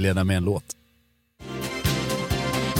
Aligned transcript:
Inleda 0.00 0.24
med 0.24 0.36
en 0.36 0.44
låt. 0.44 0.64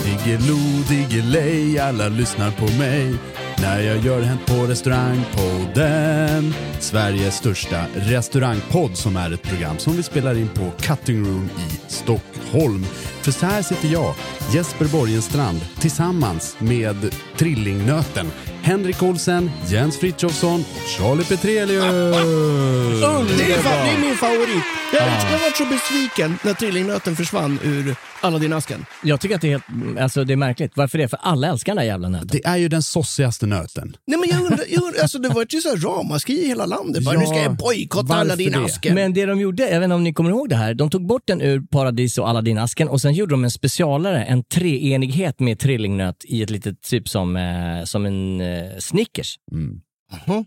Diggiloo, 0.05 0.83
diggiley, 0.89 1.79
alla 1.79 2.09
lyssnar 2.09 2.51
på 2.51 2.65
mig 2.65 3.15
när 3.63 3.81
jag 3.81 4.05
gör 4.05 4.23
Hänt 4.23 4.47
på 4.47 4.55
restaurangpodden. 4.55 6.55
Sveriges 6.79 7.35
största 7.35 7.85
restaurangpodd 7.95 8.97
som 8.97 9.17
är 9.17 9.33
ett 9.33 9.43
program 9.43 9.79
som 9.79 9.97
vi 9.97 10.03
spelar 10.03 10.39
in 10.39 10.49
på 10.49 10.71
Cutting 10.79 11.25
Room 11.25 11.49
i 11.59 11.91
Stockholm. 11.91 12.85
För 13.23 13.33
så 13.33 13.47
här 13.47 13.63
sitter 13.63 13.89
jag, 13.89 14.15
Jesper 14.55 14.85
Borgenstrand, 14.85 15.61
tillsammans 15.81 16.57
med 16.59 17.15
Trillingnöten, 17.37 18.27
Henrik 18.63 19.03
Olsen, 19.03 19.51
Jens 19.69 19.99
Frithiofsson 19.99 20.61
och 20.61 20.89
Charlie 20.99 21.25
Petrelius. 21.25 21.85
Det 21.85 23.53
är, 23.53 23.59
fan, 23.59 23.87
det 23.87 23.91
är 23.91 24.01
min 24.01 24.15
favorit. 24.15 24.65
Jag, 24.93 25.03
jag 25.03 25.39
var 25.39 25.57
så 25.57 25.65
besviken 25.65 26.39
när 26.45 26.55
trillingnöten 26.55 27.17
försvann 27.17 27.59
ur 27.65 27.95
Aladdin-asken. 28.21 28.85
Jag 29.03 29.21
tycker 29.21 29.35
att 29.35 29.41
det 29.41 29.47
är, 29.47 29.51
helt, 29.51 29.99
alltså 30.01 30.25
det 30.25 30.33
är 30.33 30.37
märkligt. 30.37 30.73
Varför 30.75 30.99
det? 30.99 31.09
För 31.09 31.19
alla 31.23 31.49
älskar 31.49 31.73
den 31.73 31.77
där 31.77 31.85
jävla 31.93 32.09
nöten. 32.09 32.29
Det 32.33 32.47
är 32.47 32.57
ju 32.57 32.69
den 32.69 32.83
sossigaste 32.83 33.47
nöten. 33.47 33.97
Nej 34.07 34.19
men 34.19 34.29
jag 34.29 34.41
undrar, 34.41 34.65
jag 34.69 34.83
undrar 34.83 35.03
alltså 35.03 35.19
det 35.19 35.29
var 35.29 35.43
ett 35.43 35.63
så 35.63 35.69
här 35.69 35.77
ramaskri 35.77 36.45
i 36.45 36.49
hela 36.49 36.67
landet. 36.67 37.05
Bara, 37.05 37.15
Ja, 37.15 37.21
nu 37.21 37.27
ska 37.27 37.37
jag 37.43 37.57
bojkotta 37.57 38.07
varför 38.07 38.21
Aladdin-asken. 38.21 38.95
Men 38.95 39.15
det 39.15 39.27
de 39.27 39.41
gjorde, 39.41 39.63
jag 39.63 39.81
vet 39.81 39.85
inte 39.85 39.95
om 39.95 40.05
ni 40.05 40.13
kommer 40.13 40.31
ihåg 40.31 40.49
det 40.49 40.57
här, 40.57 40.75
de 40.75 40.91
tog 40.91 41.07
bort 41.07 41.23
den 41.27 41.41
ur 41.41 41.61
Paradis 41.61 42.19
och 42.19 42.29
Aladdin-asken 42.29 42.89
och 42.89 43.01
sen 43.01 43.13
gjorde 43.15 43.33
de 43.33 43.45
en 43.45 43.51
specialare, 43.51 44.25
en 44.25 44.45
treenighet 44.45 45.41
med 45.41 45.59
trillingnöt 45.59 46.17
i 46.25 46.43
ett 46.43 46.51
litet 46.51 46.83
typ 46.83 47.09
som, 47.09 47.37
eh, 47.37 47.85
som 47.85 48.07
en 48.07 48.41
eh, 48.41 48.50
Snickers. 48.79 49.37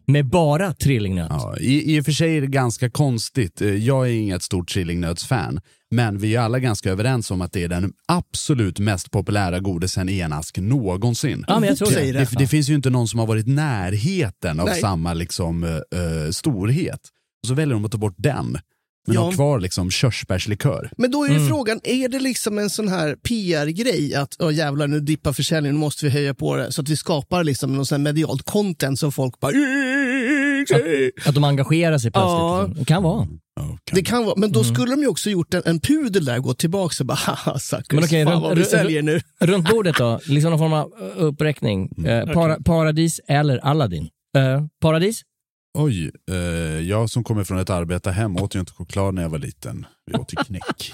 Med 0.05 0.25
bara 0.25 0.73
trillingnöt. 0.73 1.27
Ja, 1.29 1.57
i, 1.59 1.95
I 1.95 2.01
och 2.01 2.05
för 2.05 2.11
sig 2.11 2.37
är 2.37 2.41
det 2.41 2.47
ganska 2.47 2.89
konstigt. 2.89 3.61
Eh, 3.61 3.75
Jag 3.75 4.07
är 4.07 4.11
inget 4.11 4.43
stort 4.43 4.69
trillingnötsfan. 4.69 5.59
Men 5.91 6.17
vi 6.17 6.35
är 6.35 6.39
alla 6.39 6.59
ganska 6.59 6.91
överens 6.91 7.31
om 7.31 7.41
att 7.41 7.51
det 7.53 7.63
är 7.63 7.67
den 7.67 7.93
absolut 8.07 8.79
mest 8.79 9.11
populära 9.11 9.59
godisen 9.59 10.09
i 10.09 10.19
en 10.19 10.33
ask 10.33 10.57
någonsin. 10.57 11.45
Ja, 11.47 11.59
men 11.59 11.69
jag 11.69 11.77
tror 11.77 11.91
det. 11.91 12.11
Det, 12.11 12.29
det 12.37 12.47
finns 12.47 12.69
ju 12.69 12.75
inte 12.75 12.89
någon 12.89 13.07
som 13.07 13.19
har 13.19 13.27
varit 13.27 13.47
närheten 13.47 14.59
av 14.59 14.65
Nej. 14.65 14.81
samma 14.81 15.13
liksom, 15.13 15.63
eh, 15.63 15.69
eh, 15.71 16.29
storhet. 16.31 16.99
Och 17.43 17.47
så 17.47 17.53
väljer 17.53 17.73
de 17.73 17.85
att 17.85 17.91
ta 17.91 17.97
bort 17.97 18.15
den. 18.17 18.57
Men 19.07 19.15
Ja. 19.15 19.21
har 19.21 19.31
kvar 19.31 19.59
liksom 19.59 19.91
körsbärslikör. 19.91 20.89
Men 20.97 21.11
då 21.11 21.23
är 21.25 21.29
ju 21.29 21.47
frågan, 21.47 21.79
är 21.83 22.09
det 22.09 22.19
liksom 22.19 22.57
en 22.59 22.69
sån 22.69 22.87
här 22.87 23.15
PR-grej 23.15 24.15
att 24.15 24.41
oh, 24.41 24.53
jävlar 24.53 24.87
nu 24.87 24.99
dippar 24.99 25.33
försäljningen, 25.33 25.75
nu 25.75 25.79
måste 25.79 26.05
vi 26.05 26.11
höja 26.11 26.33
på 26.33 26.55
det. 26.55 26.71
Så 26.71 26.81
att 26.81 26.89
vi 26.89 26.97
skapar 26.97 27.43
liksom 27.43 27.75
någon 27.75 27.85
sån 27.85 27.95
här 27.95 28.03
medialt 28.13 28.43
content 28.43 28.99
som 28.99 29.11
folk 29.11 29.39
bara... 29.39 29.51
Att 31.25 31.35
de 31.35 31.43
engagerar 31.43 31.97
sig 31.97 32.11
plötsligt. 32.11 32.29
Ja. 32.39 32.69
Det 32.75 32.85
kan 32.85 33.03
vara. 33.03 33.25
Kan 33.55 33.77
Det 33.91 34.01
kan 34.03 34.25
vara, 34.25 34.35
men 34.37 34.51
då 34.51 34.63
skulle 34.63 34.91
de 34.91 35.01
ju 35.01 35.07
också 35.07 35.29
gjort 35.29 35.53
en, 35.53 35.61
en 35.65 35.79
pudel 35.79 36.25
där, 36.25 36.39
gått 36.39 36.59
tillbaka 36.59 36.93
och 36.99 37.05
bara 37.05 37.13
haha 37.17 37.59
suckers, 37.59 37.85
Men 37.91 38.03
okej, 38.03 38.23
fan 38.25 38.33
runt- 38.33 38.43
vad 38.43 38.57
vi 38.57 38.63
säljer 38.65 39.01
nu. 39.01 39.21
Runt 39.39 39.69
bordet 39.69 39.95
då, 39.97 40.19
liksom 40.25 40.49
någon 40.51 40.59
form 40.59 40.73
av 40.73 40.91
eh, 41.01 41.23
uppräkning. 41.23 42.05
Eh, 42.05 42.33
para, 42.33 42.57
Paradis 42.65 43.19
eller 43.27 43.57
Aladdin? 43.57 44.09
Eh, 44.37 44.63
paradis? 44.81 45.21
Oj, 45.77 46.11
eh, 46.31 46.35
jag 46.79 47.09
som 47.09 47.23
kommer 47.23 47.43
från 47.43 47.59
ett 47.59 47.69
arbetarhem 47.69 48.37
åt 48.37 48.55
ju 48.55 48.59
inte 48.59 48.71
choklad 48.71 49.13
när 49.13 49.21
jag 49.21 49.29
var 49.29 49.37
liten. 49.37 49.85
Vi 50.05 50.13
åt 50.13 50.33
ju 50.33 50.43
knäck. 50.43 50.93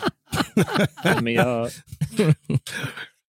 Men 1.22 1.34
jag... 1.34 1.70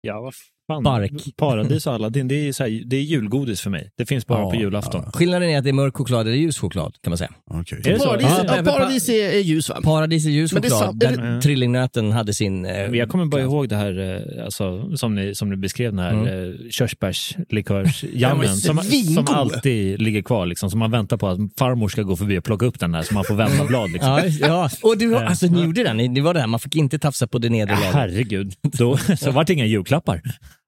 Ja, 0.01 0.21
vad 0.21 0.33
fan. 0.67 0.83
Bark. 0.83 1.11
Paradis 1.37 1.87
och 1.87 1.93
Aladdin, 1.93 2.27
det 2.27 2.47
är, 2.47 2.51
så 2.51 2.63
här, 2.63 2.81
det 2.85 2.95
är 2.97 3.01
julgodis 3.01 3.61
för 3.61 3.69
mig. 3.69 3.89
Det 3.97 4.05
finns 4.05 4.27
bara 4.27 4.39
Ja, 4.39 4.49
på 4.49 4.55
julafton. 4.55 5.11
Skillnaden 5.13 5.49
är 5.49 5.57
att 5.57 5.63
det 5.63 5.69
är 5.69 5.73
mörk 5.73 5.97
choklad 5.97 6.27
eller 6.27 6.37
ljus 6.37 6.57
choklad 6.59 6.95
kan 7.03 7.11
man 7.11 7.17
säga. 7.17 7.31
Okej. 7.51 7.79
Är 7.85 7.93
det 7.93 7.99
så? 7.99 8.05
Paradis, 8.07 8.27
Ja, 8.29 8.43
ja, 8.57 8.63
pa- 8.63 8.71
paradis 8.71 9.09
är, 9.09 9.29
är 9.29 9.39
ljus 9.39 9.69
va? 9.69 9.79
Paradis 9.83 10.25
är 10.25 10.29
ljus 10.29 10.53
Men 10.53 10.61
det 10.61 10.67
är 10.67 10.69
choklad, 10.69 10.89
sant- 10.89 11.03
är 11.03 11.17
där 11.17 11.35
det- 11.35 11.41
trillingnöten 11.41 12.11
hade 12.11 12.33
sin... 12.33 12.65
Eh, 12.65 12.71
jag 12.81 13.09
kommer 13.09 13.25
bara 13.25 13.41
ihåg 13.41 13.69
det 13.69 13.75
här, 13.75 13.99
eh, 14.37 14.45
alltså, 14.45 14.95
som, 14.97 15.15
ni, 15.15 15.35
som 15.35 15.49
ni 15.49 15.55
beskrev, 15.55 15.91
den 15.91 15.99
här 15.99 16.11
Mm. 16.13 16.27
mm. 16.27 16.57
Den 16.57 16.71
körsbärslikörsjammen 16.71 18.47
som, 18.57 18.77
som 19.15 19.27
alltid 19.35 20.01
ligger 20.01 20.21
kvar. 20.21 20.45
Liksom, 20.45 20.69
som 20.71 20.79
man 20.79 20.91
väntar 20.91 21.17
på 21.17 21.27
att 21.27 21.39
farmor 21.57 21.87
ska 21.87 22.01
gå 22.01 22.15
förbi 22.15 22.39
och 22.39 22.43
plocka 22.43 22.65
upp 22.65 22.79
den 22.79 22.91
där 22.91 23.01
så 23.01 23.13
man 23.13 23.23
får 23.23 23.35
vända 23.35 23.65
blad. 23.65 23.91
Liksom. 23.91 24.09
Ja, 24.11 24.23
ja. 24.47 24.69
Och 24.81 24.97
du, 24.97 25.11
Ja. 25.11 25.23
alltså, 25.25 25.45
ni 25.45 25.63
gjorde 25.63 25.83
den, 25.83 26.13
det 26.13 26.21
var 26.21 26.33
det 26.33 26.39
här, 26.39 26.47
man 26.47 26.59
fick 26.59 26.75
inte 26.75 26.99
tafsa 26.99 27.27
på 27.27 27.37
det 27.37 27.49
nedre 27.49 27.73
Ja, 27.73 27.79
lagret. 27.79 27.93
herregud, 27.95 28.53
då, 28.63 28.97
så 28.97 29.31
vart 29.31 29.47
det 29.47 29.53
inga 29.53 29.65
julklappar. 29.65 30.21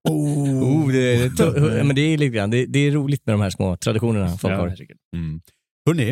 Oh, 0.10 0.92
det, 0.92 1.38
det, 1.38 1.84
men 1.84 1.96
det 1.96 2.02
är 2.02 2.18
lite 2.18 2.36
grann, 2.36 2.50
det, 2.50 2.66
det 2.66 2.80
är 2.80 2.92
roligt 2.92 3.26
med 3.26 3.34
de 3.34 3.42
här 3.42 3.50
små 3.50 3.78
traditionerna 3.78 4.38
folk 4.38 4.54
Ja, 4.54 4.58
har. 4.58 4.76
Mm. 5.16 5.42
Hörrni, 5.88 6.10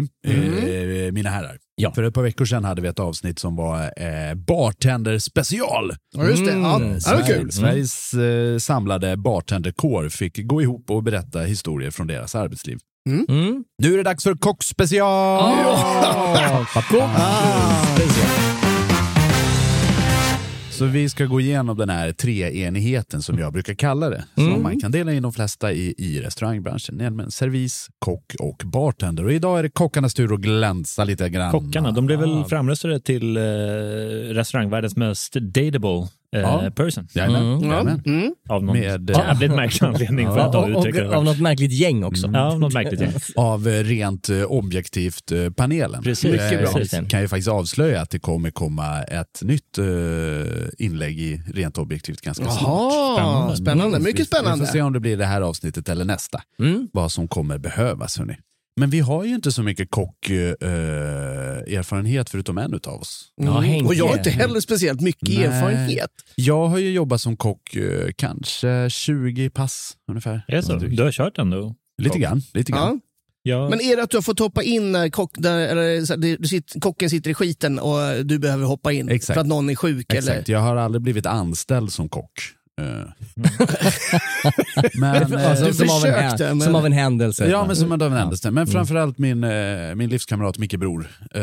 eh, 1.08 1.12
mina 1.12 1.30
herrar. 1.30 1.58
Ja. 1.76 1.92
För 1.94 2.04
ett 2.04 2.14
par 2.14 2.24
veckor 2.24 2.46
sedan 2.46 2.64
hade 2.64 2.82
vi 2.82 2.88
ett 2.88 3.00
avsnitt 3.00 3.40
som 3.40 3.56
var 3.56 3.82
eh, 3.82 4.34
bartender 4.36 5.20
special. 5.20 5.94
Ja, 6.18 6.28
just 6.28 6.46
det. 6.46 6.52
Ja, 6.52 6.76
Mm, 6.76 6.94
det 6.94 7.16
var 7.16 7.28
kul. 7.28 7.52
Sveriges 7.52 8.14
eh, 8.14 8.58
samlade 8.58 9.18
bartenderkår 9.18 10.10
fick 10.10 10.48
gå 10.48 10.62
ihop 10.62 10.92
och 10.92 11.04
berätta 11.04 11.40
historier 11.42 11.92
från 11.92 12.08
deras 12.08 12.36
arbetsliv. 12.36 12.80
Mm. 13.10 13.64
Nu 13.82 13.94
är 13.94 13.98
det 13.98 14.04
dags 14.04 14.24
för 14.24 14.36
kockspecial! 14.36 15.42
Ah, 15.42 16.66
Så 20.78 20.86
vi 20.86 21.10
ska 21.10 21.26
gå 21.26 21.40
igenom 21.42 21.78
den 21.78 21.90
här 21.90 22.12
treenigheten 22.12 23.22
som 23.22 23.40
jag 23.40 23.54
brukar 23.54 23.74
kalla 23.74 24.10
det. 24.10 24.24
Som 24.36 24.48
Mm. 24.48 24.64
man 24.64 24.80
kan 24.80 24.92
dela 24.92 25.14
in 25.14 25.24
de 25.24 25.34
flesta 25.34 25.74
i, 25.74 25.96
i 25.98 26.22
restaurangbranschen. 26.22 26.96
Nämligen 26.98 27.32
servis, 27.32 27.88
kock 28.00 28.36
och 28.40 28.62
bartender. 28.66 29.26
Och 29.26 29.34
idag 29.34 29.60
är 29.60 29.64
det 29.64 29.70
kockarnas 29.70 30.14
tur 30.14 30.34
att 30.34 30.40
glänsa 30.40 31.04
lite 31.04 31.30
grann. 31.30 31.52
Kockarna, 31.52 31.92
de 31.92 32.06
blev 32.06 32.20
väl 32.20 32.46
framröstade 32.46 33.00
till 33.00 33.38
eh, 33.38 33.42
restaurangvärldens 34.34 34.96
mest 34.96 35.34
dateable 35.34 36.08
Ja. 36.42 36.72
person. 36.76 37.08
Jajamän, 37.14 37.42
Mm. 37.44 37.70
jajamän. 37.70 38.02
Mm. 38.06 38.34
Av 38.50 38.64
någon 38.64 38.78
Med, 38.80 39.10
eh, 39.10 39.18
jävligt 39.18 39.52
märklig 39.52 39.88
anledning 39.88 40.28
för 40.28 40.40
att 40.40 40.54
Ja, 40.54 41.06
och, 41.08 41.14
av 41.14 41.24
något 41.24 41.40
märkligt 41.40 41.72
gäng 41.72 42.04
också. 42.04 42.30
Ja, 42.34 42.52
av 42.52 42.60
något 42.60 42.74
märkligt 42.74 43.02
gäng. 43.02 43.12
Av 43.36 43.68
eh, 43.68 43.84
rent 43.84 44.30
eh, 44.30 44.44
objektivt 44.44 45.32
eh, 45.32 45.50
panelen. 45.50 46.04
Precis. 46.04 46.26
Eh, 46.26 46.32
Mycket 46.52 46.74
bra. 46.74 46.82
jag 46.92 47.10
kan 47.10 47.22
ju 47.22 47.28
faktiskt 47.28 47.48
avslöja 47.50 48.02
att 48.02 48.10
det 48.10 48.20
kommer 48.20 48.52
komma 48.52 49.04
ett 49.04 49.40
nytt 49.42 49.78
eh, 49.78 49.86
inlägg 50.78 51.20
i 51.20 51.42
rent 51.54 51.78
objektivt 51.78 52.22
ganska 52.22 52.46
snart. 52.46 52.62
Jaha, 52.62 53.56
spännande. 53.56 54.00
Mycket 54.00 54.20
Vi 54.20 54.26
får 54.26 54.36
spännande. 54.38 54.66
se 54.68 54.82
om 54.82 54.94
det 54.94 55.00
blir 55.00 55.18
det 55.18 55.26
här 55.26 55.42
avsnittet 55.42 55.90
eller 55.90 56.06
nästa. 56.06 56.42
Mm. 56.60 56.88
Vad 56.94 57.12
som 57.12 57.28
kommer 57.28 57.58
behövas. 57.58 58.18
Hörni. 58.18 58.36
Men 58.78 58.90
vi 58.90 59.00
har 59.00 59.24
ju 59.24 59.36
inte 59.36 59.52
så 59.52 59.64
mycket 59.64 59.90
kockerfarenhet 59.90 62.30
förutom 62.30 62.58
en 62.58 62.74
utav 62.74 63.02
oss. 63.02 63.28
Mm. 63.42 63.86
Och 63.86 63.96
jag 63.96 64.08
har 64.08 64.18
inte 64.18 64.30
heller 64.30 64.60
speciellt 64.60 65.02
mycket 65.02 65.30
Nej. 65.30 65.44
erfarenhet. 65.44 66.12
Jag 66.36 66.68
har 66.68 66.78
ju 66.78 66.92
jobbat 66.92 67.22
som 67.22 67.38
kock 67.38 67.76
eh, 67.76 68.10
kanske 68.16 68.90
20 68.90 69.50
pass 69.50 69.94
ungefär. 70.10 70.46
Är 70.48 70.56
det 70.56 70.64
så? 70.64 70.76
Du 70.76 71.04
har 71.04 71.12
kört 71.12 71.38
ändå? 71.38 71.76
Lite 71.98 72.20
grann. 72.20 72.42
Lite 72.54 72.72
grann. 72.72 72.94
Ja. 72.94 73.00
Ja. 73.48 73.70
Men 73.70 73.82
är 73.82 73.96
det 73.96 74.04
att 74.04 74.10
du 74.10 74.18
har 74.18 74.22
fått 74.22 74.40
hoppa 74.40 74.64
in 74.64 74.92
när 74.92 75.10
kock, 75.10 75.32
där, 75.38 75.60
eller, 75.60 76.38
du 76.38 76.48
sitter, 76.48 76.80
kocken 76.80 77.10
sitter 77.10 77.32
i 77.32 77.34
skiten 77.34 77.80
och 77.80 78.26
du 78.26 78.40
behöver 78.40 78.66
hoppa 78.66 78.92
in 78.92 79.10
Exakt. 79.10 79.36
för 79.36 79.42
att 79.42 79.48
någon 79.48 79.70
är 79.70 79.76
sjuk? 79.76 80.14
Eller? 80.14 80.20
Exakt, 80.20 80.50
jag 80.50 80.60
har 80.60 80.76
aldrig 80.76 81.02
blivit 81.02 81.26
anställd 81.26 81.92
som 81.92 82.10
kock. 82.10 82.32
Eh. 82.82 82.86
men, 85.00 85.34
Alltså, 85.34 85.66
du 85.66 85.74
som, 85.74 85.90
av 85.90 86.06
en, 86.06 86.38
men- 86.58 86.62
som 86.62 86.76
av 86.76 86.86
en 86.86 86.92
händelse. 86.92 87.48
Ja, 87.50 87.66
men 87.68 87.76
som 87.76 87.92
en 87.92 88.02
av 88.02 88.12
en 88.12 88.18
händelse. 88.18 88.52
Men 88.52 88.68
framförallt 88.68 89.18
min, 89.18 89.44
eh, 89.44 89.96
min 89.96 90.10
livskamrat 90.10 90.58
Micke 90.58 90.76
Bror. 90.78 91.08
eh, 91.36 91.42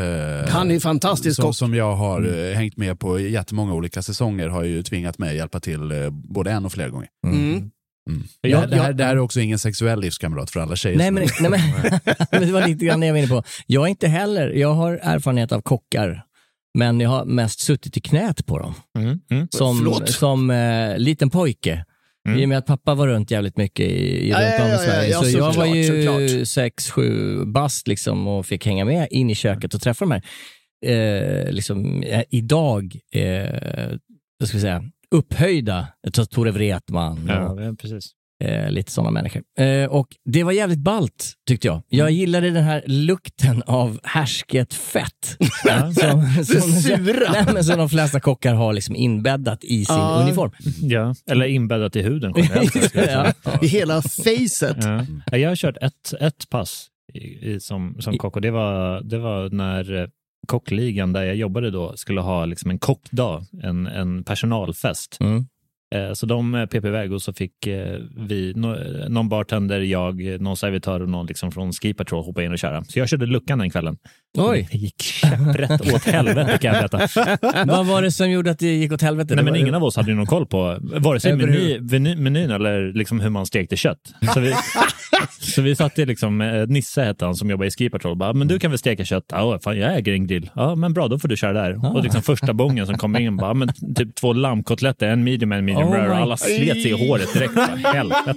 Han 0.49 0.71
är 0.71 0.79
fantastisk 0.79 1.35
som, 1.41 1.53
som 1.53 1.73
jag 1.75 1.95
har 1.95 2.49
eh, 2.49 2.55
hängt 2.55 2.77
med 2.77 2.99
på 2.99 3.19
jättemånga 3.19 3.73
olika 3.73 4.01
säsonger 4.01 4.47
har 4.47 4.63
ju 4.63 4.83
tvingat 4.83 5.17
mig 5.17 5.35
hjälpa 5.35 5.59
till 5.59 6.09
både 6.11 6.51
en 6.51 6.65
och 6.65 6.71
flera 6.71 6.89
gånger. 6.89 7.07
Mm. 7.27 7.69
Mm. 8.09 8.23
Ja, 8.41 8.61
det, 8.61 8.67
det, 8.67 8.75
här, 8.75 8.87
ja. 8.87 8.93
det 8.93 9.03
här 9.03 9.11
är 9.15 9.19
också 9.19 9.39
ingen 9.39 9.59
sexuell 9.59 9.99
livskamrat 10.01 10.51
för 10.51 10.59
alla 10.59 10.75
tjejer. 10.75 10.97
Nej 10.97 11.11
men, 11.11 11.27
nej, 11.41 11.49
men, 11.51 11.59
men 12.31 12.41
det 12.47 12.51
var 12.53 12.67
lite 12.67 12.85
grann 12.85 12.99
det 12.99 13.05
jag 13.05 13.13
var 13.13 13.19
inne 13.19 13.27
på. 13.27 13.43
Jag 13.67 13.83
är 13.83 13.87
inte 13.87 14.07
heller, 14.07 14.49
jag 14.49 14.73
har 14.73 14.99
erfarenhet 15.03 15.51
av 15.51 15.61
kockar, 15.61 16.23
men 16.73 16.99
jag 16.99 17.09
har 17.09 17.25
mest 17.25 17.59
suttit 17.59 17.97
i 17.97 18.01
knät 18.01 18.45
på 18.45 18.59
dem. 18.59 18.73
Mm. 18.97 19.19
Mm. 19.31 19.47
Som, 19.51 19.77
Förlåt? 19.77 20.09
som 20.09 20.49
eh, 20.49 20.97
liten 20.97 21.29
pojke. 21.29 21.85
Mm. 22.27 22.39
I 22.39 22.45
och 22.45 22.49
med 22.49 22.57
att 22.57 22.65
pappa 22.65 22.95
var 22.95 23.07
runt 23.07 23.31
jävligt 23.31 23.57
mycket 23.57 23.85
i, 23.85 24.27
i 24.27 24.29
Ja, 24.29 24.37
runt 24.37 24.61
om 24.61 24.67
i 24.67 24.71
ja, 24.71 24.77
Sverige. 24.77 25.09
ja, 25.11 25.21
så 25.21 25.37
jag 25.37 25.53
var 25.53 25.83
såklart, 25.83 26.21
ju 26.21 26.45
sex, 26.45 26.91
sju 26.91 27.45
bast 27.45 27.87
liksom 27.87 28.27
och 28.27 28.45
fick 28.45 28.65
hänga 28.65 28.85
med 28.85 29.07
in 29.11 29.29
i 29.29 29.35
köket 29.35 29.73
och 29.73 29.81
träffa 29.81 30.05
de 30.05 30.11
här, 30.11 30.23
eh, 30.85 31.51
liksom, 31.51 32.03
eh, 32.03 32.23
idag, 32.29 32.95
eh, 33.11 33.89
vad 34.39 34.47
ska 34.49 34.57
vi 34.57 34.61
säga, 34.61 34.83
upphöjda, 35.11 35.87
tror 36.13 36.25
Tore 36.25 36.51
Wretman 36.51 37.23
och 37.23 37.29
Ja, 37.29 37.61
ja, 37.61 37.75
precis. 37.81 38.11
Eh, 38.43 38.71
lite 38.71 38.91
sådana 38.91 39.11
människor. 39.11 39.41
Eh, 39.59 39.85
och 39.85 40.07
det 40.25 40.43
var 40.43 40.51
jävligt 40.51 40.79
ballt 40.79 41.33
tyckte 41.47 41.67
jag. 41.67 41.81
Jag 41.89 42.07
Mm. 42.07 42.19
gillade 42.19 42.49
den 42.51 42.63
här 42.63 42.83
lukten 42.85 43.63
av 43.63 43.99
härsket 44.03 44.73
fett. 44.73 45.37
Ja. 45.65 45.91
som, 45.93 46.19
Det 46.37 46.61
sura. 46.61 47.31
Nej, 47.31 47.45
men 47.53 47.63
som 47.63 47.77
de 47.77 47.89
flesta 47.89 48.19
kockar 48.19 48.53
har 48.53 48.73
liksom 48.73 48.95
inbäddat 48.95 49.63
i 49.63 49.85
sin 49.85 49.95
Ja. 49.95 50.21
uniform. 50.25 50.51
Ja, 50.81 51.15
eller 51.31 51.45
inbäddat 51.45 51.95
i 51.95 52.01
huden 52.01 52.33
generellt. 52.37 52.75
ja. 52.95 53.33
I 53.61 53.67
hela 53.67 54.01
facet. 54.01 54.77
Ja. 54.83 55.05
Ja, 55.31 55.37
Jag 55.37 55.49
har 55.49 55.55
kört 55.55 55.77
ett, 55.81 56.13
ett 56.19 56.49
pass 56.49 56.87
i, 57.13 57.19
i, 57.51 57.59
som, 57.59 57.95
som 57.99 58.17
kock 58.17 58.35
och 58.35 58.41
det 58.41 58.51
var, 58.51 59.01
det 59.01 59.17
var 59.17 59.49
när 59.49 60.01
eh, 60.01 60.07
kockligan 60.47 61.13
där 61.13 61.23
jag 61.23 61.35
jobbade 61.35 61.71
då 61.71 61.93
skulle 61.97 62.21
ha 62.21 62.45
liksom 62.45 62.71
en 62.71 62.79
kockdag, 62.79 63.45
en, 63.63 63.87
en 63.87 64.23
personalfest. 64.23 65.17
Mm. 65.19 65.45
Eh, 65.93 66.13
Så 66.13 66.25
de 66.25 66.55
eh, 66.55 66.65
pep 66.65 66.85
iväg 66.85 67.13
och 67.13 67.21
så 67.21 67.33
fick 67.33 67.67
eh, 67.67 67.97
vi, 68.17 68.53
nå- 68.55 68.77
någon 69.09 69.29
bartender, 69.29 69.79
jag, 69.81 70.41
någon 70.41 70.57
servitör 70.57 71.01
och 71.01 71.09
någon 71.09 71.25
liksom 71.25 71.51
från 71.51 71.73
Ski 71.73 71.93
Patrol 71.93 72.23
hoppa 72.25 72.43
in 72.43 72.51
och 72.51 72.59
köra. 72.59 72.83
Så 72.83 72.99
jag 72.99 73.09
körde 73.09 73.25
luckan 73.25 73.59
den 73.59 73.69
kvällen. 73.69 73.97
Oj, 74.37 74.67
Det 74.71 74.77
gick 74.77 75.01
käpprätt 75.01 75.93
åt 75.93 76.03
helvete 76.03 76.57
kan 76.61 76.73
jag 76.75 76.89
berätta. 76.91 77.65
vad 77.65 77.85
var 77.85 78.01
det 78.01 78.11
som 78.11 78.31
gjorde 78.31 78.51
att 78.51 78.59
det 78.59 78.65
gick 78.75 78.91
åt 78.91 79.01
helvete? 79.01 79.35
Nej, 79.35 79.43
men 79.45 79.55
ingen 79.55 79.75
av 79.75 79.83
oss 79.83 79.95
hade 79.95 80.09
ju 80.11 80.15
någon 80.17 80.25
koll 80.25 80.45
på 80.45 80.77
vare 80.81 81.19
sig 81.19 81.35
meny, 81.35 82.15
menyn 82.15 82.51
eller 82.51 82.93
liksom 82.93 83.19
hur 83.19 83.29
man 83.29 83.45
stekte 83.45 83.75
kött. 83.77 83.99
Så 84.33 84.39
vi, 84.39 84.53
så 85.39 85.61
vi 85.61 85.75
satte 85.75 86.05
liksom, 86.05 86.41
eh, 86.41 86.67
Nisse 86.67 87.01
hette 87.03 87.25
han 87.25 87.35
som 87.35 87.49
jobbar 87.49 87.65
i 87.65 87.71
Ski 87.71 87.89
Patrol, 87.89 88.15
bara, 88.17 88.33
men 88.33 88.47
du 88.47 88.59
kan 88.59 88.71
väl 88.71 88.77
steka 88.77 89.05
kött? 89.05 89.23
Ja, 89.31 89.59
fan 89.63 89.77
jag 89.77 89.95
äger 89.97 90.13
en 90.13 90.27
grill. 90.27 90.49
Ja, 90.55 90.75
men 90.75 90.93
bra, 90.93 91.07
då 91.07 91.19
får 91.19 91.27
du 91.27 91.37
köra 91.37 91.53
där. 91.53 91.95
Och 91.95 92.03
liksom 92.03 92.21
första 92.21 92.53
bången 92.53 92.85
som 92.87 92.97
kom 92.97 93.15
in, 93.17 93.37
bara, 93.37 93.53
men 93.53 93.69
typ 93.95 94.15
två 94.15 94.33
lammkotletter, 94.33 95.07
en 95.07 95.23
medium 95.23 95.51
och 95.51 95.57
en 95.57 95.65
medium 95.65 95.87
Oh 95.87 95.93
rare. 95.93 96.09
Och 96.09 96.15
alla 96.15 96.37
slet 96.37 96.81
sig 96.81 96.87
i 96.91 97.07
håret 97.07 97.33
direkt. 97.33 97.55
Bara, 97.55 97.65
Helvete. 97.93 98.33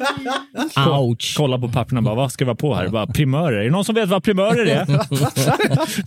Ouch. 1.01 1.35
Kolla 1.37 1.59
på 1.59 1.69
papperna, 1.69 2.03
bara, 2.03 2.15
vad 2.15 2.33
ska 2.33 2.45
vi 2.45 2.51
ha 2.51 2.57
på 2.57 2.75
här? 2.75 2.89
Bara, 2.89 3.07
primörer. 3.07 3.59
Är 3.59 3.65
det 3.65 3.71
någon 3.71 3.85
som 3.85 3.95
vet 3.95 4.09
vad 4.09 4.23
primörer 4.25 4.67
är? 4.67 4.87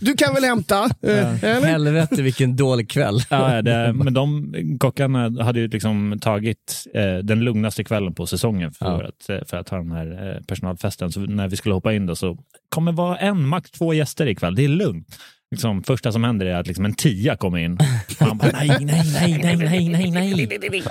Du 0.00 0.14
kan 0.14 0.34
väl 0.34 0.44
hämta? 0.44 0.84
eh, 0.84 1.44
Eller? 1.44 1.66
Helvete 1.66 2.22
vilken 2.22 2.56
dålig 2.56 2.90
kväll. 2.90 3.20
Ja, 3.30 3.54
ja, 3.54 3.62
det, 3.62 3.92
men 3.92 4.14
de 4.14 4.54
kockarna 4.80 5.44
hade 5.44 5.60
ju 5.60 5.68
liksom 5.68 6.18
tagit 6.20 6.84
eh, 6.94 7.24
den 7.24 7.40
lugnaste 7.40 7.84
kvällen 7.84 8.14
på 8.14 8.26
säsongen 8.26 8.72
för, 8.72 8.86
Ja. 8.86 9.08
att, 9.08 9.28
eh, 9.30 9.46
för 9.46 9.56
att 9.56 9.68
ha 9.68 9.78
den 9.78 9.92
här 9.92 10.30
eh, 10.36 10.42
personalfesten. 10.60 11.12
Så 11.12 11.20
när 11.20 11.48
vi 11.48 11.56
skulle 11.56 11.74
hoppa 11.74 11.92
in 11.92 12.06
då 12.06 12.16
så 12.16 12.38
kommer 12.68 12.92
vara 12.92 13.16
en, 13.18 13.46
max 13.46 13.70
två 13.70 13.94
gäster 13.94 14.26
ikväll. 14.26 14.54
Det 14.54 14.64
är 14.64 14.68
lugnt. 14.68 15.18
Liksom, 15.50 15.82
första 15.82 16.12
som 16.12 16.24
händer 16.24 16.46
är 16.46 16.54
att 16.54 16.66
liksom 16.66 16.84
en 16.84 16.94
tia 16.94 17.36
kommer 17.36 17.58
in. 17.58 17.78
Man 18.20 18.38
bara, 18.38 18.50
nej, 18.52 18.68
nej, 18.68 19.02
nej, 19.12 19.38
nej, 19.58 19.88
nej, 19.88 20.10
nej, 20.10 20.30
nej. 20.70 20.82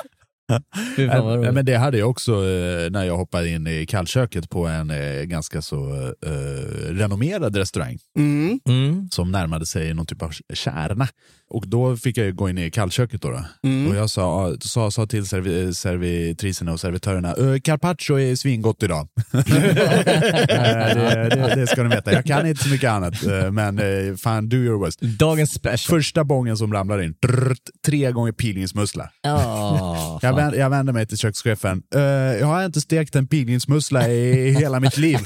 Ja, 0.98 1.52
men 1.52 1.66
det 1.66 1.78
hade 1.78 1.98
jag 1.98 2.10
också 2.10 2.32
eh, 2.32 2.92
när 2.92 3.04
jag 3.04 3.18
hoppade 3.18 3.50
in 3.50 3.68
i 3.68 3.86
kallköket 3.86 4.50
på 4.50 4.68
en 4.68 4.90
eh, 4.92 5.22
ganska 5.24 5.62
så 5.62 5.90
eh, 6.26 6.94
renommerad 6.94 7.56
restaurang 7.56 7.98
Mm. 8.18 8.60
Mm. 8.68 9.10
som 9.12 9.32
närmade 9.32 9.66
sig 9.66 9.94
någon 9.94 10.06
typ 10.06 10.22
av 10.22 10.32
kärna. 10.54 11.08
Och 11.50 11.68
då 11.68 11.98
fick 11.98 12.18
jag 12.18 12.36
gå 12.36 12.50
in 12.50 12.58
i 12.58 12.72
kallköket 12.72 13.22
då. 13.22 13.30
då. 13.30 13.46
Mm. 13.70 13.88
Och 13.92 13.96
jag 13.96 14.10
sa, 14.10 14.54
sa, 14.62 14.92
sa 14.92 15.06
till 15.08 15.26
servi, 15.26 15.74
servitriserna 15.74 16.72
och 16.72 16.80
servitörerna, 16.80 17.36
"Ö, 17.38 17.60
carpaccio 17.60 18.20
är 18.20 18.36
svingott 18.36 18.84
idag. 18.84 19.08
Det, 19.32 21.30
det, 21.30 21.56
det 21.56 21.68
ska 21.68 21.84
ni 21.84 21.90
veta. 21.96 22.12
Jag 22.14 22.26
kan 22.26 22.48
inte 22.48 22.64
så 22.64 22.70
mycket 22.70 22.90
annat, 22.90 23.24
eh, 23.26 23.52
men 23.52 23.80
eh, 23.80 24.16
fan 24.16 24.50
do 24.50 24.58
your 24.58 24.80
worst. 24.86 25.02
Dagens 25.02 25.52
special. 25.54 25.98
Första 26.00 26.24
bången 26.24 26.58
som 26.58 26.74
ramlar 26.74 27.02
in, 27.02 27.16
drrt, 27.22 27.58
tre 27.86 28.12
gånger 28.12 28.32
pilgrimsmussla. 28.32 29.10
Ja, 29.22 30.20
Jag, 30.22 30.36
vänder, 30.36 30.60
jag 30.60 30.70
vänder 30.70 30.94
mig 30.94 31.08
till 31.08 31.18
kökschefen. 31.18 31.82
"Eh, 31.96 32.02
jag 32.40 32.48
har 32.48 32.66
inte 32.66 32.82
stekt 32.82 33.16
en 33.16 33.28
pilgrimsmussla 33.28 34.08
i 34.10 34.52
hela 34.52 34.80
mitt 34.80 34.98
liv. 34.98 35.20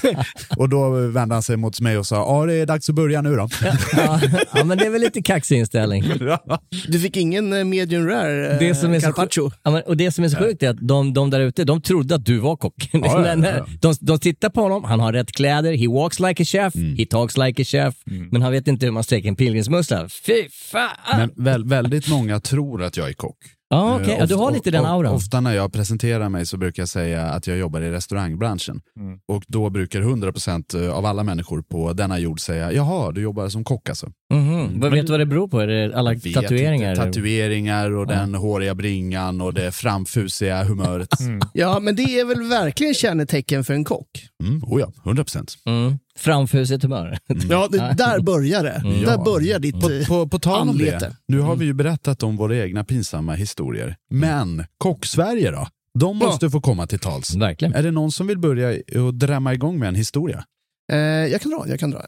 och 0.57 0.69
då 0.69 0.89
vände 0.89 1.35
han 1.35 1.43
sig 1.43 1.57
mot 1.57 1.79
mig 1.81 1.97
och 1.97 2.07
sa, 2.07 2.15
ja 2.15 2.45
det 2.45 2.53
är 2.53 2.65
dags 2.65 2.89
att 2.89 2.95
börja 2.95 3.21
nu 3.21 3.35
då. 3.35 3.49
ja, 3.95 4.21
ja, 4.53 4.63
men 4.63 4.77
det 4.77 4.85
är 4.85 4.89
väl 4.89 5.01
lite 5.01 5.21
kaxig 5.21 5.57
inställning. 5.59 6.03
Du 6.87 6.99
fick 6.99 7.17
ingen 7.17 7.53
eh, 7.53 7.63
medium 7.63 8.07
rare 8.07 8.51
eh, 8.53 8.59
Det 8.59 8.75
som 8.75 8.93
är 8.93 8.99
så 8.99 9.05
carpaccio? 9.13 9.43
sjukt, 9.49 9.59
ja, 9.63 9.81
och 9.87 9.97
det 9.97 10.11
som 10.11 10.23
är 10.23 10.29
så 10.29 10.37
sjukt 10.37 10.63
är 10.63 10.69
att 10.69 10.87
de, 10.87 11.13
de 11.13 11.29
där 11.29 11.39
ute, 11.39 11.63
de 11.63 11.81
trodde 11.81 12.15
att 12.15 12.25
du 12.25 12.37
var 12.39 12.55
kock. 12.55 12.89
ja, 12.93 13.27
ja, 13.27 13.35
När- 13.35 13.57
ja. 13.57 13.65
de, 13.81 13.93
de 14.01 14.19
tittar 14.19 14.49
på 14.49 14.61
honom, 14.61 14.83
han 14.83 14.99
har 14.99 15.13
rätt 15.13 15.31
kläder, 15.31 15.73
he 15.77 15.87
walks 15.87 16.19
like 16.19 16.43
a 16.43 16.45
chef, 16.45 16.75
Mm. 16.75 16.95
he 16.97 17.05
talks 17.05 17.37
like 17.37 17.61
a 17.61 17.65
chef, 17.65 17.95
men 18.31 18.41
han 18.41 18.51
vet 18.51 18.67
inte 18.67 18.85
hur 18.85 18.93
man 18.93 19.03
steker 19.03 19.29
en 19.29 19.35
pilgrimsmussla. 19.35 20.09
Fy 20.25 20.49
fan! 20.71 20.89
Men 21.17 21.43
väl, 21.45 21.65
väldigt 21.65 22.07
många 22.09 22.39
tror 22.39 22.83
att 22.83 22.97
jag 22.97 23.09
är 23.09 23.13
kock. 23.13 23.37
Ja, 23.73 23.95
okej, 23.95 24.13
Eh, 24.13 24.19
ja, 24.19 24.25
du 24.25 24.35
har 24.35 24.51
lite 24.51 24.71
den 24.71 24.85
auran. 24.85 25.13
Ofta 25.13 25.41
när 25.41 25.53
jag 25.53 25.73
presenterar 25.73 26.29
mig 26.29 26.45
så 26.45 26.57
brukar 26.57 26.81
jag 26.81 26.89
säga 26.89 27.23
att 27.23 27.47
jag 27.47 27.57
jobbar 27.57 27.81
i 27.81 27.91
restaurangbranschen. 27.91 28.81
Mm. 28.99 29.19
Och 29.27 29.43
då 29.47 29.69
brukar 29.69 30.01
100% 30.01 30.89
av 30.89 31.05
alla 31.05 31.23
människor 31.23 31.61
på 31.61 31.93
denna 31.93 32.19
jord 32.19 32.39
säga, 32.39 32.71
jaha, 32.71 33.11
du 33.11 33.21
jobbar 33.21 33.49
som 33.49 33.63
kock 33.63 33.89
alltså. 33.89 34.07
Mhm. 34.33 34.79
Vad 34.79 34.91
vet 34.91 35.05
du 35.07 35.11
vad 35.13 35.19
det 35.19 35.25
beror 35.25 35.47
på? 35.47 35.59
Är 35.59 35.67
det 35.67 35.95
alla 35.97 36.15
tatueringar? 36.33 36.91
Inte. 36.91 37.03
Tatueringar 37.05 37.91
och 37.91 38.07
den 38.07 38.35
håriga 38.35 38.75
bringan 38.75 39.41
och 39.41 39.53
det 39.53 39.71
framfusiga 39.71 40.63
humöret. 40.63 41.09
Ja, 41.53 41.79
men 41.79 41.95
det 41.95 42.19
är 42.19 42.25
väl 42.25 42.43
verkligen 42.49 42.93
kännetecken 42.93 43.63
för 43.63 43.73
en 43.73 43.83
kock? 43.83 44.07
Mm, 44.43 44.63
oh 44.63 44.79
ja, 44.81 44.91
100%. 45.03 45.57
Mm. 45.65 45.99
Framfusigt 46.17 46.83
humör. 46.83 47.17
Ja, 47.49 47.67
det, 47.71 47.77
där 47.97 48.19
börjar 48.19 48.63
det. 48.63 48.71
Mm. 48.71 49.01
Där 49.01 49.11
Ja. 49.11 49.23
börjar 49.23 49.59
ditt 49.59 49.81
På, 49.81 49.91
eh, 49.91 50.07
på, 50.07 50.27
på 50.27 50.39
tal 50.39 50.61
om 50.61 50.69
anlete. 50.69 50.97
det, 50.99 51.15
nu 51.27 51.39
har 51.39 51.55
vi 51.55 51.65
ju 51.65 51.73
berättat 51.73 52.23
om 52.23 52.37
våra 52.37 52.57
egna 52.57 52.83
pinsamma 52.83 53.33
historier. 53.33 53.95
Men 54.09 54.65
Kock-Sverige 54.77 55.51
då? 55.51 55.67
De 55.99 56.17
Ja. 56.19 56.25
måste 56.27 56.49
få 56.49 56.61
komma 56.61 56.87
till 56.87 56.99
tals. 56.99 57.35
Verkligen. 57.35 57.73
Är 57.73 57.83
det 57.83 57.91
någon 57.91 58.11
som 58.11 58.27
vill 58.27 58.37
börja 58.37 58.81
och 59.05 59.13
drämma 59.13 59.53
igång 59.53 59.79
med 59.79 59.87
en 59.89 59.95
historia? 59.95 60.45
Eh, 60.91 60.97
jag 60.97 61.41
kan 61.41 61.51
dra, 61.51 61.65
jag 61.67 61.79
kan 61.79 61.91
dra. 61.91 62.05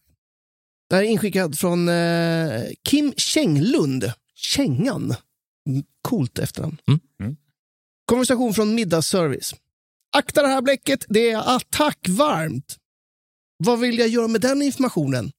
Det 0.89 0.95
här 0.95 1.03
är 1.03 1.07
inskickat 1.07 1.57
från 1.57 1.89
eh, 1.89 2.61
Kim 2.89 3.13
Känglund. 3.17 4.11
Kängan. 4.35 5.15
Mm, 5.69 5.83
Coolt 6.01 6.39
efternamn. 6.39 6.77
Mm. 6.87 6.99
Mm. 7.21 7.35
Konversation 8.05 8.53
från 8.53 8.75
middagsservice. 8.75 9.55
Akta 10.17 10.41
det 10.41 10.47
här 10.47 10.61
bläcket, 10.61 11.05
det 11.09 11.31
är 11.31 11.55
attackvarmt. 11.55 12.77
Vad 13.57 13.79
vill 13.79 13.99
jag 13.99 14.07
göra 14.07 14.27
med 14.27 14.41
den 14.41 14.61
informationen? 14.61 15.31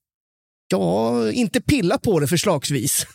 Ja, 0.68 1.30
inte 1.32 1.60
pilla 1.60 1.98
på 1.98 2.20
det 2.20 2.26
förslagsvis. 2.26 3.06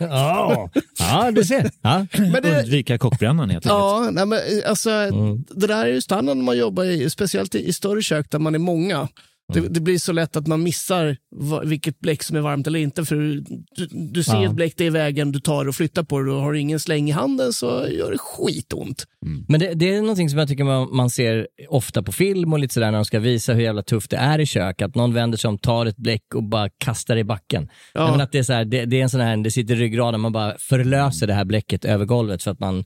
ja. 0.00 0.70
ja, 0.98 1.30
du 1.30 1.44
ser. 1.44 1.70
Ja. 1.82 2.06
Men 2.18 2.42
det, 2.42 2.58
Undvika 2.60 2.98
kockbrännan 2.98 3.50
helt 3.50 3.66
enkelt. 3.66 3.78
ja, 3.78 4.10
nej, 4.12 4.26
men, 4.26 4.38
eh, 4.38 4.70
alltså, 4.70 4.90
Mm. 4.90 5.44
det 5.50 5.66
där 5.66 5.84
är 5.84 5.88
ju 5.92 6.00
standard 6.02 6.36
när 6.36 6.44
man 6.44 6.58
jobbar 6.58 6.84
i, 6.84 7.10
speciellt 7.10 7.54
i, 7.54 7.68
i 7.68 7.72
större 7.72 8.02
kök 8.02 8.30
där 8.30 8.38
man 8.38 8.54
är 8.54 8.58
många. 8.58 9.08
Det, 9.52 9.58
Mm. 9.60 9.72
det 9.72 9.80
blir 9.80 9.98
så 9.98 10.12
lätt 10.12 10.36
att 10.36 10.46
man 10.46 10.62
missar 10.62 11.16
vilket 11.64 12.00
bläck 12.00 12.22
som 12.22 12.36
är 12.36 12.40
varmt 12.40 12.66
eller 12.66 12.78
inte. 12.78 13.04
För 13.04 13.14
du, 13.16 13.44
du 14.12 14.22
ser 14.22 14.34
Ja. 14.34 14.44
ett 14.46 14.52
bläck 14.54 14.74
det 14.76 14.86
är 14.86 14.90
vägen, 14.90 15.32
du 15.32 15.40
tar 15.40 15.68
och 15.68 15.74
flyttar 15.74 16.02
på 16.02 16.20
det 16.20 16.32
och 16.32 16.40
har 16.40 16.52
du 16.52 16.60
ingen 16.60 16.80
släng 16.80 17.08
i 17.08 17.12
handen 17.12 17.52
så 17.52 17.66
gör 17.90 18.10
det 18.10 18.18
skitont. 18.18 19.04
Men 19.48 19.60
det, 19.60 19.74
det 19.74 19.94
är 19.94 20.00
någonting 20.00 20.30
som 20.30 20.38
jag 20.38 20.48
tycker 20.48 20.64
man, 20.64 20.96
man 20.96 21.10
ser 21.10 21.48
ofta 21.68 22.02
på 22.02 22.12
film 22.12 22.52
och 22.52 22.58
lite 22.58 22.74
sådär 22.74 22.90
när 22.90 22.98
de 22.98 23.04
ska 23.04 23.18
visa 23.20 23.52
hur 23.54 23.62
jävla 23.62 23.82
tufft 23.82 24.10
det 24.10 24.16
är 24.16 24.38
i 24.38 24.46
kök. 24.46 24.82
Att 24.82 24.94
någon 24.94 25.14
vänder 25.14 25.38
sig 25.38 25.48
om, 25.48 25.58
tar 25.58 25.86
ett 25.86 25.96
bläck 25.96 26.34
och 26.34 26.44
bara 26.44 26.68
kastar 26.78 27.14
det 27.14 27.20
i 27.20 27.24
backen. 27.24 27.68
Ja. 27.94 28.10
Men 28.10 28.20
att 28.20 28.32
det, 28.32 28.38
är 28.38 28.42
så 28.42 28.52
här, 28.52 28.64
det, 28.64 28.84
det 28.84 28.98
är 28.98 29.02
en 29.02 29.10
sån 29.10 29.20
här, 29.20 29.36
det 29.36 29.50
sitter 29.50 29.74
i 29.74 29.78
ryggraden, 29.78 30.20
man 30.20 30.32
bara 30.32 30.54
förlöser 30.58 31.26
det 31.26 31.34
här 31.34 31.44
bläcket 31.44 31.84
över 31.84 32.04
golvet 32.04 32.42
för 32.42 32.50
att 32.50 32.60
man, 32.60 32.84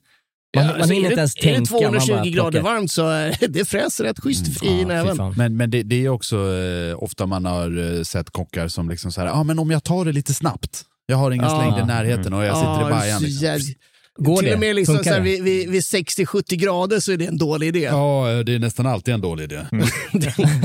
man, 0.57 0.65
Ja, 0.65 0.71
man 0.73 0.81
alltså, 0.81 0.93
hinner 0.95 1.07
är 1.09 1.11
inte 1.11 1.15
det, 1.15 1.21
ens 1.21 1.37
är 1.37 1.41
det 1.41 1.55
tänka. 1.67 1.73
man 1.91 2.01
220 2.01 2.13
bara 2.13 2.25
grader 2.25 2.51
plockar. 2.61 2.75
varmt 2.75 2.91
så 2.91 3.13
eh, 3.13 3.35
det 3.49 3.65
fräser 3.65 4.05
rätt 4.05 4.21
schysst 4.21 4.49
i 4.49 4.51
Ja, 4.53 4.59
fy 4.61 4.85
näven. 4.85 5.35
Men, 5.37 5.57
men 5.57 5.71
det, 5.71 5.83
det 5.83 6.05
är 6.05 6.09
också 6.09 6.37
eh, 6.37 7.03
ofta 7.03 7.27
man 7.27 7.45
har 7.45 7.97
eh, 7.99 8.03
sett 8.03 8.31
kockar 8.31 8.69
som 8.69 8.89
liksom 8.89 9.13
så 9.13 9.21
här, 9.21 9.29
ah, 9.29 9.45
men 9.45 9.59
om 9.59 9.71
jag 9.71 9.85
tar 9.85 10.05
det 10.05 10.13
lite 10.13 10.35
snabbt. 10.35 10.83
Jag 11.07 11.17
har 11.17 11.31
ingen 11.31 11.45
Ja. 11.49 11.61
slängd 11.61 11.79
i 11.85 11.87
närheten 11.87 12.33
och 12.33 12.45
jag 12.45 12.57
sitter 12.57 12.81
i 12.81 12.83
Ja, 12.83 12.91
bajan. 12.91 13.23
Liksom. 13.23 13.75
Går 14.19 14.37
Till 14.37 14.49
det? 14.49 14.55
och 14.55 14.61
med 14.61 14.77
liksom 14.77 14.95
Funkar 14.95 15.11
så 15.11 15.15
här, 15.17 15.25
det? 15.25 15.31
vid, 15.31 15.43
vid, 15.43 15.71
vid 15.71 15.81
60-70 15.81 16.55
grader 16.55 17.01
så 17.01 17.13
är 17.13 17.17
det 17.17 17.27
en 17.27 17.39
dålig 17.39 17.69
idé. 17.69 17.81
Ja, 17.81 18.43
det 18.47 18.55
är 18.55 18.59
nästan 18.59 18.87
alltid 18.87 19.15
en 19.15 19.21
dålig 19.21 19.45
idé. 19.45 19.61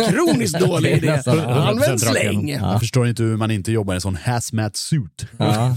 Kroniskt 0.10 0.60
dålig 0.60 0.92
idé. 0.98 1.10
Använd 1.26 1.80
100% 1.80 1.90
rakt 1.90 2.00
släng. 2.02 2.48
igenom. 2.50 2.70
Jag 2.72 2.80
förstår 2.80 3.08
inte 3.08 3.24
hur 3.24 3.38
man 3.38 3.52
inte 3.52 3.72
jobbar 3.72 3.94
i 3.94 3.96
en 3.96 4.02
sån 4.02 4.16
hazmat 4.16 4.76
suit. 4.76 5.26
Ja. 5.38 5.76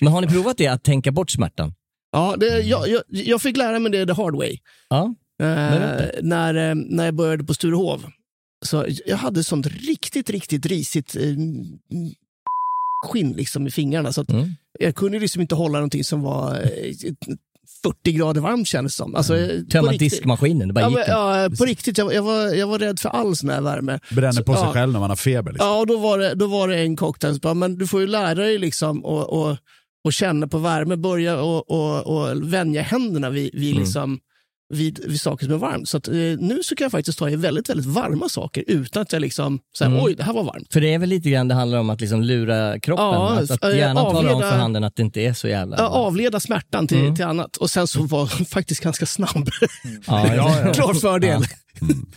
Men 0.00 0.12
har 0.12 0.20
ni 0.20 0.26
provat 0.26 0.56
det, 0.58 0.66
att 0.66 0.84
tänka 0.84 1.12
bort 1.12 1.30
smärtan? 1.30 1.74
Ja, 2.14 2.34
det, 2.36 2.60
jag, 2.60 2.88
jag, 2.88 3.02
jag 3.08 3.42
fick 3.42 3.56
lära 3.56 3.78
mig 3.78 3.92
det 3.92 4.06
the 4.06 4.12
hard 4.12 4.34
way. 4.36 4.58
Ja. 4.88 5.14
Eh, 5.42 6.06
när, 6.22 6.54
eh, 6.70 6.74
när 6.74 7.04
jag 7.04 7.14
började 7.14 7.44
på 7.44 7.54
Sturehov. 7.54 8.04
Så 8.64 8.86
jag 9.06 9.16
hade 9.16 9.44
sånt 9.44 9.66
riktigt, 9.66 10.30
riktigt 10.30 10.66
risigt 10.66 11.16
eh, 11.16 11.22
skinn 13.06 13.32
liksom 13.32 13.66
i 13.66 13.70
fingrarna. 13.70 14.12
Så 14.12 14.20
att 14.20 14.30
Mm. 14.30 14.48
jag 14.80 14.94
kunde 14.94 15.18
liksom 15.18 15.42
inte 15.42 15.54
hålla 15.54 15.78
någonting 15.78 16.04
som 16.04 16.22
var 16.22 16.54
eh, 16.54 16.92
40 17.82 18.12
grader 18.12 18.40
varmt 18.40 18.68
kändes 18.68 18.92
det 18.92 18.96
som. 18.96 19.14
Alltså, 19.14 19.36
eh, 19.38 19.60
på 19.60 19.70
Tömma 19.70 19.90
riktigt. 19.92 20.10
diskmaskinen, 20.10 20.68
det 20.68 20.74
bara 20.74 20.80
Ja, 20.80 20.88
gick 20.88 20.94
men, 20.94 21.02
inte. 21.02 21.10
ja, 21.12 21.48
på 21.58 21.64
riktigt. 21.64 21.98
Jag, 21.98 22.14
jag, 22.14 22.22
var, 22.22 22.54
jag 22.54 22.66
var 22.66 22.78
rädd 22.78 23.00
för 23.00 23.08
all 23.08 23.36
sån 23.36 23.48
här 23.50 23.60
värme. 23.60 24.00
Bränner 24.10 24.42
på 24.42 24.52
Så- 24.52 24.58
sig 24.58 24.66
ja. 24.68 24.72
själv 24.72 24.92
när 24.92 25.00
man 25.00 25.10
har 25.10 25.16
feber. 25.16 25.52
Liksom. 25.52 25.68
Ja, 25.68 25.78
och 25.80 25.86
då 25.86 25.96
var 25.98 26.18
det, 26.18 26.34
då 26.34 26.46
var 26.46 26.68
det 26.68 26.76
en 26.78 26.96
bara, 27.42 27.54
men 27.54 27.78
du 27.78 27.86
får 27.86 28.00
ju 28.00 28.06
lära 28.06 28.34
dig 28.34 28.58
liksom 28.58 29.04
och, 29.04 29.24
och, 29.42 29.56
och 30.04 30.12
känna 30.12 30.48
på 30.48 30.58
värme, 30.58 30.96
börja 30.96 31.40
och, 31.42 31.70
och, 31.70 32.06
och 32.06 32.52
vänja 32.52 32.82
händerna 32.82 33.30
vid, 33.30 33.50
vid, 33.54 33.70
Mm. 33.72 33.82
liksom, 33.84 34.18
vid, 34.74 35.04
vid 35.06 35.20
saker 35.20 35.44
som 35.46 35.54
är 35.54 35.58
varmt. 35.58 35.88
Så 35.88 35.96
att, 35.96 36.08
eh, 36.08 36.14
nu 36.38 36.60
så 36.62 36.74
kan 36.76 36.84
jag 36.84 36.92
faktiskt 36.92 37.18
ta 37.18 37.30
i 37.30 37.36
väldigt, 37.36 37.68
väldigt 37.70 37.86
varma 37.86 38.28
saker 38.28 38.64
utan 38.66 39.02
att 39.02 39.12
jag 39.12 39.20
liksom, 39.22 39.58
så 39.72 39.84
här, 39.84 39.90
Mm. 39.90 40.04
oj, 40.04 40.14
det 40.14 40.22
här 40.22 40.32
var 40.32 40.44
varmt. 40.44 40.72
För 40.72 40.80
det 40.80 40.94
är 40.94 40.98
väl 40.98 41.08
lite 41.08 41.30
grann 41.30 41.48
det 41.48 41.54
handlar 41.54 41.78
om 41.78 41.90
att 41.90 42.00
liksom 42.00 42.22
lura 42.22 42.80
kroppen. 42.80 43.04
Ja, 43.04 43.38
att, 43.42 43.50
att 43.50 43.64
eh, 43.64 43.76
gärna 43.78 44.00
tala 44.00 44.18
om 44.18 44.26
avleda- 44.26 44.50
för 44.50 44.58
handen 44.58 44.84
att 44.84 44.96
det 44.96 45.02
inte 45.02 45.20
är 45.20 45.32
så 45.32 45.48
jävla... 45.48 45.76
Ja, 45.78 45.88
avleda 45.88 46.40
smärtan 46.40 46.86
till, 46.86 46.98
Mm. 46.98 47.16
till 47.16 47.24
annat. 47.24 47.56
Och 47.56 47.70
sen 47.70 47.86
så 47.86 48.02
var 48.02 48.26
faktiskt 48.44 48.80
ganska 48.80 49.06
snabb. 49.06 49.48
Ja, 50.06 50.24
Klar 50.74 50.94
fördel. 50.94 51.42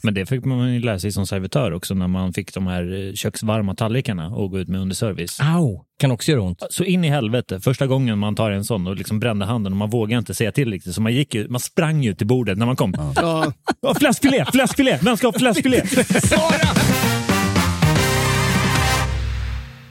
Men 0.02 0.14
det 0.14 0.26
fick 0.26 0.46
man 0.46 0.74
ju 0.74 0.80
lära 0.80 1.00
sig 1.00 1.12
som 1.12 1.28
servitör 1.28 1.72
också 1.74 1.94
när 1.94 2.08
man 2.08 2.34
fick 2.34 2.54
de 2.54 2.68
här 2.68 3.08
eh, 3.08 3.14
köksvarma 3.14 3.76
tallrikarna 3.76 4.28
och 4.28 4.52
gå 4.52 4.60
ut 4.60 4.68
med 4.68 4.82
underservice. 4.82 5.40
Au, 5.40 5.84
kan 6.00 6.12
också 6.12 6.32
göra 6.32 6.42
ont. 6.42 6.64
Så 6.70 6.84
in 6.84 7.04
i 7.04 7.10
helvete, 7.10 7.60
första 7.60 7.88
gången 7.88 8.20
man 8.20 8.36
tar 8.36 8.52
en 8.52 8.64
sån 8.64 8.88
och 8.88 8.96
liksom 8.96 9.20
brände 9.20 9.46
handen 9.46 9.74
och 9.74 9.78
man 9.78 9.90
vågar 9.90 10.18
inte 10.18 10.34
säga 10.34 10.52
till 10.52 10.72
riktigt. 10.72 10.94
Så 10.96 11.02
man, 11.02 11.14
gick 11.14 11.36
ju, 11.36 11.48
man 11.50 11.60
sprang 11.60 12.04
ju 12.04 12.14
till 12.14 12.28
bordet 12.28 12.58
när 12.58 12.66
man 12.66 12.76
kom. 12.76 12.94
Ja. 13.16 13.54
Ja, 13.82 13.94
fläskfilé, 13.94 14.46
fläskfilé, 14.54 15.00
vem 15.02 15.18
ska 15.18 15.28
ha 15.28 15.34
fläskfilé? 15.40 15.84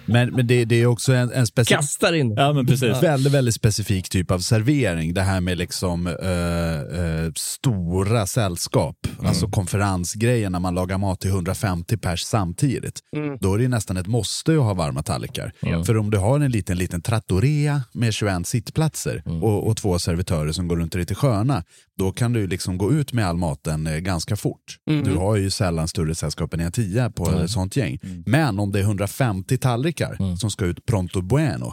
Men, 0.07 0.35
men 0.35 0.47
det, 0.47 0.65
det 0.65 0.83
är 0.83 0.87
också 0.87 1.13
en, 1.13 1.33
en 1.33 1.47
speciell... 1.47 1.81
Kastar 1.81 2.13
in. 2.13 2.35
Ja, 2.37 2.53
men 2.53 2.67
precis. 2.67 3.03
Väldigt, 3.03 3.33
väldigt 3.33 3.55
specifik 3.55 4.09
typ 4.09 4.31
av 4.31 4.39
servering. 4.39 5.15
Det 5.15 5.23
här 5.23 5.41
med 5.41 5.59
liksom 5.59 6.07
eh, 6.07 7.01
eh, 7.01 7.33
stora 7.37 8.27
sällskap. 8.27 8.97
Alltså 9.25 9.49
konferensgrejer 9.49 10.51
när 10.51 10.61
man 10.61 10.75
lagar 10.75 10.99
mat 10.99 11.21
till 11.21 11.31
150 11.31 11.97
pers 11.97 12.21
samtidigt. 12.21 13.01
Då 13.41 13.55
är 13.55 13.59
det 13.59 13.69
nästan 13.69 13.97
ett 13.97 14.07
måste 14.07 14.53
att 14.53 14.63
ha 14.63 14.75
varma 14.75 15.03
tallrikar. 15.03 15.53
För 15.85 15.97
om 15.97 16.11
du 16.11 16.19
har 16.19 16.41
en 16.41 16.51
liten, 16.51 16.79
liten 16.79 17.03
trattoria 17.03 17.83
med 17.93 18.15
21 18.15 18.47
sittplatser 18.47 19.23
och, 19.43 19.67
och 19.67 19.77
två 19.77 19.99
servitörer 19.99 20.53
som 20.53 20.69
går 20.69 20.77
runt 20.77 20.95
lite 20.95 21.15
sköna, 21.15 21.65
då 21.99 22.13
kan 22.13 22.33
du 22.33 22.47
liksom 22.47 22.79
gå 22.79 22.93
ut 22.93 23.13
med 23.13 23.27
all 23.27 23.37
maten 23.37 23.87
eh, 23.87 23.99
ganska 23.99 24.37
fort. 24.37 24.79
Du 25.05 25.15
har 25.15 25.37
ju 25.37 25.51
sällan 25.51 25.89
större 25.89 26.15
sällskap 26.15 26.55
än 26.55 26.61
en 26.61 26.73
tia 26.73 27.11
på 27.11 27.31
ett 27.31 27.51
sånt 27.51 27.77
gäng. 27.77 27.99
Men 28.27 28.59
om 28.59 28.73
det 28.73 28.79
är 28.79 28.83
150 28.83 29.59
tallrikar 29.59 29.96
som 30.39 30.51
ska 30.51 30.65
ut 30.65 30.87
pronto 30.87 31.23
bueno, 31.23 31.73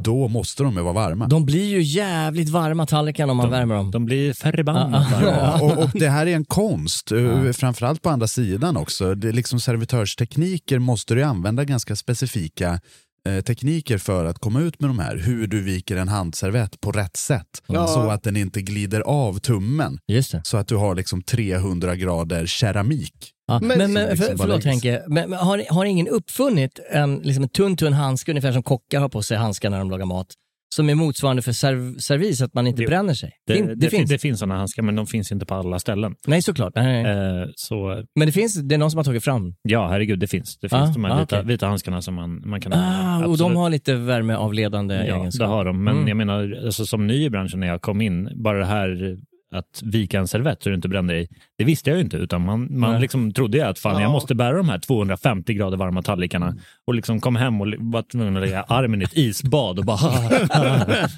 då 0.00 0.28
måste 0.28 0.62
de 0.62 0.76
ju 0.76 0.82
vara 0.82 0.92
varma. 0.92 1.26
De 1.26 1.44
blir 1.44 1.64
ju 1.64 1.82
jävligt 1.82 2.48
varma 2.48 2.86
tallrikarna 2.86 3.30
om 3.30 3.36
man 3.36 3.50
värmer 3.50 3.74
dem. 3.74 3.90
De 3.90 4.04
blir 4.04 4.32
förbannade. 4.32 5.06
Ja, 5.22 5.60
och, 5.62 5.84
och 5.84 5.90
det 5.94 6.08
här 6.08 6.26
är 6.26 6.36
en 6.36 6.44
konst, 6.44 7.10
ja. 7.10 7.52
framförallt 7.52 8.02
på 8.02 8.10
andra 8.10 8.26
sidan 8.26 8.76
också. 8.76 9.14
Det 9.14 9.28
är 9.28 9.32
liksom 9.32 9.60
servitörstekniker 9.60 10.78
måste 10.78 11.14
du 11.14 11.22
använda 11.22 11.64
ganska 11.64 11.96
specifika 11.96 12.80
eh, 13.28 13.40
tekniker 13.40 13.98
för 13.98 14.24
att 14.24 14.38
komma 14.38 14.60
ut 14.60 14.80
med 14.80 14.90
de 14.90 14.98
här. 14.98 15.16
Hur 15.16 15.46
du 15.46 15.62
viker 15.62 15.96
en 15.96 16.08
handservett 16.08 16.80
på 16.80 16.92
rätt 16.92 17.16
sätt 17.16 17.62
Ja. 17.66 17.86
så 17.86 18.10
att 18.10 18.22
den 18.22 18.36
inte 18.36 18.62
glider 18.62 19.00
av 19.00 19.38
tummen. 19.38 19.98
Just 20.08 20.32
det. 20.32 20.40
Så 20.44 20.56
att 20.56 20.68
du 20.68 20.76
har 20.76 20.94
liksom 20.94 21.22
300 21.22 21.96
grader 21.96 22.46
keramik 22.46 23.32
Ja. 23.48 23.58
Men- 23.62 23.78
Men, 23.78 23.92
men, 23.92 24.08
liksom 24.08 24.26
för, 24.26 24.36
förlåt. 24.36 24.64
Henke, 24.64 25.02
men, 25.06 25.30
men 25.30 25.38
har, 25.38 25.62
har 25.70 25.84
ingen 25.84 26.08
uppfunnit 26.08 26.80
en, 26.90 27.16
liksom 27.16 27.42
en 27.42 27.48
tunn, 27.48 27.76
tunn 27.76 27.92
handske, 27.92 28.32
ungefär 28.32 28.52
som 28.52 28.62
kockar 28.62 29.00
har 29.00 29.08
på 29.08 29.22
sig 29.22 29.36
handskar 29.36 29.70
när 29.70 29.78
de 29.78 29.90
lagar 29.90 30.06
mat, 30.06 30.26
som 30.74 30.90
är 30.90 30.94
motsvarande 30.94 31.42
för 31.42 31.52
serv, 31.52 31.98
servis, 31.98 32.40
att 32.42 32.54
man 32.54 32.66
inte 32.66 32.82
Jo. 32.82 32.88
bränner 32.88 33.14
sig? 33.14 33.30
Det, 33.46 33.54
Fin- 33.54 33.66
det, 33.66 33.74
det, 33.74 33.90
finns? 33.90 34.10
det 34.10 34.18
finns 34.18 34.38
sådana 34.38 34.56
handskar, 34.56 34.82
men 34.82 34.96
de 34.96 35.06
finns 35.06 35.32
inte 35.32 35.46
på 35.46 35.54
alla 35.54 35.78
ställen. 35.78 36.14
Nej, 36.26 36.42
såklart. 36.42 36.72
Nej, 36.76 37.02
nej. 37.02 37.12
Eh, 37.40 37.46
så 37.56 38.04
Men 38.14 38.26
det 38.26 38.32
finns, 38.32 38.54
det 38.54 38.74
är 38.74 38.78
någon 38.78 38.90
som 38.90 38.98
har 38.98 39.04
tagit 39.04 39.24
fram. 39.24 39.54
ja, 39.62 39.88
herregud, 39.88 40.18
det 40.20 40.26
finns. 40.26 40.58
Det 40.58 40.68
finns 40.68 40.82
Ah, 40.90 40.92
de 40.92 41.04
här 41.04 41.12
ah, 41.12 41.20
vita, 41.20 41.36
okej. 41.36 41.46
vita 41.48 41.66
handskarna 41.66 42.02
som 42.02 42.14
man, 42.14 42.48
man 42.48 42.60
kan 42.60 42.72
Ah, 42.72 43.16
och 43.16 43.22
absolut- 43.22 43.38
de 43.38 43.56
har 43.56 43.70
lite 43.70 43.94
värmeavledande 43.94 44.94
Ja, 44.94 45.00
det 45.02 45.20
egenskaper. 45.20 45.46
har 45.52 45.64
de. 45.64 45.84
Men 45.84 45.94
Mm. 45.96 46.08
jag 46.08 46.16
menar, 46.16 46.60
alltså, 46.66 46.86
som 46.86 47.06
ny 47.06 47.24
i 47.24 47.30
branschen 47.30 47.60
när 47.60 47.66
jag 47.66 47.82
kom 47.82 48.00
in, 48.00 48.28
bara 48.44 48.58
det 48.58 48.64
här 48.66 49.16
att 49.54 49.82
vika 49.82 50.18
en 50.18 50.28
servett 50.28 50.62
så 50.62 50.68
du 50.68 50.74
inte 50.74 50.88
bränner 50.88 51.14
dig, 51.14 51.28
det 51.58 51.64
visste 51.64 51.90
jag 51.90 51.96
ju 51.96 52.04
inte. 52.04 52.16
Utan 52.16 52.44
man, 52.44 52.78
man 52.78 52.92
Nej. 52.92 53.00
liksom 53.00 53.32
trodde 53.32 53.58
jag 53.58 53.68
att 53.68 53.78
fan, 53.78 53.94
Ja. 53.94 54.00
jag 54.00 54.10
måste 54.10 54.34
bära 54.34 54.56
de 54.56 54.68
här 54.68 54.78
250 54.78 55.54
grader 55.54 55.76
varma 55.76 56.02
tallrikarna 56.02 56.54
och 56.86 56.94
liksom 56.94 57.20
kom 57.20 57.36
hem 57.36 57.60
och 57.60 57.66
var 57.78 58.02
tvungen 58.02 58.36
att 58.36 58.42
lägga 58.42 58.62
armen 58.62 59.00
i 59.02 59.04
ett 59.04 59.16
isbad 59.16 59.78
och 59.78 59.84
bara 59.84 59.98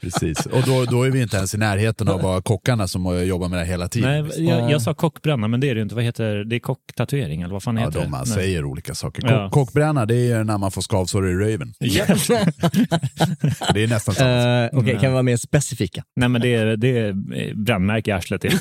Precis. 0.00 0.46
Och 0.46 0.62
då, 0.66 0.84
då 0.84 1.02
är 1.02 1.10
vi 1.10 1.22
inte 1.22 1.36
ens 1.36 1.54
i 1.54 1.58
närheten 1.58 2.08
av 2.08 2.22
bara 2.22 2.42
kockarna 2.42 2.88
som 2.88 3.26
jobbar 3.26 3.48
med 3.48 3.58
det 3.58 3.64
hela 3.66 3.88
tiden. 3.88 4.24
Nej, 4.28 4.48
jag, 4.48 4.70
jag 4.70 4.82
sa 4.82 4.94
kockbränna, 4.94 5.48
men 5.48 5.60
det 5.60 5.70
är 5.70 5.74
det 5.74 5.78
ju 5.78 5.82
inte. 5.82 5.94
Vad 5.94 6.04
heter 6.04 6.44
det? 6.44 6.56
är 6.56 6.60
kocktatuering 6.60 7.42
eller 7.42 7.52
vad 7.52 7.62
fan 7.62 7.76
Ja, 7.76 7.82
heter 7.86 7.98
de, 7.98 8.04
det? 8.04 8.10
man 8.10 8.24
Nej. 8.26 8.34
säger 8.34 8.64
olika 8.64 8.94
saker. 8.94 9.22
Kock, 9.22 9.30
Ja. 9.30 9.50
Kockbränna, 9.50 10.06
det 10.06 10.30
är 10.30 10.44
när 10.44 10.58
man 10.58 10.70
får 10.70 10.82
skavsår 10.82 11.28
i 11.30 11.34
röven. 11.34 11.74
det 13.74 13.82
är 13.84 13.88
nästan 13.88 14.14
samma 14.14 14.42
sak. 14.42 14.72
Eh, 14.72 14.78
Okej, 14.78 14.92
kan 14.92 15.08
vi 15.10 15.12
vara 15.12 15.22
mer 15.22 15.36
specifika? 15.36 16.04
Nej, 16.16 16.28
men 16.28 16.40
det 16.40 16.54
är, 16.54 16.76
det 16.76 16.98
är 16.98 17.14
brännmärke 17.54 18.10
i 18.10 18.14
arslet. 18.14 18.44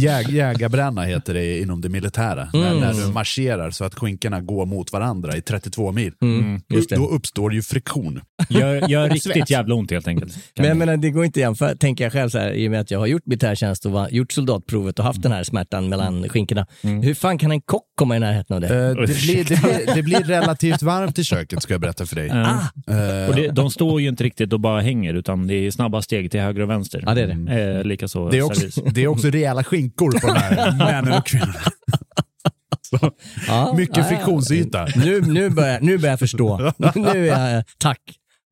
Jäg, 0.00 0.28
jägarbränna 0.30 1.02
heter 1.02 1.34
det 1.34 1.60
inom 1.60 1.80
det 1.80 1.88
militära. 1.88 2.48
När, 2.52 2.70
Mm. 2.70 2.80
när 2.80 2.92
du 3.06 3.12
marscherar 3.12 3.70
så 3.70 3.84
att 3.84 3.94
skinkorna 3.94 4.40
går 4.40 4.66
mot 4.66 4.92
varandra 4.92 5.36
i 5.36 5.42
32 5.42 5.92
mil. 5.92 6.12
Mm, 6.22 6.60
just 6.68 6.90
det. 6.90 6.96
Då 6.96 7.08
uppstår 7.08 7.54
ju 7.54 7.62
friktion. 7.62 8.20
Gör, 8.48 8.88
gör 8.88 9.08
riktigt 9.10 9.50
jävla 9.50 9.74
ont 9.74 9.90
helt 9.90 10.08
enkelt. 10.08 10.34
Men 10.56 10.66
jag 10.66 10.76
menar, 10.76 10.96
det 10.96 11.10
går 11.10 11.24
inte 11.24 11.40
att 11.40 11.42
jämföra, 11.42 11.74
tänker 11.76 12.04
jag 12.04 12.12
själv 12.12 12.28
så 12.28 12.38
här, 12.38 12.52
i 12.52 12.66
och 12.66 12.70
med 12.70 12.80
att 12.80 12.90
jag 12.90 12.98
har 12.98 13.06
gjort 13.06 13.26
militärtjänst 13.26 13.86
och 13.86 13.92
var, 13.92 14.08
gjort 14.08 14.32
soldatprovet 14.32 14.98
och 14.98 15.04
haft 15.04 15.22
den 15.22 15.32
här 15.32 15.44
smärtan 15.44 15.88
mellan 15.88 16.28
skinkorna. 16.28 16.66
Hur 16.82 17.14
fan 17.14 17.38
kan 17.38 17.50
en 17.52 17.60
kock 17.60 17.84
komma 17.94 18.16
i 18.16 18.20
närheten 18.20 18.54
av 18.54 18.60
det? 18.60 18.68
Eh, 18.68 18.94
det, 18.94 19.22
blir, 19.22 19.44
det, 19.44 19.62
blir, 19.62 19.94
det 19.94 20.02
blir 20.02 20.20
relativt 20.20 20.82
varmt 20.82 21.18
i 21.18 21.24
köket 21.24 21.62
ska 21.62 21.74
jag 21.74 21.80
berätta 21.80 22.06
för 22.06 22.16
dig. 22.16 22.26
Ja. 22.26 22.50
Eh, 22.94 23.28
Och 23.30 23.34
det, 23.36 23.48
de 23.52 23.70
står 23.70 24.00
ju 24.00 24.08
inte 24.08 24.24
riktigt 24.24 24.52
och 24.52 24.60
bara 24.60 24.80
hänger, 24.80 25.14
utan 25.14 25.46
det 25.46 25.54
är 25.54 25.70
snabba 25.70 26.02
steg 26.02 26.30
till 26.30 26.40
höger 26.40 26.60
och 26.62 26.70
vänster. 26.70 26.89
Ja, 27.06 27.14
det 27.14 27.22
är 27.22 27.26
det. 27.26 27.62
Eh, 27.78 27.84
Likaså 27.84 28.28
det, 28.28 28.38
är 28.38 28.42
också, 28.42 28.80
det 28.90 29.02
är 29.02 29.06
också 29.06 29.28
rejäla 29.30 29.64
skinkor 29.64 30.20
på 30.20 30.26
de 30.26 30.32
här 30.36 30.72
männen 30.78 31.12
och 31.18 31.26
kvinnorna. 31.26 31.54
Så, 32.82 33.10
Ja, 33.48 33.74
mycket 33.76 33.96
ja, 33.96 34.02
ja. 34.02 34.08
friktionsyta. 34.08 34.86
Nu, 34.96 35.20
nu, 35.20 35.50
börjar, 35.50 35.80
nu 35.80 35.98
börjar 35.98 36.12
jag 36.12 36.18
förstå. 36.18 36.72
Nu 36.94 37.28
är 37.30 37.54
jag, 37.54 37.64
tack. 37.78 38.00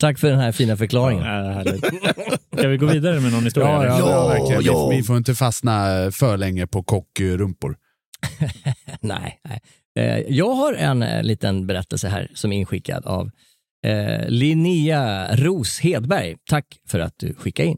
Tack 0.00 0.18
för 0.18 0.30
den 0.30 0.38
här 0.38 0.52
fina 0.52 0.76
förklaringen. 0.76 1.24
Ja. 1.24 1.64
Ska 2.58 2.68
vi 2.68 2.76
gå 2.76 2.86
vidare 2.86 3.20
med 3.20 3.32
någon 3.32 3.44
historia? 3.44 3.68
Ja, 3.68 3.84
ja, 3.86 3.98
Ja, 3.98 4.28
verkligen. 4.28 4.62
ja. 4.64 4.88
Vi, 4.88 4.96
vi 4.96 5.02
får 5.02 5.16
inte 5.16 5.34
fastna 5.34 5.86
för 6.12 6.36
länge 6.36 6.66
på 6.66 6.82
kockrumpor. 6.82 7.76
Nej, 9.00 9.40
nej. 9.44 9.60
Eh, 9.98 10.18
Jag 10.28 10.50
har 10.54 10.72
en 10.72 11.02
eh, 11.02 11.22
liten 11.22 11.66
berättelse 11.66 12.08
här 12.08 12.28
som 12.34 12.52
är 12.52 12.56
inskickad 12.58 13.06
av 13.06 13.30
eh, 13.86 14.28
Linnea 14.28 15.36
Ros 15.36 15.80
Hedberg. 15.80 16.36
Tack 16.50 16.66
för 16.88 17.00
att 17.00 17.14
du 17.16 17.34
skickade 17.34 17.68
in. 17.68 17.76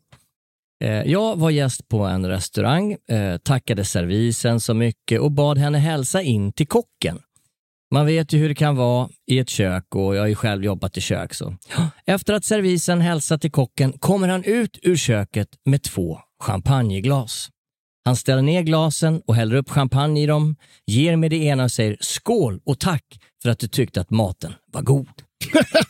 Eh, 0.84 1.02
jag 1.02 1.36
var 1.38 1.50
gäst 1.50 1.88
på 1.88 1.98
en 1.98 2.26
restaurang, 2.26 2.96
eh, 3.08 3.36
tackade 3.36 3.84
servisen 3.84 4.60
så 4.60 4.74
mycket 4.74 5.20
och 5.20 5.32
bad 5.32 5.58
henne 5.58 5.78
hälsa 5.78 6.22
in 6.22 6.52
till 6.52 6.66
kocken. 6.66 7.18
Man 7.94 8.06
vet 8.06 8.32
ju 8.32 8.38
hur 8.38 8.48
det 8.48 8.54
kan 8.54 8.76
vara 8.76 9.08
i 9.26 9.38
ett 9.38 9.48
kök 9.48 9.94
och 9.94 10.16
jag 10.16 10.20
har 10.20 10.26
ju 10.26 10.34
själv 10.34 10.64
jobbat 10.64 10.96
i 10.96 11.00
kök. 11.00 11.34
Så. 11.34 11.56
Efter 12.06 12.34
att 12.34 12.44
servisen 12.44 13.00
hälsat 13.00 13.40
till 13.40 13.50
kocken 13.50 13.92
kommer 13.92 14.28
han 14.28 14.44
ut 14.44 14.78
ur 14.82 14.96
köket 14.96 15.48
med 15.64 15.82
två 15.82 16.18
champagneglas. 16.42 17.48
Han 18.04 18.16
ställer 18.16 18.42
ner 18.42 18.62
glasen 18.62 19.22
och 19.26 19.34
häller 19.34 19.56
upp 19.56 19.70
champagne 19.70 20.22
i 20.22 20.26
dem, 20.26 20.56
ger 20.86 21.16
mig 21.16 21.28
det 21.28 21.36
ena 21.36 21.64
och 21.64 21.70
säger 21.70 21.96
skål 22.00 22.60
och 22.64 22.80
tack 22.80 23.04
för 23.42 23.50
att 23.50 23.58
du 23.58 23.68
tyckte 23.68 24.00
att 24.00 24.10
maten 24.10 24.52
var 24.72 24.82
god. 24.82 25.22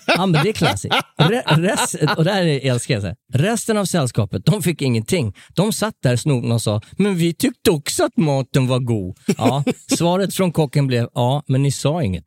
Ja, 0.06 0.26
men 0.26 0.44
det 0.44 0.48
är 0.48 0.52
klassiskt. 0.52 0.94
Re 1.18 1.42
rest, 1.46 1.94
och 2.16 2.24
det 2.24 2.32
här 2.32 2.42
är- 2.42 2.70
älskar 2.70 2.94
jag. 2.94 3.02
Så 3.02 3.06
här. 3.06 3.16
Resten 3.34 3.76
av 3.76 3.84
sällskapet, 3.84 4.44
de 4.44 4.62
fick 4.62 4.82
ingenting. 4.82 5.34
De 5.54 5.72
satt 5.72 5.94
där 6.02 6.16
snobben 6.16 6.52
och 6.52 6.62
sa, 6.62 6.80
men 6.92 7.16
vi 7.16 7.34
tyckte 7.34 7.70
också 7.70 8.04
att 8.04 8.16
maten 8.16 8.66
var 8.66 8.78
god. 8.78 9.16
Ja, 9.38 9.64
svaret 9.96 10.34
från 10.34 10.52
kocken 10.52 10.86
blev, 10.86 11.08
ja, 11.14 11.42
men 11.46 11.62
ni 11.62 11.72
sa 11.72 12.02
inget. 12.02 12.24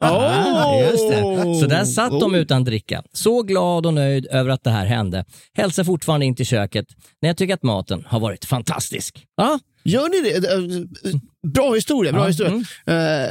Oh! 0.00 0.80
Just 0.90 1.08
det. 1.10 1.20
Så 1.60 1.66
där 1.66 1.84
satt 1.84 2.20
de 2.20 2.34
utan 2.34 2.64
dricka. 2.64 3.02
Så 3.12 3.42
glad 3.42 3.86
och 3.86 3.94
nöjd 3.94 4.26
över 4.26 4.50
att 4.50 4.64
det 4.64 4.70
här 4.70 4.86
hände. 4.86 5.24
Hälsar 5.54 5.84
fortfarande 5.84 6.26
in 6.26 6.36
till 6.36 6.46
köket 6.46 6.86
när 7.22 7.28
jag 7.28 7.36
tycker 7.36 7.54
att 7.54 7.62
maten 7.62 8.04
har 8.08 8.20
varit 8.20 8.44
fantastisk. 8.44 9.24
Ja, 9.36 9.58
Gör 9.88 10.08
ni 10.08 10.30
det? 10.30 10.48
Eh, 10.52 11.14
Bra 11.54 11.74
historia. 11.74 12.12
Bra 12.12 12.20
Ja, 12.22 12.26
historia. 12.28 12.52
mm. 12.52 12.64
Eh, 12.86 13.30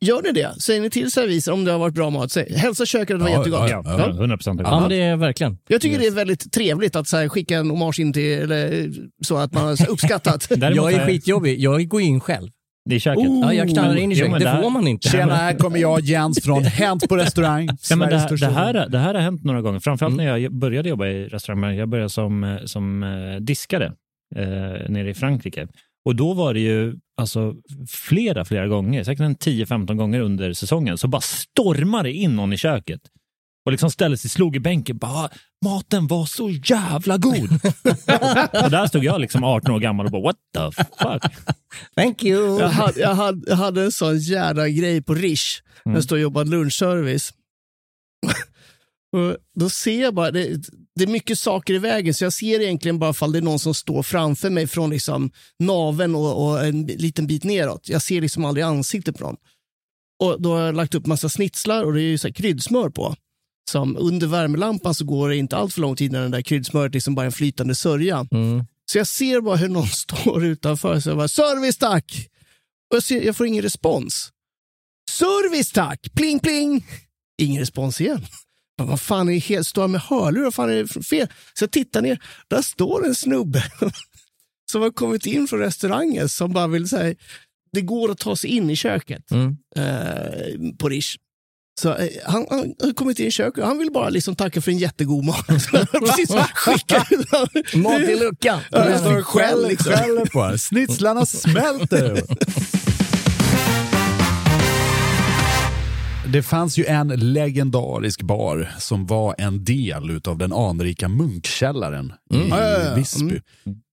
gör 0.00 0.22
ni 0.22 0.32
det? 0.32 0.60
Säger 0.62 0.80
ni 0.80 0.90
till 0.90 1.10
servisen 1.10 1.54
om 1.54 1.64
det 1.64 1.72
har 1.72 1.78
varit 1.78 1.94
bra 1.94 2.10
mat? 2.10 2.30
Säg, 2.32 2.52
hälsa 2.56 2.86
köket 2.86 3.14
att 3.14 3.20
det 3.20 3.24
var 3.24 3.30
Ja, 3.30 3.38
jättegott. 3.38 3.70
ja, 3.70 3.82
Ja, 3.98 4.08
100 4.10 4.36
procent. 4.36 4.60
ja 4.64 4.80
men 4.80 4.88
det 4.88 4.96
är 5.02 5.16
verkligen. 5.16 5.58
Jag 5.68 5.80
tycker 5.80 5.98
det 5.98 6.06
är 6.06 6.10
väldigt 6.10 6.52
trevligt 6.52 6.96
att 6.96 7.08
så 7.08 7.16
här, 7.16 7.28
skicka 7.28 7.56
en 7.58 7.70
hommage 7.70 8.00
in 8.00 8.12
till, 8.12 8.38
eller, 8.38 8.90
så 9.24 9.36
att 9.36 9.52
man 9.52 9.64
har 9.64 9.90
uppskattat. 9.90 10.46
Jag 10.74 10.92
är 10.92 11.06
skitjobbig. 11.06 11.58
Jag 11.60 11.88
går 11.88 12.00
in 12.00 12.20
själv. 12.20 12.48
Är 12.90 12.98
köket. 12.98 13.24
Ja, 13.42 13.52
jag 13.52 13.68
knallar 13.68 13.96
in 13.96 14.12
i 14.12 14.14
Jo, 14.14 14.18
köket. 14.18 14.32
men 14.32 14.40
Det 14.40 14.48
här- 14.48 14.62
får 14.62 14.70
man 14.70 14.88
inte. 14.88 15.08
Tjena, 15.08 15.34
här 15.36 15.54
kommer 15.54 15.78
jag 15.78 16.00
Jens 16.00 16.40
från 16.44 16.64
Hänt 16.64 17.08
på 17.08 17.16
restaurang. 17.16 17.66
Nej, 17.90 17.98
men 17.98 18.08
det, 18.10 18.18
här, 18.18 18.36
det, 18.36 18.46
här, 18.46 18.88
det 18.88 18.98
här 18.98 19.14
har 19.14 19.20
hänt 19.20 19.44
några 19.44 19.62
gånger, 19.62 19.80
framförallt 19.80 20.16
när 20.16 20.36
jag 20.36 20.52
började 20.52 20.88
jobba 20.88 21.06
i 21.06 21.24
restaurang. 21.28 21.74
Jag 21.76 21.88
började 21.88 22.10
som, 22.10 22.44
eh, 22.44 22.56
som 22.64 23.02
eh, 23.02 23.36
diskare 23.40 23.92
eh, 24.36 24.42
nere 24.90 25.10
i 25.10 25.14
Frankrike. 25.14 25.68
Och 26.08 26.16
då 26.16 26.34
var 26.34 26.54
det 26.54 26.60
ju 26.60 26.96
alltså, 27.16 27.54
flera, 27.88 28.44
flera 28.44 28.66
gånger, 28.66 29.04
säkert 29.04 29.20
en 29.20 29.36
10-15 29.36 29.94
gånger 29.94 30.20
under 30.20 30.52
säsongen, 30.52 30.98
så 30.98 31.08
bara 31.08 31.20
stormade 31.20 32.12
in 32.12 32.36
någon 32.36 32.52
i 32.52 32.56
köket 32.56 33.00
och 33.64 33.72
liksom 33.72 33.90
ställde 33.90 34.16
sig, 34.16 34.30
slog 34.30 34.56
i 34.56 34.60
bänken, 34.60 34.98
bara 34.98 35.28
maten 35.64 36.06
var 36.06 36.26
så 36.26 36.50
jävla 36.50 37.16
god. 37.16 37.52
och 38.64 38.70
där 38.70 38.86
stod 38.86 39.04
jag 39.04 39.20
liksom 39.20 39.44
18 39.44 39.70
år 39.74 39.80
gammal 39.80 40.06
och 40.06 40.12
bara 40.12 40.22
what 40.22 40.36
the 40.54 40.84
fuck. 41.02 41.32
Thank 41.94 42.24
you. 42.24 42.60
Jag 42.60 42.68
hade, 42.68 43.00
jag, 43.00 43.14
hade, 43.14 43.50
jag 43.50 43.56
hade 43.56 43.82
en 43.82 43.92
sån 43.92 44.18
jävla 44.18 44.68
grej 44.68 45.02
på 45.02 45.14
Rish, 45.14 45.62
när 45.84 45.94
jag 45.94 46.04
stod 46.04 46.16
och 46.16 46.22
jobbade 46.22 46.50
lunchservice. 46.50 47.32
och 49.16 49.36
då 49.54 49.70
ser 49.70 50.02
jag 50.02 50.14
bara, 50.14 50.30
det, 50.30 50.60
det 50.98 51.04
är 51.04 51.08
mycket 51.08 51.38
saker 51.38 51.74
i 51.74 51.78
vägen, 51.78 52.14
så 52.14 52.24
jag 52.24 52.32
ser 52.32 52.60
egentligen 52.60 52.98
bara 52.98 53.12
fall 53.12 53.32
det 53.32 53.38
är 53.38 53.42
någon 53.42 53.58
som 53.58 53.74
står 53.74 54.02
framför 54.02 54.50
mig 54.50 54.66
från 54.66 54.90
liksom 54.90 55.30
naven 55.58 56.14
och, 56.14 56.48
och 56.48 56.64
en 56.64 56.86
liten 56.86 57.26
bit 57.26 57.44
neråt. 57.44 57.88
Jag 57.88 58.02
ser 58.02 58.20
liksom 58.20 58.44
aldrig 58.44 58.64
ansiktet 58.64 59.18
på 59.18 59.24
dem. 59.24 59.36
Och 60.22 60.42
då 60.42 60.52
har 60.54 60.66
jag 60.66 60.74
lagt 60.74 60.94
upp 60.94 61.06
massa 61.06 61.28
snitslar 61.28 61.84
och 61.84 61.92
det 61.92 62.02
är 62.02 62.04
ju 62.04 62.18
så 62.18 62.28
här 62.28 62.34
kryddsmör 62.34 62.90
på. 62.90 63.16
Som 63.70 63.96
under 63.96 64.26
värmelampan 64.26 64.94
så 64.94 65.04
går 65.04 65.28
det 65.28 65.36
inte 65.36 65.56
allt 65.56 65.74
för 65.74 65.80
lång 65.80 65.96
tid 65.96 66.12
när 66.12 66.20
den 66.22 66.30
där 66.30 66.42
kryddsmöret 66.42 66.94
liksom 66.94 67.14
bara 67.14 67.22
är 67.22 67.26
en 67.26 67.32
flytande 67.32 67.74
sörja. 67.74 68.26
Mm. 68.30 68.64
Så 68.92 68.98
jag 68.98 69.06
ser 69.06 69.40
bara 69.40 69.56
hur 69.56 69.68
någon 69.68 69.86
står 69.92 70.44
utanför 70.44 71.00
så 71.00 71.08
jag 71.08 71.16
bara 71.16 71.28
service 71.28 71.78
tack! 71.78 72.28
Och 72.90 72.96
jag, 72.96 73.02
ser, 73.02 73.22
jag 73.22 73.36
får 73.36 73.46
ingen 73.46 73.62
respons. 73.62 74.32
Service 75.10 75.72
tack! 75.72 76.14
Pling 76.14 76.38
pling! 76.38 76.86
Ingen 77.38 77.60
respons 77.60 78.00
igen. 78.00 78.26
Vad 78.84 79.00
fan 79.00 79.28
är 79.28 79.56
det 79.56 79.64
står 79.64 79.82
jag 79.82 79.90
med 79.90 80.00
hörlurar? 80.00 80.44
Vad 80.44 80.54
fan 80.54 80.70
är 80.70 80.74
det 80.94 81.02
fel? 81.04 81.28
Så 81.54 81.62
jag 81.62 81.70
tittar 81.70 82.02
ner, 82.02 82.18
där 82.48 82.62
står 82.62 83.06
en 83.06 83.14
snubbe 83.14 83.64
som 84.72 84.82
har 84.82 84.90
kommit 84.90 85.26
in 85.26 85.46
från 85.48 85.60
restaurangen 85.60 86.28
som 86.28 86.52
bara 86.52 86.66
vill 86.66 86.88
säga, 86.88 87.14
det 87.72 87.80
går 87.80 88.10
att 88.10 88.18
ta 88.18 88.36
sig 88.36 88.50
in 88.50 88.70
i 88.70 88.76
köket 88.76 89.30
Mm. 89.30 89.56
eh, 89.76 90.76
på 90.78 90.88
Rish. 90.88 91.16
Så 91.80 91.94
eh, 91.94 92.08
han, 92.24 92.46
han 92.50 92.74
har 92.82 92.92
kommit 92.92 93.18
in 93.18 93.26
i 93.26 93.30
köket 93.30 93.62
och 93.62 93.68
han 93.68 93.78
vill 93.78 93.90
bara 93.92 94.08
liksom 94.08 94.36
tacka 94.36 94.60
för 94.60 94.70
en 94.70 94.78
jättegod 94.78 95.24
mat. 95.24 95.46
Precis, 95.92 96.30
skicka 96.54 97.06
Mat 97.74 98.00
i 98.00 98.16
luckan. 98.20 98.60
Ja, 98.70 98.90
jag 98.90 99.00
står 99.00 99.18
och 99.18 99.26
skäller 99.26 99.68
liksom. 99.68 99.92
På. 100.32 100.58
Snitslarna 100.58 101.26
smälter. 101.26 102.22
Det 106.32 106.42
fanns 106.42 106.78
ju 106.78 106.84
en 106.84 107.08
legendarisk 107.08 108.22
bar 108.22 108.70
som 108.78 109.06
var 109.06 109.34
en 109.38 109.64
del 109.64 110.20
av 110.24 110.38
den 110.38 110.52
anrika 110.52 111.08
munkkällaren 111.08 112.12
i 112.30 112.48
ja, 112.48 112.60
ja. 112.60 112.94
Visby. 112.94 113.40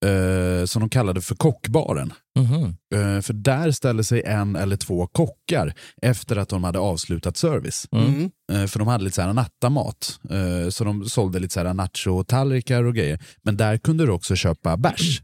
Eh, 0.05 0.65
som 0.65 0.79
de 0.79 0.89
kallade 0.89 1.21
för 1.21 1.35
kockbaren. 1.35 2.13
Mhm. 2.39 2.63
Eh, 2.95 3.21
för 3.21 3.33
där 3.33 3.71
ställde 3.71 4.03
sig 4.03 4.23
en 4.23 4.55
eller 4.55 4.77
två 4.77 5.07
kockar 5.07 5.73
efter 6.01 6.35
att 6.35 6.49
de 6.49 6.63
hade 6.63 6.79
avslutat 6.79 7.37
service. 7.37 7.87
Mm. 7.91 8.31
Eh, 8.51 8.67
för 8.67 8.79
de 8.79 8.87
hade 8.87 9.03
lite 9.03 9.15
så 9.15 9.21
här 9.21 9.33
nattamat. 9.33 10.19
Eh, 10.29 10.69
så 10.69 10.83
de 10.83 11.05
sålde 11.05 11.39
lite 11.39 11.53
så 11.53 11.59
här 11.59 11.73
nacho-tallrikar 11.73 12.83
och 12.83 12.95
grejer. 12.95 13.19
Men 13.43 13.57
där 13.57 13.77
kunde 13.77 14.05
du 14.05 14.11
också 14.11 14.35
köpa 14.35 14.77
bärs. 14.77 15.21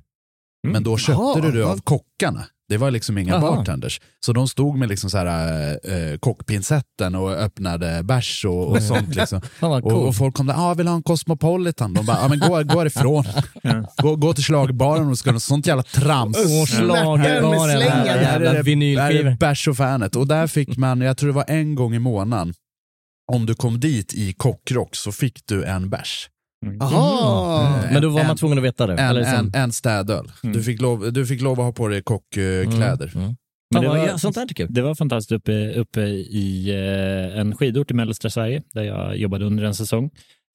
Men 0.67 0.84
då 0.84 0.97
köpte 0.97 1.21
Jaha, 1.21 1.41
du 1.41 1.52
det 1.52 1.65
av 1.65 1.82
kockarna. 1.82 2.45
Det 2.71 2.77
var 2.77 2.91
liksom 2.91 3.17
inga 3.17 3.34
Jaha. 3.34 3.41
bartenders. 3.41 4.01
Så 4.25 4.34
de 4.34 4.47
stod 4.47 4.77
med 4.77 4.89
liksom 4.89 5.10
så 5.10 5.17
här, 5.17 5.69
eh, 5.84 6.17
kockpincetten 6.17 7.15
och 7.15 7.31
öppnade 7.31 8.03
bärs 8.03 8.45
och, 8.45 8.67
och 8.67 8.84
sånt. 8.84 9.15
Liksom. 9.15 9.41
Vad 9.60 9.84
och, 9.84 10.07
och 10.07 10.15
folk 10.15 10.36
kom 10.36 10.47
där, 10.47 10.55
ah, 10.57 10.73
vill 10.73 10.88
ha 10.88 10.95
en 10.95 11.03
Cosmopolitan? 11.03 11.93
De 11.93 12.05
bara, 12.05 12.17
ah, 12.17 12.27
men 12.27 12.39
gå, 12.39 12.63
gå 12.63 12.86
ifrån. 12.86 13.23
gå, 13.97 14.15
gå 14.15 14.34
till 14.34 14.43
schlagerbaren 14.43 15.10
och 15.10 15.17
ska 15.17 15.39
sånt 15.39 15.67
jävla 15.67 15.84
trams. 15.84 16.38
Och 16.38 16.67
schlagerbaren, 16.69 17.79
jävla 18.05 18.39
det- 18.39 18.45
där 18.45 18.55
är 18.55 18.63
vinylskivor. 18.63 19.38
bärs 19.39 19.67
och 19.67 19.77
fanet. 19.77 20.15
Och 20.15 20.27
där 20.27 20.47
fick 20.47 20.77
man, 20.77 21.01
jag 21.01 21.17
tror 21.17 21.27
det 21.29 21.36
var 21.36 21.45
en 21.47 21.75
gång 21.75 21.95
i 21.95 21.99
månaden, 21.99 22.53
om 23.31 23.45
du 23.45 23.55
kom 23.55 23.79
dit 23.79 24.13
i 24.13 24.34
kockrock 24.34 24.95
så 24.95 25.12
fick 25.12 25.39
du 25.45 25.63
en 25.63 25.89
bärs. 25.89 26.29
Jaha. 26.80 27.82
Men 27.91 28.02
då 28.02 28.10
var 28.10 28.21
man 28.21 28.32
en- 28.32 28.38
tvungen 28.38 28.58
att 28.58 28.63
veta 28.63 28.88
det? 28.88 28.93
En, 28.93 29.00
eller 29.00 29.24
som- 29.24 29.52
en, 29.54 29.62
en 29.62 29.71
städöl. 29.71 30.32
Du, 30.41 30.63
fick 30.63 30.82
lov, 30.82 31.13
du 31.13 31.26
fick 31.26 31.41
lov 31.41 31.60
att 31.60 31.65
ha 31.65 31.71
på 31.71 31.88
dig 31.88 32.02
kockkläder. 32.04 33.12
Mm. 33.15 33.26
Men 33.26 33.36
Fan, 33.74 33.82
det 33.84 33.88
var- 33.89 34.08
ja, 34.08 34.17
sånt 34.17 34.36
där 34.36 34.45
tycker 34.45 34.63
jag. 34.63 34.74
Det 34.74 34.82
var 34.82 34.95
fantastiskt 34.95 35.32
uppe, 35.32 35.74
uppe 35.74 36.02
i 36.02 36.69
eh, 37.34 37.39
en 37.39 37.56
skidort 37.56 37.91
i 37.91 37.93
mellersta 37.93 38.30
Sverige 38.30 38.63
där 38.74 38.84
jag 38.84 39.17
jobbade 39.17 39.45
under 39.45 39.63
en 39.63 39.76
säsong. 39.76 40.10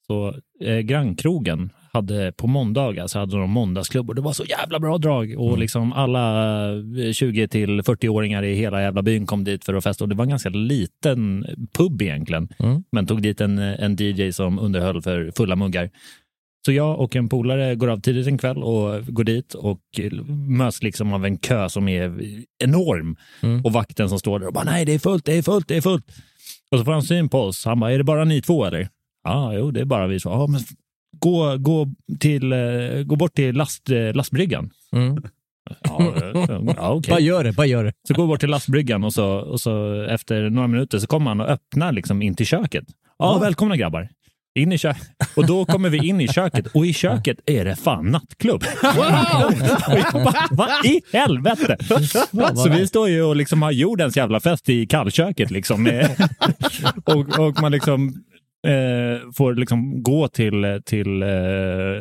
Så 0.06 0.34
eh, 0.60 0.78
grannkrogen 0.78 1.70
hade 1.96 2.32
på 2.32 2.46
måndagar 2.46 3.06
så 3.06 3.18
hade 3.18 3.36
de 3.36 3.50
måndagsklubb 3.50 4.08
och 4.08 4.14
det 4.14 4.20
var 4.20 4.32
så 4.32 4.44
jävla 4.44 4.80
bra 4.80 4.98
drag 4.98 5.34
och 5.38 5.58
liksom 5.58 5.92
alla 5.92 6.66
eh, 6.72 7.12
20 7.12 7.48
till 7.48 7.80
40-åringar 7.80 8.42
i 8.42 8.54
hela 8.54 8.82
jävla 8.82 9.02
byn 9.02 9.26
kom 9.26 9.44
dit 9.44 9.64
för 9.64 9.74
att 9.74 9.84
festa 9.84 10.04
och 10.04 10.08
det 10.08 10.14
var 10.14 10.24
en 10.24 10.30
ganska 10.30 10.48
liten 10.48 11.46
pub 11.72 12.02
egentligen. 12.02 12.48
Mm. 12.58 12.84
Men 12.92 13.06
tog 13.06 13.22
dit 13.22 13.40
en, 13.40 13.58
en 13.58 13.96
DJ 13.98 14.32
som 14.32 14.58
underhöll 14.58 15.02
för 15.02 15.32
fulla 15.36 15.56
muggar. 15.56 15.90
Så 16.66 16.72
jag 16.72 17.00
och 17.00 17.16
en 17.16 17.28
polare 17.28 17.74
går 17.74 17.88
av 17.88 18.00
tidigt 18.00 18.26
en 18.26 18.38
kväll 18.38 18.62
och 18.62 19.06
går 19.06 19.24
dit 19.24 19.54
och 19.54 19.80
möts 20.48 20.82
liksom 20.82 21.12
av 21.12 21.24
en 21.24 21.38
kö 21.38 21.68
som 21.68 21.88
är 21.88 22.20
enorm. 22.64 23.16
Mm. 23.42 23.64
Och 23.64 23.72
vakten 23.72 24.08
som 24.08 24.18
står 24.18 24.38
där 24.38 24.46
och 24.46 24.52
bara 24.52 24.64
nej 24.64 24.84
det 24.84 24.92
är 24.92 24.98
fullt, 24.98 25.24
det 25.24 25.38
är 25.38 25.42
fullt, 25.42 25.68
det 25.68 25.76
är 25.76 25.80
fullt. 25.80 26.06
Och 26.70 26.78
så 26.78 26.84
får 26.84 26.92
han 26.92 27.02
syn 27.02 27.28
på 27.28 27.40
oss. 27.40 27.64
Han 27.64 27.80
bara, 27.80 27.92
är 27.92 27.98
det 27.98 28.04
bara 28.04 28.24
ni 28.24 28.42
två 28.42 28.64
eller? 28.64 28.88
Ja, 29.24 29.54
jo 29.54 29.70
det 29.70 29.80
är 29.80 29.84
bara 29.84 30.06
vi 30.06 30.20
två. 30.20 30.30
Ja, 30.30 30.46
men 30.46 30.60
gå, 31.18 31.56
gå, 31.56 31.88
till, 32.20 32.52
eh, 32.52 32.58
gå 33.04 33.16
bort 33.16 33.34
till 33.34 33.54
last, 33.54 33.90
eh, 33.90 34.14
lastbryggan. 34.14 34.70
Mm. 34.92 35.22
Ja, 35.82 36.14
ja 36.76 36.92
okej. 36.92 37.10
Bara 37.10 37.20
gör 37.20 37.44
det, 37.44 37.52
bara 37.52 37.66
gör 37.66 37.84
det. 37.84 37.92
Så 38.08 38.14
går 38.14 38.22
vi 38.22 38.28
bort 38.28 38.40
till 38.40 38.50
lastbryggan 38.50 39.04
och 39.04 39.12
så, 39.12 39.26
och 39.26 39.60
så 39.60 40.02
efter 40.02 40.50
några 40.50 40.68
minuter 40.68 40.98
så 40.98 41.06
kommer 41.06 41.30
han 41.30 41.40
och 41.40 41.48
öppnar 41.48 41.92
liksom 41.92 42.22
in 42.22 42.34
till 42.34 42.46
köket. 42.46 42.84
Ja, 43.18 43.38
välkomna 43.38 43.76
grabbar. 43.76 44.08
In 44.54 44.72
i 44.72 44.78
köket. 44.78 45.08
Och 45.34 45.46
då 45.46 45.64
kommer 45.64 45.88
vi 45.88 46.08
in 46.08 46.20
i 46.20 46.28
köket 46.28 46.66
och 46.66 46.86
i 46.86 46.92
köket 46.92 47.38
är 47.46 47.64
det 47.64 47.76
fan 47.76 48.06
nattklubb. 48.06 48.64
Jag 48.82 48.94
bara, 50.12 50.48
vad 50.50 50.86
i 50.86 51.02
helvete? 51.12 51.76
Så 52.54 52.70
vi 52.70 52.86
står 52.86 53.08
ju 53.08 53.22
och 53.22 53.36
liksom 53.36 53.62
har 53.62 53.70
jordens 53.70 54.16
jävla 54.16 54.40
fest 54.40 54.68
i 54.68 54.86
kallköket 54.86 55.50
liksom. 55.50 55.86
Och, 57.04 57.38
och 57.38 57.60
man 57.60 57.72
liksom 57.72 58.24
eh, 58.66 59.20
får 59.36 59.54
liksom 59.54 60.02
gå 60.02 60.28
till, 60.28 60.80
till 60.84 61.22
eh, 61.22 61.28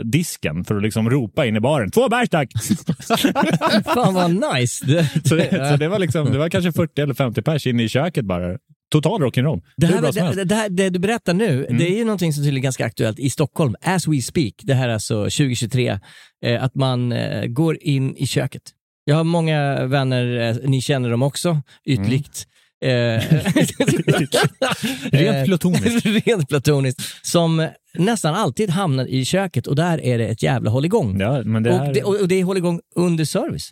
disken 0.04 0.64
för 0.64 0.76
att 0.76 0.84
liksom 0.84 1.10
ropa 1.10 1.46
in 1.46 1.56
i 1.56 1.60
baren. 1.60 1.92
Två 1.92 2.10
bärs 2.10 2.30
tack! 2.30 2.50
Fan 3.94 4.14
vad 4.14 4.56
nice. 4.56 4.86
Det, 4.86 5.04
Så 5.26 5.36
det, 5.36 5.70
så 5.72 5.78
det 5.78 5.88
var 5.88 6.00
liksom, 6.00 6.32
det 6.32 6.38
var 6.38 6.50
kanske 6.50 6.72
40 6.72 7.02
eller 7.02 7.14
50 7.14 7.42
pers 7.42 7.68
inne 7.68 7.84
i 7.84 7.90
köket 7.90 8.26
bara. 8.26 8.58
Total 8.92 9.22
rock'n'roll. 9.22 9.62
Det, 9.78 9.88
här, 9.88 10.02
det, 10.02 10.36
det, 10.36 10.44
det, 10.44 10.56
här, 10.56 10.70
det 10.70 10.90
du 10.90 11.00
berättar 11.00 11.34
nu, 11.34 11.66
Mm. 11.66 11.78
det 11.78 11.92
är 11.94 11.98
ju 11.98 12.04
någonting 12.06 12.34
som 12.34 12.44
tydligen 12.44 12.62
är 12.62 12.64
ganska 12.64 12.86
aktuellt 12.86 13.20
i 13.20 13.30
Stockholm, 13.30 13.76
as 13.82 14.08
we 14.08 14.22
speak. 14.22 14.54
Det 14.64 14.74
här 14.74 14.90
är 14.90 14.94
alltså 14.94 15.24
2023, 15.24 16.00
eh, 16.46 16.64
att 16.64 16.76
man 16.76 17.12
eh, 17.12 17.46
går 17.46 17.78
in 17.82 18.16
i 18.18 18.28
köket. 18.28 18.62
Jag 19.06 19.16
har 19.16 19.24
många 19.24 19.86
vänner, 19.86 20.50
eh, 20.50 20.70
ni 20.70 20.82
känner 20.82 21.10
dem 21.10 21.22
också, 21.24 21.62
ytligt. 21.86 22.46
Eh, 22.48 22.52
Rent 25.12 25.46
platoniskt. 25.48 26.06
Rent 26.06 26.50
platoniskt. 26.50 27.02
Som 27.26 27.68
nästan 27.94 28.36
alltid 28.36 28.70
hamnar 28.70 29.06
i 29.06 29.26
köket 29.26 29.68
och 29.68 29.76
där 29.76 30.02
är 30.02 30.18
det 30.18 30.28
ett 30.28 30.44
jävla 30.44 30.70
hålligång. 30.70 31.20
Ja, 31.20 31.44
men 31.44 31.64
det, 31.64 31.74
här, 31.74 31.88
och, 31.88 31.94
det, 31.94 32.04
och 32.04 32.28
det 32.28 32.36
är 32.36 32.44
hålligång 32.44 32.80
under 32.96 33.26
service. 33.26 33.70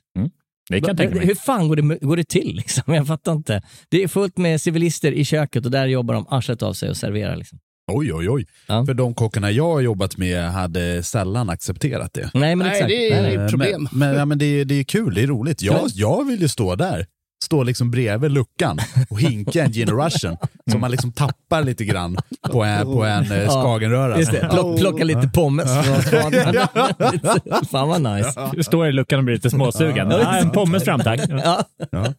det 0.70 0.80
kan 0.82 0.88
jag 0.88 0.98
tänka 0.98 1.16
mig. 1.16 1.26
Hur 1.26 1.36
fan 1.36 1.68
går 1.68 1.76
det, 1.76 1.98
går 2.02 2.18
det 2.18 2.30
till? 2.30 2.56
Liksom? 2.56 2.94
Jag 2.94 3.08
fattar 3.08 3.32
inte. 3.32 3.62
Det 3.89 4.04
är 4.04 4.08
fullt 4.08 4.38
med 4.38 4.62
civilister 4.62 5.12
i 5.12 5.26
köket 5.26 5.66
och 5.66 5.72
där 5.72 5.86
jobbar 5.86 6.13
de 6.13 6.26
arslet 6.30 6.62
av 6.62 6.74
sig 6.74 6.89
och 6.89 6.98
serverar. 6.98 7.36
Liksom. 7.36 7.60
Oj, 7.92 8.13
oj, 8.13 8.30
oj. 8.30 8.46
Ja. 8.68 8.86
För 8.86 8.94
de 8.94 9.13
kockarna 9.13 9.52
jag 9.52 9.74
har 9.74 9.82
jobbat 9.82 10.18
med 10.18 10.52
hade 10.52 11.04
sällan 11.04 11.50
accepterat 11.50 12.13
det. 12.13 12.32
Nej, 12.34 12.56
men 12.56 12.68
Nej, 12.68 12.76
exakt. 12.76 12.89
det 12.89 13.12
är 13.12 13.22
Nej, 13.22 13.36
nej. 13.38 13.46
ett 13.46 13.52
problem. 13.52 13.88
Men, 13.92 14.00
men, 14.10 14.18
ja, 14.18 14.26
men 14.26 14.38
det, 14.38 14.46
är, 14.46 14.66
det 14.66 14.76
är 14.76 14.84
kul, 14.84 15.13
det 15.13 15.22
är 15.24 15.28
roligt. 15.28 15.62
Jag, 15.62 15.76
Ja. 15.76 15.88
jag 15.94 16.28
vill 16.28 16.42
ju 16.42 16.48
stå 16.48 16.76
där. 16.76 17.06
Stå 17.43 17.63
liksom 17.63 17.91
bredvid 17.91 18.32
luckan 18.32 18.79
och 19.10 19.21
hinka 19.21 19.63
en 19.63 19.71
gin 19.71 19.89
russian 19.89 20.38
som 20.71 20.82
man 20.82 20.91
liksom 20.91 21.12
tappar 21.12 21.63
lite 21.63 21.86
grann 21.86 22.17
på 22.51 22.63
en, 22.63 22.86
på 22.86 23.03
en 23.03 23.32
eh, 23.32 23.49
skagenröra. 23.49 24.19
Just 24.19 24.32
det. 24.32 24.49
Plock, 24.51 24.79
plocka 24.79 25.03
lite 25.03 25.29
pommes 25.34 25.69
från. 26.10 26.32
Fan 27.71 27.89
vad 27.89 28.01
nice. 28.01 28.63
Står 28.63 28.88
i 28.88 28.91
luckan 28.91 29.19
och 29.19 29.25
blir 29.25 29.36
lite 29.36 29.49
småsugen. 29.49 30.12
Ja, 30.12 30.36
en 30.36 30.51
pommes 30.51 30.84
fram 30.84 30.99
tack. 30.99 31.21
Ja. 31.29 31.63
Ja. 31.91 32.13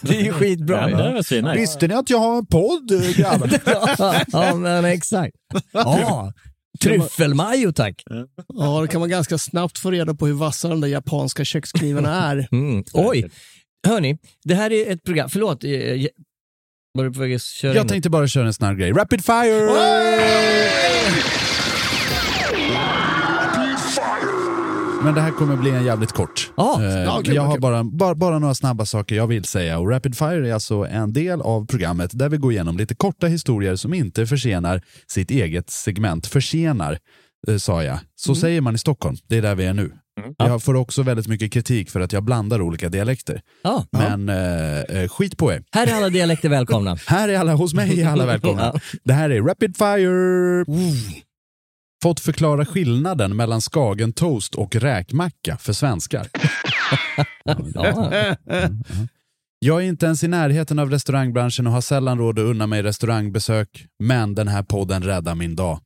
Det 0.00 0.16
är 0.16 0.22
ju 0.22 0.32
skitbra. 0.32 0.90
Ja, 0.90 0.96
det 0.96 1.42
var. 1.42 1.54
Visste 1.54 1.88
ni 1.88 1.94
att 1.94 2.10
jag 2.10 2.18
har 2.18 2.38
en 2.38 2.46
podd, 2.46 2.90
eh, 2.92 3.16
grabbar? 3.16 3.50
ja, 3.98 4.14
ja, 4.32 4.54
men 4.54 4.84
exakt. 4.84 5.34
Ja. 5.72 6.32
Tryffelmajo 6.82 7.72
tack. 7.72 8.02
Ja, 8.54 8.80
då 8.80 8.86
kan 8.86 9.00
man 9.00 9.08
ganska 9.08 9.38
snabbt 9.38 9.78
få 9.78 9.90
reda 9.90 10.14
på 10.14 10.26
hur 10.26 10.34
vassa 10.34 10.68
de 10.68 10.80
där 10.80 10.88
japanska 10.88 11.44
köksknivarna 11.44 12.30
är. 12.30 12.48
Mm. 12.52 12.84
Oj. 12.92 13.30
Hörni, 13.86 14.18
det 14.44 14.54
här 14.54 14.72
är 14.72 14.92
ett 14.92 15.02
program. 15.04 15.28
Förlåt. 15.28 15.64
eh, 15.64 15.70
eh, 15.70 16.06
Var 16.94 17.04
du 17.04 17.12
på 17.12 17.20
väg 17.20 17.34
att 17.34 17.42
köra 17.42 17.74
Jag 17.74 17.88
tänkte 17.88 18.10
bara 18.10 18.26
köra 18.26 18.46
en 18.46 18.54
snabb 18.54 18.76
grej. 18.78 18.92
Rapid 18.92 19.24
fire! 19.24 19.68
Men 25.04 25.14
det 25.14 25.20
här 25.20 25.30
kommer 25.30 25.56
bli 25.56 25.70
en 25.70 25.84
jävligt 25.84 26.12
kort. 26.12 26.52
Ja, 26.56 26.82
Eh, 26.82 26.88
ja, 27.02 27.20
kul, 27.24 27.34
jag 27.34 27.42
har 27.42 27.58
bara, 27.58 27.84
bara, 27.84 28.14
bara 28.14 28.38
några 28.38 28.54
snabba 28.54 28.86
saker 28.86 29.14
jag 29.16 29.26
vill 29.26 29.44
säga. 29.44 29.78
Och 29.78 29.90
Rapid 29.90 30.16
Fire 30.18 30.48
är 30.48 30.54
alltså 30.54 30.74
en 30.74 31.12
del 31.12 31.40
av 31.40 31.66
programmet 31.66 32.10
där 32.18 32.28
vi 32.28 32.36
går 32.36 32.52
igenom 32.52 32.76
lite 32.76 32.94
korta 32.94 33.26
historier 33.26 33.76
som 33.76 33.94
inte 33.94 34.26
försenar 34.26 34.82
sitt 35.06 35.30
eget 35.30 35.70
segment. 35.70 36.26
Försenar, 36.26 36.98
eh, 37.48 37.56
sa 37.56 37.84
jag. 37.84 37.98
Så 38.14 38.34
säger 38.34 38.60
man 38.60 38.74
i 38.74 38.78
Stockholm. 38.78 39.16
Det 39.28 39.36
är 39.36 39.42
där 39.42 39.54
vi 39.54 39.64
är 39.64 39.74
nu. 39.74 39.92
Jag 40.36 40.62
får 40.62 40.74
också 40.74 41.02
väldigt 41.02 41.26
mycket 41.26 41.52
kritik 41.52 41.90
för 41.90 42.00
att 42.00 42.12
jag 42.12 42.22
blandar 42.22 42.60
olika 42.60 42.88
dialekter. 42.88 43.40
Ja. 43.62 43.86
Men 43.90 44.28
eh, 44.28 44.78
eh, 44.80 45.08
skit 45.08 45.36
på 45.38 45.52
er. 45.52 45.64
Här 45.72 45.86
är 45.86 45.94
alla 45.94 46.08
dialekter 46.08 46.48
välkomna. 46.48 46.94
Här 47.06 47.28
är 47.28 47.38
alla, 47.38 47.54
hos 47.54 47.74
mig 47.74 48.00
är 48.00 48.08
alla 48.08 48.26
välkomna. 48.26 48.74
Det 49.04 49.12
här 49.12 49.30
är 49.30 49.42
Rapid 49.42 49.76
Fire. 49.76 50.64
Fått 52.02 52.20
förklara 52.20 52.64
skillnaden 52.66 53.36
mellan 53.36 53.60
Skagen 53.60 54.12
toast 54.12 54.54
och 54.54 54.76
räkmacka 54.76 55.56
för 55.56 55.72
svenskar. 55.72 56.26
Ja. 57.74 58.12
Jag 59.58 59.82
är 59.82 59.86
inte 59.86 60.06
ens 60.06 60.24
i 60.24 60.28
närheten 60.28 60.78
av 60.78 60.90
restaurangbranschen 60.90 61.66
och 61.66 61.72
har 61.72 61.80
sällan 61.80 62.18
råd 62.18 62.38
att 62.38 62.44
unna 62.44 62.66
mig 62.66 62.82
restaurangbesök, 62.82 63.86
men 63.98 64.34
den 64.34 64.48
här 64.48 64.62
podden 64.62 65.02
räddar 65.02 65.34
min 65.34 65.56
dag. 65.56 65.80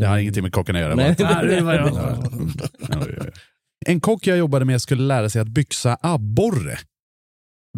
Det 0.00 0.06
har 0.06 0.18
ingenting 0.18 0.42
med 0.42 0.52
kocken 0.52 0.76
att 0.76 0.80
göra. 0.82 0.94
Nej, 0.94 1.14
det 1.18 1.60
var 1.60 1.74
jag. 1.74 3.30
En 3.86 4.00
kock 4.00 4.26
jag 4.26 4.38
jobbade 4.38 4.64
med 4.64 4.82
skulle 4.82 5.02
lära 5.02 5.28
sig 5.30 5.40
att 5.42 5.48
byxa 5.48 5.96
abborre. 6.02 6.78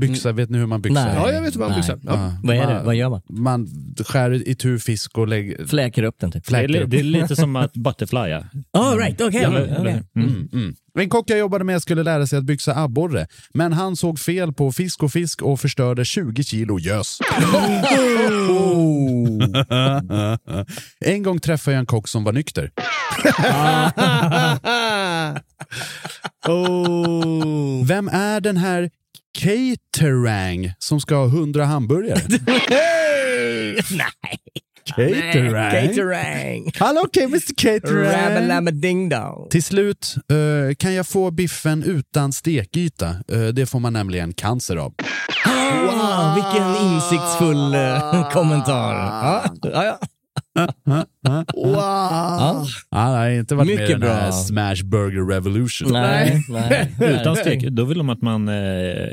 Byxa, 0.00 0.32
vet 0.32 0.50
ni 0.50 0.58
hur 0.58 0.66
man 0.66 0.82
byxar? 0.82 1.04
Nej. 1.04 1.14
Ja, 1.16 1.32
jag 1.32 1.42
vet 1.42 1.54
hur 1.54 1.60
man 1.60 1.70
Nej. 1.70 1.78
byxar. 1.78 1.98
Ja. 2.02 2.32
Vad 2.42 2.56
är 2.56 2.66
det? 2.66 2.74
Man- 2.74 2.84
Vad 2.84 2.94
gör 2.94 3.08
man? 3.10 3.20
Man 3.28 3.68
skär 4.06 4.48
i 4.48 4.54
tur 4.54 4.78
fisk 4.78 5.18
och 5.18 5.28
lägger... 5.28 5.66
Fläker 5.66 6.02
upp 6.02 6.14
den 6.18 6.30
typ. 6.32 6.44
Det 6.46 6.48
är, 6.48 6.58
Fläker 6.58 6.68
li- 6.68 6.80
upp. 6.84 6.90
det 6.90 6.98
är 6.98 7.02
lite 7.02 7.36
som 7.36 7.56
att 7.56 7.72
butterflya. 7.72 8.46
All 8.70 8.98
right, 8.98 9.20
okej. 9.20 9.42
Ja, 9.42 9.58
eller- 9.58 10.04
Mm, 10.16 10.48
mm. 10.52 10.74
En 10.98 11.08
kock 11.08 11.30
jag 11.30 11.38
jobbade 11.38 11.64
med 11.64 11.82
skulle 11.82 12.02
lära 12.02 12.26
sig 12.26 12.38
att 12.38 12.44
byxa 12.44 12.74
abborre, 12.74 13.26
men 13.54 13.72
han 13.72 13.96
såg 13.96 14.18
fel 14.18 14.52
på 14.52 14.72
fisk 14.72 15.02
och 15.02 15.12
fisk 15.12 15.42
och 15.42 15.60
förstörde 15.60 16.04
20 16.04 16.44
kilo 16.44 16.78
gös. 16.78 17.18
en 21.00 21.22
gång 21.22 21.40
träffade 21.40 21.74
jag 21.74 21.80
en 21.80 21.86
kock 21.86 22.08
som 22.08 22.24
var 22.24 22.32
nykter. 22.32 22.70
oh. 26.48 27.86
Vem 27.86 28.08
är 28.08 28.40
den 28.40 28.56
här 28.56 28.90
caterang 29.38 30.72
som 30.78 31.00
ska 31.00 31.14
ha 31.14 31.26
100 31.26 31.64
hamburgare? 31.64 32.20
Nej. 33.90 34.38
Caterang? 34.86 35.70
Caterang. 35.70 36.70
Hallå, 36.78 37.00
okej, 37.04 37.24
Mr 37.24 37.54
Caterang. 37.56 38.80
Ding 38.80 39.08
dong. 39.08 39.48
Till 39.50 39.62
slut, 39.62 40.14
eh, 40.30 40.74
kan 40.74 40.94
jag 40.94 41.06
få 41.06 41.30
biffen 41.30 41.82
utan 41.82 42.32
stekyta? 42.32 43.08
Eh, 43.08 43.40
det 43.52 43.66
får 43.66 43.80
man 43.80 43.92
nämligen 43.92 44.32
cancer 44.32 44.76
av. 44.76 44.94
Wow, 45.46 46.34
vilken 46.34 46.76
insiktsfull 46.92 47.74
eh, 47.74 48.30
kommentar. 48.30 48.94
Ja, 49.62 49.98
ja, 50.54 51.04
ja. 51.22 51.44
Wow! 51.54 51.74
Ja. 51.76 52.66
Han 52.90 53.12
har 53.14 53.30
inte 53.30 53.54
varit 53.54 53.66
med 53.66 53.74
i 53.76 53.78
Mycket 53.80 54.00
den 54.00 54.10
här 54.10 54.22
bra. 54.22 54.32
Smash 54.32 54.84
Burger 54.84 55.28
Revolution. 55.34 55.92
Nej, 55.92 56.44
nej. 56.48 56.94
Utan 57.00 57.36
stek, 57.36 57.62
då 57.62 57.84
vill 57.84 57.98
de 57.98 58.10
att 58.10 58.22
man 58.22 58.48
eh, 58.48 58.54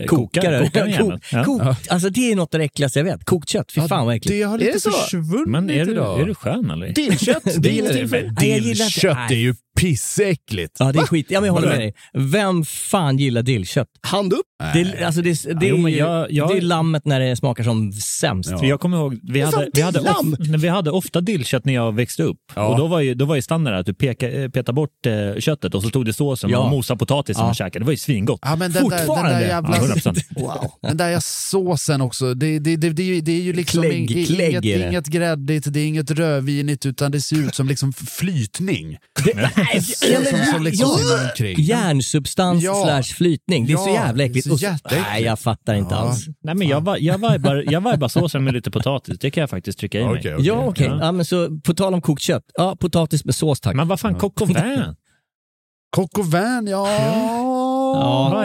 kokar, 0.07 0.41
Kokar 0.41 0.59
kokar 0.63 0.81
den 0.81 0.91
jäveln. 0.91 1.19
Kok, 1.45 1.45
kok, 1.61 1.77
alltså 1.89 2.09
det 2.09 2.31
är 2.31 2.35
något 2.35 2.53
av 2.53 2.59
det 2.59 2.65
äckligaste 2.65 2.99
jag 2.99 3.03
vet. 3.03 3.25
Kokt 3.25 3.49
kött, 3.49 3.71
fy 3.71 3.81
fan 3.81 4.05
vad 4.05 4.15
äckligt. 4.15 4.31
Det 4.33 4.43
har 4.43 4.55
Är 4.55 4.59
lite 4.59 4.71
det 4.71 4.79
så? 4.79 4.91
försvunnit 4.91 5.47
Men 5.47 5.69
är 5.69 5.85
du, 5.85 5.91
idag. 5.91 6.21
är 6.21 6.25
du 6.25 6.35
skön 6.35 6.69
eller? 6.71 6.87
Dillkött, 6.89 7.43
det 7.43 7.57
Det 7.59 7.69
är 7.69 7.73
gillar 7.73 7.93
det. 7.93 8.07
Nej, 8.11 8.49
jag 8.49 8.59
gillar 8.59 8.69
inte- 8.69 8.83
Dillkött 8.83 9.17
nej. 9.29 9.37
är 9.37 9.41
ju 9.41 9.55
pissäckligt. 9.79 10.75
Ja, 10.79 10.91
det 10.91 10.99
är 10.99 11.03
skit. 11.03 11.25
Ja, 11.29 11.39
men 11.39 11.47
jag 11.47 11.53
håller 11.53 11.67
med 11.67 11.79
dig. 11.79 11.93
Vem 12.13 12.65
fan 12.65 13.17
gillar 13.17 13.41
dillkött? 13.41 13.87
Hand 14.01 14.33
upp. 14.33 14.39
Det, 14.73 15.05
alltså 15.05 15.21
det, 15.21 15.43
det, 15.59 15.67
Jo, 15.67 15.75
är 15.75 15.79
men 15.81 15.91
ju, 15.91 15.97
jag- 15.97 16.31
jag- 16.31 16.49
det 16.49 16.57
är 16.57 16.61
lammet 16.61 17.05
när 17.05 17.19
det 17.19 17.35
smakar 17.35 17.63
som 17.63 17.91
sämst. 17.91 18.49
För 18.59 18.65
jag 18.65 18.79
kommer 18.79 18.97
ihåg, 18.97 19.19
vi 19.23 19.41
hade, 19.41 19.69
vi, 19.73 19.81
hade 19.81 19.99
of, 19.99 20.07
vi 20.39 20.67
hade 20.67 20.91
ofta 20.91 21.21
dillkött 21.21 21.65
när 21.65 21.73
jag 21.73 21.91
växte 21.99 22.23
upp. 22.23 22.37
Ja. 22.55 22.67
Och 22.67 22.77
då 22.77 22.87
var 22.87 22.99
ju, 22.99 23.13
då 23.13 23.25
var 23.25 23.35
ju 23.35 23.41
standard 23.41 23.73
att 23.73 23.85
du 23.85 23.93
peka, 23.93 24.31
eh, 24.31 24.49
petade 24.49 24.75
bort 24.75 25.05
eh, 25.05 25.39
köttet 25.39 25.75
och 25.75 25.83
så 25.83 25.89
tog 25.89 26.05
du 26.05 26.13
såsen 26.13 26.49
Ja. 26.49 26.57
och 26.59 26.69
mosade 26.69 26.97
potatisen 26.97 27.43
Ja. 27.43 27.49
och 27.49 27.55
käkade. 27.55 27.79
Det 27.79 27.85
var 27.85 27.91
ju 27.91 27.97
svingott. 27.97 28.39
Ja, 28.43 28.55
men 28.55 28.71
den 28.71 28.83
där, 28.83 28.89
den 28.97 29.05
Fortfarande? 29.07 29.33
där 29.39 29.41
Ja, 29.41 29.47
jävla... 29.47 29.77
100%. 29.95 30.21
Wow. 30.35 30.71
Den 30.81 30.97
där 30.97 31.19
såsen 31.21 32.01
också, 32.01 32.33
det, 32.33 32.59
det, 32.59 32.75
det, 32.75 32.89
det, 32.89 33.03
är 33.03 33.07
ju- 33.07 33.21
det 33.21 33.31
är 33.31 33.41
ju 33.41 33.53
liksom 33.53 33.81
Klägg, 33.83 34.11
ing- 34.11 34.25
klägg 34.25 34.49
inget, 34.51 34.65
är 34.65 34.79
det. 34.79 34.87
inget 34.89 35.07
gräddigt, 35.07 35.73
det 35.73 35.79
är 35.79 35.87
inget 35.87 36.11
rödvinigt, 36.11 36.85
utan 36.85 37.11
det 37.11 37.21
ser 37.21 37.35
ut 37.47 37.55
som 37.55 37.67
liksom 37.67 37.93
flytning. 37.93 38.97
som, 39.81 40.25
som, 40.25 40.53
som 40.53 40.63
liksom 40.63 40.89
Ja. 41.37 41.45
Järnsubstans 41.57 42.63
Ja. 42.63 42.83
slash 42.83 43.15
flytning. 43.15 43.65
Det 43.65 43.73
är 43.73 43.77
så 43.77 43.87
Ja, 43.89 43.93
jävla 43.93 44.23
äckligt. 44.23 44.47
så 44.47 44.55
jätteäckligt. 44.55 45.05
Nej, 45.11 45.23
jag 45.23 45.39
fattar 45.39 45.73
inte 45.75 45.95
Ja. 45.95 45.99
alls. 46.01 46.25
Nej, 46.43 46.55
men 46.55 46.67
jag, 46.67 46.97
jag, 46.99 47.31
vibar, 47.31 47.63
jag 47.71 47.91
vibar 47.91 48.07
såsen 48.07 48.43
med 48.43 48.53
lite 48.53 48.71
potatis. 48.71 49.19
Det 49.19 49.31
kan 49.31 49.41
jag 49.41 49.49
faktiskt 49.49 49.79
trycka 49.79 49.99
i 49.99 50.05
mig. 50.05 50.19
Okej. 50.19 50.35
Ja, 50.39 50.53
okej. 50.67 50.87
Ja. 50.87 50.97
Ja. 51.01 51.11
men 51.11 51.25
så 51.25 51.59
tal 51.89 51.93
om 51.93 52.01
kokt 52.01 52.21
kött. 52.21 52.43
Ja, 52.57 52.75
potatis 52.79 53.25
med 53.25 53.35
sås 53.35 53.59
tack. 53.61 53.75
Men 53.75 53.87
vad 53.87 53.99
fan, 53.99 54.15
coq 54.15 54.41
au 54.41 54.45
vin? 54.47 54.83
Coq 55.95 56.09
au 56.17 56.23
vin, 56.23 56.67
ja. 56.71 56.87
Ja. 57.93 58.43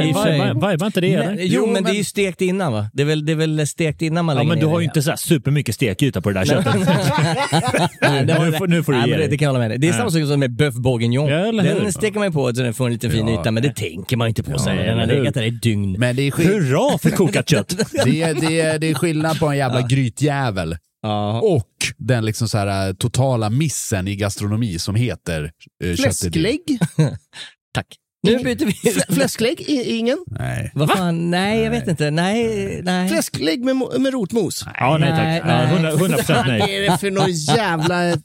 Vibar 0.70 0.86
inte 0.86 1.00
det? 1.00 1.16
Nej, 1.16 1.26
eller? 1.26 1.42
jo, 1.44 1.64
men, 1.66 1.72
men- 1.72 1.84
det 1.84 1.90
är 1.90 1.94
ju 1.94 2.04
stekt 2.04 2.40
innan 2.40 2.72
va? 2.72 2.86
Det 2.92 3.02
är 3.02 3.06
väl, 3.06 3.26
det 3.26 3.32
är 3.32 3.36
väl 3.36 3.66
stekt 3.66 4.02
innan 4.02 4.24
man 4.24 4.36
Ja, 4.36 4.42
lägger 4.42 4.48
men 4.54 4.60
du 4.60 4.66
har 4.66 4.80
ju 4.80 4.84
inte 4.84 5.02
så 5.02 5.10
här 5.10 5.16
supermycket 5.16 5.74
stekyta 5.74 6.20
på 6.20 6.30
det 6.30 6.40
där 6.40 6.46
köttet. 6.46 6.74
Nu, 8.26 8.52
får, 8.52 8.66
nu 8.66 8.82
får 8.82 8.92
du 8.92 8.98
ge 8.98 9.02
men 9.06 9.10
det, 9.10 9.16
dig. 9.18 9.28
det 9.28 9.38
kan 9.38 9.44
jag 9.46 9.50
hålla 9.50 9.58
med 9.58 9.70
dig. 9.70 9.78
Det 9.78 9.86
är 9.86 9.92
Ja. 9.92 9.96
samma 9.98 10.10
sak 10.10 10.22
som 10.26 10.40
med 10.40 10.50
bœuf 10.50 10.80
bourguignon. 10.80 11.28
Ja? 11.28 11.52
Den 11.52 11.92
steker 11.92 12.18
man 12.18 12.28
ju 12.28 12.32
på 12.32 12.54
så 12.54 12.62
den 12.62 12.74
får 12.74 12.86
en 12.86 12.92
liten 12.92 13.10
fin 13.10 13.28
Ja. 13.28 13.40
yta, 13.40 13.50
men 13.50 13.62
det 13.62 13.74
tänker 13.76 14.16
man 14.16 14.26
ju 14.26 14.28
inte 14.28 14.42
på 14.42 14.58
sig. 14.58 14.76
Den 14.76 14.98
har 14.98 15.06
legat 15.06 15.34
där 15.34 15.42
i 15.42 15.50
dygn. 15.50 15.96
Men 15.98 16.16
det 16.16 16.22
är, 16.22 16.30
skill- 16.30 16.46
Hurra 16.46 16.98
för 16.98 17.10
kokat 17.10 17.48
kött! 17.48 17.68
det, 18.04 18.22
är, 18.22 18.34
det, 18.48 18.60
är, 18.60 18.78
det 18.78 18.90
är 18.90 18.94
skillnad 18.94 19.38
på 19.38 19.46
en 19.46 19.56
jävla 19.56 19.80
grytjävel 19.82 20.76
Ja. 21.04 21.40
och 21.40 21.70
den 21.98 22.24
liksom 22.24 22.48
så 22.48 22.58
här, 22.58 22.88
äh, 22.88 22.94
totala 22.94 23.50
missen 23.50 24.08
i 24.08 24.16
gastronomi 24.16 24.78
som 24.78 24.94
heter 24.94 25.52
äh, 25.84 25.96
Fläsklägg? 25.96 26.78
Tack. 27.74 27.86
Nu 28.24 28.38
byter 28.38 28.66
vi. 28.66 28.72
Fl- 28.90 29.14
Fläsklägg? 29.14 29.60
I- 29.60 29.96
Ingen? 29.96 30.18
Nej. 30.26 30.70
Vad 30.74 30.90
fan, 30.90 31.30
nej 31.30 31.62
jag 31.62 31.70
vet 31.70 31.88
inte. 31.88 32.10
Nej, 32.10 32.80
nej. 32.84 33.08
Fläsklägg 33.08 33.64
med, 33.64 33.76
med 34.00 34.12
rotmos? 34.12 34.64
Ja, 34.80 34.98
nej 35.00 35.10
tack. 35.10 35.46
Nej. 35.46 35.64
100, 35.74 35.90
100 35.90 36.16
procent 36.16 36.38
Vad 36.38 36.46
nej. 36.48 36.76
är 36.76 36.90
det 36.90 36.98
för 36.98 37.10
någon 37.10 37.32
jävla 37.32 38.16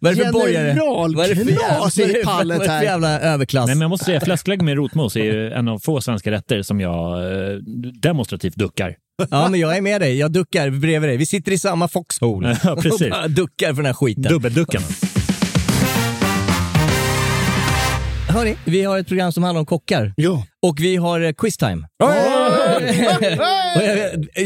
Vad 0.00 0.12
är 0.12 0.16
det 0.16 0.24
för 0.24 0.32
borgare? 0.32 0.74
För 0.74 0.80
jävla, 0.80 1.34
generalknas 1.34 1.98
i 1.98 2.22
pallet 2.24 2.58
vad 2.58 2.66
är 2.66 2.70
det 2.70 2.72
för 2.72 2.72
här? 2.72 2.82
jävla 2.82 3.20
överklass? 3.20 3.66
Nej, 3.66 3.74
men 3.74 3.82
jag 3.82 3.88
måste 3.88 4.04
säga, 4.04 4.20
fläsklägg 4.20 4.62
med 4.62 4.76
rotmos 4.76 5.16
är 5.16 5.24
ju 5.24 5.52
en 5.52 5.68
av 5.68 5.78
få 5.78 6.00
svenska 6.00 6.30
rätter 6.30 6.62
som 6.62 6.80
jag 6.80 7.22
eh, 7.32 7.56
demonstrativt 8.02 8.54
duckar. 8.56 8.94
Ja, 9.30 9.48
men 9.48 9.60
jag 9.60 9.76
är 9.76 9.80
med 9.80 10.00
dig. 10.00 10.18
Jag 10.18 10.32
duckar 10.32 10.70
bredvid 10.70 11.10
dig. 11.10 11.16
Vi 11.16 11.26
sitter 11.26 11.52
i 11.52 11.58
samma 11.58 11.88
foxhole. 11.88 12.56
Ja, 12.64 12.76
precis. 12.76 13.02
Och 13.02 13.10
bara 13.10 13.28
duckar 13.28 13.68
för 13.68 13.74
den 13.76 13.86
här 13.86 13.92
skiten. 13.92 14.22
Dubbelducken. 14.22 14.82
Hörni, 18.30 18.56
vi 18.64 18.82
har 18.84 18.98
ett 18.98 19.06
program 19.08 19.32
som 19.32 19.42
handlar 19.42 19.60
om 19.60 19.66
kockar. 19.66 20.12
Ja. 20.16 20.46
Och 20.62 20.80
vi 20.80 20.96
har 20.96 21.20
eh, 21.20 21.32
quiztime. 21.32 21.88
och, 22.02 22.10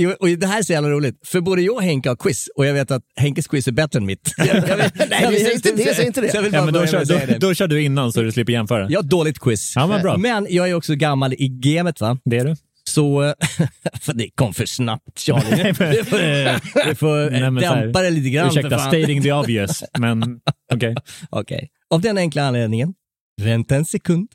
jag, 0.01 0.17
och 0.21 0.29
det 0.29 0.47
här 0.47 0.59
är 0.59 0.63
så 0.63 0.73
jävla 0.73 0.91
roligt, 0.91 1.15
för 1.27 1.41
både 1.41 1.63
jag 1.63 1.75
och 1.77 1.83
Henke 1.83 2.09
har 2.09 2.17
quiz 2.17 2.49
och 2.57 2.67
jag 2.67 2.75
vet 2.75 2.91
att 2.91 3.03
Henkes 3.17 3.47
quiz 3.47 3.69
är 3.69 3.73
bättre 3.73 3.99
än 3.99 4.07
mitt. 4.07 4.35
Jag, 4.39 4.47
jag, 4.47 4.77
vet- 4.77 5.11
Nej, 5.11 5.27
vi 5.31 5.37
säger 5.37 5.55
inte 5.55 5.73
det, 5.73 5.95
säg 5.95 6.07
inte 6.07 6.21
det. 6.21 6.31
Så 6.31 6.37
jag 6.37 6.43
vill 6.43 6.53
Ja, 6.53 6.59
bara 6.59 6.65
men 6.65 6.75
då, 6.75 6.81
börja 6.81 6.83
med 6.83 6.91
kör, 6.91 7.01
att 7.01 7.07
säga 7.21 7.27
då, 7.27 7.33
det. 7.33 7.39
då 7.39 7.55
kör 7.55 7.67
du 7.69 7.83
innan 7.83 8.13
så 8.13 8.21
du 8.23 8.33
slipper 8.33 8.53
jämföra. 8.53 8.91
Jag 8.91 8.99
har 9.03 9.09
dåligt 9.09 9.39
quiz. 9.39 9.73
Ja, 9.77 9.87
men 9.87 10.03
bra. 10.03 10.17
Men 10.17 10.47
jag 10.51 10.69
är 10.71 10.75
också 10.75 10.95
gammal 10.95 11.33
i 11.33 11.49
gamet 11.49 12.01
va. 12.01 12.19
Det 12.25 12.37
är 12.39 12.45
du. 12.45 12.57
Så, 12.91 13.23
eh, 13.23 13.33
för 14.01 14.13
det 14.13 14.31
kom 14.35 14.55
för 14.55 14.67
snabbt 14.67 15.19
Charlie. 15.19 15.63
Du 15.69 15.75
får, 16.05 16.89
du 16.89 16.95
får 16.95 17.31
Nej, 17.31 17.43
eh, 17.43 17.51
men 17.51 17.63
så 17.63 17.69
här, 17.69 17.85
dämpa 17.85 18.03
det 18.03 18.11
lite 18.11 18.31
grann 18.31 18.49
Ursäkta, 18.49 18.79
fan. 18.79 18.89
stating 18.89 19.23
the 19.23 19.33
obvious. 19.33 19.85
Men 19.99 20.23
okej. 20.75 20.95
Okej. 21.31 21.69
Av 21.91 22.01
den 22.01 22.19
enkla 22.19 22.43
anledningen, 22.43 22.95
vänta 23.43 23.77
en 23.77 23.85
sekund. 23.85 24.29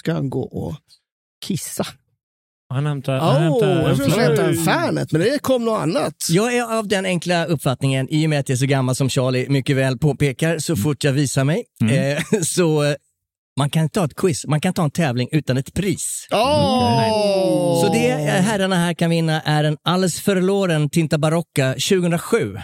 Ska 0.00 0.12
han 0.12 0.30
gå 0.30 0.42
och 0.42 0.74
kissa? 1.46 1.86
Han 2.74 2.86
hämtar, 2.86 3.16
Åh, 3.18 3.24
han 3.32 3.42
hämtar 3.42 3.68
jag 3.88 3.96
trodde 3.96 4.12
flöjt. 4.12 4.64
Fanet, 4.64 5.12
men 5.12 5.20
det 5.20 5.42
kom 5.42 5.64
något 5.64 5.80
annat. 5.80 6.14
Jag 6.30 6.54
är 6.56 6.78
av 6.78 6.88
den 6.88 7.04
enkla 7.06 7.44
uppfattningen, 7.44 8.08
i 8.10 8.26
och 8.26 8.30
med 8.30 8.40
att 8.40 8.48
jag 8.48 8.56
är 8.56 8.58
så 8.58 8.66
gammal 8.66 8.94
som 8.96 9.08
Charlie 9.08 9.48
mycket 9.48 9.76
väl 9.76 9.98
påpekar 9.98 10.58
så 10.58 10.76
fort 10.76 11.04
jag 11.04 11.12
visar 11.12 11.44
mig, 11.44 11.64
Mm. 11.80 11.94
eh, 12.16 12.22
så 12.42 12.84
eh, 12.84 12.94
man 13.58 13.70
kan 13.70 13.82
inte 13.82 14.00
ha 14.00 14.04
ett 14.06 14.14
quiz, 14.16 14.46
man 14.46 14.60
kan 14.60 14.74
ha 14.76 14.84
en 14.84 14.90
tävling 14.90 15.28
utan 15.32 15.56
ett 15.56 15.74
pris. 15.74 16.26
Åh! 16.30 17.80
Så 17.86 17.92
det 17.92 18.08
eh, 18.10 18.18
herrarna 18.42 18.76
här 18.76 18.94
kan 18.94 19.10
vinna 19.10 19.40
är 19.40 19.64
en 19.64 19.76
alldeles 19.82 20.20
förloren 20.20 20.90
Tinta 20.90 21.18
Barocca 21.18 21.72
2007. 21.72 22.58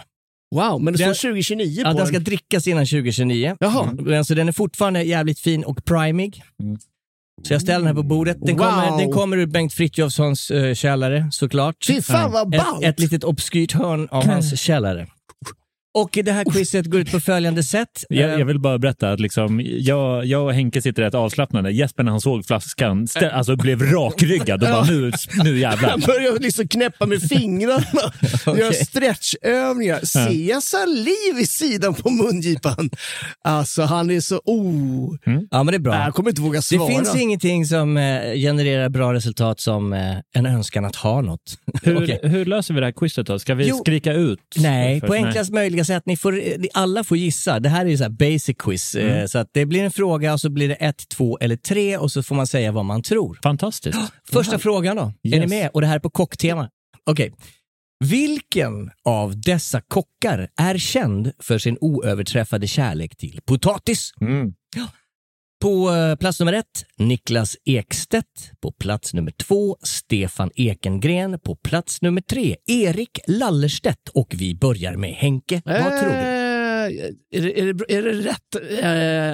Wow, 0.55 0.83
men 0.83 0.93
det 0.93 0.99
står 0.99 1.07
Den- 1.07 1.15
2029 1.15 1.83
Ja, 1.85 1.93
på 1.93 1.99
den 1.99 2.07
ska 2.07 2.17
den. 2.17 2.25
drickas 2.25 2.67
innan 2.67 2.87
2029. 2.87 3.57
Jaha. 3.61 3.89
Men 3.99 4.25
Så 4.25 4.35
den 4.35 4.49
är 4.49 4.53
fortfarande 4.53 5.03
jävligt 5.03 5.39
fin 5.41 5.65
och 5.65 5.85
primig. 5.85 6.43
Så 7.43 7.53
jag 7.55 7.63
ställer 7.63 7.79
den 7.79 7.87
här 7.87 7.95
på 7.95 8.03
bordet. 8.03 8.37
Den, 8.41 8.57
Wow. 8.57 8.65
kommer, 8.67 8.99
den 8.99 9.13
kommer 9.13 9.37
ur 9.37 9.47
Bengt 9.47 9.73
Frithiofssons 9.73 10.51
uh, 10.51 10.75
källare 10.75 11.29
såklart. 11.33 11.77
Fy 11.87 12.03
fan 12.03 12.33
vad 12.33 12.55
ett, 12.55 12.61
ballt! 12.65 12.85
ett 12.85 13.01
litet 13.01 13.25
obskyrt 13.25 13.73
hörn 13.73 14.09
av 14.11 14.27
hans 14.27 14.61
källare. 14.61 15.07
Och 15.95 16.19
det 16.25 16.33
här 16.33 16.45
quizet 16.53 16.87
går 16.87 17.01
ut 17.01 17.13
på 17.13 17.21
följande 17.21 17.63
sätt. 17.63 18.05
Jag, 18.09 18.31
Eh, 18.31 18.39
jag 18.39 18.47
vill 18.47 18.59
bara 18.59 18.79
berätta 18.79 19.13
att 19.13 19.21
liksom, 19.21 19.61
jag, 19.65 20.27
jag 20.27 20.45
och 20.45 20.55
Henke 20.55 20.83
sitter 20.83 21.03
rätt 21.03 21.15
avslappnade. 21.15 21.71
Jesper 21.73 22.03
när 22.03 22.11
han 22.11 22.21
såg 22.21 22.47
flaskan 22.47 23.09
stä, 23.09 23.31
alltså, 23.31 23.57
blev 23.57 23.83
rakryggad 23.83 24.63
och 24.63 24.69
bara 24.69 24.85
nu, 24.85 25.13
nu 25.45 25.59
jävlar. 25.59 25.89
Han 25.91 26.01
börjar 26.01 26.39
liksom 26.41 26.69
knäppa 26.69 27.07
med 27.07 27.23
fingrarna, 27.23 28.13
göra 28.59 28.73
stretchövningar. 28.73 30.01
Ser 30.05 30.49
jag 30.51 30.63
saliv 30.63 31.39
i 31.41 31.47
sidan 31.47 31.95
på 31.95 32.11
mungipan? 32.11 32.91
Alltså 33.45 33.83
han 33.83 34.11
är 34.11 34.21
så... 34.21 34.41
Oh. 34.45 35.15
Ja, 35.51 35.63
men 35.63 35.67
det 35.67 35.75
är 35.77 35.79
bra. 35.79 35.95
Jag 35.95 36.15
kommer 36.15 36.31
inte 36.31 36.43
våga 36.43 36.59
Det 36.59 36.63
svara. 36.63 36.89
finns 36.89 37.17
ingenting 37.17 37.67
som 37.67 37.97
eh, 37.97 38.35
genererar 38.35 38.89
bra 38.89 39.13
resultat 39.15 39.61
som 39.61 39.93
eh, 39.93 40.17
en 40.35 40.47
önskan 40.47 40.85
att 40.85 40.97
ha 40.97 41.21
något. 41.21 41.59
Hur, 41.83 41.97
Okej. 42.05 42.21
hur 42.23 42.45
löser 42.45 42.75
vi 42.75 42.81
det 42.81 42.87
här 42.87 42.93
quizet 42.93 43.27
då? 43.27 43.39
Ska 43.39 43.55
vi 43.55 43.69
Jo. 43.69 43.77
skrika 43.77 44.13
ut? 44.13 44.39
Nej, 44.57 45.01
på 45.01 45.15
enklast 45.15 45.53
möjliga 45.53 45.84
sätt. 45.85 46.03
Ni 46.07 46.17
får, 46.17 46.33
ni 46.33 46.69
alla 46.75 47.05
får 47.05 47.17
gissa. 47.17 47.61
Det 47.61 47.69
här 47.69 47.87
är 47.87 47.91
ju 47.91 47.97
så 47.99 48.11
basic 48.11 48.57
quiz. 48.59 48.95
Mm. 48.95 49.09
Eh, 49.19 49.27
Så 49.27 49.39
att 49.39 49.49
det 49.53 49.67
blir 49.67 49.85
en 49.85 49.91
fråga 49.91 50.33
och 50.33 50.41
så 50.41 50.51
blir 50.51 50.69
det 50.69 50.75
ett, 50.75 51.09
två 51.09 51.39
eller 51.41 51.57
tre 51.57 51.97
och 51.97 52.13
så 52.13 52.23
får 52.23 52.35
man 52.35 52.47
säga 52.47 52.73
vad 52.73 52.85
man 52.85 53.03
tror. 53.03 53.39
Fantastiskt. 53.43 53.99
Första 54.33 54.59
frågan 54.59 54.97
då. 54.97 55.03
Är 55.03 55.31
ni 55.31 55.37
Yes. 55.37 55.51
med? 55.51 55.71
Och 55.75 55.81
det 55.81 55.87
här 55.87 55.95
är 55.95 56.01
på 56.01 56.11
kocktema. 56.11 56.69
Okej. 57.11 57.33
Vilken 58.05 58.91
av 59.05 59.41
dessa 59.41 59.81
kockar 59.81 60.49
är 60.57 60.79
känd 60.79 61.33
för 61.39 61.59
sin 61.59 61.79
oöverträffade 61.81 62.67
kärlek 62.67 63.17
till 63.17 63.41
potatis? 63.45 64.13
Mm. 64.21 64.53
På 65.65 65.91
eh, 65.91 66.17
plats 66.17 66.41
nummer 66.41 66.53
ett, 66.53 66.85
Niklas 66.97 67.57
Ekstedt. 67.65 68.51
På 68.61 68.73
plats 68.73 69.15
nummer 69.15 69.31
två, 69.31 69.77
Stefan 69.83 70.51
Ekengren. 70.55 71.41
På 71.41 71.57
plats 71.57 72.03
nummer 72.03 72.21
tre, 72.21 72.57
Erik 72.67 73.19
Lallerstedt. 73.27 74.09
Och 74.09 74.35
vi 74.37 74.55
börjar 74.55 74.97
med 74.97 75.11
Henke. 75.11 75.63
Vad 75.65 76.01
tror 76.01 76.11
du? 76.11 76.17
Är 76.17 76.91
det, 77.31 77.61
är 77.61 77.73
det, 77.73 77.95
är 77.95 78.03
det 78.03 78.13
rätt 78.13 78.83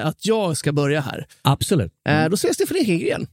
eh, 0.01 0.07
att 0.07 0.27
jag 0.27 0.57
ska 0.57 0.73
börja 0.73 1.01
här? 1.01 1.27
Absolut. 1.43 1.93
Eh, 2.09 2.29
då 2.29 2.37
säger 2.37 2.55
Stefan 2.55 2.77
Ekengren. 2.77 3.27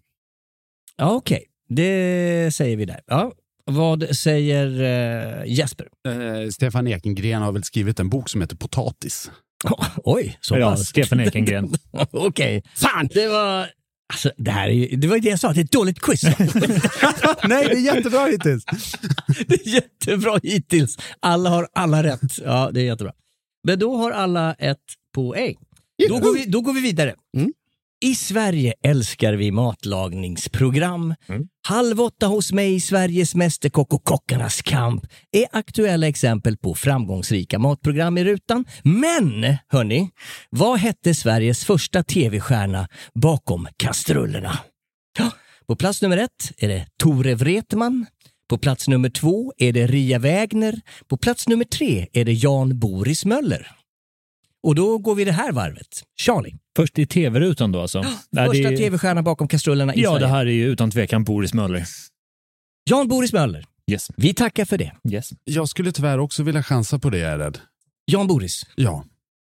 Ja, 0.95 1.11
Okej, 1.11 1.45
det 1.69 2.53
säger 2.53 2.77
vi 2.77 2.85
där. 2.85 3.01
Ja. 3.07 3.33
Vad 3.65 4.15
säger 4.15 5.43
Jesper? 5.45 5.87
Stefan 6.51 6.87
Ekengren 6.87 7.41
har 7.41 7.51
väl 7.51 7.63
skrivit 7.63 7.99
en 7.99 8.09
bok 8.09 8.29
som 8.29 8.41
heter 8.41 8.55
Potatis. 8.55 9.31
Oj, 10.03 10.37
så 10.41 10.57
Ja, 10.57 10.71
pass. 10.71 10.87
Stefan 10.87 11.19
Ekengren. 11.19 11.73
Okej. 12.11 12.63
Fan, 12.75 13.09
det 13.13 13.27
var... 13.27 13.67
Alltså, 14.13 14.31
det 14.37 14.51
här 14.51 14.67
är 14.69 14.73
ju, 14.73 14.95
det 14.97 15.07
var 15.07 15.15
ju 15.15 15.21
det 15.21 15.29
jag 15.29 15.39
sa, 15.39 15.53
det 15.53 15.59
är 15.59 15.63
ett 15.63 15.71
dåligt 15.71 15.99
quiz. 15.99 16.23
Nej, 17.43 17.65
det 17.67 17.73
är 17.73 17.95
jättebra 17.95 18.25
hittills. 18.25 18.65
det 19.47 19.65
är 19.65 19.67
jättebra 19.67 20.39
hittills. 20.43 20.97
Alla 21.19 21.49
har 21.49 21.67
alla 21.73 22.03
rätt. 22.03 22.21
Ja, 22.45 22.69
det 22.73 22.81
är 22.81 22.85
jättebra. 22.85 23.13
Men 23.63 23.79
då 23.79 23.97
har 23.97 24.11
alla 24.11 24.53
ett 24.53 24.77
poäng. 25.15 25.55
Då 26.09 26.19
går 26.19 26.33
vi, 26.33 26.45
då 26.45 26.61
går 26.61 26.73
vi 26.73 26.81
vidare. 26.81 27.15
Mm. 27.37 27.53
I 27.99 28.15
Sverige 28.15 28.73
älskar 28.83 29.33
vi 29.33 29.51
matlagningsprogram. 29.51 31.15
Halv 31.67 32.01
åtta 32.01 32.25
hos 32.27 32.51
mig, 32.51 32.79
Sveriges 32.79 33.35
Mästerkock 33.35 33.93
och 33.93 34.03
Kockarnas 34.03 34.61
kamp 34.61 35.05
är 35.31 35.45
aktuella 35.51 36.07
exempel 36.07 36.57
på 36.57 36.75
framgångsrika 36.75 37.59
matprogram 37.59 38.17
i 38.17 38.23
rutan. 38.23 38.65
Men, 38.83 39.57
hörni, 39.67 40.09
vad 40.49 40.79
hette 40.79 41.13
Sveriges 41.13 41.65
första 41.65 42.03
tv-stjärna 42.03 42.87
bakom 43.13 43.67
kastrullerna? 43.77 44.59
Ja, 45.17 45.31
på 45.67 45.75
plats 45.75 46.01
nummer 46.01 46.17
ett 46.17 46.51
är 46.57 46.67
det 46.67 46.87
Tore 46.99 47.35
Wretman. 47.35 48.05
På 48.49 48.57
plats 48.57 48.87
nummer 48.87 49.09
två 49.09 49.53
är 49.57 49.73
det 49.73 49.87
Ria 49.87 50.19
Wägner. 50.19 50.81
På 51.07 51.17
plats 51.17 51.47
nummer 51.47 51.65
tre 51.65 52.07
är 52.13 52.25
det 52.25 52.33
Jan 52.33 52.79
Boris 52.79 53.25
Möller. 53.25 53.71
Och 54.63 54.75
då 54.75 54.97
går 54.97 55.15
vi 55.15 55.25
det 55.25 55.31
här 55.31 55.51
varvet. 55.51 56.03
Charlie. 56.21 56.55
Först 56.77 56.99
i 56.99 57.05
tv-rutan 57.05 57.71
då 57.71 57.81
alltså? 57.81 58.01
Nej, 58.29 58.47
Första 58.47 58.69
det 58.69 58.73
är- 58.75 58.77
tv-stjärna 58.77 59.23
bakom 59.23 59.47
kastrullerna 59.47 59.95
i 59.95 60.01
Ja, 60.01 60.09
Sverige. 60.11 60.25
det 60.25 60.29
här 60.31 60.45
är 60.45 60.51
ju 60.51 60.65
utan 60.71 60.91
tvekan 60.91 61.23
Boris 61.23 61.53
Möller. 61.53 61.83
Jan 62.89 63.07
Boris 63.07 63.33
Möller. 63.33 63.65
Yes. 63.91 64.07
Vi 64.17 64.33
tackar 64.33 64.65
för 64.65 64.77
det. 64.77 64.91
Yes. 65.11 65.29
Jag 65.43 65.69
skulle 65.69 65.91
tyvärr 65.91 66.19
också 66.19 66.43
vilja 66.43 66.63
chansa 66.63 66.99
på 66.99 67.09
det, 67.09 67.17
jag 67.17 67.31
är 67.31 67.37
rädd. 67.37 67.57
Jan 68.05 68.27
Boris. 68.27 68.65
Ja. 68.75 69.05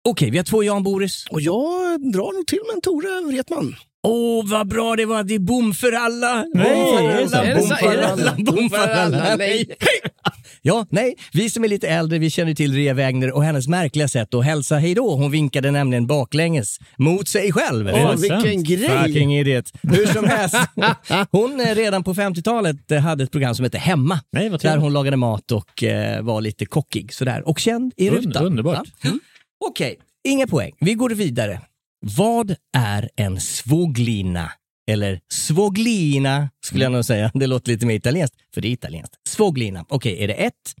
Okej, 0.08 0.30
vi 0.30 0.36
har 0.36 0.44
två 0.44 0.62
Jan 0.64 0.82
Boris. 0.82 1.26
Och 1.30 1.40
jag 1.40 2.12
drar 2.12 2.36
nog 2.36 2.46
till 2.46 2.58
med 2.66 2.74
en 2.74 2.80
Tore 2.80 3.32
Wretman. 3.32 3.74
Åh, 4.06 4.44
vad 4.46 4.68
bra 4.68 4.96
det 4.96 5.04
var. 5.06 5.22
Det 5.22 5.34
är 5.34 5.38
bom 5.38 5.74
för 5.74 5.92
alla. 5.92 6.44
Nej, 6.54 7.26
bom 7.28 7.28
för 7.28 7.42
alla, 7.42 7.54
bom 7.56 7.68
för 7.78 8.02
alla, 8.02 8.36
bom 8.38 8.70
för 8.70 8.88
alla. 8.88 9.36
Nej. 9.36 9.66
Ja, 10.62 10.86
nej, 10.90 11.16
vi 11.32 11.50
som 11.50 11.64
är 11.64 11.68
lite 11.68 11.88
äldre, 11.88 12.18
vi 12.18 12.30
känner 12.30 12.54
till 12.54 12.72
Ria 12.72 12.94
Wägner 12.94 13.30
och 13.32 13.44
hennes 13.44 13.68
märkliga 13.68 14.08
sätt 14.08 14.34
att 14.34 14.44
hälsa 14.44 14.76
hej 14.76 14.94
då. 14.94 15.16
Hon 15.16 15.30
vinkade 15.30 15.70
nämligen 15.70 16.06
baklänges 16.06 16.78
mot 16.98 17.28
sig 17.28 17.52
själv. 17.52 17.88
Åh, 17.94 18.04
Åh, 18.04 18.16
vilken 18.16 18.40
sant? 18.40 18.66
grej! 18.66 18.88
Fucking 18.88 19.34
idiot. 19.36 19.72
Hur 19.82 20.06
som 20.06 20.24
helst. 20.24 20.56
Hon 21.30 21.60
eh, 21.60 21.74
redan 21.74 22.04
på 22.04 22.14
50-talet 22.14 22.90
eh, 22.90 22.98
hade 23.00 23.24
ett 23.24 23.30
program 23.30 23.54
som 23.54 23.64
hette 23.64 23.78
Hemma. 23.78 24.20
Nej, 24.32 24.50
där 24.50 24.76
hon 24.76 24.92
lagade 24.92 25.16
mat 25.16 25.52
och 25.52 25.82
eh, 25.84 26.22
var 26.22 26.40
lite 26.40 26.66
kockig 26.66 27.12
sådär. 27.14 27.48
Och 27.48 27.58
känd 27.58 27.92
i 27.96 28.10
rutan. 28.10 28.44
underbart. 28.46 28.88
Ja. 29.00 29.08
Mm. 29.08 29.20
Okej, 29.68 29.96
inga 30.24 30.46
poäng. 30.46 30.72
Vi 30.80 30.94
går 30.94 31.10
vidare. 31.10 31.60
Vad 32.06 32.56
är 32.76 33.10
en 33.16 33.40
svoglina? 33.40 34.52
Eller 34.90 35.20
svoglina 35.32 36.50
skulle 36.64 36.84
jag 36.84 36.92
nog 36.92 37.04
säga. 37.04 37.30
Det 37.34 37.46
låter 37.46 37.72
lite 37.72 37.86
mer 37.86 37.94
italienskt, 37.94 38.36
för 38.54 38.60
det 38.60 38.68
är 38.68 38.72
italienskt. 38.72 39.14
Svoglina. 39.28 39.84
Okej, 39.88 40.22
är 40.22 40.28
det 40.28 40.34
ett? 40.34 40.74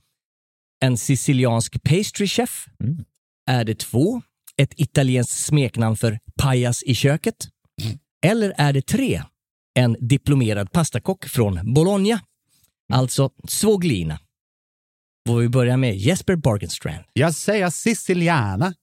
En 0.80 0.98
siciliansk 0.98 1.82
pastry 1.82 2.26
chef? 2.26 2.66
Mm. 2.80 3.04
Är 3.50 3.64
det 3.64 3.78
två? 3.78 4.22
Ett 4.56 4.80
italienskt 4.80 5.44
smeknamn 5.44 5.96
för 5.96 6.18
pajas 6.36 6.82
i 6.82 6.94
köket? 6.94 7.48
Eller 8.26 8.54
är 8.56 8.72
det 8.72 8.82
tre? 8.82 9.22
En 9.74 9.96
diplomerad 10.00 10.72
pastakock 10.72 11.24
från 11.24 11.74
Bologna? 11.74 12.20
Alltså 12.92 13.30
svoglina. 13.48 14.18
Får 15.28 15.38
vi 15.38 15.48
börja 15.48 15.76
med 15.76 15.96
Jesper 15.96 16.36
Bargenstrand. 16.36 17.04
Jag 17.12 17.34
säger 17.34 17.70
siciliana. 17.70 18.74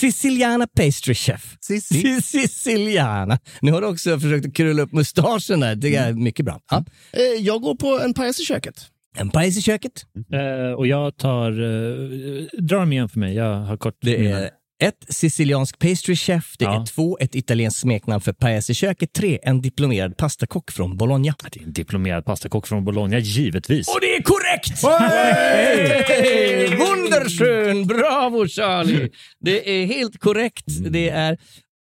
Siciliana 0.00 0.66
pastry 0.66 1.14
chef. 1.14 1.56
Sissi. 1.60 2.22
Siciliana. 2.22 3.38
Nu 3.60 3.72
har 3.72 3.80
du 3.80 3.86
också 3.86 4.20
försökt 4.20 4.46
att 4.46 4.54
krulla 4.54 4.82
upp 4.82 4.92
mustaschen 4.92 5.60
där. 5.60 5.74
Det 5.74 5.96
är 5.96 6.12
mycket 6.12 6.46
bra. 6.46 6.60
Ja. 6.70 6.84
Eh, 7.12 7.22
Jag 7.44 7.60
går 7.62 7.74
på 7.74 8.00
en 8.04 8.14
pajas 8.14 8.40
i 8.40 8.44
köket. 8.44 8.74
En 9.16 9.30
pajs 9.30 9.58
i 9.58 9.62
köket. 9.62 9.92
Eh, 10.32 10.72
och 10.76 10.86
jag 10.86 11.16
tar... 11.16 11.60
Uh, 11.60 12.46
dra 12.58 12.78
dem 12.78 12.92
igen 12.92 13.08
för 13.08 13.18
mig. 13.20 13.34
Jag 13.34 13.56
har 13.56 13.76
kort 13.76 13.94
Det 14.00 14.26
är 14.26 14.50
ett 14.84 15.04
siciliansk 15.08 15.78
pastry 15.78 16.16
chef. 16.16 16.54
Det 16.58 16.64
Ja. 16.64 16.82
är 16.82 16.86
två 16.86 17.18
ett 17.20 17.34
italienskt 17.34 17.80
smeknamn 17.80 18.20
för 18.20 18.32
pajas 18.32 18.70
i 18.70 18.74
köket. 18.74 19.12
Tre 19.12 19.38
en 19.42 19.60
diplomerad 19.62 20.16
pastakock 20.16 20.70
från 20.70 20.96
Bologna. 20.96 21.34
Det 21.52 21.60
är 21.60 21.64
en 21.64 21.72
diplomerad 21.72 22.24
pastakock 22.24 22.66
från 22.66 22.84
Bologna, 22.84 23.18
givetvis. 23.18 23.88
Och 23.88 23.98
det 24.00 24.16
är 24.16 24.22
korrekt! 24.22 24.82
Hey! 26.08 26.76
Wunderschön! 26.76 27.86
Bravo 27.86 28.48
Charlie! 28.48 29.10
Det 29.40 29.70
är 29.82 29.86
helt 29.86 30.18
korrekt. 30.20 30.64
Det 30.90 31.08
är... 31.08 31.32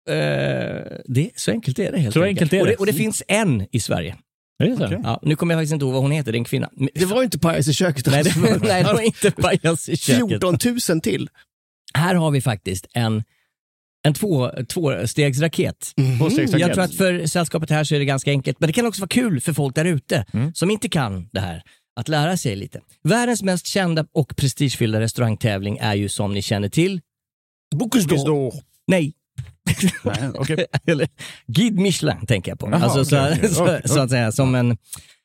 eh, 0.09 0.97
det, 1.05 1.29
så 1.35 1.51
enkelt 1.51 1.79
är 1.79 1.91
det 1.91 1.97
helt 1.99 2.13
Så 2.13 2.23
enkelt. 2.23 2.53
enkelt 2.53 2.53
är 2.53 2.59
och, 2.61 2.65
det. 2.67 2.71
det, 2.71 2.77
och 2.77 2.85
det 2.85 2.93
finns 2.93 3.23
en 3.27 3.67
i 3.71 3.79
Sverige. 3.79 4.15
Det 4.59 4.77
så? 4.77 4.99
Ja, 5.03 5.19
nu 5.23 5.35
kommer 5.35 5.53
jag 5.53 5.59
faktiskt 5.61 5.73
inte 5.73 5.85
ihåg 5.85 5.93
vad 5.93 6.01
hon 6.01 6.11
heter, 6.11 6.31
det 6.31 6.35
är 6.35 6.39
en 6.39 6.43
kvinna. 6.45 6.69
Det 6.93 7.05
var 7.05 7.17
ju 7.17 7.23
inte 7.23 7.39
pajas 7.39 7.67
i 7.67 7.73
köket. 7.73 8.05
Nej, 8.05 8.19
alltså. 8.19 8.39
det, 8.39 8.57
nej, 8.63 8.83
det 8.83 8.93
var 8.93 9.01
inte 9.01 9.31
pajas 9.31 9.89
i 9.89 9.97
köket. 9.97 10.27
14 10.29 10.57
000 10.89 11.01
till. 11.01 11.29
Här 11.97 12.15
har 12.15 12.31
vi 12.31 12.41
faktiskt 12.41 12.87
en, 12.93 13.23
en 14.07 14.13
två, 14.13 14.49
tvåstegsraket. 14.69 15.91
Tvåstegsraket. 16.19 16.59
Jag 16.67 16.73
tror 16.73 16.83
att 16.83 16.95
för 16.95 17.25
sällskapet 17.25 17.69
här 17.69 17.83
så 17.83 17.95
är 17.95 17.99
det 17.99 18.05
ganska 18.05 18.31
enkelt, 18.31 18.59
men 18.59 18.67
det 18.67 18.73
kan 18.73 18.85
också 18.85 19.01
vara 19.01 19.07
kul 19.07 19.41
för 19.41 19.53
folk 19.53 19.75
där 19.75 19.85
ute 19.85 20.25
Mm. 20.33 20.53
som 20.53 20.71
inte 20.71 20.89
kan 20.89 21.29
det 21.31 21.39
här. 21.39 21.61
Att 21.95 22.07
lära 22.07 22.37
sig 22.37 22.55
lite. 22.55 22.81
Världens 23.03 23.43
mest 23.43 23.67
kända 23.67 24.05
och 24.13 24.35
prestigefyllda 24.35 24.99
restaurangtävling 24.99 25.77
är 25.81 25.93
ju 25.93 26.09
som 26.09 26.33
ni 26.33 26.41
känner 26.41 26.69
till, 26.69 27.01
Bocuse 27.75 28.07
d'Or. 28.07 28.53
nej, 28.87 29.13
Nej, 30.03 30.15
okej. 30.33 30.65
eller 30.87 31.07
Guide 31.47 31.79
Michelin 31.79 32.25
tänker 32.27 32.51
jag 32.51 32.59
på. 32.59 32.69
Jaha, 32.71 32.79
alltså, 32.83 33.05
så, 33.05 33.27
okej. 33.31 33.49
så, 33.49 33.63
Okej, 33.63 33.81
så 33.85 33.99
att 33.99 34.09
säga, 34.09 34.31
som 34.31 34.55
en... 34.55 34.77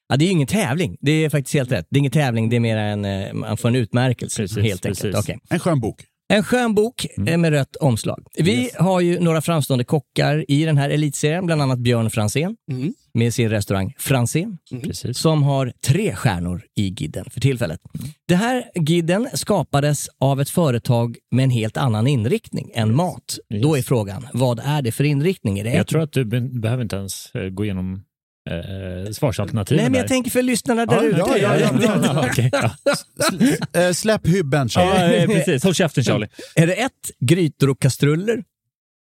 Ja, 0.09 0.17
det 0.17 0.25
är 0.25 0.27
ju 0.27 0.33
ingen 0.33 0.47
tävling, 0.47 0.97
det 1.01 1.13
är 1.13 1.31
faktiskt 1.31 1.55
helt 1.55 1.73
rätt. 1.73 1.87
Det 1.91 1.97
är 1.97 1.99
ingen 1.99 2.13
tävling, 2.13 2.49
det 2.51 2.57
är 2.57 2.61
mer 2.61 2.77
en, 2.77 3.05
eh, 3.05 3.33
man 3.33 3.57
får 3.57 3.69
en 3.69 3.77
utmärkelse 3.77 4.43
Precis, 4.43 4.65
helt 4.65 4.87
enkelt. 4.87 5.17
Okej. 5.17 5.39
En 5.51 5.59
skön 5.59 5.81
bok. 5.81 6.05
En 6.31 6.43
skön 6.45 6.75
bok 6.75 7.07
Mm. 7.17 7.29
eh, 7.29 7.39
med 7.39 7.51
rött 7.51 7.77
omslag. 7.77 8.27
Vi 8.39 8.71
har 8.79 9.01
ju 9.01 9.21
några 9.21 9.41
framstående 9.41 9.85
kockar 9.85 10.45
i 10.51 10.65
den 10.65 10.77
här 10.79 10.91
elitserien, 10.91 11.47
bland 11.47 11.63
annat 11.63 11.79
Björn 11.79 12.11
Franzén 12.11 12.57
Mm. 12.71 12.93
med 13.15 13.35
sin 13.35 13.51
restaurang 13.51 13.95
Franzén, 13.99 14.59
Precis. 14.83 15.19
som 15.19 15.43
har 15.43 15.73
tre 15.87 16.15
stjärnor 16.15 16.63
i 16.77 16.89
gidden 16.89 17.25
för 17.31 17.41
tillfället. 17.41 17.81
Det 18.29 18.35
här 18.35 18.65
gidden 18.75 19.29
skapades 19.35 20.09
av 20.21 20.41
ett 20.41 20.51
företag 20.51 21.17
med 21.31 21.43
en 21.43 21.51
helt 21.51 21.77
annan 21.77 22.07
inriktning 22.07 22.71
än 22.75 22.95
mat. 22.97 23.39
Yes. 23.55 23.63
Då 23.63 23.79
är 23.79 23.83
frågan, 23.83 24.27
vad 24.33 24.61
är 24.65 24.83
det 24.83 24.93
för 24.93 25.05
inriktning? 25.05 25.59
Är 25.59 25.65
det 25.65 25.71
Jag 25.71 25.81
ett- 25.81 25.87
tror 25.89 26.03
att 26.03 26.13
du 26.13 26.25
be- 26.25 26.41
behöver 26.41 26.83
inte 26.83 26.97
ens 26.97 27.35
eh, 27.35 27.49
gå 27.49 27.65
igenom 27.65 28.03
eh, 28.49 29.13
svarsalternativen 29.13 29.83
Nej, 29.83 29.91
men 29.91 29.99
jag 29.99 30.05
där. 30.05 30.09
tänker 30.09 30.31
för 30.31 30.43
lyssnarna 30.43 30.87
där 30.87 30.97
Ja, 30.97 31.03
ute. 31.05 31.19
ja, 31.19 31.37
ja, 31.39 31.57
ja. 31.83 32.01
Ja, 32.05 32.27
okej, 32.31 32.51
ja. 32.53 33.81
Eh, 33.81 33.93
släpp 33.93 34.27
hybben, 34.29 34.69
ja, 34.75 34.81
Charlie. 34.81 35.17
eh, 35.23 35.27
precis. 35.27 35.65
Håll 35.65 35.75
käften 35.75 36.05
Charlie. 36.05 36.29
Är 36.55 36.67
det 36.67 36.75
ett, 36.75 36.93
grytor 37.21 37.71
och 37.71 37.81
kastruller? 37.81 38.43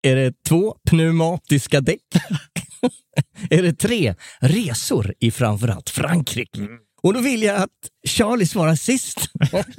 Är 0.02 0.16
det 0.16 0.34
två, 0.48 0.76
pneumatiska 0.90 1.82
däck? 1.82 2.00
är 3.50 3.64
det 3.64 3.74
tre, 3.74 4.16
resor 4.40 5.14
i 5.20 5.32
framförallt 5.32 5.90
Frankrike? 5.90 6.60
Och 7.02 7.14
då 7.14 7.20
vill 7.22 7.44
jag 7.44 7.56
att 7.56 7.70
Charlie 8.08 8.46
svarar 8.46 8.76
sist. 8.76 9.18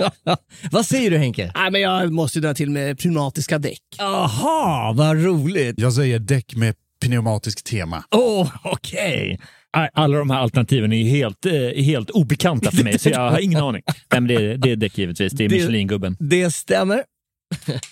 Vad 0.71 0.87
säger 0.87 1.11
du 1.11 1.19
Henke? 1.19 1.53
Nej, 1.55 1.71
men 1.71 1.81
jag 1.81 2.13
måste 2.13 2.41
dra 2.41 2.55
till 2.55 2.71
med 2.71 2.99
pneumatiska 2.99 3.59
däck. 3.59 3.81
Aha, 3.99 4.93
vad 4.97 5.25
roligt. 5.25 5.75
Jag 5.79 5.93
säger 5.93 6.19
däck 6.19 6.55
med 6.57 6.75
pneumatiskt 7.01 7.67
tema. 7.67 8.05
Åh, 8.11 8.53
okej. 8.65 9.41
Nej, 9.77 9.91
Alla 9.93 10.19
de 10.19 10.31
här 10.31 10.39
alternativen 10.39 10.93
är 10.93 11.05
helt, 11.05 11.47
eh, 11.47 11.53
helt 11.85 12.11
obekanta 12.11 12.71
för 12.71 12.85
mig, 12.85 12.99
så 12.99 13.09
jag 13.09 13.31
har 13.31 13.39
ingen 13.39 13.61
aning. 13.63 13.83
Nej, 13.87 14.21
men 14.21 14.27
det, 14.27 14.35
är- 14.35 14.57
det 14.57 14.71
är 14.71 14.77
däck 14.77 14.99
givetvis. 14.99 15.33
Det 15.33 15.45
är 15.45 15.49
Michelin-gubben. 15.49 16.17
Det 16.21 16.51
stämmer. 16.51 17.05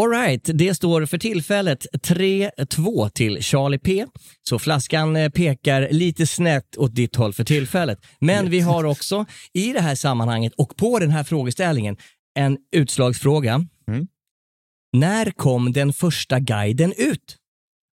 All 0.00 0.10
right, 0.10 0.50
det 0.54 0.74
står 0.74 1.06
för 1.06 1.18
tillfället 1.18 1.86
3-2 2.02 3.08
till 3.10 3.42
Charlie 3.42 3.78
P. 3.78 4.06
Så 4.48 4.58
flaskan 4.58 5.16
eh, 5.16 5.28
pekar 5.30 5.88
lite 5.90 6.26
snett 6.26 6.76
åt 6.76 6.94
ditt 6.94 7.16
håll 7.16 7.32
för 7.32 7.44
tillfället. 7.44 7.98
Men 8.20 8.50
vi 8.50 8.60
har 8.60 8.84
också 8.84 9.26
i 9.52 9.72
det 9.72 9.80
här 9.80 9.94
sammanhanget 9.94 10.52
och 10.56 10.76
på 10.76 10.98
den 10.98 11.10
här 11.10 11.24
frågeställningen 11.24 11.96
en 12.38 12.56
utslagsfråga. 12.76 13.64
Mm. 13.88 14.06
När 14.92 15.30
kom 15.30 15.72
den 15.72 15.92
första 15.92 16.40
guiden 16.40 16.92
ut? 16.96 17.36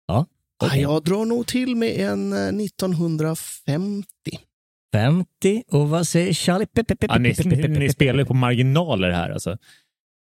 Ja, 0.07 0.27
okej. 0.65 0.81
Jag 0.83 1.05
drar 1.05 1.25
nog 1.25 1.47
till 1.47 1.77
med 1.77 2.01
en 2.01 2.33
eh, 2.33 2.65
1950. 2.65 4.07
50. 4.93 5.63
Och 5.71 5.89
vad 5.89 6.07
säger 6.07 6.33
Charlie? 6.33 6.67
Ja, 7.01 7.19
ni, 7.19 7.29
ni, 7.29 7.35
pe- 7.35 7.63
pe- 7.63 7.69
ni 7.69 7.89
pe- 7.89 7.93
spelar 7.93 8.19
ju 8.19 8.25
på 8.25 8.35
marginaler 8.35 9.11
här 9.11 9.31
alltså. 9.31 9.57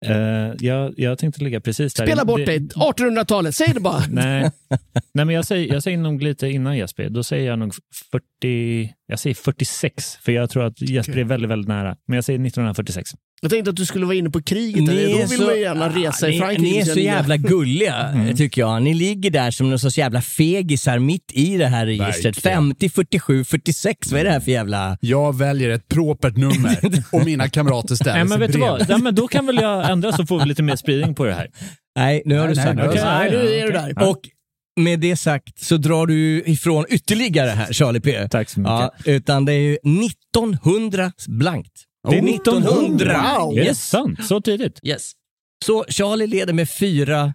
Eh, 0.07 0.17
jag, 0.59 0.95
jag 0.97 1.19
tänkte 1.19 1.45
ligga 1.45 1.61
precis 1.61 1.95
där. 1.95 2.07
Spela 2.07 2.25
bort 2.25 2.47
dig. 2.47 2.59
1800-talet, 2.59 3.55
säg 3.55 3.75
det 3.75 3.81
bara. 3.81 4.03
Nej, 4.11 4.51
Nej 5.15 5.25
men 5.25 5.31
jag 5.31 5.47
säger, 5.47 5.73
jag 5.75 5.83
säger 5.83 5.99
nog 5.99 6.23
lite 6.23 6.49
innan 6.49 6.77
Jesper. 6.77 7.09
Då 7.09 7.23
säger 7.25 7.47
jag 7.47 7.59
nog 7.59 7.75
40, 8.43 8.91
jag 9.07 9.19
säger 9.19 9.35
46, 9.35 10.17
för 10.23 10.33
jag 10.33 10.51
tror 10.51 10.65
att 10.67 10.81
Jesper 10.81 11.13
Okej. 11.13 11.21
är 11.23 11.27
väldigt, 11.27 11.51
väldigt 11.51 11.69
nära. 11.69 11.97
Men 12.09 12.15
jag 12.17 12.25
säger 12.25 12.39
1946. 12.47 13.11
Jag 13.43 13.51
tänkte 13.51 13.71
att 13.71 13.77
du 13.77 13.87
skulle 13.87 14.07
vara 14.07 14.17
inne 14.17 14.31
på 14.31 14.43
kriget. 14.43 14.83
Ni 14.83 15.03
är 15.03 15.09
Då 15.13 15.17
vill 15.19 15.29
så- 15.39 15.43
man 15.45 15.55
ju 15.55 15.61
gärna 15.61 15.89
resa 15.89 16.29
i 16.29 16.31
ni, 16.31 16.39
Frankrike. 16.39 16.63
ni 16.63 16.79
är 16.79 16.85
så 16.85 16.99
jävla 17.01 17.37
gulliga, 17.37 18.15
tycker 18.37 18.61
jag. 18.61 18.83
Ni 18.83 18.95
ligger 18.95 19.31
där 19.31 19.51
som 19.51 19.71
någon 19.71 19.79
sorts 19.79 19.99
jävla 19.99 20.23
fegisar 20.23 20.99
mitt 20.99 21.33
i 21.33 21.57
det 21.57 21.67
här 21.67 21.87
registret. 21.87 22.37
Verkligen. 22.37 22.57
50, 22.69 22.89
47, 22.89 23.45
46. 23.45 24.13
Vad 24.13 24.21
är 24.21 24.25
det 24.25 24.31
här 24.31 24.41
för 24.41 24.51
jävla... 24.51 24.99
Jag 25.01 25.39
väljer 25.39 25.71
ett 25.71 25.89
propert 25.89 26.37
nummer 26.37 26.79
och 27.13 27.25
mina 27.25 27.49
kamrater 27.49 27.95
ställer 27.95 28.13
Nej, 28.13 28.21
men 28.25 28.29
sig 28.29 28.39
vet 28.39 28.53
du 28.53 28.59
bredvid. 28.59 28.79
vad? 28.79 28.89
Nej, 28.89 28.99
men 29.03 29.15
då 29.15 29.29
kan 29.29 29.47
väl 29.47 29.57
jag 29.57 29.91
ändra 29.91 30.13
så 30.13 30.27
får 30.27 30.39
vi 30.41 30.47
lite 30.47 30.63
mer 30.63 30.77
spridning 30.77 31.15
på 31.15 31.25
det 31.25 31.35
här. 31.35 31.49
Nej, 31.97 32.23
nu 32.25 32.35
har 32.39 32.47
Nej, 32.47 32.55
du 32.55 32.61
nej, 32.61 32.67
sagt 32.67 32.81
har 32.81 32.95
det. 32.95 33.05
Nej, 33.05 33.31
Ja, 33.33 33.39
nu 33.43 33.51
ja, 33.51 33.63
är 33.63 33.67
du 33.67 33.73
där. 33.73 34.09
Och 34.09 34.19
med 34.79 35.01
det 35.01 35.17
sagt 35.17 35.59
så 35.65 35.77
drar 35.77 36.07
du 36.07 36.43
ifrån 36.47 36.85
ytterligare 36.89 37.51
här, 37.51 37.73
Charlie 37.73 38.01
P. 38.01 38.29
Tack 38.29 38.49
så 38.49 38.61
mycket. 38.61 38.71
Ja, 38.73 38.93
utan 39.05 39.45
det 39.45 39.53
är 39.53 39.59
ju 39.59 39.77
1900 40.37 41.13
blankt. 41.29 41.73
Det 42.11 42.19
är 42.19 42.23
Oh, 42.23 42.29
1900! 42.35 43.37
Wow. 43.39 43.53
Är 43.53 43.61
det 43.61 43.67
Yes. 43.67 43.89
sant? 43.89 44.27
Så 44.27 44.41
tidigt? 44.41 44.81
Yes. 44.83 45.13
Så 45.65 45.85
Charlie 45.89 46.27
leder 46.27 46.53
med 46.53 46.71
fyra... 46.71 47.35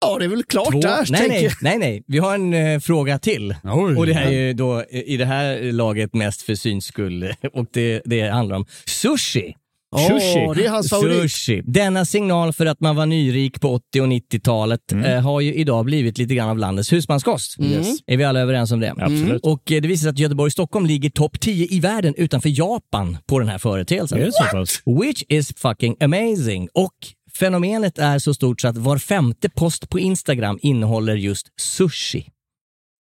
Ja, 0.00 0.18
det 0.18 0.24
är 0.24 0.28
väl 0.28 0.42
klart 0.44 0.72
Två, 0.72 0.80
där, 0.80 1.06
nej, 1.10 1.28
nej, 1.28 1.50
nej, 1.60 1.78
nej. 1.78 2.02
Vi 2.06 2.18
har 2.18 2.34
en 2.34 2.54
eh, 2.54 2.80
fråga 2.80 3.18
till. 3.18 3.54
Oj. 3.64 3.96
Och 3.96 4.06
det 4.06 4.14
här 4.14 4.26
är 4.26 4.30
ju 4.46 4.52
då 4.52 4.84
i 4.90 5.16
det 5.16 5.24
här 5.24 5.72
laget 5.72 6.14
mest 6.14 6.42
för 6.42 6.54
syns 6.54 6.84
skull. 6.86 7.32
Och 7.52 7.66
det, 7.72 8.02
det 8.04 8.28
handlar 8.28 8.56
om 8.56 8.66
sushi. 8.86 9.54
Åh, 9.96 10.54
det 10.54 10.64
är 10.66 10.68
hans 10.70 10.90
favorit. 10.90 11.20
Sushi. 11.32 11.62
Denna 11.64 12.04
signal 12.04 12.52
för 12.52 12.66
att 12.66 12.80
man 12.80 12.96
var 12.96 13.06
nyrik 13.06 13.60
på 13.60 13.68
80 13.74 14.00
och 14.00 14.06
90-talet 14.06 14.92
eh, 14.92 15.20
har 15.20 15.40
ju 15.40 15.54
idag 15.54 15.84
blivit 15.84 16.18
lite 16.18 16.34
grann 16.34 16.48
av 16.48 16.58
landets 16.58 16.92
husmanskost. 16.92 17.60
Yes. 17.60 17.96
Är 18.06 18.16
vi 18.16 18.24
alla 18.24 18.40
överens 18.40 18.72
om 18.72 18.80
det? 18.80 18.90
Absolut. 18.98 19.42
Och 19.44 19.72
eh, 19.72 19.80
det 19.82 19.88
visar 19.88 20.02
sig 20.02 20.10
att 20.10 20.18
Göteborg 20.18 20.46
och 20.48 20.52
Stockholm 20.52 20.86
ligger 20.86 21.10
topp 21.10 21.40
10 21.40 21.66
i 21.70 21.80
världen 21.80 22.14
utanför 22.16 22.58
Japan 22.58 23.18
på 23.26 23.38
den 23.38 23.48
här 23.48 23.58
företeelsen. 23.58 24.18
Är 24.22 24.30
så 24.30 24.44
pass? 24.52 24.82
Which 25.02 25.22
is 25.28 25.52
fucking 25.56 25.96
amazing. 26.00 26.68
Och 26.74 26.92
fenomenet 27.38 27.98
är 27.98 28.18
så 28.18 28.34
stort 28.34 28.60
så 28.60 28.68
att 28.68 28.76
var 28.76 28.98
femte 28.98 29.48
post 29.48 29.88
på 29.88 29.98
Instagram 30.00 30.58
innehåller 30.62 31.14
just 31.16 31.46
sushi. 31.60 32.28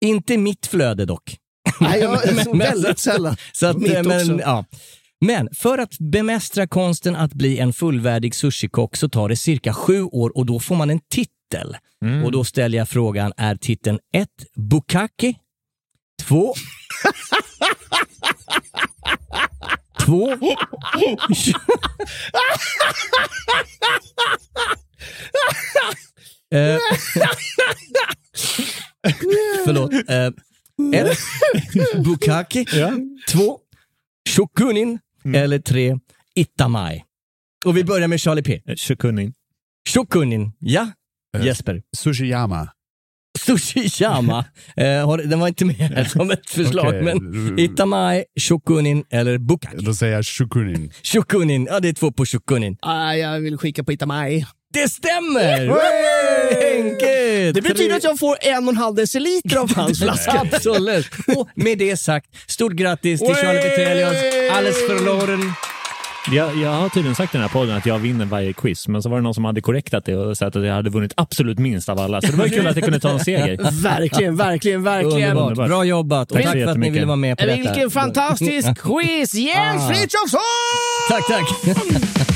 Inte 0.05 0.37
mitt 0.39 0.67
flöde 0.67 1.05
dock. 1.05 1.37
Nej, 1.81 2.01
jag, 2.01 2.21
Men- 2.35 2.45
men- 2.45 2.59
väldigt 2.59 2.99
sällan. 2.99 3.37
Så 3.53 3.67
att, 3.67 3.77
Mitt 3.79 3.95
eh, 3.95 4.03
men, 4.03 4.21
också. 4.35 4.41
ja. 4.41 4.65
Men 5.21 5.49
för 5.55 5.79
att 5.79 5.99
bemästra 5.99 6.67
konsten 6.67 7.17
att 7.17 7.35
bli 7.35 7.59
en 7.59 7.73
fullvärdig 7.73 8.35
sushikock 8.35 8.97
så 8.97 9.09
tar 9.09 9.29
det 9.29 9.37
cirka 9.37 9.75
sju 9.75 10.03
år 10.03 10.37
och 10.37 10.47
då 10.47 10.61
får 10.61 10.77
man 10.77 10.91
en 10.91 11.01
titel. 11.01 11.77
Mm. 12.05 12.25
Och 12.25 12.33
då 12.33 12.45
ställer 12.45 12.79
jag 12.79 12.89
frågan, 12.89 13.33
är 13.37 13.57
titeln 13.57 13.99
1. 14.15 14.29
Bukake? 14.57 15.35
2. 16.23 16.55
2. 20.01 20.31
Eh, 26.51 26.59
Förlåt. 29.65 29.93
Eh, 29.93 30.27
ett, 31.01 31.19
Bukake. 32.05 32.65
Två, 33.29 33.59
Shokunin. 34.29 34.99
Eller 35.35 35.59
tre, 35.59 35.99
Itamai. 36.35 37.03
Och 37.65 37.77
vi 37.77 37.85
börjar 37.85 38.09
med 38.09 38.21
Charlie 38.21 38.43
P. 38.43 38.61
Shokunin. 38.77 39.33
Shokunin, 39.89 40.53
ja. 40.59 40.89
Eh, 41.39 41.45
Jesper. 41.47 41.83
Sushiyama. 41.97 42.69
Sushi-yama. 43.39 44.45
eh, 44.77 45.07
har- 45.07 45.19
den 45.29 45.41
var 45.41 45.49
inte 45.49 45.65
med 45.65 46.11
som 46.11 46.31
ett 46.31 46.51
förslag, 46.51 46.87
Okej. 46.87 47.03
men 47.03 47.59
Itamai, 47.59 48.25
Shokunin 48.41 49.05
eller 49.11 49.39
Bukake. 49.39 49.77
Då 49.79 49.95
säger 49.95 50.15
jag 50.15 50.25
shukunin. 50.25 50.93
Shokunin, 51.03 51.67
ja 51.71 51.81
det 51.81 51.89
är 51.89 51.93
två 51.93 52.13
på 52.13 52.27
Shokunin. 52.27 52.77
Ah, 52.83 53.13
jag 53.15 53.41
vill 53.41 53.59
skicka 53.59 53.85
på 53.85 53.93
Itamai. 53.93 54.47
Det 54.73 54.89
stämmer! 54.89 55.69
Enkelt! 56.77 57.26
Det 57.53 57.63
betyder 57.63 57.97
att 57.97 58.05
jag 58.05 58.19
får 58.19 58.37
en 58.41 58.65
och 58.65 58.71
en 58.73 58.77
halv 58.77 58.95
deciliter 58.95 59.57
av 59.57 59.75
hans 59.77 59.99
flaska. 59.99 60.47
Absolut. 60.53 61.07
Och 61.37 61.49
med 61.55 61.79
det 61.79 61.97
sagt, 61.97 62.27
stort 62.47 62.73
grattis 62.73 63.21
till 63.21 63.35
Charlie 63.35 63.61
Petelius. 63.63 64.53
Alles 64.53 64.87
förloren. 64.87 65.53
Jag, 66.33 66.57
jag 66.57 66.71
har 66.71 66.89
tydligen 66.89 67.15
sagt 67.15 67.35
i 67.35 67.37
den 67.39 67.43
här 67.43 67.49
podden 67.53 67.77
att 67.77 67.87
jag 67.87 67.99
vinner 67.99 68.25
varje 68.25 68.53
quiz, 68.53 68.89
men 68.89 69.03
så 69.03 69.09
var 69.09 69.17
det 69.17 69.23
någon 69.23 69.35
som 69.35 69.45
hade 69.45 69.61
korrektat 69.61 70.05
det 70.05 70.17
och 70.17 70.37
sagt 70.37 70.57
att 70.57 70.67
jag 70.67 70.75
hade 70.75 70.91
vunnit 70.91 71.13
absolut 71.17 71.59
minst 71.59 71.89
av 71.89 71.99
alla. 71.99 72.21
Så 72.21 72.27
det 72.27 72.37
var 72.37 72.45
ju 72.47 72.51
kul 72.51 72.67
att 72.67 72.77
jag 72.77 72.85
kunde 72.85 73.01
ta 73.01 73.11
en 73.11 73.21
seger. 73.25 73.59
Verkligen, 73.83 74.37
verkligen, 74.37 74.83
verkligen. 74.83 75.15
Underbart. 75.31 75.47
Underbart. 75.51 75.69
Bra 75.69 75.85
jobbat 75.85 76.31
och 76.31 76.37
Tack 76.37 76.45
tack 76.47 76.53
för 76.55 76.67
att 76.67 76.79
ni 76.79 76.91
ville 76.91 77.07
vara 77.07 77.17
med 77.17 77.39
på 77.39 77.47
detta. 77.47 77.57
Vilken 77.63 77.91
fantastisk 77.91 78.69
quiz! 78.83 79.35
Jens 79.35 79.83
Ah. 79.83 79.89
Frithiofsson! 79.89 80.41
Tack, 81.11 81.27
tack. 81.29 82.36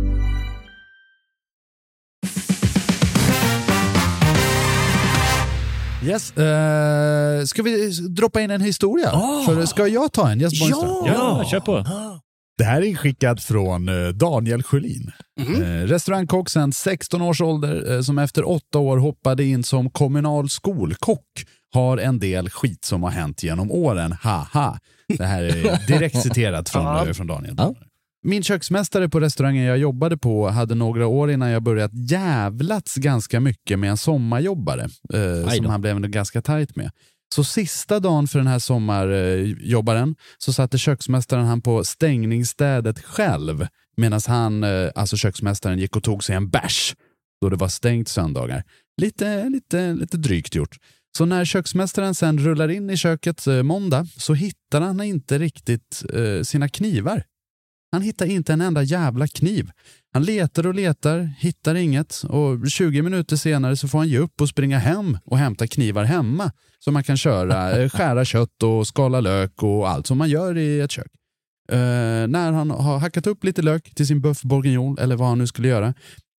Yes, 6.03 6.33
uh, 6.37 7.45
ska 7.45 7.63
vi 7.63 7.91
droppa 8.09 8.41
in 8.41 8.51
en 8.51 8.61
historia? 8.61 9.11
Oh. 9.13 9.45
För, 9.45 9.65
ska 9.65 9.87
jag 9.87 10.13
ta 10.13 10.29
en? 10.29 10.41
Yes, 10.41 10.53
Ja! 10.69 11.03
Ja, 11.07 11.45
kör 11.51 11.59
på. 11.59 11.85
Det 12.57 12.65
här 12.65 12.81
är 12.81 12.85
inskickat 12.85 13.43
från 13.43 13.89
eh, 13.89 14.07
Daniel 14.07 14.63
Sjölin. 14.63 15.11
Eh, 15.39 15.87
Restaurangkock 15.87 16.49
sedan 16.49 16.73
16 16.73 17.21
års 17.21 17.41
ålder 17.41 17.91
eh, 17.93 18.01
som 18.01 18.17
efter 18.17 18.49
åtta 18.49 18.79
år 18.79 18.97
hoppade 18.97 19.43
in 19.43 19.63
som 19.63 19.89
kommunal 19.89 20.49
skolkock 20.49 21.25
har 21.73 21.97
en 21.97 22.19
del 22.19 22.49
skit 22.49 22.85
som 22.85 23.03
har 23.03 23.09
hänt 23.09 23.43
genom 23.43 23.71
åren. 23.71 24.11
Haha. 24.21 24.79
Det 25.17 25.25
här 25.25 25.43
är 25.43 25.87
direkt 25.87 26.21
citerat 26.21 26.69
från, 26.69 27.13
från 27.13 27.27
Daniel. 27.27 27.55
Min 28.23 28.43
köksmästare 28.43 29.09
på 29.09 29.19
restaurangen 29.19 29.65
jag 29.65 29.77
jobbade 29.77 30.17
på 30.17 30.49
hade 30.49 30.75
några 30.75 31.07
år 31.07 31.31
innan 31.31 31.49
jag 31.49 31.63
börjat 31.63 31.91
jävlats 31.93 32.95
ganska 32.95 33.39
mycket 33.39 33.79
med 33.79 33.89
en 33.89 33.97
sommarjobbare 33.97 34.89
eh, 35.13 35.49
som 35.49 35.65
han 35.65 35.81
blev 35.81 35.99
ganska 35.99 36.41
tajt 36.41 36.75
med. 36.75 36.91
Så 37.35 37.43
sista 37.43 37.99
dagen 37.99 38.27
för 38.27 38.39
den 38.39 38.47
här 38.47 38.59
sommarjobbaren 38.59 40.15
så 40.37 40.53
satte 40.53 40.77
köksmästaren 40.77 41.45
han 41.45 41.61
på 41.61 41.83
stängningsstädet 41.83 43.03
själv 43.03 43.67
medan 43.97 44.21
han, 44.27 44.63
eh, 44.63 44.89
alltså 44.95 45.17
köksmästaren, 45.17 45.79
gick 45.79 45.95
och 45.95 46.03
tog 46.03 46.23
sig 46.23 46.35
en 46.35 46.49
bärs 46.49 46.95
då 47.41 47.49
det 47.49 47.55
var 47.55 47.67
stängt 47.67 48.07
söndagar. 48.07 48.63
Lite, 49.01 49.49
lite, 49.49 49.93
lite 49.93 50.17
drygt 50.17 50.55
gjort. 50.55 50.77
Så 51.17 51.25
när 51.25 51.45
köksmästaren 51.45 52.15
sen 52.15 52.39
rullar 52.39 52.69
in 52.69 52.89
i 52.89 52.97
köket 52.97 53.47
eh, 53.47 53.63
måndag 53.63 54.07
så 54.17 54.33
hittar 54.33 54.81
han 54.81 55.01
inte 55.01 55.37
riktigt 55.37 56.03
eh, 56.13 56.43
sina 56.43 56.69
knivar. 56.69 57.23
Han 57.91 58.01
hittar 58.01 58.25
inte 58.25 58.53
en 58.53 58.61
enda 58.61 58.83
jävla 58.83 59.27
kniv. 59.27 59.71
Han 60.13 60.23
letar 60.23 60.67
och 60.67 60.75
letar, 60.75 61.19
hittar 61.39 61.75
inget 61.75 62.23
och 62.29 62.69
20 62.69 63.01
minuter 63.01 63.35
senare 63.35 63.75
så 63.77 63.87
får 63.87 63.97
han 63.97 64.07
ge 64.07 64.17
upp 64.17 64.41
och 64.41 64.49
springa 64.49 64.79
hem 64.79 65.17
och 65.25 65.37
hämta 65.37 65.67
knivar 65.67 66.03
hemma 66.03 66.51
så 66.79 66.91
man 66.91 67.03
kan 67.03 67.17
köra, 67.17 67.71
eh, 67.77 67.89
skära 67.89 68.25
kött 68.25 68.63
och 68.63 68.87
skala 68.87 69.19
lök 69.19 69.63
och 69.63 69.89
allt 69.89 70.07
som 70.07 70.17
man 70.17 70.29
gör 70.29 70.57
i 70.57 70.79
ett 70.79 70.91
kök. 70.91 71.11
Eh, 71.71 71.77
när 72.27 72.51
han 72.51 72.71
har 72.71 72.97
hackat 72.97 73.27
upp 73.27 73.43
lite 73.43 73.61
lök 73.61 73.95
till 73.95 74.07
sin 74.07 74.21
boeuf 74.21 74.41
bourguignon 74.41 74.97
eller 74.99 75.15
vad 75.15 75.27
han 75.27 75.37
nu 75.37 75.47
skulle 75.47 75.67
göra 75.67 75.93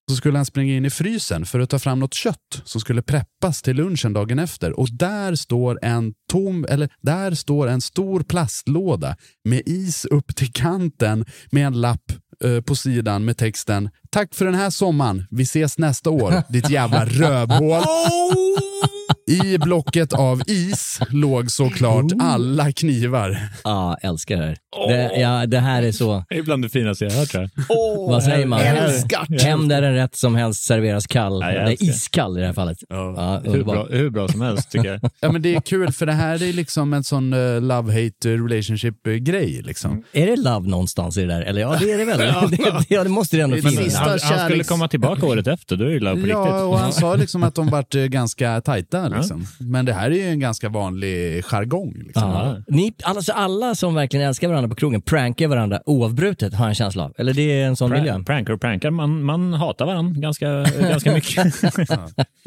så 0.10 0.16
skulle 0.16 0.38
han 0.38 0.46
springa 0.46 0.74
in 0.74 0.86
i 0.86 0.90
frysen 0.90 1.46
för 1.46 1.60
att 1.60 1.70
ta 1.70 1.80
fram 1.80 2.00
något 2.00 2.14
kött 2.14 2.62
som 2.64 2.82
skulle 2.82 3.02
preppas 3.02 3.62
till 3.62 3.76
lunchen 3.76 4.14
dagen 4.14 4.40
efter. 4.40 4.80
Och 4.80 4.88
där 4.92 5.36
står 5.36 5.80
en 5.82 6.14
tom, 6.32 6.66
eller 6.70 6.90
där 7.02 7.32
står 7.32 7.68
en 7.68 7.82
stor 7.82 8.24
plastlåda 8.24 9.16
med 9.44 9.62
is 9.66 10.06
upp 10.06 10.36
till 10.36 10.54
kanten 10.54 11.26
med 11.52 11.68
en 11.68 11.82
lapp 11.82 12.12
eh, 12.44 12.62
på 12.62 12.76
sidan 12.76 13.26
med 13.26 13.38
texten 13.38 13.90
Tack 14.10 14.36
för 14.36 14.46
den 14.46 14.56
här 14.56 14.70
sommaren, 14.70 15.28
vi 15.30 15.44
ses 15.44 15.78
nästa 15.78 16.10
år, 16.10 16.44
ditt 16.50 16.70
jävla 16.70 17.06
rövhål. 17.06 17.84
Oh! 17.92 19.01
I 19.32 19.58
blocket 19.58 20.14
av 20.14 20.42
is 20.48 21.00
låg 21.10 21.52
såklart 21.52 22.06
alla 22.20 22.72
knivar. 22.72 23.38
Ja, 23.64 23.98
älskar 24.02 24.38
det 24.38 24.44
här. 24.46 24.58
Det, 24.88 25.20
ja, 25.20 25.46
det 25.46 25.60
här 25.60 25.84
är 25.84 25.92
så... 25.92 26.26
Det 26.30 26.38
är 26.38 26.44
bland 26.44 26.64
det 26.64 26.70
finaste 26.70 27.06
jag 27.06 27.12
har 27.12 27.20
hört 27.20 27.30
tror 27.30 27.50
jag. 27.68 28.08
Vad 28.12 28.24
säger 28.24 28.46
man? 28.46 28.60
älskar. 28.60 29.44
Hem 29.44 29.68
där 29.68 29.82
en 29.82 29.94
rätt 29.94 30.16
som 30.16 30.36
helst 30.36 30.64
serveras 30.64 31.08
kall. 31.08 31.40
Ja, 31.42 31.50
Eller 31.52 31.62
älskar. 31.72 31.86
iskall 31.88 32.38
i 32.38 32.42
det 32.42 32.46
här 32.48 32.54
fallet. 32.54 32.78
Ja, 32.90 33.42
Hur 33.46 33.64
bra, 33.64 33.88
hur 33.90 34.10
bra 34.10 34.28
som 34.28 34.42
helst 34.42 34.72
tycker 34.72 34.88
jag. 34.92 35.12
Ja, 35.20 35.32
men 35.32 35.42
det 35.42 35.56
är 35.56 35.62
kul 35.62 35.92
för 35.92 36.06
det 36.06 36.14
här 36.14 36.44
är 36.44 36.54
liksom 36.54 36.94
en 36.94 37.04
sån 37.04 37.34
uh, 37.34 37.62
love-hate 37.62 38.28
relationship-grej. 38.50 39.62
Liksom. 39.64 40.04
Är 40.14 40.28
det 40.28 40.36
love 40.36 40.70
någonstans 40.70 41.18
i 41.18 41.22
det 41.22 41.28
där? 41.28 41.42
Eller 41.42 41.62
ja, 41.62 41.78
det 41.80 41.92
är 41.92 41.98
det 41.98 42.06
väl. 42.06 42.18
det, 42.50 42.58
det, 42.58 42.86
ja, 42.90 43.04
det 43.04 43.10
måste 43.10 43.38
det 43.38 43.44
ändå 43.44 43.56
Det 43.56 43.60
är 43.60 43.70
finnas. 43.70 43.84
sista 43.86 44.00
Han, 44.00 44.20
han 44.22 44.50
skulle 44.50 44.64
komma 44.64 44.88
tillbaka 44.88 45.26
året 45.26 45.48
efter, 45.48 45.76
då 45.76 45.86
är 45.86 45.90
det 45.90 46.00
love 46.00 46.22
på 46.22 46.28
Ja, 46.28 46.38
riktigt. 46.40 46.54
och 46.54 46.80
han 46.80 46.94
sa 46.94 47.16
liksom 47.16 47.44
att 47.44 47.56
de 47.56 47.68
varit 47.70 47.96
eh, 47.96 48.02
ganska 48.04 48.62
tajta. 48.62 49.04
Liksom. 49.08 49.21
Men 49.60 49.86
det 49.86 49.94
här 49.94 50.12
är 50.12 50.16
ju 50.16 50.28
en 50.28 50.40
ganska 50.40 50.70
vanlig 50.70 51.46
jargong. 51.46 51.94
Liksom. 52.06 52.30
Ja. 52.30 52.58
Ni, 52.68 52.94
alltså 53.04 53.32
alla 53.32 53.76
som 53.76 53.96
verkligen 53.96 54.28
älskar 54.28 54.48
varandra 54.48 54.70
på 54.70 54.76
krogen 54.76 55.02
prankar 55.02 55.48
varandra 55.48 55.82
oavbrutet 55.86 56.54
har 56.54 56.66
jag 56.66 56.70
en 56.70 56.76
känsla 56.76 57.04
av. 57.04 57.14
Eller 57.18 57.34
det 57.34 57.62
är 57.62 57.68
en 57.68 57.76
sån 57.76 57.92
miljö. 57.92 58.12
Prank, 58.12 58.28
prankar 58.28 58.54
och 58.54 58.62
prankar, 58.62 58.92
man, 58.92 59.24
man 59.24 59.54
hatar 59.54 59.86
varandra 59.86 60.22
ganska, 60.22 60.64
ganska 60.64 61.14
mycket. 61.14 61.54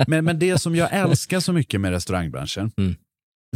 Men, 0.07 0.25
men 0.25 0.39
det 0.39 0.59
som 0.59 0.77
jag 0.77 0.93
älskar 0.93 1.41
så 1.41 1.53
mycket 1.53 1.81
med 1.81 1.91
restaurangbranschen, 1.91 2.73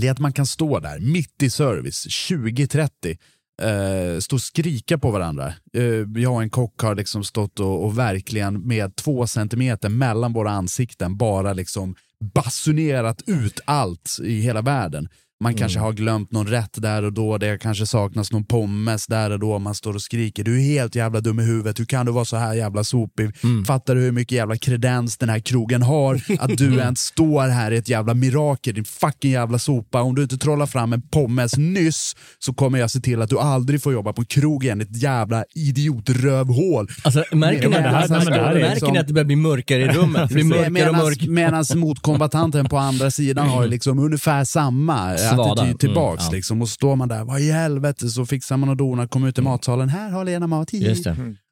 det 0.00 0.06
är 0.06 0.12
att 0.12 0.18
man 0.18 0.32
kan 0.32 0.46
stå 0.46 0.78
där 0.78 0.98
mitt 1.00 1.42
i 1.42 1.50
service, 1.50 2.28
2030, 2.28 3.18
eh, 3.62 4.18
stå 4.20 4.36
och 4.36 4.42
skrika 4.42 4.98
på 4.98 5.10
varandra. 5.10 5.52
Eh, 5.74 6.22
jag 6.22 6.34
och 6.34 6.42
en 6.42 6.50
kock 6.50 6.82
har 6.82 6.94
liksom 6.94 7.24
stått 7.24 7.60
och, 7.60 7.84
och 7.84 7.98
verkligen 7.98 8.66
med 8.66 8.96
två 8.96 9.26
centimeter 9.26 9.88
mellan 9.88 10.32
våra 10.32 10.50
ansikten 10.50 11.16
bara 11.16 11.52
liksom 11.52 11.94
basunerat 12.34 13.22
ut 13.26 13.60
allt 13.64 14.18
i 14.22 14.40
hela 14.40 14.62
världen. 14.62 15.08
Man 15.41 15.55
kanske 15.55 15.78
har 15.78 15.93
glömt 15.93 16.32
någon 16.32 16.47
rätt 16.47 16.82
där 16.82 17.03
och 17.05 17.12
då, 17.12 17.39
det 17.39 17.59
kanske 17.59 17.86
saknas 17.86 18.32
någon 18.32 18.45
pommes 18.45 19.07
där 19.07 19.30
och 19.30 19.39
då. 19.39 19.59
Man 19.59 19.74
står 19.74 19.95
och 19.95 20.03
skriker 20.03 20.45
du 20.45 20.57
är 20.59 20.62
helt 20.62 20.95
jävla 20.95 21.20
dum 21.20 21.41
i 21.41 21.43
huvudet, 21.43 21.80
hur 21.80 21.84
kan 21.84 22.07
du 22.07 22.12
vara 22.12 22.24
så 22.24 22.36
här 22.36 22.55
jävla 22.55 22.84
sopig? 22.84 23.30
Fattar 23.66 23.95
du 23.95 24.01
hur 24.01 24.12
mycket 24.12 24.32
jävla 24.36 24.57
kredens 24.57 25.16
den 25.18 25.28
här 25.28 25.39
krogen 25.39 25.82
har? 25.82 26.20
Att 26.39 26.59
du 26.59 26.78
ens 26.78 27.01
står 27.01 27.49
här 27.49 27.70
är 27.72 27.76
ett 27.76 27.89
jävla 27.89 28.14
mirakel, 28.14 28.74
din 28.74 28.84
fucking 28.84 29.30
jävla 29.32 29.59
sopa. 29.59 30.03
Om 30.03 30.14
du 30.14 30.22
inte 30.22 30.39
trollar 30.39 30.66
fram 30.66 30.93
en 30.93 31.03
pommes 31.03 31.57
nyss 31.57 32.16
så 32.39 32.55
kommer 32.55 32.78
jag 32.78 32.91
se 32.91 33.01
till 33.01 33.22
att 33.22 33.30
du 33.30 33.39
aldrig 33.39 33.82
får 33.82 33.93
jobba 33.93 34.12
på 34.12 34.24
krog 34.24 34.64
igen, 34.64 34.80
ett 34.80 35.03
jävla 35.03 35.45
idiotrövhål. 35.55 36.89
Alltså, 37.05 37.24
märker 37.32 37.68
ni, 37.68 37.74
det 37.76 37.80
här- 37.82 38.03
att, 38.05 38.09
det 38.09 38.32
här 38.34 38.51
är 38.51 38.55
märker 38.55 38.70
liksom- 38.70 38.93
ni 38.93 38.99
att 38.99 39.07
det 39.07 39.12
börjar 39.12 39.24
bli 39.26 39.36
mörkare 39.36 39.82
i 39.82 39.89
rummet? 39.89 40.30
Medan 41.28 41.64
motkombatanten 41.76 42.66
på 42.68 42.78
andra 42.78 43.11
sidan 43.11 43.49
har 43.49 43.66
liksom 43.66 43.99
ungefär 43.99 44.45
samma 44.45 45.16
Attityd 45.32 45.78
tillbaks. 45.78 46.22
Mm, 46.22 46.32
ja. 46.32 46.36
liksom, 46.36 46.62
och 46.62 46.68
står 46.68 46.96
man 46.96 47.08
där, 47.08 47.24
vad 47.24 47.40
i 47.40 47.50
helvete, 47.52 48.08
så 48.08 48.26
fixar 48.26 48.56
man 48.56 48.68
och 48.68 48.76
donar, 48.76 49.06
kommer 49.06 49.28
ut 49.28 49.38
i 49.38 49.42
matsalen, 49.42 49.88
här 49.88 50.10
har 50.10 50.24
Lena 50.24 50.46
mat. 50.46 50.72
Just 50.72 51.04
det. 51.04 51.10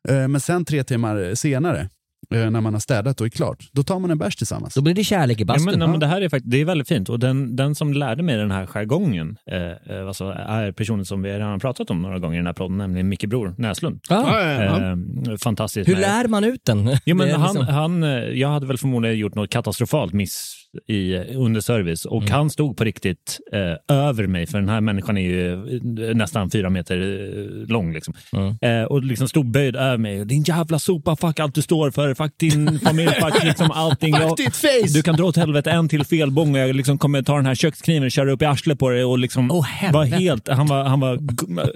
Eh, 0.08 0.28
Men 0.28 0.40
sen 0.40 0.64
tre 0.64 0.84
timmar 0.84 1.34
senare, 1.34 1.88
eh, 2.34 2.50
när 2.50 2.60
man 2.60 2.72
har 2.72 2.80
städat 2.80 3.20
och 3.20 3.26
är 3.26 3.30
klart, 3.30 3.68
då 3.72 3.82
tar 3.82 3.98
man 3.98 4.10
en 4.10 4.18
bärs 4.18 4.36
tillsammans. 4.36 4.74
Då 4.74 4.80
blir 4.82 4.94
det 4.94 5.04
kärlek 5.04 5.38
i 5.38 5.42
Ja, 5.42 5.46
bastun. 5.46 5.64
men, 5.64 5.80
ja, 5.80 5.86
men 5.86 6.00
det 6.00 6.06
här 6.06 6.20
är 6.20 6.28
faktiskt, 6.28 6.50
det 6.50 6.60
är 6.60 6.64
väldigt 6.64 6.88
fint 6.88 7.08
och 7.08 7.18
den, 7.18 7.56
den 7.56 7.74
som 7.74 7.92
lärde 7.92 8.22
mig 8.22 8.36
den 8.36 8.50
här 8.50 8.66
jargongen 8.66 9.36
eh, 9.50 9.96
eh, 9.96 10.06
alltså, 10.08 10.24
är 10.30 10.72
personen 10.72 11.04
som 11.04 11.22
vi 11.22 11.32
redan 11.32 11.60
pratat 11.60 11.90
om 11.90 12.02
några 12.02 12.18
gånger 12.18 12.34
i 12.34 12.38
den 12.38 12.46
här 12.46 12.52
podden, 12.52 12.78
nämligen 12.78 13.08
Micke 13.08 13.24
Bror 13.26 13.54
Näslund. 13.58 14.00
Ja, 14.08 14.42
ja, 14.42 14.62
ja. 14.64 14.90
Eh, 14.90 15.36
fantastiskt. 15.42 15.88
Hur 15.88 15.96
lär 15.96 16.28
man 16.28 16.44
ut 16.44 16.60
den? 16.64 16.96
Ja, 17.04 17.14
men 17.14 17.30
han, 17.30 17.54
liksom- 17.56 17.74
han, 17.74 18.02
eh, 18.02 18.08
jag 18.10 18.48
hade 18.48 18.66
väl 18.66 18.78
förmodligen 18.78 19.18
gjort 19.18 19.34
något 19.34 19.50
katastrofalt 19.50 20.12
miss 20.12 20.54
i, 20.88 21.14
under 21.16 21.60
service 21.60 22.04
och 22.04 22.22
Mm. 22.22 22.32
han 22.32 22.50
stod 22.50 22.76
på 22.76 22.84
riktigt 22.84 23.38
eh, 23.52 23.96
över 23.96 24.26
mig, 24.26 24.46
för 24.46 24.58
den 24.58 24.68
här 24.68 24.80
människan 24.80 25.18
är 25.18 25.22
ju 25.22 25.52
eh, 25.52 26.14
nästan 26.14 26.50
fyra 26.50 26.70
meter 26.70 26.96
eh, 27.00 27.68
lång. 27.68 27.92
Liksom. 27.92 28.14
Mm. 28.32 28.80
Eh, 28.82 28.84
och 28.86 29.02
liksom 29.04 29.28
stod 29.28 29.50
böjd 29.50 29.76
över 29.76 29.96
mig. 29.98 30.24
Din 30.24 30.42
jävla 30.42 30.78
sopa, 30.78 31.16
fuck 31.16 31.40
allt 31.40 31.54
du 31.54 31.62
står 31.62 31.90
för, 31.90 32.14
fuck 32.14 32.32
din 32.36 32.78
familj, 32.84 33.10
fuck 33.10 33.44
liksom 33.44 33.70
allting. 33.70 34.14
Fuck 34.14 34.22
Jag- 34.22 34.36
ditt 34.36 34.56
face! 34.56 34.92
Du 34.94 35.02
kan 35.02 35.16
dra 35.16 35.24
åt 35.24 35.36
helvete 35.36 35.70
en 35.70 35.88
till 35.88 36.04
felbång 36.04 36.54
och 36.54 36.60
jag 36.60 36.76
liksom 36.76 36.98
kommer 36.98 37.22
ta 37.22 37.36
den 37.36 37.46
här 37.46 37.54
kökskniven 37.54 38.04
och 38.04 38.10
köra 38.10 38.32
upp 38.32 38.42
i 38.42 38.44
arslet 38.44 38.78
på 38.78 38.90
dig. 38.90 39.04
Och 39.04 39.18
liksom 39.18 39.50
Åh, 39.50 39.66
var 39.92 40.04
helt, 40.04 40.48
han, 40.48 40.66
var, 40.66 40.84
han 40.84 41.00
var 41.00 41.18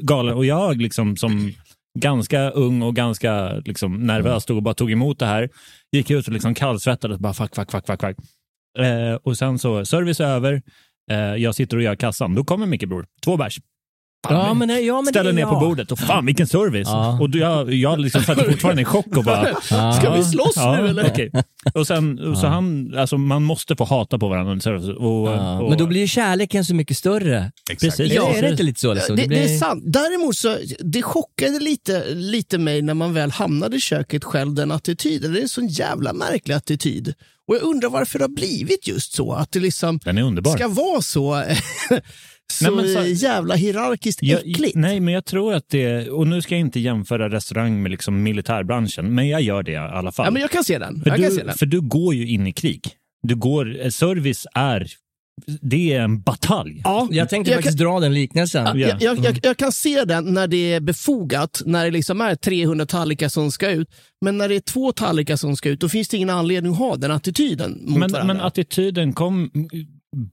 galen. 0.07 0.35
Och 0.35 0.45
jag 0.47 0.77
liksom 0.83 1.17
som 1.17 1.53
ganska 1.99 2.51
ung 2.51 2.83
och 2.83 2.97
ganska 2.97 3.53
liksom, 3.65 4.07
nervös 4.07 4.43
stod 4.43 4.57
och 4.57 4.63
bara 4.63 4.75
tog 4.75 4.93
emot 4.93 5.19
det 5.19 5.27
här. 5.27 5.49
Gick 5.93 6.11
ut 6.11 6.27
och 6.27 6.33
liksom 6.33 6.55
kallsvettades 6.55 7.19
bara 7.19 7.33
fuck, 7.35 7.55
fuck, 7.57 7.71
fuck, 7.71 7.87
fuck, 7.87 8.01
fuck. 8.01 8.17
Eh, 8.79 9.15
och 9.23 9.39
sen 9.39 9.59
så 9.59 9.85
service 9.85 10.21
över. 10.21 10.63
Eh, 11.11 11.19
jag 11.19 11.55
sitter 11.55 11.77
och 11.77 11.83
gör 11.83 11.97
kassan. 11.97 12.35
Då 12.35 12.45
kommer 12.45 12.67
Micke 12.67 12.89
Bror. 12.89 13.07
Två 13.25 13.37
bärs. 13.37 13.59
Ja, 14.29 14.55
men, 14.55 14.69
nej, 14.69 14.87
ja, 14.87 15.03
men 15.03 15.07
Ställer 15.07 15.31
det, 15.31 15.37
ner 15.37 15.43
ja. 15.43 15.55
på 15.55 15.61
bordet 15.61 15.93
och 15.93 15.99
fan 15.99 16.27
vilken 16.27 16.47
service. 16.47 16.89
Ja. 16.89 17.19
Och 17.21 17.29
jag, 17.33 17.75
jag 17.75 18.01
liksom 18.01 18.23
satt 18.23 18.47
fortfarande 18.47 18.83
i 18.83 18.85
chock 18.85 19.17
och 19.17 19.25
bara... 19.25 19.55
Ska 19.93 20.15
vi 20.17 20.25
slåss 20.25 20.53
ja, 20.57 20.77
nu 20.81 20.89
eller? 20.89 21.11
okej. 21.11 21.33
Och 21.75 21.87
sen, 21.87 22.37
så 22.37 22.47
han, 22.47 22.95
alltså 22.99 23.19
man 23.19 23.43
måste 23.43 23.77
få 23.77 23.85
hata 23.85 24.19
på 24.19 24.29
varandra. 24.29 24.77
Och, 24.77 25.29
Ja, 25.29 25.61
och, 25.61 25.69
Men 25.69 25.79
då 25.79 25.87
blir 25.87 26.01
ju 26.01 26.07
kärleken 26.07 26.65
så 26.65 26.75
mycket 26.75 26.97
större. 26.97 27.53
Precis. 27.81 28.13
Ja, 28.13 28.35
är 28.35 28.43
det 28.43 28.51
inte 28.51 28.63
lite 28.63 28.81
så? 28.81 28.95
Liksom? 28.95 29.17
Det, 29.17 29.23
det, 29.23 29.29
blir... 29.29 29.45
är 29.45 29.59
sant. 29.59 29.83
Däremot 29.87 30.37
så, 30.37 30.57
det 30.79 31.03
chockade 31.03 31.59
lite, 31.59 32.15
lite 32.15 32.59
mig 32.59 32.83
när 32.83 32.95
man 32.95 33.15
väl 33.15 33.31
hamnade 33.31 33.77
i 33.77 33.81
köket 33.81 34.25
själv, 34.25 34.55
den 34.55 34.71
attityden. 34.71 35.33
Det 35.33 35.39
är 35.39 35.43
en 35.43 35.49
sån 35.49 35.69
jävla 35.69 36.13
märklig 36.13 36.55
attityd. 36.55 37.15
Och 37.51 37.57
jag 37.57 37.63
undrar 37.63 37.89
varför 37.91 38.19
det 38.19 38.25
har 38.25 38.29
blivit 38.35 38.89
just 38.89 39.13
så. 39.13 39.33
Att 39.33 39.53
det 39.53 39.61
liksom 39.61 40.01
ska 40.55 40.69
vara 40.69 41.01
så, 41.03 41.45
så, 42.53 42.71
Nej, 42.71 42.95
så- 42.95 43.25
jävla 43.27 43.55
hierarkiskt 43.55 44.23
Jag- 44.23 44.41
äckligt. 44.51 44.77
nej, 44.77 45.01
men 45.01 45.15
jag 45.15 45.25
tror 45.25 45.55
att 45.55 45.69
det, 45.69 46.09
och 46.11 46.27
nu 46.27 46.43
ska 46.43 46.55
jag 46.55 46.61
inte 46.61 46.81
jämföra 46.81 47.29
restaurang 47.31 47.83
med 47.83 47.91
liksom 47.91 48.23
militärbranschen, 48.23 49.15
men 49.15 49.29
jag 49.29 49.41
gör 49.43 49.63
det 49.63 49.73
i 49.73 49.77
alla 49.77 50.13
fall. 50.13 50.27
Ja, 50.27 50.31
men 50.31 50.43
jag 50.43 50.51
kan 50.51 50.65
se 50.65 50.79
den. 50.79 51.01
för, 51.03 51.11
Jag 51.11 51.17
kan 51.19 51.31
du, 51.31 51.37
se 51.37 51.43
den. 51.45 51.55
för 51.57 51.67
du 51.67 51.81
går 51.81 52.15
ju 52.15 52.27
in 52.29 52.47
i 52.47 52.53
krig. 52.53 52.81
Du 53.23 53.35
går, 53.37 53.91
service 53.91 54.47
är, 54.55 54.87
det 55.61 55.93
är 55.95 56.01
en 56.01 56.23
batalj. 56.23 56.81
Ja, 56.85 57.09
Jag 57.11 57.29
tänkte 57.29 57.51
jag 57.51 57.57
faktiskt 57.59 57.79
kan, 57.79 57.87
dra 57.87 58.01
den 58.01 58.15
liknelsen. 58.15 58.65
ja, 58.67 58.73
Ja. 58.77 58.89
jag, 58.89 59.03
jag, 59.03 59.25
jag, 59.25 59.39
jag 59.43 59.57
kan 59.57 59.73
se 59.73 60.05
den 60.05 60.25
när 60.35 60.47
det 60.47 60.73
är 60.73 60.81
befogat, 60.81 61.63
när 61.67 61.85
det 61.85 61.91
liksom 61.91 62.21
är 62.21 62.35
300 62.35 62.87
tallrikar 62.87 63.29
som 63.29 63.51
ska 63.53 63.71
ut. 63.71 63.89
Men 64.21 64.39
när 64.39 64.49
det 64.49 64.55
är 64.55 64.61
två 64.61 64.93
tallrikar 64.93 65.37
som 65.37 65.57
ska 65.57 65.69
ut, 65.69 65.81
då 65.81 65.89
finns 65.89 66.09
det 66.09 66.17
ingen 66.17 66.31
anledning 66.31 66.73
att 66.73 66.79
ha 66.79 66.97
den 66.97 67.11
attityden 67.11 67.71
mot 67.87 67.99
Men, 67.99 68.13
varandra. 68.13 68.35
men 68.35 68.43
attityden 68.47 69.13
kom, 69.13 69.51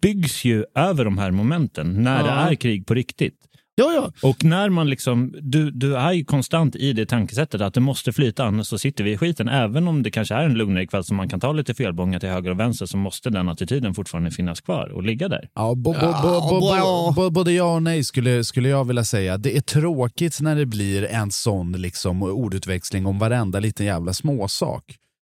byggs 0.02 0.46
ju 0.46 0.66
över 0.76 1.06
de 1.06 1.18
här 1.18 1.32
momenten 1.32 2.04
när 2.04 2.24
det 2.24 2.30
Ja. 2.30 2.50
är 2.52 2.56
krig 2.56 2.86
på 2.86 2.94
riktigt. 2.94 3.36
Ja, 3.78 3.92
ja. 3.94 4.30
Och 4.30 4.44
när 4.44 4.70
man 4.70 4.90
liksom, 4.90 5.34
du, 5.42 5.72
du 5.72 5.96
är 5.98 6.12
ju 6.14 6.24
konstant 6.26 6.76
i 6.76 6.94
det 6.94 7.06
tankesättet 7.06 7.62
att 7.62 7.74
det 7.74 7.80
måste 7.80 8.14
flyta, 8.14 8.46
annars 8.46 8.68
så 8.68 8.78
sitter 8.78 9.04
vi 9.04 9.12
i 9.12 9.18
skiten. 9.18 9.48
Även 9.50 9.88
om 9.88 10.04
det 10.04 10.12
kanske 10.12 10.36
är 10.36 10.44
en 10.44 10.54
lugnare 10.54 10.88
kväll 10.88 11.04
som 11.04 11.18
man 11.18 11.30
kan 11.30 11.40
ta 11.40 11.52
lite 11.52 11.74
felbångar 11.74 12.20
till 12.20 12.30
höger 12.30 12.52
och 12.52 12.60
vänster 12.60 12.86
så 12.86 12.98
måste 12.98 13.30
den 13.30 13.50
attityden 13.50 13.94
fortfarande 13.94 14.32
finnas 14.32 14.62
kvar 14.62 14.90
och 14.90 15.04
ligga 15.04 15.28
där. 15.28 15.50
Ja, 15.54 15.76
bo, 15.76 15.94
bo, 15.94 16.00
Ja, 16.02 16.20
bo, 16.24 16.60
bo, 16.60 16.60
bra. 16.72 17.12
bo, 17.16 17.22
bo, 17.22 17.30
både 17.30 17.52
ja 17.52 17.76
och 17.76 17.84
nej 17.84 18.04
skulle, 18.04 18.44
skulle 18.44 18.70
jag 18.70 18.86
vilja 18.86 19.04
säga. 19.04 19.38
Det 19.38 19.58
är 19.58 19.62
tråkigt 19.62 20.42
när 20.42 20.56
det 20.56 20.66
blir 20.66 21.06
en 21.06 21.32
sån 21.32 21.72
liksom, 21.72 22.24
ordutväxling 22.24 23.06
om 23.06 23.20
varenda 23.20 23.60
liten 23.60 23.86
jävla 23.86 24.14
småsak. 24.14 24.84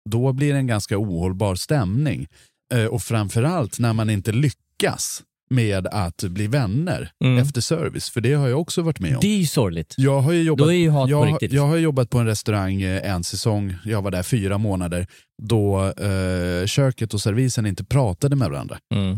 Då 0.10 0.34
blir 0.34 0.54
det 0.54 0.60
en 0.60 0.68
ganska 0.68 0.98
ohållbar 0.98 1.56
stämning. 1.56 2.28
Eh, 2.74 2.86
och 2.86 3.02
framförallt 3.02 3.80
när 3.80 3.94
man 3.94 4.10
inte 4.10 4.32
lyckas 4.32 5.24
med 5.52 5.88
att 5.88 6.24
bli 6.24 6.48
vänner 6.48 7.12
Mm. 7.24 7.38
efter 7.38 7.62
service. 7.62 8.10
För 8.10 8.22
det 8.22 8.34
har 8.34 8.48
jag 8.48 8.62
också 8.62 8.82
varit 8.82 9.00
med 9.00 9.14
om. 9.16 9.20
Det 9.22 9.28
är 9.28 9.38
ju 9.38 9.46
sorgligt. 9.46 9.94
Jag 9.98 10.22
har 10.22 10.32
ju 10.32 10.44
jobbat, 10.44 10.66
Då 10.68 10.74
är 10.74 10.78
ju 10.78 10.90
hat 10.90 11.06
på 11.08 11.12
jag, 11.12 11.28
riktigt. 11.28 11.52
jag 11.54 11.68
har 11.68 11.78
jobbat 11.78 12.10
på 12.10 12.18
en 12.20 12.26
restaurang 12.26 12.82
eh, 12.82 13.12
en 13.14 13.24
säsong, 13.24 13.76
jag 13.86 14.02
var 14.02 14.12
där 14.12 14.24
fyra 14.24 14.58
månader, 14.58 15.08
då 15.44 15.86
eh, 15.86 16.66
köket 16.66 17.14
och 17.14 17.22
servisen 17.22 17.66
inte 17.66 17.84
pratade 17.84 18.36
med 18.36 18.50
varandra. 18.50 18.78
Mm. 18.96 19.12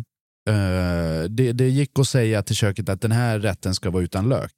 Eh, 0.50 1.24
det, 1.30 1.52
det 1.52 1.70
gick 1.70 2.00
att 2.00 2.08
säga 2.08 2.44
till 2.44 2.56
köket 2.56 2.90
att 2.90 3.02
den 3.02 3.12
här 3.12 3.40
rätten 3.40 3.76
ska 3.76 3.90
vara 3.90 4.04
utan 4.04 4.30
lök. 4.30 4.52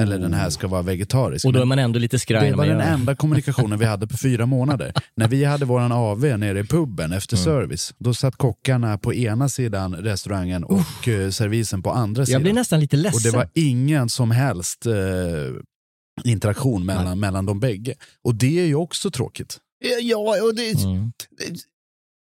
Eller 0.00 0.18
den 0.18 0.34
här 0.34 0.50
ska 0.50 0.68
vara 0.68 0.82
vegetarisk. 0.82 1.44
Och 1.46 1.52
då 1.52 1.60
är 1.60 1.64
man 1.64 1.78
ändå 1.78 1.98
lite 1.98 2.18
skraj 2.18 2.50
det 2.50 2.56
var 2.56 2.66
den 2.66 2.80
enda 2.80 3.14
kommunikationen 3.16 3.78
vi 3.78 3.84
hade 3.84 4.06
på 4.06 4.16
fyra 4.16 4.46
månader. 4.46 4.92
När 5.16 5.28
vi 5.28 5.44
hade 5.44 5.64
våran 5.64 5.92
AV 5.92 6.20
nere 6.38 6.60
i 6.60 6.64
puben 6.64 7.12
efter 7.12 7.36
Mm. 7.36 7.44
service, 7.44 7.94
då 7.98 8.14
satt 8.14 8.36
kockarna 8.36 8.98
på 8.98 9.14
ena 9.14 9.48
sidan 9.48 9.94
restaurangen 9.94 10.64
och 10.64 11.08
eh, 11.08 11.30
servisen 11.30 11.82
på 11.82 11.90
andra 11.90 12.26
sidan. 12.26 12.32
Jag 12.32 12.42
blir 12.42 12.52
nästan 12.52 12.80
lite 12.80 12.96
ledsen. 12.96 13.18
Och 13.18 13.22
det 13.22 13.30
var 13.38 13.48
ingen 13.54 14.08
som 14.08 14.30
helst 14.30 14.86
eh, 14.86 14.92
interaktion 16.24 16.86
mellan, 16.86 17.20
mellan 17.20 17.46
de 17.46 17.60
bägge. 17.60 17.94
Och 18.24 18.34
det 18.34 18.60
är 18.60 18.66
ju 18.66 18.74
också 18.74 19.10
tråkigt. 19.10 19.58
Ja, 20.02 20.16
och 20.18 20.54
det, 20.54 20.82
Mm. 20.84 21.12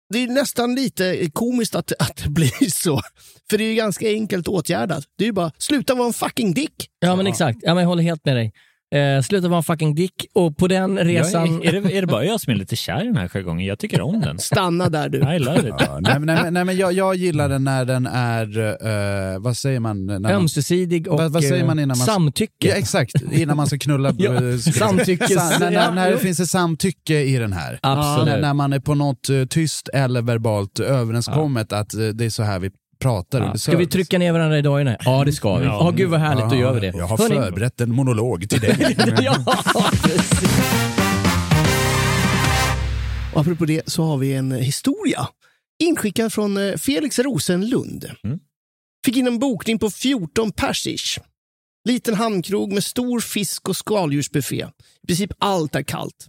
Det 0.10 0.24
är 0.24 0.28
nästan 0.28 0.76
lite 0.76 1.30
komiskt 1.34 1.76
att, 1.76 1.91
att 1.99 2.18
det 2.24 2.30
blir 2.30 2.72
så. 2.72 3.01
För 3.49 3.57
det 3.57 3.64
är 3.64 3.70
ju 3.70 3.76
ganska 3.76 4.07
enkelt 4.07 4.47
åtgärdat. 4.47 5.03
Det 5.18 5.24
är 5.24 5.26
ju 5.26 5.32
bara, 5.34 5.51
sluta 5.57 5.95
vara 5.95 6.07
en 6.07 6.14
fucking 6.14 6.53
dick. 6.53 6.89
Ja, 6.99 7.16
men 7.16 7.28
exakt. 7.28 7.60
Ja, 7.62 7.74
men 7.74 7.82
jag 7.82 7.89
håller 7.89 8.03
helt 8.03 8.26
med 8.26 8.36
dig. 8.36 8.53
Eh, 8.95 9.21
sluta 9.21 9.47
vara 9.47 9.57
en 9.57 9.63
fucking 9.63 9.95
dick. 9.95 10.25
Och 10.33 10.57
på 10.57 10.67
den 10.67 10.97
resan... 10.99 11.61
Jag, 11.63 11.65
är, 11.75 11.81
det, 11.81 11.97
är 11.97 12.01
det 12.01 12.07
bara 12.07 12.25
jag 12.25 12.41
som 12.41 12.53
är 12.53 12.57
lite 12.57 12.75
kär 12.75 13.01
i 13.01 13.05
den 13.05 13.17
här 13.17 13.27
jargongen? 13.27 13.65
Jag 13.67 13.79
tycker 13.79 14.01
om 14.01 14.21
den. 14.21 14.39
Stanna 14.39 14.89
där 14.89 15.09
du. 15.09 15.17
I 15.35 15.39
love 15.39 15.59
it. 15.69 15.75
Ja, 15.79 15.97
nej, 16.01 16.19
nej, 16.19 16.51
nej, 16.51 16.65
men 16.65 16.77
jag, 16.77 16.93
jag 16.93 17.15
gillar 17.15 17.49
den 17.49 17.63
när 17.63 17.85
den 17.85 18.07
är, 18.07 18.57
eh, 19.33 19.39
vad 19.39 19.57
säger 19.57 19.79
man? 19.79 20.05
När 20.05 20.19
man 20.19 20.31
Ömsesidig 20.31 21.07
och 21.07 21.17
Vad- 21.19 21.31
vad 21.31 21.43
säger 21.43 21.65
man 21.65 21.79
innan 21.79 21.95
eh, 21.95 21.97
man- 21.97 22.05
samtycke. 22.05 22.67
Ja, 22.67 22.73
exakt, 22.75 23.13
innan 23.31 23.57
man 23.57 23.67
ska 23.67 23.77
knulla. 23.77 24.13
Ja, 24.17 24.33
eh, 24.33 24.57
ska- 24.57 24.85
samtyckes- 24.85 25.27
Sa- 25.51 25.59
när, 25.59 25.71
när, 25.71 25.91
när 25.91 26.11
det 26.11 26.17
finns 26.17 26.39
ett 26.39 26.49
samtycke 26.49 27.19
i 27.21 27.37
den 27.37 27.53
här. 27.53 27.79
Absolut. 27.81 28.25
När, 28.33 28.41
när 28.41 28.53
man 28.53 28.73
är 28.73 28.79
på 28.79 28.95
något 28.95 29.29
eh, 29.29 29.45
tyst 29.49 29.89
eller 29.93 30.21
verbalt 30.21 30.79
överenskommet 30.79 31.73
att 31.73 31.93
eh, 31.93 31.99
det 32.07 32.25
är 32.25 32.29
så 32.29 32.43
här 32.43 32.59
vi 32.59 32.69
pratar 33.00 33.41
under 33.41 33.58
Ska 33.58 33.78
vi 33.78 33.88
trycka 33.88 34.18
ner 34.18 34.32
varandra 34.32 34.58
i 34.58 34.62
dagarna? 34.62 34.97
Ja, 35.06 35.24
det 35.26 35.32
ska 35.32 35.58
vi. 35.58 35.66
Ja, 35.66 35.80
Ja. 35.86 35.91
gud 35.91 36.10
vad 36.10 36.20
härligt, 36.20 36.50
då 36.50 36.56
gör 36.56 36.74
vi 36.74 36.80
det. 36.80 36.93
Jag 36.97 37.08
har 37.08 37.18
Hörni- 37.18 37.36
förberett 37.36 37.82
en 37.82 37.95
monolog 37.95 38.50
till 38.50 38.60
dig. 38.60 38.95
ja, 39.22 39.45
precis. 40.04 40.32
Och 43.34 43.41
apropå 43.41 43.66
det 43.66 43.89
så 43.89 44.04
har 44.04 44.18
vi 44.18 44.34
en 44.34 44.52
historia. 44.52 45.28
Inskickad 45.84 46.34
från 46.34 46.58
eh, 46.58 46.76
Felix 46.76 47.20
Rosenlund. 47.20 48.06
Mm. 48.24 48.39
Fick 49.06 49.18
in 49.18 49.28
en 49.28 49.39
bokning 49.39 49.80
på 49.80 49.89
14 49.89 50.52
persish. 50.52 51.20
Liten 51.88 52.16
hamnkrog 52.16 52.72
med 52.74 52.84
stor 52.84 53.20
fisk 53.20 53.70
och 53.70 53.78
skaldjursbuffé. 53.78 54.66
I 55.04 55.08
princip 55.08 55.32
allt 55.39 55.76
är 55.76 55.84
kallt. 55.84 56.28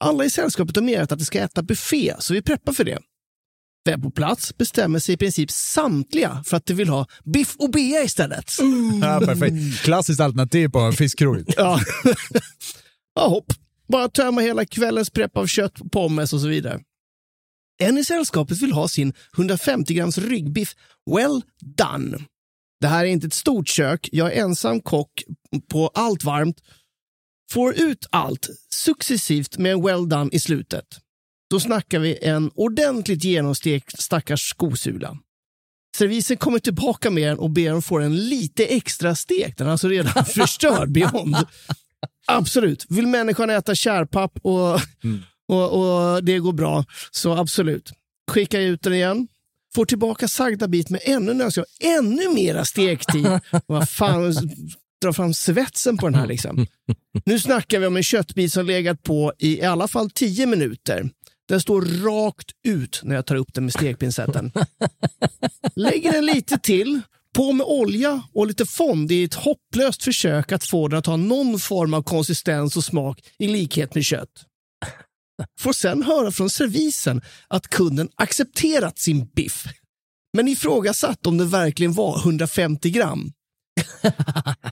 Alla 0.00 0.24
i 0.24 0.30
sällskapet 0.30 0.76
har 0.76 0.82
menat 0.82 1.12
att 1.12 1.18
de 1.18 1.24
ska 1.24 1.38
äta 1.40 1.62
buffé, 1.62 2.14
så 2.18 2.34
vi 2.34 2.42
preppar 2.42 2.72
för 2.72 2.84
det. 2.84 2.98
Väl 3.84 4.00
på 4.00 4.10
plats 4.10 4.56
bestämmer 4.56 4.98
sig 4.98 5.14
i 5.14 5.16
princip 5.16 5.50
samtliga 5.50 6.42
för 6.46 6.56
att 6.56 6.66
de 6.66 6.74
vill 6.74 6.88
ha 6.88 7.06
biff 7.24 7.56
och 7.58 7.70
bea 7.70 8.02
istället. 8.02 8.52
ja, 9.02 9.20
perfekt. 9.26 9.82
Klassiskt 9.82 10.20
alternativ 10.20 10.68
på 10.68 10.78
en 10.78 10.92
fiskkrog. 10.92 11.44
Ja. 11.56 11.80
ja, 13.14 13.28
hopp. 13.28 13.52
Bara 13.88 14.08
tömma 14.08 14.40
hela 14.40 14.64
kvällens 14.64 15.10
prepp 15.10 15.36
av 15.36 15.46
kött, 15.46 15.74
pommes 15.92 16.32
och 16.32 16.40
så 16.40 16.48
vidare. 16.48 16.80
En 17.78 17.98
i 17.98 18.04
sällskapet 18.04 18.62
vill 18.62 18.72
ha 18.72 18.88
sin 18.88 19.12
150 19.36 19.94
grams 19.94 20.18
ryggbiff 20.18 20.74
well 21.10 21.42
done. 21.60 22.18
Det 22.80 22.86
här 22.86 23.04
är 23.04 23.08
inte 23.08 23.26
ett 23.26 23.34
stort 23.34 23.68
kök. 23.68 24.08
Jag 24.12 24.32
är 24.32 24.42
ensam 24.42 24.80
kock 24.80 25.22
på 25.70 25.88
allt 25.88 26.24
varmt. 26.24 26.56
Får 27.50 27.74
ut 27.74 28.06
allt 28.10 28.48
successivt 28.70 29.58
med 29.58 29.72
en 29.72 29.82
well 29.82 30.08
done 30.08 30.30
i 30.32 30.40
slutet. 30.40 30.84
Då 31.54 31.60
snackar 31.60 31.98
vi 31.98 32.18
en 32.22 32.50
ordentligt 32.54 33.24
genomstekt 33.24 34.02
stackars 34.02 34.40
skosula. 34.40 35.18
Servisen 35.96 36.36
kommer 36.36 36.58
tillbaka 36.58 37.10
med 37.10 37.28
den 37.28 37.38
och 37.38 37.50
ber 37.50 37.70
dem 37.70 37.82
få 37.82 37.98
den 37.98 38.16
lite 38.28 38.64
extra 38.66 39.14
stekt. 39.14 39.58
Den 39.58 39.66
är 39.66 39.70
alltså 39.70 39.88
redan 39.88 40.24
förstörd 40.34 40.92
beyond. 40.92 41.36
Absolut. 42.26 42.86
Vill 42.88 43.06
människan 43.06 43.50
äta 43.50 43.74
kärpapp 43.74 44.38
och, 44.42 44.80
och, 45.48 46.14
och 46.14 46.24
det 46.24 46.38
går 46.38 46.52
bra, 46.52 46.84
så 47.10 47.32
absolut. 47.32 47.92
Skickar 48.30 48.60
ut 48.60 48.82
den 48.82 48.94
igen. 48.94 49.28
Får 49.74 49.84
tillbaka 49.84 50.28
sagda 50.28 50.68
bit 50.68 50.90
med 50.90 51.00
ännu 51.04 51.34
nös, 51.34 51.58
ännu 51.80 52.34
mera 52.34 52.64
stektid. 52.64 53.28
Vad 53.66 53.90
fan, 53.90 54.34
dra 55.02 55.12
fram 55.12 55.34
svetsen 55.34 55.96
på 55.96 56.06
den 56.06 56.14
här 56.14 56.26
liksom. 56.26 56.66
Nu 57.24 57.38
snackar 57.38 57.78
vi 57.78 57.86
om 57.86 57.96
en 57.96 58.02
köttbit 58.02 58.52
som 58.52 58.66
legat 58.66 59.02
på 59.02 59.32
i, 59.38 59.58
i 59.58 59.62
alla 59.62 59.88
fall 59.88 60.10
10 60.10 60.46
minuter. 60.46 61.10
Den 61.48 61.60
står 61.60 61.82
rakt 61.82 62.50
ut 62.64 63.00
när 63.04 63.14
jag 63.14 63.26
tar 63.26 63.36
upp 63.36 63.54
den 63.54 63.64
med 63.64 63.72
stekpincetten. 63.72 64.52
Lägger 65.76 66.12
den 66.12 66.26
lite 66.26 66.58
till, 66.58 67.00
på 67.34 67.52
med 67.52 67.66
olja 67.66 68.22
och 68.32 68.46
lite 68.46 68.66
fond 68.66 69.12
i 69.12 69.24
ett 69.24 69.34
hopplöst 69.34 70.02
försök 70.02 70.52
att 70.52 70.64
få 70.64 70.88
den 70.88 70.98
att 70.98 71.06
ha 71.06 71.16
någon 71.16 71.58
form 71.58 71.94
av 71.94 72.02
konsistens 72.02 72.76
och 72.76 72.84
smak 72.84 73.20
i 73.38 73.48
likhet 73.48 73.94
med 73.94 74.04
kött. 74.04 74.44
Får 75.60 75.72
sen 75.72 76.02
höra 76.02 76.30
från 76.30 76.50
servisen 76.50 77.22
att 77.48 77.68
kunden 77.68 78.08
accepterat 78.14 78.98
sin 78.98 79.26
biff, 79.26 79.64
men 80.36 80.48
ifrågasatt 80.48 81.26
om 81.26 81.38
det 81.38 81.44
verkligen 81.44 81.92
var 81.92 82.18
150 82.18 82.90
gram. 82.90 83.32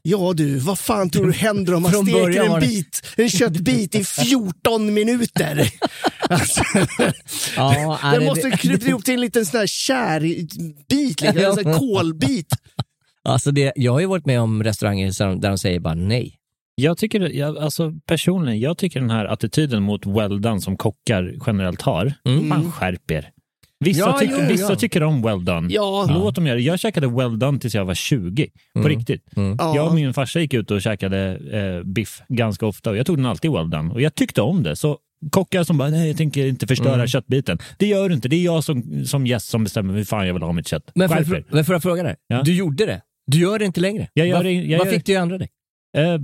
Ja 0.02 0.32
du, 0.36 0.58
vad 0.58 0.78
fan 0.78 1.10
tror 1.10 1.26
du 1.26 1.32
händer 1.32 1.74
om 1.74 1.82
man 1.82 1.92
Från 1.92 2.06
steker 2.06 2.42
en 2.54 2.60
bit, 2.60 3.02
en 3.16 3.28
köttbit 3.30 3.94
i 3.94 4.04
14 4.04 4.94
minuter? 4.94 5.70
Alltså, 6.28 6.62
Ja, 7.56 7.98
den 8.02 8.20
det- 8.20 8.26
måste 8.26 8.50
krypa 8.50 8.86
ihop 8.86 9.04
till 9.04 9.14
en 9.14 9.20
liten 9.20 9.46
sån 9.46 9.60
här 9.60 9.66
kärbit, 9.66 10.52
liksom, 10.90 11.28
en 11.28 11.54
sån 11.54 11.66
här 11.66 11.78
kolbit. 11.78 12.48
Alltså 13.24 13.50
det, 13.50 13.72
jag 13.76 13.92
har 13.92 14.00
ju 14.00 14.06
varit 14.06 14.26
med 14.26 14.40
om 14.40 14.62
restauranger 14.64 15.34
där 15.40 15.48
de 15.48 15.58
säger 15.58 15.80
bara 15.80 15.94
nej. 15.94 16.38
Jag 16.74 16.98
tycker, 16.98 17.20
jag, 17.20 17.58
alltså 17.58 17.92
personligen, 18.06 18.60
jag 18.60 18.78
tycker 18.78 19.00
den 19.00 19.10
här 19.10 19.24
attityden 19.24 19.82
mot 19.82 20.06
well 20.06 20.40
done 20.40 20.60
som 20.60 20.76
kockar 20.76 21.34
generellt 21.46 21.82
har, 21.82 22.14
man 22.42 22.72
skärper 22.72 23.30
Vissa, 23.84 24.00
Ja, 24.00 24.18
tycker, 24.18 24.36
jo, 24.42 24.48
vissa 24.48 24.72
ja. 24.72 24.76
tycker 24.76 25.02
om 25.02 25.22
well 25.22 25.44
done. 25.44 25.68
Ja. 25.74 26.06
Låt 26.10 26.34
dem 26.34 26.46
göra 26.46 26.56
det. 26.56 26.62
Jag 26.62 26.78
käkade 26.80 27.06
well 27.06 27.38
done 27.38 27.58
tills 27.58 27.74
jag 27.74 27.84
var 27.84 27.94
20. 27.94 28.46
På 28.72 28.78
Mm. 28.80 28.88
riktigt. 28.98 29.24
Ja. 29.36 29.76
Jag 29.76 29.86
och 29.86 29.94
min 29.94 30.14
farsa 30.14 30.40
gick 30.40 30.54
ut 30.54 30.70
och 30.70 30.82
käkade 30.82 31.18
eh, 31.52 31.86
biff 31.86 32.22
ganska 32.28 32.66
ofta 32.66 32.90
och 32.90 32.96
jag 32.96 33.06
tog 33.06 33.16
den 33.16 33.26
alltid 33.26 33.52
well 33.52 33.70
done. 33.70 33.92
Och 33.92 34.00
jag 34.02 34.14
tyckte 34.14 34.42
om 34.42 34.62
det. 34.62 34.76
Så 34.76 34.98
kockar 35.30 35.64
som 35.64 35.78
bara, 35.78 35.88
nej 35.90 36.08
jag 36.08 36.16
tänker 36.16 36.46
inte 36.46 36.66
förstöra 36.66 36.94
Mm. 36.94 37.06
köttbiten. 37.06 37.58
Det 37.78 37.86
gör 37.86 38.08
du 38.08 38.14
inte. 38.14 38.28
Det 38.28 38.36
är 38.36 38.44
jag 38.44 38.64
som, 38.64 39.04
som 39.06 39.26
gäst 39.26 39.48
som 39.48 39.64
bestämmer 39.64 39.94
hur 39.94 40.04
fan 40.04 40.26
jag 40.26 40.34
vill 40.34 40.42
ha 40.42 40.52
mitt 40.52 40.68
kött. 40.68 40.90
Men 40.94 41.10
er. 41.12 41.44
men 41.50 41.64
får 41.64 41.74
jag 41.74 41.82
fråga 41.82 42.02
dig? 42.02 42.16
Ja. 42.26 42.42
Du 42.42 42.54
gjorde 42.54 42.86
det. 42.86 43.00
Du 43.26 43.38
gör 43.38 43.58
det 43.58 43.64
inte 43.64 43.80
längre. 43.80 44.08
Jag 44.14 44.26
gör 44.26 44.36
Vad- 44.36 44.44
det- 44.44 44.52
jag 44.52 44.78
vad 44.78 44.86
gör- 44.86 44.94
fick 44.94 45.06
du 45.06 45.14
ändra 45.14 45.38
dig? 45.38 45.48
Eh, 45.94 46.18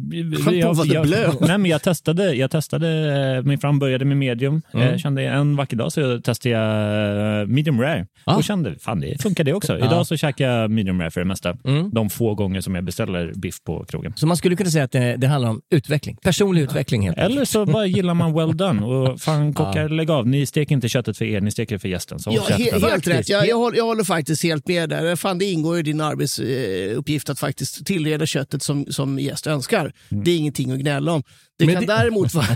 provade 0.44 1.00
blöt. 1.00 1.40
Nej, 1.40 1.58
men 1.58 1.64
jag 1.70 1.82
testade, 1.82 2.34
jag 2.34 2.50
testade 2.50 2.88
eh, 3.36 3.42
min 3.42 3.58
fram 3.58 3.78
började 3.78 4.04
med 4.04 4.16
medium. 4.16 4.62
Mm. 4.74 4.88
Eh, 4.88 4.96
kände 4.98 5.22
en 5.22 5.56
vacker 5.56 5.76
dag 5.76 5.92
så 5.92 6.20
testade 6.20 6.54
jag 6.54 7.40
eh, 7.40 7.46
medium 7.46 7.80
rare 7.80 8.06
Ah. 8.24 8.36
och 8.36 8.44
kände 8.44 8.74
fan 8.78 9.00
det 9.00 9.22
funkar 9.22 9.44
det 9.44 9.52
också. 9.52 9.78
Ja. 9.78 9.86
Idag 9.86 10.06
så 10.06 10.16
käkar 10.16 10.50
jag 10.50 10.70
medium 10.70 11.00
rare 11.00 11.10
för 11.10 11.20
det 11.20 11.26
mesta. 11.26 11.56
Mm. 11.64 11.90
De 11.90 12.10
få 12.10 12.34
gånger 12.34 12.60
som 12.60 12.74
jag 12.74 12.84
beställer 12.84 13.32
biff 13.34 13.64
på 13.64 13.84
krogen. 13.84 14.12
Så 14.16 14.26
man 14.26 14.36
skulle 14.36 14.56
kunna 14.56 14.70
säga 14.70 14.84
att 14.84 14.92
det, 14.92 15.16
det 15.16 15.26
handlar 15.26 15.50
om 15.50 15.60
utveckling. 15.70 16.16
Personlig 16.22 16.62
utveckling 16.62 17.02
helt. 17.02 17.18
Eller 17.18 17.44
så 17.44 17.66
bara 17.66 17.86
gillar 17.86 18.14
man 18.14 18.34
well 18.34 18.56
done 18.56 18.82
och 18.86 19.20
fan 19.20 19.54
kockar, 19.54 19.88
lägg 19.88 20.10
av. 20.10 20.26
Ni 20.26 20.46
steker 20.46 20.74
inte 20.74 20.88
köttet 20.88 21.18
för 21.18 21.24
er, 21.24 21.40
ni 21.40 21.50
steker 21.50 21.74
det 21.74 21.78
för 21.78 21.88
gästen. 21.88 22.18
Så 22.18 22.30
Ja, 22.32 22.42
he 22.56 22.88
helt 22.88 23.06
rätt. 23.08 23.28
Jag, 23.28 23.48
jag, 23.48 23.56
håller, 23.56 23.76
jag 23.76 23.84
håller 23.84 24.04
faktiskt 24.04 24.42
helt 24.42 24.68
med 24.68 24.88
där. 24.88 25.16
Fan, 25.16 25.38
det 25.38 25.44
ingår 25.44 25.78
i 25.78 25.82
din 25.82 26.00
arbetsuppgift 26.00 27.30
att 27.30 27.38
faktiskt 27.38 27.86
tillreda 27.86 28.26
köttet 28.26 28.62
som, 28.62 28.86
som 28.90 29.18
gäst 29.18 29.46
önskar. 29.58 29.92
Det 30.08 30.30
är 30.30 30.36
ingenting 30.36 30.70
att 30.72 30.78
gnälla 30.78 31.12
om. 31.12 31.22
Det 31.58 31.66
Men 31.66 31.74
kan 31.74 31.86
det- 31.86 31.94
däremot 31.94 32.34
vara, 32.34 32.46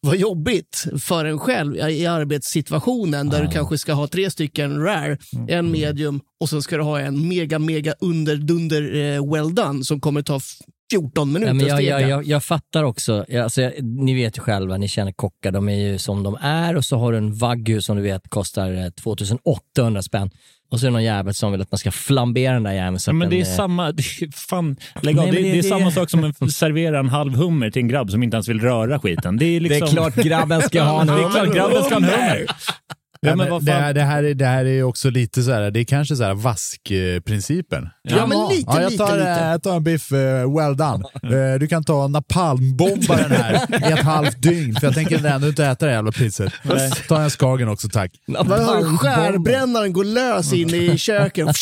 vara 0.00 0.16
jobbigt 0.16 0.86
för 1.00 1.24
en 1.24 1.38
själv 1.38 1.76
i 1.76 2.06
arbetssituationen 2.06 3.28
där 3.28 3.42
du 3.44 3.48
kanske 3.50 3.78
ska 3.78 3.92
ha 3.92 4.06
tre 4.06 4.30
stycken 4.30 4.80
rare, 4.82 5.18
en 5.48 5.70
medium 5.70 6.20
och 6.40 6.48
sen 6.48 6.62
ska 6.62 6.76
du 6.76 6.82
ha 6.82 7.00
en 7.00 7.28
mega, 7.28 7.58
mega 7.58 7.94
under, 8.00 8.36
dunder 8.36 8.94
eh, 8.94 9.32
well 9.32 9.54
done 9.54 9.84
som 9.84 10.00
kommer 10.00 10.22
ta 10.22 10.36
f- 10.36 10.58
14 10.92 11.32
minuter 11.32 11.52
att 11.54 11.68
jag, 11.68 11.82
jag, 11.82 12.08
jag, 12.10 12.26
jag 12.26 12.44
fattar 12.44 12.82
också. 12.84 13.24
Alltså, 13.42 13.70
ni 13.82 14.14
vet 14.14 14.36
ju 14.38 14.40
själva, 14.40 14.76
ni 14.76 14.88
känner 14.88 15.12
kockar, 15.12 15.50
de 15.52 15.68
är 15.68 15.76
ju 15.92 15.98
som 15.98 16.22
de 16.22 16.36
är 16.40 16.76
och 16.76 16.84
så 16.84 16.96
har 16.96 17.12
du 17.12 17.18
en 17.18 17.34
wagyu 17.34 17.80
som 17.82 17.96
du 17.96 18.02
vet 18.02 18.28
kostar 18.28 18.72
eh, 18.74 18.90
2800 18.90 20.02
spänn. 20.02 20.30
Och 20.72 20.80
så 20.80 20.86
är 20.86 20.90
det 20.90 20.92
någon 20.92 21.04
jävel 21.04 21.34
som 21.34 21.52
vill 21.52 21.60
att 21.60 21.70
man 21.70 21.78
ska 21.78 21.90
flambera 21.90 22.52
den 22.52 22.62
där 22.62 22.72
jäveln. 22.72 22.98
Ja, 23.06 23.12
men 23.12 23.30
det 23.30 23.36
är 23.36 23.40
eh, 23.40 23.56
samma, 23.56 23.92
det 23.92 24.02
är, 24.02 24.48
fan, 24.48 24.76
lägg 25.00 25.18
av. 25.18 25.24
Nej, 25.24 25.34
det, 25.34 25.42
det, 25.42 25.52
det- 25.52 25.58
är 25.58 25.62
samma 25.62 25.90
sak 25.90 26.10
som 26.10 26.24
att 26.24 26.52
servera 26.52 26.98
en 26.98 27.08
halv 27.08 27.34
hummer 27.34 27.70
till 27.70 27.82
en 27.82 27.88
grabb 27.88 28.10
som 28.10 28.22
inte 28.22 28.34
ens 28.34 28.48
vill 28.48 28.60
röra 28.60 28.98
skiten. 29.00 29.36
Det 29.36 29.44
är, 29.56 29.60
liksom... 29.60 29.80
Det 29.80 30.00
är 30.00 30.10
klart 30.10 30.14
grabben 30.14 30.62
ska 30.62 30.82
ha 30.82 31.00
en 31.00 31.06
Det 31.06 31.12
är 31.12 31.30
klart 31.30 31.54
grabben 31.54 31.84
ska 31.84 31.94
ha 31.94 31.96
en 31.96 32.04
hummer. 32.04 32.46
Ja, 33.24 33.28
Ja, 33.30 33.36
men 33.36 33.44
men 33.44 33.50
vad 33.52 33.64
det, 33.64 33.72
fan. 33.72 33.82
här, 33.82 33.94
det, 33.94 34.02
här 34.02 34.22
är, 34.24 34.34
det 34.34 34.46
här 34.46 34.64
är 34.64 34.82
också 34.82 35.10
lite 35.10 35.42
så 35.42 35.52
här, 35.52 35.70
det 35.70 35.80
är 35.80 35.84
kanske 35.84 36.16
så 36.16 36.24
här 36.24 36.34
vaskprincipen. 36.34 37.88
Ja, 38.02 38.26
men 38.26 38.48
lite, 38.48 38.64
Ja, 38.66 38.82
jag 38.82 38.90
lite, 38.92 39.04
tar, 39.06 39.16
lite. 39.16 39.30
eh, 39.30 39.48
jag 39.50 39.62
tar 39.62 39.76
en 39.76 39.84
biff 39.84 40.12
eh, 40.12 40.56
well 40.56 40.76
done. 40.76 41.04
Eh, 41.52 41.58
du 41.60 41.66
kan 41.68 41.84
ta 41.84 42.08
napalmbomba 42.08 43.16
den 43.16 43.30
här 43.30 43.54
i 43.90 43.92
ett 43.92 43.98
halvt 44.02 44.42
dygn, 44.42 44.74
för 44.74 44.86
jag 44.86 44.94
tänker 44.94 45.26
ändå 45.26 45.48
inte 45.48 45.64
äta 45.66 45.86
det 45.86 45.92
jävla 45.92 46.12
pizzet. 46.12 46.52
Ta 47.08 47.20
en 47.22 47.30
Skagen 47.30 47.68
också 47.68 47.88
tack. 47.88 48.12
Skärbrännaren 48.98 49.92
gå 49.92 50.02
lös 50.02 50.52
in 50.52 50.68
i 50.74 50.98
köket. 50.98 51.46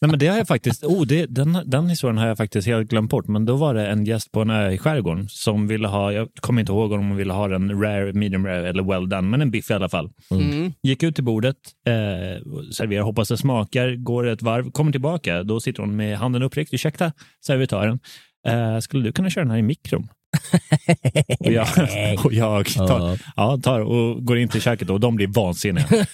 Nej, 0.00 0.10
men 0.10 0.18
det 0.18 0.26
har 0.26 0.36
jag 0.38 0.48
faktiskt, 0.48 0.84
oh, 0.84 1.06
det, 1.06 1.26
den, 1.26 1.58
den 1.66 1.88
historien 1.88 2.18
har 2.18 2.26
jag 2.26 2.36
faktiskt 2.36 2.66
helt 2.68 2.90
glömt 2.90 3.10
bort. 3.10 3.28
Men 3.28 3.44
då 3.46 3.56
var 3.56 3.74
det 3.74 3.86
en 3.86 4.04
gäst 4.04 4.32
på 4.32 4.40
en 4.42 4.50
ö 4.50 4.70
i 4.70 4.78
skärgården 4.78 5.26
som 5.28 5.66
ville 5.68 5.88
ha, 5.88 6.12
jag 6.12 6.28
kommer 6.40 6.60
inte 6.60 6.72
ihåg 6.72 6.92
om 6.92 7.08
hon 7.08 7.16
ville 7.16 7.32
ha 7.32 7.48
den 7.48 7.82
rare, 7.82 8.12
medium 8.12 8.46
rare 8.46 8.68
eller 8.68 8.82
well 8.82 9.08
done, 9.08 9.22
men 9.22 9.40
en 9.40 9.50
biff 9.50 9.70
i 9.70 9.74
alla 9.74 9.88
fall. 9.90 10.10
Mm. 10.30 10.72
Gick 10.82 11.02
ut 11.02 11.14
till 11.14 11.24
bordet, 11.24 11.56
eh, 11.86 11.92
serverar, 12.72 13.02
hoppas 13.02 13.28
det 13.28 13.36
smakar, 13.36 13.94
går 13.94 14.26
ett 14.26 14.42
varv, 14.42 14.70
kommer 14.70 14.92
tillbaka. 14.92 15.42
Då 15.42 15.60
sitter 15.60 15.82
hon 15.82 15.96
med 15.96 16.18
handen 16.18 16.42
uppräckt. 16.42 16.74
Ursäkta, 16.74 17.12
servitören. 17.46 17.98
Eh, 18.46 18.78
skulle 18.78 19.04
du 19.04 19.12
kunna 19.12 19.30
köra 19.30 19.44
den 19.44 19.50
här 19.50 19.58
i 19.58 19.62
mikron? 19.62 20.08
och 21.40 21.52
jag, 21.52 21.66
och 22.24 22.32
jag 22.32 22.66
tar, 22.66 23.18
ja, 23.36 23.58
tar 23.62 23.80
och 23.80 24.24
går 24.24 24.38
in 24.38 24.48
till 24.48 24.60
köket 24.60 24.90
och 24.90 25.00
de 25.00 25.16
blir 25.16 25.26
vansinniga. 25.26 25.86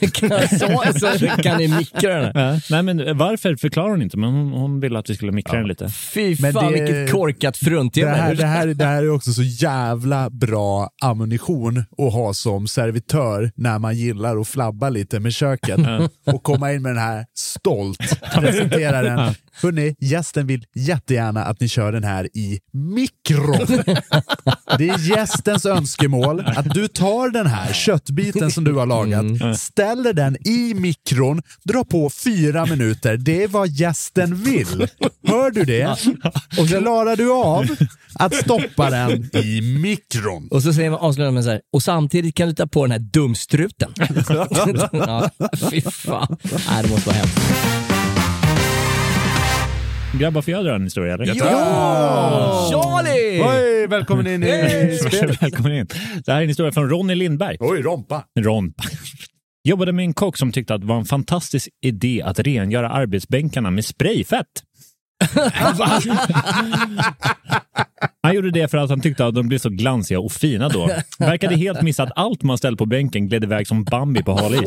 så, 1.00 1.18
så 1.18 1.26
kan 1.42 1.58
ni 1.58 1.68
mikra 1.68 2.22
den. 2.22 2.32
Ja, 2.34 2.60
nej, 2.70 2.82
men 2.82 3.18
varför 3.18 3.56
förklarar 3.56 3.90
hon 3.90 4.02
inte, 4.02 4.16
men 4.18 4.30
hon, 4.32 4.52
hon 4.52 4.80
ville 4.80 4.98
att 4.98 5.10
vi 5.10 5.14
skulle 5.14 5.32
mikra 5.32 5.58
den 5.58 5.68
lite. 5.68 5.88
Fy 5.88 6.36
Men 6.40 6.52
fan 6.52 6.72
det- 6.72 6.80
vilket 6.80 7.12
korkat 7.12 7.56
Det 7.60 7.66
fruntimmer. 7.66 8.12
här, 8.12 8.34
det, 8.34 8.46
här, 8.46 8.66
det 8.66 8.84
här 8.84 9.02
är 9.02 9.10
också 9.10 9.32
så 9.32 9.42
jävla 9.42 10.30
bra 10.30 10.90
ammunition 11.02 11.78
att 11.98 12.12
ha 12.12 12.34
som 12.34 12.66
servitör 12.68 13.50
när 13.56 13.78
man 13.78 13.96
gillar 13.96 14.40
att 14.40 14.48
flabba 14.48 14.88
lite 14.88 15.20
med 15.20 15.32
köket 15.34 15.78
och 16.26 16.42
komma 16.42 16.72
in 16.72 16.82
med 16.82 16.90
den 16.94 17.02
här 17.02 17.24
stolt, 17.34 18.20
presentera 18.34 19.02
den. 19.02 19.34
Hörrni, 19.62 19.94
gästen 20.00 20.46
vill 20.46 20.64
jättegärna 20.74 21.44
att 21.44 21.61
ni 21.61 21.68
kör 21.68 21.92
den 21.92 22.04
här 22.04 22.28
i 22.36 22.61
mikron. 22.72 23.66
Det 24.78 24.88
är 24.88 24.98
gästens 24.98 25.66
önskemål 25.66 26.40
att 26.40 26.74
du 26.74 26.88
tar 26.88 27.30
den 27.30 27.46
här 27.46 27.72
köttbiten 27.72 28.50
som 28.50 28.64
du 28.64 28.72
har 28.72 28.86
lagat, 28.86 29.59
ställer 29.59 30.12
den 30.12 30.36
i 30.48 30.74
mikron, 30.74 31.42
drar 31.64 31.84
på 31.84 32.11
fyra 32.11 32.66
minuter. 32.66 33.16
Det 33.16 33.42
är 33.42 33.48
vad 33.48 33.68
gästen 33.68 34.34
vill. 34.34 34.88
Hör 35.26 35.50
du 35.50 35.64
det? 35.64 35.96
Och 36.59 36.68
klarar 36.68 37.16
du 37.16 37.32
av 37.32 37.66
att 38.14 38.34
stoppa 38.34 38.90
den 38.90 39.30
i 39.44 39.61
mikron? 39.82 40.48
Och 40.50 40.62
så 40.62 40.72
säger 40.72 40.90
man 40.90 40.98
avslutar 40.98 41.30
med 41.30 41.44
så 41.44 41.50
här, 41.50 41.61
och 41.72 41.82
samtidigt 41.82 42.34
kan 42.34 42.48
du 42.48 42.54
ta 42.54 42.66
på 42.66 42.84
den 42.84 42.90
här 42.90 42.98
dumstruten. 42.98 43.92
ja, 44.92 45.30
fy 45.70 45.80
fan. 45.80 46.36
Nej, 46.68 46.82
det 46.82 46.88
måste 46.88 47.09
vara 47.09 47.16
hemskt. 47.16 47.95
Grabbar, 50.18 50.42
får 50.42 50.52
jag 50.52 50.64
dra 50.64 50.74
en 50.74 50.84
historia? 50.84 51.14
Eller? 51.14 51.26
Ja! 51.26 52.68
Charlie! 52.70 53.42
Oj, 53.42 53.86
välkommen 53.86 54.26
in 54.26 54.42
i 54.42 54.98
spelet. 54.98 55.42
Välkommen 55.42 55.72
in. 55.72 55.86
Det 56.24 56.32
här 56.32 56.38
är 56.38 56.42
en 56.42 56.48
historia 56.48 56.72
från 56.72 56.90
Ronny 56.90 57.14
Lindberg. 57.14 57.56
Oj, 57.60 57.82
rompa. 57.82 58.24
Ron. 58.38 58.72
Jobbade 59.64 59.92
med 59.92 60.02
en 60.02 60.14
kock 60.14 60.36
som 60.36 60.52
tyckte 60.52 60.74
att 60.74 60.80
det 60.80 60.86
var 60.86 60.96
en 60.96 61.04
fantastisk 61.04 61.68
idé 61.84 62.22
att 62.24 62.38
rengöra 62.38 62.90
arbetsbänkarna 62.90 63.70
med 63.70 63.84
sprayfett. 63.84 64.46
Han 68.22 68.34
gjorde 68.34 68.50
det 68.50 68.68
för 68.68 68.78
att 68.78 68.90
han 68.90 69.00
tyckte 69.00 69.26
att 69.26 69.34
de 69.34 69.48
blev 69.48 69.58
så 69.58 69.68
glansiga 69.68 70.20
och 70.20 70.32
fina 70.32 70.68
då. 70.68 70.90
Verkade 71.18 71.56
helt 71.56 71.82
missa 71.82 72.02
att 72.02 72.12
allt 72.16 72.42
man 72.42 72.58
ställde 72.58 72.76
på 72.76 72.86
bänken 72.86 73.28
gled 73.28 73.44
iväg 73.44 73.66
som 73.66 73.84
Bambi 73.84 74.22
på 74.22 74.32
hal 74.40 74.54
is. 74.54 74.60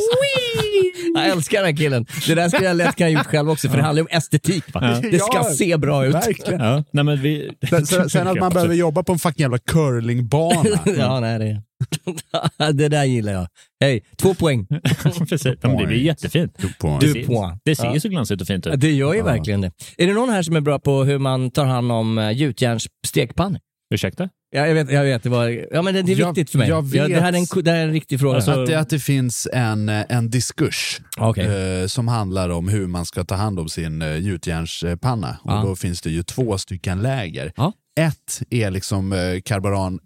Jag 1.16 1.28
älskar 1.28 1.58
den 1.58 1.66
här 1.66 1.78
killen. 1.78 2.06
Det 2.28 2.36
där 2.36 2.50
skulle 2.50 2.66
jag 2.66 2.78
lätt 2.78 2.96
kunna 2.96 3.10
gjort 3.10 3.26
själv 3.26 3.50
också, 3.50 3.70
för 3.70 3.78
det 3.78 3.84
handlar 3.84 4.02
om 4.04 4.08
estetik. 4.12 4.74
Va? 4.74 4.80
Det 5.12 5.20
ska 5.20 5.38
Ja, 5.38 5.44
se 5.44 5.78
bra 5.78 6.06
ut. 6.06 6.16
verkligen. 6.16 6.60
Ja, 6.62 6.84
nej 6.92 7.04
men 7.04 7.22
vi... 7.22 7.52
Sen, 7.70 7.86
sen, 7.86 8.10
sen 8.10 8.28
att 8.28 8.40
man 8.40 8.54
behöver 8.54 8.76
jobba 8.76 9.04
på 9.04 9.12
en 9.14 9.20
fucking 9.20 9.42
jävla 9.42 9.58
curlingbana. 9.58 10.70
ja, 10.98 11.20
nej, 11.20 11.40
det... 11.40 11.62
det 12.74 12.88
där 12.90 13.04
gillar 13.06 13.34
jag. 13.34 13.48
Hej, 13.82 14.04
två 14.18 14.34
poäng. 14.34 14.68
Precis. 15.30 15.42
Det 15.62 15.86
blir 15.88 15.92
jättefint. 15.98 16.56
Du 16.58 16.74
poäng. 16.74 17.00
Det 17.00 17.08
ser, 17.14 17.24
poäng. 17.26 17.60
det 17.66 17.76
ser 17.76 17.86
Ja. 17.86 17.94
ju 17.94 18.00
så 18.00 18.10
glansigt 18.10 18.42
och 18.42 18.48
fint 18.48 18.68
ut. 18.68 18.74
Det 18.80 18.92
gör 18.92 19.14
ju 19.14 19.22
verkligen 19.22 19.62
det. 19.62 19.72
Är 19.98 20.08
det 20.08 20.14
någon 20.14 20.30
här 20.30 20.44
som 20.44 20.56
är 20.56 20.62
bra 20.62 20.80
på 20.80 21.04
hur 21.04 21.18
man 21.20 21.52
tar 21.52 21.66
hand 21.66 21.92
om 21.92 22.18
eh, 22.18 22.32
gjutjärnsstekpannor? 22.32 23.60
Ursäkta? 23.94 24.30
Ja, 24.52 24.68
jag 24.68 24.74
vet, 24.76 24.92
jag 24.92 25.04
vet. 25.04 25.24
Det, 25.24 25.30
var, 25.30 25.66
ja, 25.72 25.82
men 25.82 25.94
det, 25.94 26.02
det 26.02 26.12
är 26.14 26.20
Jag- 26.20 26.28
viktigt 26.28 26.50
för 26.50 26.58
mig. 26.58 26.70
jag 26.70 26.86
Ja, 26.94 27.08
det, 27.08 27.20
här 27.22 27.34
är 27.34 27.38
en, 27.38 27.46
vet. 27.56 27.66
det 27.66 27.72
här 27.72 27.78
är 27.78 27.84
en 27.84 27.92
riktig 27.92 28.20
fråga. 28.20 28.36
Alltså- 28.36 28.52
Att, 28.52 28.68
det, 28.68 28.80
att 28.80 28.90
det 28.90 29.00
finns 29.00 29.48
en, 29.54 29.90
eh, 29.90 30.06
en 30.10 30.30
diskurs 30.30 31.02
Okej. 31.18 31.46
eh, 31.82 31.88
som 31.88 32.08
handlar 32.08 32.50
om 32.50 32.68
hur 32.68 32.88
man 32.88 33.06
ska 33.06 33.24
ta 33.24 33.36
hand 33.36 33.60
om 33.60 33.70
sin 33.70 34.02
eh, 34.02 34.18
gjutjärnspanna. 34.18 35.38
Och 35.44 35.52
då 35.68 35.76
finns 35.76 36.02
det 36.02 36.10
ju 36.10 36.24
två 36.24 36.58
stycken 36.58 37.02
läger. 37.02 37.52
Ja. 37.56 37.74
Ett 38.00 38.42
är 38.50 38.72
liksom 38.72 39.14
eh, 39.14 39.18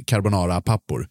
carbonara-pappor 0.08 1.08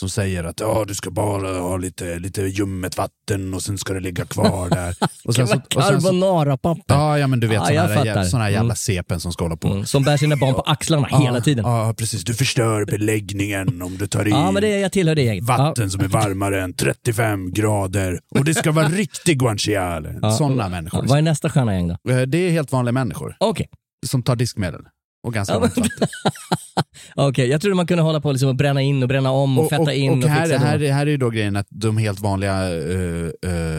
som 0.00 0.08
säger 0.10 0.44
att 0.44 0.60
ja, 0.60 0.84
du 0.88 0.94
ska 0.94 1.10
bara 1.10 1.58
ha 1.58 1.76
lite, 1.76 2.18
lite 2.18 2.42
ljummet 2.42 2.96
vatten 2.98 3.54
och 3.54 3.62
sen 3.62 3.78
ska 3.78 3.94
det 3.94 4.00
ligga 4.00 4.24
kvar 4.24 4.68
där. 4.70 4.94
Och 5.24 5.34
sen 5.34 5.46
så- 5.48 5.56
och 5.76 5.82
sen 5.82 5.82
Carbonara-papper. 6.00 6.82
Ja, 6.94 7.18
ja, 7.18 7.26
men 7.26 7.40
du 7.40 7.46
vet 7.46 7.56
Ja, 7.56 7.64
sådana 7.66 7.88
här, 7.94 8.04
jävla, 8.04 8.24
såna 8.24 8.42
här 8.44 8.50
jävla 8.50 8.62
Mm. 8.64 8.76
CPn 8.76 9.20
som 9.20 9.32
ska 9.32 9.44
hålla 9.44 9.56
på. 9.56 9.68
Mm, 9.68 9.86
som 9.86 10.02
bär 10.02 10.16
sina 10.16 10.36
barn 10.36 10.54
på 10.54 10.60
axlarna 10.60 11.06
hela 11.18 11.40
tiden. 11.40 11.64
Ja, 11.64 11.94
precis. 11.98 12.24
Du 12.24 12.34
förstör 12.34 12.84
beläggningen 12.84 13.82
om 13.82 13.96
du 13.98 14.06
tar 14.06 14.28
i 14.28 14.30
Ja, 14.30 14.50
men 14.50 14.62
det, 14.62 14.68
jag 14.80 14.92
tillhör 14.92 15.14
det 15.14 15.22
gänget. 15.22 15.44
vatten 15.44 15.90
som 15.90 16.00
är 16.00 16.08
varmare 16.08 16.62
än 16.62 16.74
35 16.74 17.52
grader. 17.52 18.20
Och 18.30 18.44
det 18.44 18.54
ska 18.54 18.72
vara 18.72 18.88
riktig 18.88 19.38
guanciale. 19.38 20.18
Ja. 20.22 20.30
Sådana 20.30 20.62
Ja. 20.62 20.68
människor. 20.68 21.02
Vad 21.06 21.18
är 21.18 21.22
nästa 21.22 21.50
stjärna 21.50 21.74
gäng 21.74 21.88
då? 21.88 22.10
Eh, 22.12 22.20
Det 22.22 22.38
är 22.38 22.50
helt 22.50 22.72
vanliga 22.72 22.92
människor 22.92 23.36
Okej, 23.40 23.66
som 24.06 24.22
tar 24.22 24.36
diskmedel. 24.36 24.80
Och 25.22 25.34
ganska 25.34 25.52
men- 25.58 25.62
vatten. 25.62 25.84
Okej, 27.14 27.48
jag 27.48 27.60
trodde 27.60 27.74
man 27.76 27.86
kunde 27.86 28.02
hålla 28.02 28.20
på 28.20 28.32
liksom 28.32 28.48
och 28.48 28.56
bränna 28.56 28.82
in 28.82 29.02
och 29.02 29.08
bränna 29.08 29.30
om 29.30 29.58
och, 29.58 29.64
Och, 29.64 29.70
fetta 29.70 29.82
och, 29.82 29.92
in 29.92 30.10
och, 30.10 30.24
och 30.24 30.30
här, 30.30 30.46
fixa 30.46 30.58
här, 30.58 30.78
det. 30.78 30.92
här 30.92 31.06
är 31.06 31.10
ju 31.10 31.16
då 31.16 31.30
grejen 31.30 31.56
att 31.56 31.66
de 31.70 31.96
helt 31.96 32.20
vanliga, 32.20 32.70
uh, 32.70 33.30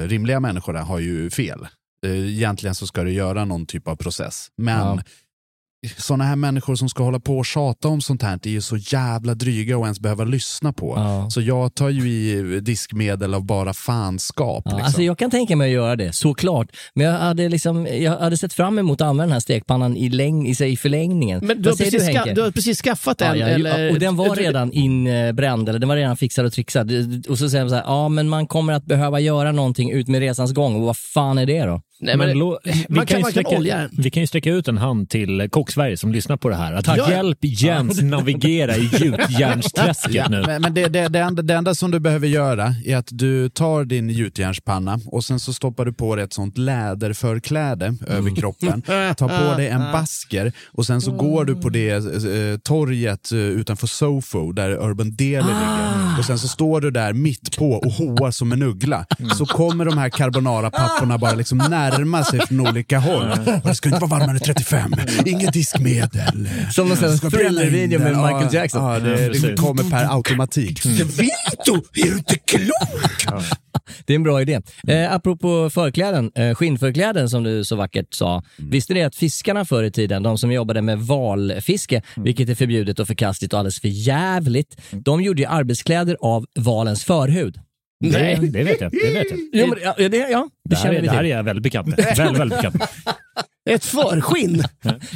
rimliga 0.07 0.39
människorna 0.39 0.81
har 0.81 0.99
ju 0.99 1.29
fel. 1.29 1.67
Uh, 2.05 2.33
egentligen 2.33 2.75
så 2.75 2.87
ska 2.87 3.03
du 3.03 3.11
göra 3.11 3.45
någon 3.45 3.65
typ 3.65 3.87
av 3.87 3.95
process. 3.95 4.47
Men 4.57 4.97
Ja. 4.97 5.03
Sådana 5.97 6.23
här 6.23 6.35
människor 6.35 6.75
som 6.75 6.89
ska 6.89 7.03
hålla 7.03 7.19
på 7.19 7.37
och 7.37 7.45
tjata 7.45 7.87
om 7.87 8.01
sånt 8.01 8.21
här 8.21 8.39
är 8.43 8.49
ju 8.49 8.61
så 8.61 8.77
jävla 8.77 9.35
dryga 9.35 9.75
att 9.75 9.81
ens 9.83 9.99
behöva 9.99 10.23
lyssna 10.23 10.73
på. 10.73 10.93
Ja. 10.97 11.29
Så 11.29 11.41
jag 11.41 11.75
tar 11.75 11.89
ju 11.89 12.09
i 12.09 12.59
diskmedel 12.59 13.33
av 13.33 13.45
bara 13.45 13.73
fanskap. 13.73 14.61
Ja, 14.65 14.71
liksom. 14.71 14.85
alltså 14.85 15.01
jag 15.01 15.17
kan 15.17 15.31
tänka 15.31 15.55
mig 15.55 15.67
att 15.67 15.73
göra 15.73 15.95
det, 15.95 16.13
såklart. 16.13 16.67
Men 16.93 17.07
jag 17.07 17.13
hade, 17.13 17.49
liksom, 17.49 17.87
jag 17.91 18.19
hade 18.19 18.37
sett 18.37 18.53
fram 18.53 18.79
emot 18.79 19.01
att 19.01 19.07
använda 19.07 19.23
den 19.23 19.33
här 19.33 19.39
stekpannan 19.39 19.97
i, 19.97 20.09
läng, 20.09 20.47
i, 20.47 20.55
sig, 20.55 20.71
i 20.71 20.77
förlängningen. 20.77 21.45
Men 21.45 21.61
du 21.61 21.69
har, 21.69 21.77
precis 21.77 22.05
du, 22.07 22.13
ska, 22.13 22.33
du 22.33 22.41
har 22.41 22.51
precis 22.51 22.81
skaffat 22.81 23.21
Ja, 23.21 23.27
en? 23.27 23.39
ja, 23.39 23.47
eller, 23.47 23.91
och 23.91 23.99
den 23.99 24.15
var 24.15 24.35
redan 24.35 24.71
inbränd, 24.71 25.69
eller 25.69 25.79
den 25.79 25.89
var 25.89 25.95
redan 25.95 26.17
fixad 26.17 26.45
och 26.45 26.53
trixad. 26.53 26.91
Och 27.29 27.37
så 27.37 27.49
säger 27.49 27.63
de 27.63 27.69
så 27.69 27.75
här, 27.75 27.83
ja 27.83 28.09
men 28.09 28.29
man 28.29 28.47
kommer 28.47 28.73
att 28.73 28.85
behöva 28.85 29.19
göra 29.19 29.51
någonting 29.51 29.91
ut 29.91 30.07
med 30.07 30.19
resans 30.19 30.53
gång. 30.53 30.75
Och 30.75 30.81
vad 30.81 30.97
fan 30.97 31.37
är 31.37 31.45
det 31.45 31.65
då? 31.65 31.81
Nej, 32.03 32.17
men, 32.17 32.37
lo- 32.37 32.59
vi, 32.63 32.85
man 32.89 33.05
kan, 33.05 33.17
ju 33.17 33.23
man 33.23 33.31
kan 33.31 33.31
sträcka, 33.31 33.57
olja 33.57 33.89
vi 33.97 34.09
kan 34.09 34.23
ju 34.23 34.27
sträcka 34.27 34.51
ut 34.51 34.67
en 34.67 34.77
hand 34.77 35.09
till 35.09 35.47
Kock-Sverige 35.51 35.97
som 35.97 36.11
lyssnar 36.11 36.37
på 36.37 36.49
det 36.49 36.55
här. 36.55 36.73
Att 36.73 36.87
Ja, 36.87 36.97
ja. 36.97 37.09
hjälp 37.09 37.37
Jens 37.41 38.01
navigera 38.01 38.75
i 38.75 38.89
gjutjärnsträsket 38.99 40.11
Ja, 40.15 40.27
nu. 40.29 40.43
men 40.47 40.61
men 40.61 40.73
det, 40.73 40.87
det, 40.87 41.07
det, 41.07 41.19
enda, 41.19 41.41
det 41.41 41.53
enda 41.53 41.75
som 41.75 41.91
du 41.91 41.99
behöver 41.99 42.27
göra 42.27 42.75
är 42.85 42.97
att 42.97 43.07
du 43.11 43.49
tar 43.49 43.83
din 43.85 44.09
gjutjärnspanna 44.09 44.99
och 45.05 45.23
sen 45.23 45.39
så 45.39 45.53
stoppar 45.53 45.85
du 45.85 45.93
på 45.93 46.15
dig 46.15 46.25
ett 46.25 46.33
sånt 46.33 46.57
läderförkläde 46.57 47.95
över 48.07 48.35
kroppen. 48.35 48.81
Tar 49.17 49.51
på 49.51 49.57
dig 49.57 49.67
en 49.67 49.79
basker 49.91 50.51
och 50.71 50.85
sen 50.85 51.01
så 51.01 51.11
går 51.11 51.45
du 51.45 51.55
på 51.55 51.69
det 51.69 51.89
eh, 51.91 52.57
torget 52.63 53.31
eh, 53.31 53.37
utanför 53.39 53.87
Sofo 53.87 54.51
där 54.51 54.69
Urban 54.89 55.15
Deli 55.15 55.35
ligger. 55.35 56.19
Och 56.19 56.25
sen 56.25 56.39
så 56.39 56.47
står 56.47 56.81
du 56.81 56.91
där 56.91 57.13
mitt 57.13 57.57
på 57.57 57.71
och 57.71 57.91
hoar 57.91 58.31
som 58.31 58.51
en 58.51 58.63
uggla. 58.63 59.05
Så 59.37 59.45
kommer 59.45 59.85
de 59.85 59.97
här 59.97 60.09
carbonara-papporna 60.09 61.17
bara 61.17 61.33
liksom 61.33 61.57
närma 61.97 62.23
sig 62.23 62.47
från 62.47 62.67
olika 62.67 62.99
håll. 62.99 63.31
Och 63.63 63.69
det 63.69 63.75
ska 63.75 63.89
inte 63.89 63.99
vara 63.99 64.19
varmare 64.19 64.31
än 64.37 64.39
35, 64.39 64.93
inget 65.25 65.53
diskmedel. 65.53 66.49
Som 66.71 66.87
någon 66.87 66.97
sån 66.97 67.31
thriller-video 67.31 67.99
med. 67.99 68.11
Michael 68.11 68.47
Ja, 68.51 68.59
Jackson. 68.59 68.83
Ja, 68.93 68.99
det, 68.99 69.29
det 69.29 69.55
kommer 69.57 69.89
per 69.89 70.15
automatik. 70.15 70.85
Vito, 70.85 71.75
är 71.93 72.11
du 72.11 72.17
inte 72.17 72.37
klok? 72.37 73.43
Det 74.05 74.13
är 74.13 74.15
en 74.15 74.23
bra 74.23 74.41
idé. 74.41 74.61
Eh, 74.87 75.13
apropå 75.13 75.69
förkläden, 75.69 76.31
eh, 76.35 76.55
skinnförkläden 76.55 77.29
som 77.29 77.43
du 77.43 77.63
så 77.63 77.75
vackert 77.75 78.13
sa. 78.13 78.43
Visste 78.57 78.93
ni 78.93 79.03
att 79.03 79.15
fiskarna 79.15 79.65
förr 79.65 79.83
i 79.83 79.91
tiden, 79.91 80.23
de 80.23 80.37
som 80.37 80.51
jobbade 80.51 80.81
med 80.81 80.99
valfiske, 80.99 82.01
vilket 82.15 82.49
är 82.49 82.55
förbjudet 82.55 82.99
och 82.99 83.07
förkastligt 83.07 83.53
och 83.53 83.59
alldeles 83.59 83.81
för 83.81 83.87
jävligt, 83.87 84.77
de 84.91 85.21
gjorde 85.21 85.41
ju 85.41 85.47
arbetskläder 85.47 86.17
av 86.21 86.45
valens 86.59 87.03
förhud. 87.03 87.59
Det, 88.11 88.39
det 88.51 88.63
vet 88.63 88.81
jag. 88.81 88.91
Det 88.91 89.13
vet 89.13 89.31
jag. 89.31 89.39
Jo, 89.53 89.67
men, 89.67 89.79
ja, 89.83 89.93
det, 89.97 90.03
ja, 90.03 90.09
det, 90.09 90.69
Det 90.69 90.75
här, 90.75 90.83
känner 90.83 90.97
är, 90.97 91.01
det 91.01 91.11
här 91.11 91.23
är 91.23 91.27
jag 91.27 91.43
väldigt 91.43 91.63
bekant 91.63 91.87
med. 91.87 91.97
Väldigt, 92.17 92.39
väldigt 92.39 92.57
bekant 92.57 92.75
med. 92.75 92.87
Ett 93.69 93.85
förskinn? 93.85 94.63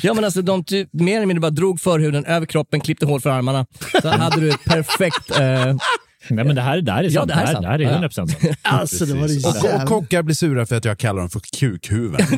Ja, 0.02 0.14
men 0.14 0.24
alltså 0.24 0.42
de 0.42 0.64
typ, 0.64 0.90
mer 0.94 1.16
eller 1.18 1.26
mindre 1.26 1.42
bara 1.42 1.52
drog 1.52 1.82
förhuden 1.82 2.26
över 2.26 2.46
kroppen, 2.46 2.82
klippte 2.82 3.06
hål 3.06 3.22
för 3.22 3.30
armarna. 3.30 3.66
Så 4.02 4.10
hade 4.10 4.42
du 4.42 4.50
ett 4.50 4.64
perfekt... 4.66 5.40
Eh, 5.40 5.76
Nej, 6.30 6.46
men 6.46 6.56
det 6.56 6.62
här, 6.62 6.82
det 6.82 6.92
här 6.92 7.04
är 7.04 7.10
sant. 7.10 7.16
Ja, 7.16 7.26
det 7.26 7.34
här 7.34 7.42
är 7.42 7.46
det, 7.46 7.48
här, 7.48 7.54
sant. 7.54 7.64
det 7.64 7.70
här 7.70 7.80
är 7.80 7.84
Ja. 7.84 7.90
100 7.90 8.08
procent 8.10 8.32
sant. 8.32 8.58
Alltså, 8.62 9.06
det 9.06 9.14
var 9.14 9.28
det 9.28 9.82
Och, 9.84 9.88
kockar 9.88 10.22
blir 10.24 10.36
sura 10.36 10.66
för 10.66 10.76
att 10.76 10.86
jag 10.86 10.98
kallar 10.98 11.20
dem 11.20 11.30
för 11.30 11.40
kukhuvuden. 11.60 12.28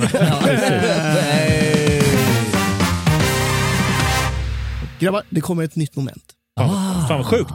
Grabbar, 4.99 5.23
det 5.29 5.41
kommer 5.41 5.63
ett 5.63 5.75
nytt 5.75 5.95
moment. 5.95 6.23
Fan, 6.59 7.07
fan 7.07 7.17
vad 7.17 7.25
sjukt. 7.25 7.51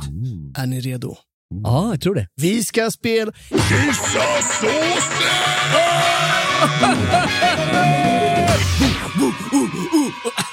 Är 0.59 0.67
ni 0.67 0.81
redo? 0.81 1.17
Ja, 1.63 1.91
jag 1.91 2.01
tror 2.01 2.15
det. 2.15 2.29
Vi 2.37 2.65
ska 2.65 2.91
spela... 2.91 3.33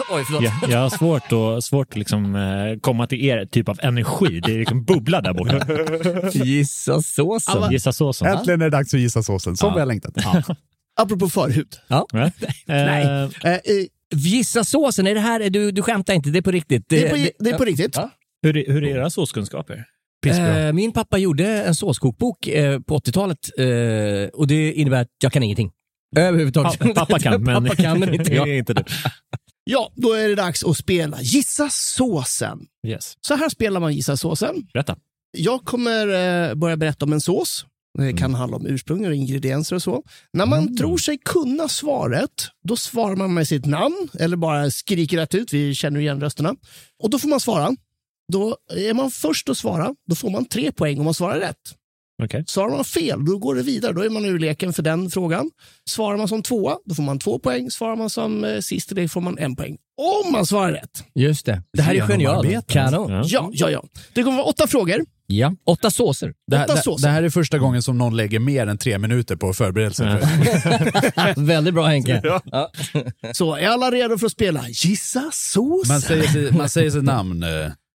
Oj, 0.10 0.24
förlåt. 0.26 0.44
Jag, 0.44 0.54
jag 0.72 0.78
har 0.80 0.90
svårt 0.90 1.58
att, 1.58 1.64
svårt 1.64 1.88
att 1.90 1.98
liksom, 1.98 2.36
eh, 2.36 2.80
komma 2.82 3.08
till 3.08 3.26
er 3.26 3.46
typ 3.46 3.70
av 3.70 3.80
energi. 3.84 4.40
Det 4.46 4.54
är 4.54 4.58
liksom 4.60 4.84
bubbla 4.84 5.22
där 5.22 5.34
borta. 5.34 6.30
Gissa 6.46 7.02
såsen. 7.02 7.72
Gissa 7.72 7.94
såsen. 7.94 8.28
Äntligen 8.28 8.62
är 8.62 8.66
det 8.66 8.78
dags 8.78 8.94
att 8.94 9.00
gissa 9.00 9.24
såsen, 9.24 9.58
som 9.58 9.68
Ja. 9.70 9.74
vi 9.74 9.80
har 9.80 9.86
längtat. 9.88 10.14
Apropå 11.02 11.30
förhud. 11.30 11.68
Ja. 11.88 12.08
Nej. 12.14 12.32
Eh, 12.68 13.30
Eh, 13.52 13.54
eh, 13.54 13.60
Gissa 14.14 14.64
såsen, 14.64 15.08
är 15.08 15.14
det 15.16 15.20
här, 15.22 15.50
du, 15.50 15.72
du 15.72 15.82
skämtar 15.82 16.14
inte, 16.14 16.30
det 16.30 16.38
är 16.38 16.42
på 16.42 16.52
riktigt. 16.52 16.86
det, 16.90 17.06
är 17.08 17.10
på, 17.10 17.32
det 17.44 17.50
är 17.50 17.58
på 17.58 17.66
riktigt. 17.66 17.96
Ja. 17.96 18.10
hur, 18.44 18.58
är- 18.58 18.74
hur 18.74 18.84
är 18.84 18.88
era 18.88 19.10
såskunskaper? 19.10 19.86
Eh, 20.28 20.74
min 20.74 20.92
pappa 20.92 21.18
gjorde 21.18 21.48
en 21.64 21.76
såskokbok 21.76 22.48
eh, 22.48 22.80
på 22.80 22.98
80-talet 23.00 23.38
eh, 23.58 24.30
och 24.40 24.48
det 24.48 24.74
innebär 24.74 25.02
att 25.02 25.08
jag 25.24 25.34
kan 25.34 25.44
ingenting. 25.44 25.72
Överhuvudtaget. 26.18 26.80
Pa- 26.80 26.94
pappa 26.94 27.20
kan, 27.20 27.44
men- 27.44 27.64
pappa 27.64 27.76
kan, 27.76 28.00
men 28.00 28.14
inte, 28.14 28.34
Ja. 28.36 28.48
inte 28.48 28.74
du. 28.74 28.84
Ja, 29.64 29.92
då 29.96 30.14
är 30.14 30.30
det 30.30 30.36
dags 30.36 30.64
att 30.64 30.78
spela 30.78 31.22
Gissa 31.22 31.70
såsen. 31.72 32.60
Yes. 32.88 33.14
Så 33.22 33.36
här 33.36 33.50
spelar 33.50 33.80
man 33.80 33.94
Gissa 33.94 34.18
såsen. 34.18 34.56
Berätta. 34.74 34.96
Jag 35.38 35.66
kommer 35.66 36.08
eh, 36.50 36.56
börja 36.56 36.78
berätta 36.78 37.06
om 37.06 37.14
en 37.14 37.22
sås. 37.22 37.66
Det 37.98 38.14
kan 38.14 38.34
handla 38.34 38.58
om 38.58 38.66
ursprung 38.68 39.06
och 39.08 39.16
ingredienser 39.16 39.76
och 39.76 39.82
så. 39.84 40.04
När 40.34 40.46
man 40.46 40.78
tror 40.78 40.98
sig 40.98 41.18
kunna 41.26 41.68
svaret, 41.68 42.30
då 42.68 42.76
svarar 42.76 43.16
man 43.16 43.34
med 43.34 43.48
sitt 43.48 43.66
namn 43.66 44.10
eller 44.20 44.38
bara 44.38 44.72
skriker 44.72 45.18
rätt 45.18 45.36
ut. 45.36 45.54
Vi 45.54 45.76
känner 45.76 46.00
igen 46.00 46.22
rösterna. 46.22 46.56
Och 47.04 47.10
då 47.10 47.20
får 47.20 47.30
man 47.30 47.40
svara. 47.40 47.70
Då 48.32 48.56
är 48.76 48.94
man 48.94 49.12
först 49.12 49.50
att 49.50 49.58
svara, 49.58 49.96
då 50.10 50.16
får 50.16 50.30
man 50.30 50.46
tre 50.46 50.72
poäng 50.72 51.00
om 51.00 51.06
man 51.06 51.14
svarar 51.14 51.40
rätt. 51.40 51.56
Okej. 52.24 52.44
Svarar 52.48 52.70
man 52.76 52.86
fel, 52.86 53.26
då 53.26 53.38
går 53.38 53.56
det 53.56 53.64
vidare. 53.64 53.94
Då 53.94 54.02
är 54.02 54.10
man 54.10 54.26
ur 54.26 54.40
leken 54.40 54.74
för 54.74 54.84
den 54.84 55.10
frågan. 55.10 55.52
Svarar 55.90 56.18
man 56.18 56.28
som 56.28 56.44
tvåa, 56.44 56.78
då 56.86 56.96
får 56.96 57.04
man 57.04 57.20
två 57.20 57.40
poäng. 57.40 57.72
Svarar 57.72 57.96
man 57.96 58.10
som 58.10 58.44
eh, 58.44 58.60
sist 58.60 58.92
i 58.92 58.96
lek 58.96 59.12
får 59.12 59.22
man 59.22 59.38
en 59.38 59.56
poäng. 59.56 59.78
Om 60.26 60.32
man 60.32 60.46
svarar 60.46 60.72
rätt. 60.72 61.04
Just 61.16 61.46
det. 61.46 61.64
Det 61.74 61.82
här 61.82 61.96
är 61.96 62.08
genialt. 62.08 62.68
Kanon. 62.68 63.12
Ja. 63.12 63.24
Ja, 63.26 63.50
ja, 63.54 63.70
ja. 63.70 63.84
Det 64.14 64.24
kommer 64.24 64.38
vara 64.38 64.48
åtta 64.48 64.68
frågor. 64.68 65.06
Ja. 65.28 65.56
Åtta 65.66 65.92
såser. 65.92 66.34
Det, 66.52 66.58
här- 66.58 66.66
åtta 66.66 66.76
det, 66.76 66.82
såser. 66.82 67.08
det 67.08 67.12
här 67.14 67.24
är 67.24 67.30
första 67.30 67.58
gången 67.60 67.82
som 67.84 67.98
någon 67.98 68.18
lägger 68.18 68.40
mer 68.40 68.68
än 68.68 68.78
tre 68.78 68.98
minuter 68.98 69.36
på 69.36 69.54
förberedelse. 69.54 70.20
för- 70.20 71.42
Väldigt 71.46 71.74
bra 71.74 71.86
Henke. 71.86 72.22
Ja. 72.52 72.72
Så 73.34 73.56
är 73.56 73.68
alla 73.68 73.92
redo 73.92 74.18
för 74.18 74.26
att 74.26 74.32
spela 74.32 74.66
Gissa 74.70 75.30
sås? 75.34 75.88
Man 75.88 76.02
säger, 76.02 76.52
man 76.52 76.70
säger 76.70 76.92
sitt 76.92 77.04
namn. 77.04 77.44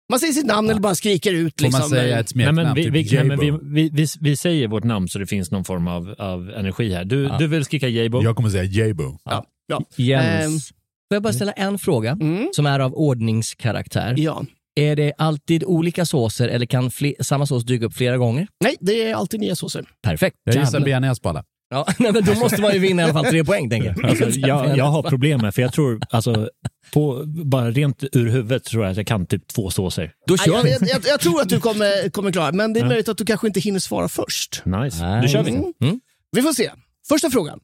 Eh, 0.08 0.12
Man 0.12 0.20
säger 0.20 0.32
sitt 0.32 0.46
namn 0.46 0.70
eller 0.70 0.80
bara 0.80 0.94
skriker 0.94 1.32
ut. 1.32 1.54
Får 1.60 1.64
Liksom. 1.64 1.80
man 1.80 1.88
säga 1.88 2.18
ett 2.18 2.34
Nej, 2.34 2.44
smeknamn? 2.44 2.56
men 2.56 2.74
vi, 2.74 2.84
typ 2.84 2.94
vi, 2.94 3.16
nej, 3.16 3.24
men 3.24 3.38
vi, 3.74 3.90
vi, 3.92 4.06
vi, 4.20 4.36
säger 4.36 4.68
vårt 4.68 4.84
namn 4.84 5.08
så 5.08 5.18
det 5.18 5.26
finns 5.26 5.50
någon 5.50 5.64
form 5.64 5.88
av, 5.88 6.14
av 6.18 6.50
energi 6.50 6.92
här. 6.94 7.04
Du, 7.04 7.28
du 7.38 7.46
vill 7.46 7.64
skrika 7.64 7.88
Jabo? 7.88 8.22
Jag 8.22 8.36
kommer 8.36 8.50
säga 8.50 8.64
Jabo. 8.64 9.18
ja, 9.24 9.44
ja. 9.66 9.84
Jens. 9.96 10.70
jag 11.08 11.22
bara 11.22 11.32
ställa 11.32 11.52
en 11.52 11.78
fråga 11.78 12.18
som 12.56 12.66
är 12.66 12.80
av 12.80 12.94
ordningskaraktär? 12.94 14.14
Ja. 14.18 14.44
Är 14.76 14.96
det 14.96 15.12
alltid 15.18 15.64
olika 15.64 16.06
såser 16.06 16.48
eller 16.48 16.66
kan 16.66 16.90
samma 17.20 17.46
sås 17.46 17.64
dyka 17.64 17.86
upp 17.86 17.94
flera 17.94 18.16
gånger? 18.16 18.46
Nej, 18.64 18.76
det 18.80 19.02
är 19.10 19.14
alltid 19.14 19.40
nya 19.40 19.56
såser. 19.56 19.84
Perfekt. 20.02 20.36
Jag 20.44 20.56
gissar 20.56 20.80
bearnaise 20.80 21.22
på 21.22 21.28
alla. 21.28 21.44
Ja, 21.74 21.86
nej, 21.98 22.12
men 22.12 22.24
då 22.24 22.34
måste 22.34 22.60
man 22.62 22.72
ju 22.72 22.78
vinna 22.78 23.02
i 23.02 23.04
alla 23.04 23.12
fall 23.12 23.24
tre 23.24 23.44
poäng, 23.44 23.70
tänker 23.70 23.94
jag. 23.96 24.10
Alltså, 24.10 24.40
jag, 24.40 24.76
jag 24.78 24.84
har 24.84 25.02
problem 25.02 25.40
med, 25.40 25.54
för 25.54 25.62
jag 25.62 25.72
tror, 25.72 26.00
alltså, 26.10 26.48
på, 26.92 27.22
bara 27.26 27.70
rent 27.70 28.04
ur 28.12 28.28
huvudet 28.28 28.64
tror 28.64 28.84
jag 28.84 28.90
att 28.90 28.96
jag 28.96 29.06
kan 29.06 29.26
typ 29.26 29.48
två 29.48 29.70
såser. 29.70 30.12
Då 30.26 30.34
Nej, 30.34 30.46
jag, 30.46 30.68
jag, 30.68 30.88
jag, 30.88 31.00
jag 31.06 31.20
tror 31.20 31.40
att 31.40 31.48
du 31.48 31.60
kommer, 31.60 32.10
kommer 32.10 32.32
klara 32.32 32.52
men 32.52 32.72
det 32.72 32.80
är 32.80 32.84
Ja. 32.84 32.88
möjligt 32.88 33.08
att 33.08 33.18
du 33.18 33.24
kanske 33.24 33.46
inte 33.46 33.60
hinner 33.60 33.78
svara 33.78 34.08
först. 34.08 34.62
Nice, 34.64 35.20
då 35.22 35.28
kör 35.28 35.42
vi. 35.42 35.50
Mm. 35.50 36.00
Vi 36.32 36.42
får 36.42 36.52
se. 36.52 36.70
Första 37.08 37.30
frågan. 37.30 37.60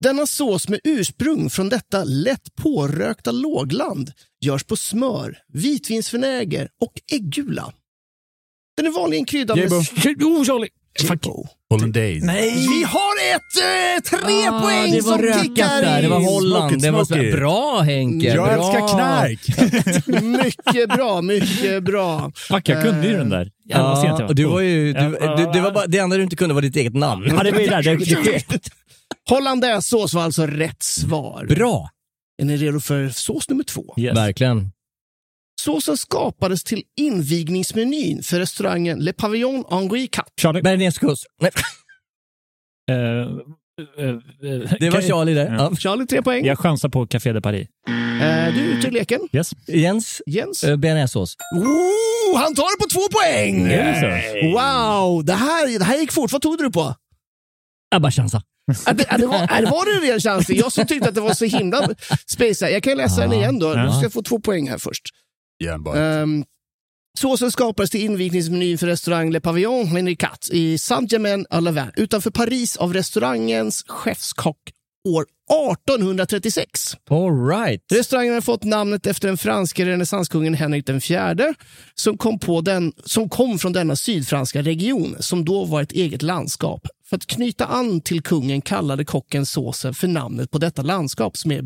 Denna 0.00 0.26
sås 0.26 0.68
med 0.68 0.80
ursprung 0.84 1.50
från 1.50 1.68
detta 1.68 2.04
lätt 2.04 2.54
pårökta 2.54 3.30
lågland 3.32 4.12
görs 4.40 4.64
på 4.64 4.76
smör, 4.76 5.38
vitvinsvinäger 5.52 6.68
och 6.80 6.92
äggula. 7.12 7.72
Den 8.76 8.86
är 8.86 8.90
vanligen 8.90 9.24
kryddad 9.24 9.58
med... 9.58 9.72
Oh, 9.72 10.44
Charlie! 10.44 10.68
Jebo. 11.02 11.46
Hollandaise. 11.70 12.26
Nej! 12.26 12.50
Vi 12.50 12.82
har 12.84 13.34
ett 13.34 13.56
eh, 13.56 14.18
tre 14.18 14.48
Ah, 14.48 14.60
poäng 14.62 14.92
det 14.92 15.00
var 15.00 15.12
som 15.12 15.22
rökat 15.22 15.42
kickar 15.42 15.82
där. 15.82 16.02
Det 16.02 16.08
var. 16.08 16.20
Holland. 16.20 16.70
Smoke 16.70 16.76
it, 16.76 16.82
Det 16.82 16.90
var 16.90 17.04
smoke 17.04 17.28
it. 17.28 17.34
bra 17.34 17.80
Henke. 17.80 18.26
Jag 18.26 18.44
bra. 18.44 18.52
älskar 18.52 18.88
knark! 18.88 19.40
Mycket 20.44 20.88
bra, 20.88 21.22
mycket 21.22 21.82
bra. 21.84 22.32
Fuck, 22.34 22.68
jag 22.68 22.82
kunde 22.82 23.06
ju 23.06 23.16
den 23.16 23.28
där. 23.30 23.50
Ja, 23.64 24.24
och 24.28 24.34
du 24.34 24.44
var 24.44 24.60
ju, 24.60 24.92
du, 24.92 25.18
Ja. 25.20 25.36
du, 25.36 25.52
det, 25.52 25.60
var 25.60 25.70
bara, 25.72 25.86
det 25.86 25.98
enda 25.98 26.16
du 26.16 26.22
inte 26.22 26.36
kunde 26.36 26.54
var 26.54 26.62
ditt 26.62 26.76
eget 26.76 26.94
namn. 26.94 27.24
Ja, 27.36 27.42
det 27.42 27.50
var 27.50 27.60
ju 27.60 27.66
där. 27.66 27.82
Det, 27.82 27.96
det, 28.48 28.60
Hollandaisesås 29.28 30.14
var 30.14 30.22
alltså 30.22 30.46
rätt 30.46 30.82
svar. 30.82 31.46
Bra. 31.46 31.90
Är 32.42 32.44
ni 32.44 32.56
redo 32.56 32.80
för 32.80 33.08
sås 33.08 33.48
nummer 33.48 33.64
två? 33.64 33.94
yes. 33.98 34.16
Verkligen. 34.16 34.70
Såsen 35.60 35.96
skapades 35.96 36.64
till 36.64 36.82
invigningsmenyn 37.00 38.22
för 38.22 38.38
restaurangen 38.38 38.98
Le 38.98 39.12
Pavillon 39.12 39.64
Henri 39.70 40.06
Cat. 40.06 40.26
Charlie. 40.40 40.62
Bearnaisesås. 40.62 41.26
Nej, 41.40 41.50
Eh, 42.90 42.96
eh, 42.96 44.08
eh, 44.08 44.16
Det 44.80 44.90
var 44.90 45.00
Charlie 45.02 45.34
där. 45.34 45.46
Ja. 45.46 45.54
Ja. 45.70 45.76
Charlie, 45.76 46.06
tre 46.06 46.22
poäng. 46.22 46.44
Jag 46.44 46.58
chansar 46.58 46.88
på 46.88 47.06
Café 47.06 47.32
de 47.32 47.40
Paris. 47.42 47.68
Eh, 47.88 48.54
du 48.54 48.60
är 48.72 48.78
ute 48.78 48.86
ur 48.86 48.90
leken. 48.90 49.20
Yes. 49.32 49.50
Jens, 49.66 50.22
Jens. 50.26 50.64
uh, 50.64 50.76
bearnaisesås. 50.76 51.36
Oh, 51.56 52.38
han 52.38 52.54
tar 52.54 52.76
det 52.78 52.84
på 52.84 52.90
två 52.90 53.08
poäng! 53.18 53.68
Så? 54.00 54.06
Wow, 54.48 55.24
det 55.24 55.32
här, 55.32 55.78
det 55.78 55.84
här 55.84 55.98
gick 55.98 56.12
fort. 56.12 56.32
Vad 56.32 56.42
tog 56.42 56.58
du 56.58 56.70
på? 56.70 56.94
Jag 57.90 58.02
bara 58.02 58.12
chansar. 58.12 58.42
Att 58.86 58.98
det, 58.98 59.06
att 59.08 59.20
det 59.20 59.26
var, 59.26 59.42
att 59.42 59.60
det 59.60 59.70
var 59.70 60.00
det 60.06 60.12
ren 60.12 60.20
chansning? 60.20 60.58
Jag 60.58 60.72
som 60.72 60.86
tyckte 60.86 61.08
att 61.08 61.14
det 61.14 61.20
var 61.20 61.34
så 61.34 61.44
himla 61.44 61.88
space. 62.26 62.70
Jag 62.70 62.82
kan 62.82 62.96
läsa 62.96 63.20
den 63.20 63.32
igen 63.32 63.58
då. 63.58 63.74
Du 63.74 63.90
ska 64.00 64.10
få 64.10 64.22
två 64.22 64.40
poäng 64.40 64.68
här 64.68 64.78
först. 64.78 65.02
Um, 66.22 66.44
såsen 67.18 67.50
skapades 67.50 67.90
till 67.90 68.00
invigningsmenyn 68.00 68.78
för 68.78 68.86
restaurang 68.86 69.30
Le 69.30 69.40
Pavillon 69.40 69.86
Henri 69.86 70.16
Cat 70.16 70.48
i 70.52 70.78
Saint-Germain-à-Lavin 70.78 71.90
utanför 71.96 72.30
Paris 72.30 72.76
av 72.76 72.94
restaurangens 72.94 73.84
chefskock 73.88 74.58
år 75.08 75.26
1836. 75.50 76.96
All 77.10 77.48
right. 77.48 77.82
Restaurangen 77.92 78.34
har 78.34 78.40
fått 78.40 78.64
namnet 78.64 79.06
efter 79.06 79.28
den 79.28 79.36
franske 79.36 79.84
renässanskungen 79.86 80.54
Henrik 80.54 80.88
IV 80.88 81.54
som 81.94 82.18
kom, 82.18 82.38
på 82.38 82.60
den, 82.60 82.92
som 83.04 83.28
kom 83.28 83.58
från 83.58 83.72
denna 83.72 83.96
sydfranska 83.96 84.62
region 84.62 85.16
som 85.20 85.44
då 85.44 85.64
var 85.64 85.82
ett 85.82 85.92
eget 85.92 86.22
landskap. 86.22 86.86
För 87.08 87.16
att 87.16 87.26
knyta 87.26 87.66
an 87.66 88.00
till 88.00 88.22
kungen 88.22 88.60
kallade 88.60 89.04
kocken 89.04 89.46
såsen 89.46 89.94
för 89.94 90.08
namnet 90.08 90.50
på 90.50 90.58
detta 90.58 90.82
landskap 90.82 91.36
som 91.36 91.52
är 91.52 91.62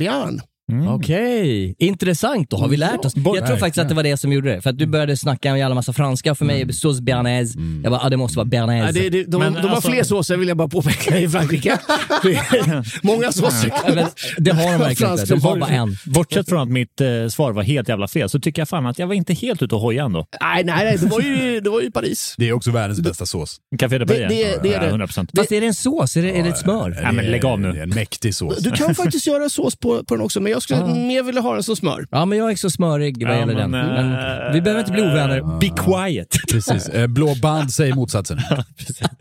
Béarn. 0.68 0.88
Okej, 0.88 1.74
intressant. 1.78 2.50
Då 2.50 2.56
har 2.56 2.68
vi 2.68 2.76
lärt 2.76 3.04
oss. 3.04 3.12
Jag 3.16 3.46
tror 3.46 3.56
faktiskt 3.56 3.78
att 3.78 3.88
det 3.88 3.94
var 3.94 4.02
det 4.02 4.16
som 4.16 4.32
gjorde 4.32 4.54
det. 4.54 4.60
För 4.62 4.70
att 4.70 4.78
du 4.78 4.86
började 4.86 5.16
snacka 5.16 5.50
en 5.50 5.58
jävla 5.58 5.74
massa 5.74 5.92
franska. 5.92 6.34
För 6.34 6.44
mig 6.44 6.62
är 6.62 6.72
sås 6.72 7.00
bearnaise. 7.00 7.58
Jag 7.82 7.92
bara, 7.92 8.00
ah, 8.04 8.08
det 8.08 8.16
måste 8.16 8.36
vara 8.38 8.44
Ja, 8.46 8.50
bearnaise. 8.50 8.92
det, 9.00 9.10
det, 9.10 9.24
de, 9.24 9.38
Men 9.42 9.52
de 9.52 9.60
har 9.60 9.68
alltså- 9.68 9.90
fler 9.90 10.02
såser 10.02 10.36
vill 10.36 10.48
jag 10.48 10.56
bara 10.56 10.68
påpeka 10.68 11.18
i 11.18 11.28
Frankrike. 11.28 11.78
Det 12.22 12.28
är 12.36 13.06
Många 13.06 13.32
såser. 13.32 13.68
Ja, 13.86 13.94
men 13.94 14.06
det 14.38 14.50
har 14.50 14.72
de 14.72 14.78
verkligen 14.78 15.12
inte. 15.12 15.26
De 15.26 15.40
har 15.40 15.56
bara 15.56 15.70
en. 15.70 15.96
Bortsett 16.06 16.48
från 16.48 16.60
att 16.62 16.68
mitt 16.68 17.00
eh, 17.00 17.06
svar 17.30 17.52
var 17.52 17.62
helt 17.62 17.88
jävla 17.88 18.08
fel 18.08 18.28
så 18.28 18.40
tycker 18.40 18.60
jag 18.62 18.68
fan 18.68 18.86
att 18.86 18.98
jag 18.98 19.06
var 19.06 19.14
inte 19.14 19.34
helt 19.34 19.62
ute 19.62 19.74
och 19.74 19.80
hoja 19.80 20.04
ändå. 20.04 20.26
Nej, 20.40 20.64
nej, 20.64 20.84
nej, 20.84 20.98
det 21.00 21.06
var 21.06 21.20
ju, 21.20 21.60
det 21.60 21.70
var 21.70 21.80
ju 21.80 21.90
Paris. 21.90 22.34
Det 22.38 22.48
är 22.48 22.52
också 22.52 22.70
världens 22.70 23.00
bästa 23.00 23.26
sås. 23.26 23.56
Café 23.78 23.98
de 23.98 24.04
Det- 24.04 24.14
Paris? 24.14 24.28
det- 24.28 24.62
det 24.62 24.68
är 24.68 24.72
ja, 24.72 24.80
det. 24.80 24.86
100 24.88 25.06
procent. 25.06 25.30
Fast 25.36 25.52
är 25.52 25.60
det 25.60 25.66
en 25.66 25.74
sås? 25.74 26.16
Är 26.16 26.22
det, 26.22 26.38
är 26.38 26.42
det 26.42 26.48
ett 26.48 26.58
smör? 26.58 26.98
Ja, 27.02 27.12
men 27.12 27.24
lägg 27.24 27.44
av 27.44 27.60
nu. 27.60 27.72
Det 27.72 27.78
är 27.78 27.82
en 27.82 27.88
mäktig 27.90 28.34
sås. 28.34 28.58
Du 28.58 28.70
kan 28.70 28.94
faktiskt 28.94 29.26
göra 29.26 29.48
sås 29.48 29.76
på, 29.76 30.04
på 30.04 30.14
den 30.16 30.24
också, 30.24 30.40
men 30.40 30.52
jag 30.58 30.62
skulle 30.62 30.94
mer 31.06 31.22
vilja 31.22 31.40
ha 31.40 31.54
den 31.54 31.62
som 31.62 31.76
smör. 31.76 32.06
Ja, 32.10 32.24
men 32.24 32.38
jag 32.38 32.50
är 32.50 32.56
så 32.56 32.70
smörig 32.70 33.26
vad 33.26 33.34
Ja, 33.34 33.38
gäller 33.40 33.54
den. 33.54 33.70
men, 33.70 33.86
Men 33.86 34.12
eh, 34.46 34.52
vi 34.52 34.60
behöver 34.60 34.80
inte 34.80 34.92
bli 34.92 35.02
ovänner. 35.02 35.58
Be 35.60 35.68
quiet. 35.68 36.28
Precis. 36.50 36.88
Eh, 36.88 37.06
Blå 37.06 37.34
band 37.42 37.72
säger 37.74 37.94
motsatsen. 37.94 38.38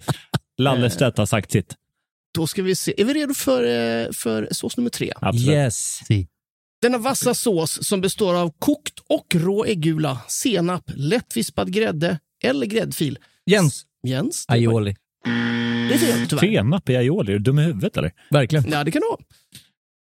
Lallerstedt 0.57 1.17
har 1.17 1.25
sagt 1.25 1.51
sitt. 1.51 1.75
Då 2.33 2.47
ska 2.47 2.61
vi 2.63 2.75
se. 2.75 3.01
Är 3.01 3.05
vi 3.05 3.13
redo 3.13 3.33
för, 3.33 3.63
eh, 3.63 4.11
för 4.13 4.47
sås 4.51 4.77
nummer 4.77 4.89
tre? 4.89 5.13
Absolut. 5.21 5.47
Yes. 5.49 5.99
Denna 6.81 6.97
vassa 6.97 7.33
sås 7.33 7.87
som 7.87 8.01
består 8.01 8.35
av 8.35 8.53
kokt 8.59 8.99
och 9.09 9.35
rå 9.35 9.65
äggula, 9.65 10.19
senap, 10.27 10.83
lättvispad 10.95 11.71
grädde 11.73 12.19
eller 12.43 12.65
gräddfil. 12.65 13.17
Jens. 13.45 13.83
Jens? 14.07 14.45
Aioli. 14.47 14.95
Det 15.89 15.93
är 15.93 15.97
fel 15.97 16.27
tyvärr. 16.27 16.41
Senap 16.41 16.89
i 16.89 16.95
aioli, 16.97 17.31
är 17.31 17.37
du 17.37 17.43
dum 17.43 17.59
i 17.59 17.63
huvudet 17.63 17.97
eller? 17.97 18.11
Verkligen. 18.29 18.71
Ja, 18.71 18.83
det 18.83 18.91
kan 18.91 19.01
du 19.01 19.07
ha. 19.07 19.17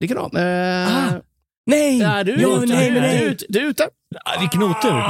Du 0.08 0.18
ha. 0.18 0.30
Eh, 0.40 1.06
Ah, 1.06 1.20
Nej! 1.66 1.98
ja, 1.98 2.24
du, 2.24 2.32
ute. 2.32 2.74
nej, 2.74 2.90
Du 2.90 2.96
är 2.96 3.00
nej. 3.00 3.24
ute. 3.24 3.44
Du 3.48 3.58
är 3.58 3.64
ute. 3.64 3.88
Ah, 4.24 4.40
vilken 4.40 4.62
otur! 4.62 5.02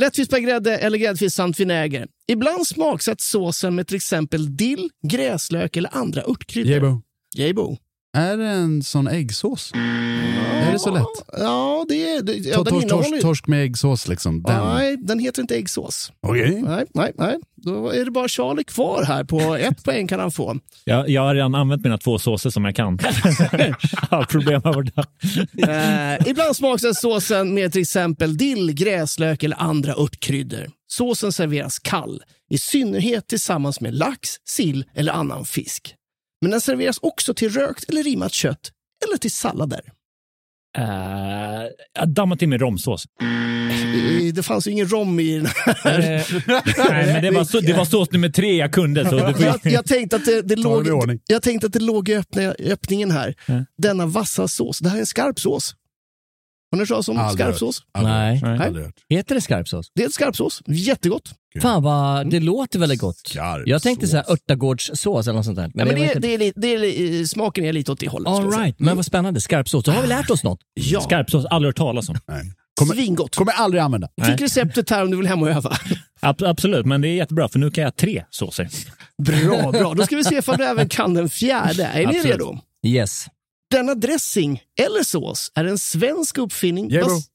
Lättvispad 0.00 0.42
grädde 0.42 0.78
eller 0.78 0.98
gräddfil 0.98 1.30
samt 1.30 1.60
vinäger. 1.60 2.06
Ibland 2.28 2.66
smaksätts 2.66 3.30
såsen 3.30 3.74
med 3.74 3.86
till 3.86 3.96
exempel 3.96 4.56
dill, 4.56 4.90
gräslök 5.08 5.76
eller 5.76 5.96
andra 5.96 6.22
örtkryddor. 6.22 6.72
Jebo. 6.72 7.02
Jebo. 7.36 7.76
Är 8.14 8.36
det 8.36 8.48
en 8.48 8.82
sån 8.82 9.08
äggsås? 9.08 9.72
Är 9.74 10.72
det 10.72 10.78
så 10.78 10.90
lätt? 10.90 11.04
Ja, 11.38 11.84
det 11.88 12.10
är... 12.10 12.22
Det, 12.22 12.32
ja, 12.32 12.64
torsk, 12.64 12.88
torsk, 12.88 13.20
torsk 13.20 13.46
med 13.46 13.64
äggsås 13.64 14.08
liksom. 14.08 14.42
Den. 14.42 14.68
Nej, 14.68 14.96
den 14.96 15.18
heter 15.18 15.42
inte 15.42 15.56
äggsås. 15.56 16.12
Okej. 16.20 16.62
Nej, 16.62 16.84
nej, 16.94 17.12
nej. 17.18 17.36
Då 17.56 17.90
är 17.90 18.04
det 18.04 18.10
bara 18.10 18.28
Charlie 18.28 18.64
kvar 18.64 19.02
här. 19.02 19.24
På 19.24 19.56
ett 19.56 19.84
poäng 19.84 20.06
kan 20.06 20.20
han 20.20 20.30
få. 20.30 20.58
Jag, 20.84 21.08
jag 21.08 21.22
har 21.22 21.34
redan 21.34 21.54
använt 21.54 21.84
mina 21.84 21.98
två 21.98 22.18
såser 22.18 22.50
som 22.50 22.64
jag 22.64 22.76
kan. 22.76 22.98
har 24.10 24.24
problem 24.24 24.60
med 24.64 24.74
borta. 24.74 25.04
Eh, 25.68 26.28
ibland 26.28 26.56
smaksätts 26.56 27.00
såsen 27.00 27.54
med 27.54 27.72
till 27.72 27.80
exempel 27.82 28.36
dill, 28.36 28.72
gräslök 28.74 29.42
eller 29.42 29.62
andra 29.62 29.92
örtkryddor. 29.92 30.66
Såsen 30.86 31.32
serveras 31.32 31.78
kall, 31.78 32.22
i 32.50 32.58
synnerhet 32.58 33.26
tillsammans 33.28 33.80
med 33.80 33.94
lax, 33.94 34.28
sill 34.44 34.84
eller 34.94 35.12
annan 35.12 35.44
fisk. 35.44 35.94
Men 36.44 36.50
den 36.50 36.60
serveras 36.60 36.98
också 37.02 37.34
till 37.34 37.50
rökt 37.50 37.84
eller 37.88 38.02
rimmat 38.02 38.32
kött 38.32 38.70
eller 39.06 39.18
till 39.18 39.30
sallader. 39.32 39.80
Uh, 40.78 40.84
jag 41.98 42.08
dammar 42.08 42.36
till 42.36 42.48
med 42.48 42.60
romsås. 42.60 43.04
Eh, 43.20 44.34
Det 44.34 44.42
fanns 44.42 44.66
ju 44.66 44.70
ingen 44.70 44.88
rom 44.88 45.20
i 45.20 45.36
den 45.36 45.46
här. 45.66 46.26
Nej, 46.90 47.06
men 47.06 47.22
det 47.22 47.30
var, 47.30 47.44
så, 47.44 47.60
det 47.60 47.72
var 47.72 47.84
sås 47.84 48.10
nummer 48.10 48.28
tre 48.28 48.56
jag 48.56 48.72
kunde. 48.72 49.08
Så 49.10 49.16
det 49.16 49.34
får, 49.34 49.46
jag, 49.46 49.60
jag, 49.62 49.86
tänkte 49.86 50.16
att 50.16 50.24
det, 50.24 50.42
det 50.42 50.56
låg, 50.56 50.88
jag 51.26 51.42
tänkte 51.42 51.66
att 51.66 51.72
det 51.72 51.82
låg 51.82 52.08
i 52.08 52.22
öppningen 52.72 53.10
här. 53.10 53.34
Denna 53.82 54.06
vassa 54.06 54.48
sås. 54.48 54.78
Det 54.78 54.88
här 54.88 54.96
är 54.96 55.00
en 55.00 55.06
skarp 55.06 55.40
sås. 55.40 55.74
Har 56.74 56.76
ni 56.76 56.80
hört 56.82 56.88
talas 56.88 57.08
om 57.08 57.18
Aldrig 57.18 57.34
skarp 57.38 57.48
hört. 57.50 57.58
sås? 57.58 57.82
Aldrig 57.92 58.14
Nej. 58.14 58.34
hört. 58.40 58.58
Nej. 58.58 58.66
Aldrig 58.68 58.84
hört. 58.84 58.94
Heter 59.08 59.34
det 59.34 59.40
skarpsås? 59.40 59.86
Det 59.94 60.02
är 60.02 60.06
ett 60.06 60.14
skarpsås. 60.14 60.62
Jättegott. 60.66 61.32
Fan 61.62 61.82
vad, 61.82 62.30
det 62.30 62.40
låter 62.40 62.78
väldigt 62.78 63.00
gott. 63.00 63.16
Skarp 63.16 63.62
Jag 63.66 63.82
tänkte 63.82 64.06
så 64.08 64.16
här 64.16 64.32
örtagårdssås 64.32 65.26
eller 65.26 65.36
något 65.36 65.44
sånt 65.44 65.56
där. 65.56 65.70
Men, 65.74 65.88
men 65.88 65.96
jag 65.96 66.08
vet 66.08 66.08
det, 66.08 66.16
inte. 66.16 66.28
det 66.28 66.34
är, 66.34 66.38
lite- 66.38 66.60
det 66.60 66.74
är, 66.74 66.78
li- 66.78 67.26
smaken 67.28 67.64
är 67.64 67.72
lite 67.72 67.92
åt 67.92 67.98
det 68.00 68.08
hållet. 68.08 68.28
All 68.28 68.44
jag 68.44 68.60
right, 68.64 68.78
men 68.78 68.96
vad 68.96 69.06
spännande. 69.06 69.40
Skarpsås. 69.40 69.84
Då 69.84 69.92
har 69.92 70.02
vi 70.02 70.08
lärt 70.08 70.30
oss 70.30 70.44
något. 70.44 70.58
Ja, 70.74 71.00
Skarpsås, 71.00 71.44
aldrig 71.44 71.68
hört 71.68 71.76
talas 71.76 72.08
om. 72.08 72.16
Nej. 72.28 72.52
Kommer, 72.80 72.94
svingott. 72.94 73.34
kommer 73.36 73.52
aldrig 73.52 73.82
använda. 73.82 74.08
Fick 74.26 74.40
receptet 74.40 74.90
här 74.90 75.02
om 75.04 75.10
du 75.10 75.16
vill 75.16 75.26
hem 75.26 75.42
och 75.42 75.50
öva. 75.50 75.72
Ab 76.20 76.42
absolut, 76.42 76.86
men 76.86 77.00
det 77.00 77.08
är 77.08 77.14
jättebra 77.14 77.48
för 77.48 77.58
nu 77.58 77.70
kan 77.70 77.82
jag 77.82 77.90
ha 77.90 77.94
tre 77.96 78.24
såser. 78.30 78.68
Bra, 79.22 79.72
bra. 79.72 79.94
Då 79.94 80.06
ska 80.06 80.16
vi 80.16 80.24
se 80.24 80.36
ifall 80.38 80.56
du 80.58 80.64
även 80.64 80.88
kan 80.88 81.14
den 81.14 81.28
fjärde. 81.28 81.84
Är 81.84 81.98
ni 81.98 82.04
Absolut. 82.06 82.26
redo? 82.26 82.58
Yes. 82.86 83.26
Denna 83.74 83.94
dressing, 83.94 84.62
eller 84.80 85.02
sås, 85.02 85.50
är 85.54 85.64
en 85.64 85.78
svensk 85.78 86.38
uppfinning. 86.38 86.88
Bro. 86.88 87.00
bas- 87.00 87.28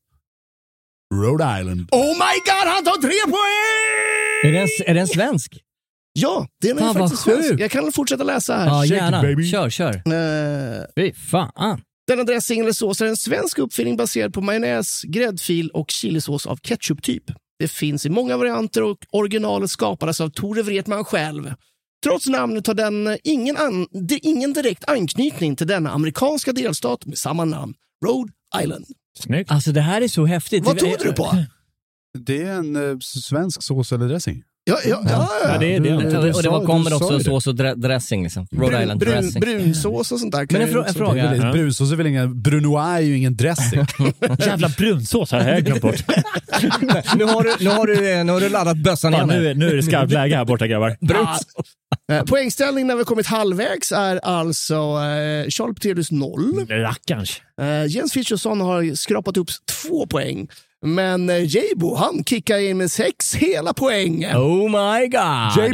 Rhode 1.14 1.60
Island. 1.60 1.90
oh 1.92 2.08
my 2.08 2.36
god, 2.46 2.68
han 2.74 2.84
tar 2.84 3.02
tre 3.02 3.32
poäng! 3.32 4.44
Är 4.44 4.52
den, 4.60 4.68
är 4.86 4.94
den 4.94 5.08
svensk? 5.08 5.58
Ja, 6.14 6.48
den 6.62 6.78
är 6.78 6.82
Fan, 6.82 6.94
faktiskt 6.94 7.24
svensk. 7.24 7.54
Jag 7.58 7.72
kan 7.72 7.92
fortsätta 7.92 8.24
läsa 8.24 8.56
här. 8.58 8.66
Ja, 8.68 8.82
shake 8.82 8.96
gärna. 8.96 9.18
it, 9.18 9.24
baby. 9.24 9.52
Kör, 9.52 9.70
kör. 9.70 9.90
Eh, 9.96 10.84
Fy 10.96 11.14
fan. 11.14 11.82
Denna 12.08 12.24
dressing 12.24 12.60
eller 12.60 12.72
sås 12.72 13.02
är 13.02 13.06
en 13.06 13.18
svensk 13.18 13.60
uppfinning 13.60 13.98
baserad 13.98 14.34
på 14.34 14.42
majonnäs, 14.42 15.02
gräddfil 15.04 15.70
och 15.70 15.92
chilisås 15.92 16.48
av 16.48 16.56
ketchup-typ. 16.58 17.24
Det 17.60 17.68
finns 17.68 18.06
i 18.06 18.10
många 18.10 18.38
varianter 18.38 18.84
och 18.84 18.98
originalet 19.12 19.70
skapades 19.70 20.22
av 20.22 20.30
Tore 20.30 20.62
Wretman 20.62 21.06
själv. 21.06 21.54
Trots 22.04 22.28
namnet 22.28 22.68
har 22.68 22.74
den 22.74 23.18
ingen, 23.24 23.58
an, 23.58 23.88
ingen 24.10 24.54
direkt 24.54 24.90
anknytning 24.90 25.56
till 25.56 25.68
denna 25.68 25.90
amerikanska 25.90 26.54
delstat 26.54 27.06
med 27.06 27.18
samma 27.18 27.46
namn. 27.46 27.74
Rhode 28.06 28.32
Island. 28.62 28.86
Snyggt. 29.20 29.52
Alltså 29.52 29.72
det 29.72 29.82
här 29.82 30.02
är 30.02 30.08
så 30.08 30.26
häftigt. 30.26 30.66
Vad 30.66 30.78
trodde 30.78 31.04
du 31.04 31.14
på? 31.14 31.32
Det 32.20 32.42
är 32.42 32.52
en 32.52 32.76
eh, 32.76 32.98
svensk 33.00 33.64
sås 33.64 33.92
eller 33.92 34.08
dressing. 34.08 34.44
Ja, 34.64 34.78
ja, 34.86 35.02
ja, 35.10 35.30
Ja, 35.44 35.58
det 35.58 35.76
är 35.76 35.80
det. 35.80 35.90
Du- 35.90 36.10
du 36.22 36.32
och 36.34 36.44
det 36.44 36.50
var, 36.50 36.66
kommer 36.66 36.94
också 36.94 37.20
sås 37.20 37.48
och 37.48 37.54
dre- 37.56 37.76
dressing. 37.76 38.24
Liksom. 38.24 38.48
Rhode 38.52 38.68
brun, 38.68 38.82
Island 38.82 39.00
brun, 39.00 39.22
dressing. 39.22 39.40
brunsås 39.42 40.12
och 40.12 40.20
sånt 40.20 40.32
där. 40.32 40.48
Men 40.52 40.62
en, 40.62 40.84
en 40.86 40.94
fråga. 40.94 41.36
Ja. 41.36 41.52
Brunsås 41.52 41.92
är 41.92 41.96
väl 41.96 42.08
ingen... 42.08 42.42
Brunoise 42.42 42.90
är 42.90 43.00
ju 43.00 43.18
ingen 43.18 43.36
dressing. 43.36 43.86
Jävla 44.40 44.70
brunsås 44.70 45.32
har 45.32 45.40
jag 45.42 45.64
glömt 45.66 45.82
bort. 45.82 45.96
nu, 47.16 47.24
har 47.24 47.44
du, 47.44 47.64
nu, 47.64 47.70
har 47.70 47.88
du, 47.88 48.24
nu 48.24 48.32
har 48.32 48.40
du 48.42 48.50
laddat 48.50 48.78
bössan 48.78 49.14
Fan, 49.14 49.32
igen. 49.32 49.44
nu, 49.44 49.54
nu 49.54 49.72
är 49.72 49.76
det 49.76 49.84
skarpt 49.84 50.12
läge 50.12 50.36
här 50.36 50.46
borta 50.46 50.68
grabbar. 50.68 50.98
Bruns. 51.02 51.42
Eh, 52.12 52.24
Poängställning 52.24 52.88
när 52.88 52.96
vi 52.96 53.04
kommit 53.04 53.28
halvvägs 53.28 53.92
är 53.92 54.20
alltså 54.26 54.74
eh, 54.76 55.50
Charles 55.50 55.80
Petrus 55.82 56.12
0. 56.12 56.66
Rackarns. 56.70 57.42
Eh, 57.62 57.86
Jens 57.96 58.14
Frithiofsson 58.14 58.62
har 58.62 58.96
skrapat 58.96 59.38
upp 59.38 59.50
två 59.84 60.06
poäng. 60.08 60.48
Men 60.86 61.30
eh, 61.30 61.56
Jabo, 61.56 61.96
han 61.96 62.24
kickar 62.24 62.58
in 62.58 62.78
med 62.78 62.92
sex 62.92 63.36
hela 63.36 63.74
poäng. 63.74 64.26
Oh 64.26 64.64
my 64.64 65.08
god. 65.08 65.74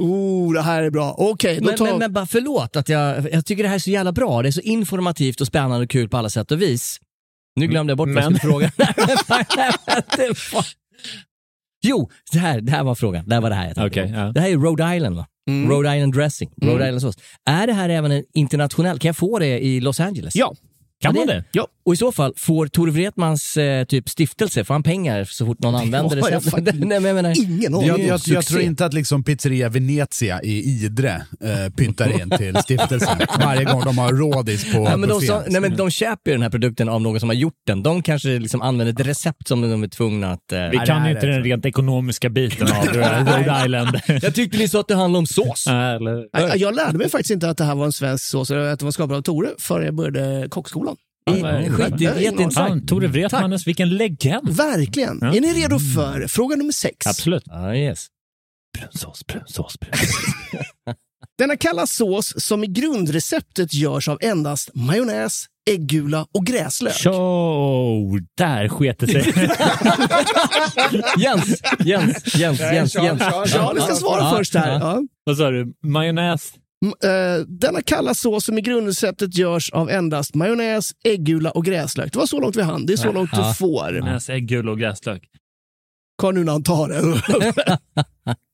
Oh, 0.00 0.52
det 0.54 0.62
här 0.62 0.82
är 0.82 0.90
bra. 0.90 1.14
Okej, 1.18 1.58
då 1.60 1.64
Men, 1.66 1.76
tar... 1.76 1.84
men, 1.84 1.98
men 1.98 2.12
bara 2.12 2.26
förlåt 2.26 2.76
att 2.76 2.88
jag, 2.88 3.32
jag 3.32 3.46
tycker 3.46 3.62
det 3.62 3.68
här 3.68 3.74
är 3.76 3.78
så 3.78 3.90
jävla 3.90 4.12
bra. 4.12 4.42
Det 4.42 4.48
är 4.48 4.52
så 4.52 4.60
informativt 4.60 5.40
och 5.40 5.46
spännande 5.46 5.84
och 5.84 5.90
kul 5.90 6.08
på 6.08 6.16
alla 6.16 6.28
sätt 6.30 6.50
och 6.52 6.62
vis. 6.62 6.98
Nu 7.56 7.66
glömde 7.66 7.90
jag 7.90 7.98
bort 7.98 8.08
vad 8.08 8.16
jag 8.24 8.30
Men- 8.30 8.38
skulle 8.38 8.52
fråga. 8.52 8.72
Jo, 11.82 12.10
det 12.32 12.38
här, 12.38 12.60
det 12.60 12.72
här 12.72 12.82
var 12.84 12.94
frågan. 12.94 13.28
Det 13.28 13.34
här 13.34 13.42
var 13.42 13.50
det 13.50 13.56
här 13.56 13.66
jag 13.66 13.76
tänkte 13.76 14.02
på. 14.02 14.08
ja. 14.08 14.32
Det 14.32 14.40
här 14.40 14.48
är 14.48 14.56
Rhode 14.56 14.96
Island 14.96 15.16
va? 15.16 15.26
Mm. 15.48 15.70
Rhode 15.70 15.96
Island 15.96 16.14
dressing, 16.14 16.50
Rhode 16.62 16.84
Island 16.86 17.00
sås. 17.02 17.14
Är 17.50 17.66
det 17.66 17.72
här 17.72 17.88
även 17.88 18.12
en 18.12 18.24
internationell, 18.34 18.98
kan 18.98 19.08
jag 19.08 19.16
få 19.16 19.38
det 19.38 19.58
i 19.64 19.80
Los 19.80 20.00
Angeles? 20.00 20.36
Ja. 20.36 20.54
Kan 21.02 21.14
Ja, 21.14 21.20
man 21.20 21.26
det-? 21.26 21.44
Ja. 21.52 21.66
Och 21.84 21.94
i 21.94 21.96
så 21.96 22.12
fall, 22.12 22.32
får 22.36 22.66
Tore 22.66 22.90
Wretmans 22.90 23.56
eh, 23.56 23.84
typ 23.84 24.08
stiftelse, 24.08 24.64
får 24.64 24.74
han 24.74 24.82
pengar 24.82 25.24
så 25.24 25.46
fort 25.46 25.58
någon 25.60 25.74
använder 25.74 26.16
jag 26.16 26.32
det? 26.42 26.50
faktiskt 26.50 26.78
Nej, 26.78 27.00
men 27.00 27.04
jag 27.04 27.14
menar, 27.14 27.40
Ingen 27.44 27.74
aning. 27.74 27.86
Jag, 27.88 28.00
jag, 28.00 28.20
jag 28.26 28.46
tror 28.46 28.60
inte 28.60 28.84
att 28.84 28.94
liksom 28.94 29.24
pizzeria 29.24 29.68
Venezia 29.68 30.42
i 30.42 30.62
Idre 30.84 31.22
eh, 31.44 31.72
pyttar 31.76 32.20
in 32.22 32.30
till 32.30 32.56
stiftelsen 32.56 33.18
varje 33.40 33.64
gång 33.64 33.82
de 33.84 33.98
har 33.98 34.12
rådis 34.12 34.72
på 34.72 34.84
Nej, 34.84 34.96
men 34.96 35.08
de, 35.08 35.20
som, 35.20 35.42
nej, 35.48 35.60
men 35.60 35.76
de 35.76 35.90
köper 35.90 36.30
ju 36.30 36.34
den 36.34 36.42
här 36.42 36.50
produkten 36.50 36.88
av 36.88 37.00
någon 37.00 37.20
som 37.20 37.28
har 37.28 37.36
gjort 37.36 37.54
den. 37.66 37.82
De 37.82 38.02
kanske 38.02 38.28
liksom 38.28 38.62
använder 38.62 38.92
ett 39.02 39.06
recept 39.08 39.48
som 39.48 39.60
de 39.60 39.82
är 39.82 39.88
tvungna 39.88 40.32
att... 40.32 40.52
Eh, 40.52 40.68
Vi 40.70 40.78
kan 40.86 41.04
ju 41.04 41.10
inte 41.12 41.26
den 41.26 41.44
rent 41.44 41.66
ekonomiska 41.66 42.28
biten 42.30 42.66
av 42.66 42.84
Rhode 42.84 43.62
Island. 43.64 44.00
jag 44.22 44.34
tyckte 44.34 44.58
ni 44.58 44.68
sa 44.68 44.80
att 44.80 44.88
det 44.88 44.94
handlade 44.94 45.18
om 45.18 45.26
sås. 45.26 45.66
Eller, 45.66 46.56
Jag 46.56 46.74
lärde 46.74 46.98
mig 46.98 47.08
faktiskt 47.10 47.30
inte 47.30 47.48
att 47.50 47.56
det 47.58 47.64
här 47.64 47.74
var 47.74 47.84
en 47.86 47.92
svensk 47.92 48.24
sås, 48.24 48.50
eller 48.50 48.60
att 48.72 48.78
det 48.78 48.84
var 48.84 48.92
skapad 48.92 49.16
av 49.16 49.22
Tore, 49.22 49.48
förrän 49.58 49.84
jag 49.84 49.94
började 49.94 50.48
kockskolan. 50.48 50.89
Skit, 51.26 51.98
det 51.98 52.04
är 52.04 52.14
jätteintressant. 52.20 52.54
Fan, 52.68 52.86
Tore 52.86 53.06
Wretmanes, 53.08 53.66
vilken 53.66 53.96
legend. 53.96 54.48
Verkligen. 54.50 55.18
Ja. 55.20 55.34
Är 55.36 55.40
ni 55.40 55.52
redo 55.52 55.78
för 55.78 56.26
fråga 56.26 56.56
nummer 56.56 56.72
sex? 56.72 57.06
Absolut. 57.06 57.44
Ah, 57.50 57.74
yes. 57.74 58.06
Brunsås, 58.78 59.26
brunsås, 59.26 59.80
brunsås. 59.80 60.16
Denna 61.38 61.56
kallas 61.56 61.92
sås 61.96 62.44
som 62.46 62.64
i 62.64 62.66
grundreceptet 62.66 63.74
görs 63.74 64.08
av 64.08 64.18
endast 64.22 64.70
majonnäs, 64.74 65.44
äggula 65.70 66.26
och 66.34 66.46
gräslök. 66.46 66.94
Show! 66.94 68.20
Där 68.36 68.68
sket 68.68 68.98
det 68.98 69.06
sig. 69.06 69.22
Jens, 71.18 71.60
Jens, 71.84 72.34
Jens, 72.36 72.60
Jens, 72.60 72.94
Jens. 72.94 73.22
Ja, 73.54 73.72
ni 73.74 73.80
ska 73.80 73.94
svara 73.94 74.20
Ja, 74.20 74.34
först 74.36 74.54
här. 74.54 74.68
ja. 74.72 74.78
Ja. 74.80 75.02
Vad 75.24 75.36
sa 75.36 75.50
du? 75.50 75.72
Majonnäs? 75.84 76.52
Eh, 76.86 77.46
denna 77.46 77.82
kallas 77.82 78.20
sås 78.20 78.44
som 78.44 78.58
i 78.58 78.60
grundreceptet 78.60 79.34
görs 79.34 79.70
av 79.70 79.90
endast 79.90 80.34
majonnäs, 80.34 80.92
äggula 81.04 81.50
och 81.50 81.64
gräslök. 81.64 82.12
Det 82.12 82.18
var 82.18 82.26
så 82.26 82.40
långt 82.40 82.56
vi 82.56 82.62
hann. 82.62 82.86
Det 82.86 82.92
är 82.92 82.96
så 82.96 83.12
långt 83.12 83.30
du 83.30 83.54
får. 83.54 83.90
Majonnäs, 83.90 84.30
äggul 84.30 84.68
och 84.68 84.78
gräslök. 84.78 85.22
Kan 86.22 86.34
nu 86.34 86.44
när 86.44 86.52
han 86.52 86.62
tar 86.62 86.88
det. 86.88 87.76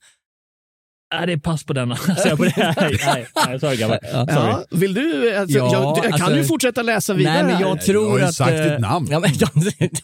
Nej, 1.15 1.27
det 1.27 1.33
är 1.33 1.37
pass 1.37 1.65
på 1.65 1.73
denna. 1.73 1.97
Säger 1.97 2.29
jag 2.29 2.39
på 2.39 2.45
det? 2.45 2.53
Nej, 2.81 2.99
nej, 3.07 3.27
nej, 3.47 3.61
sorry 3.61 3.77
grabbar. 3.77 3.99
Ja. 4.03 4.27
Sorry. 4.27 4.49
Ja, 4.51 4.65
vill 4.71 4.95
du? 4.95 5.37
Alltså, 5.37 5.59
Ja, 5.59 5.73
jag, 5.73 5.83
jag 5.97 6.05
kan 6.05 6.13
alltså- 6.13 6.37
ju 6.37 6.45
fortsätta 6.45 6.83
läsa 6.83 7.15
vidare. 7.15 7.35
Nej, 7.35 7.43
men 7.53 7.61
jag 7.61 7.69
här. 7.69 7.75
Du 7.75 7.81
tror 7.93 8.11
har 8.11 8.19
ju 8.19 8.25
att... 8.25 8.35
sagt 8.35 8.53
eh, 8.53 8.63
ditt 8.65 8.79
namn. 8.81 9.09
Ja, 9.11 9.19
men, 9.21 9.31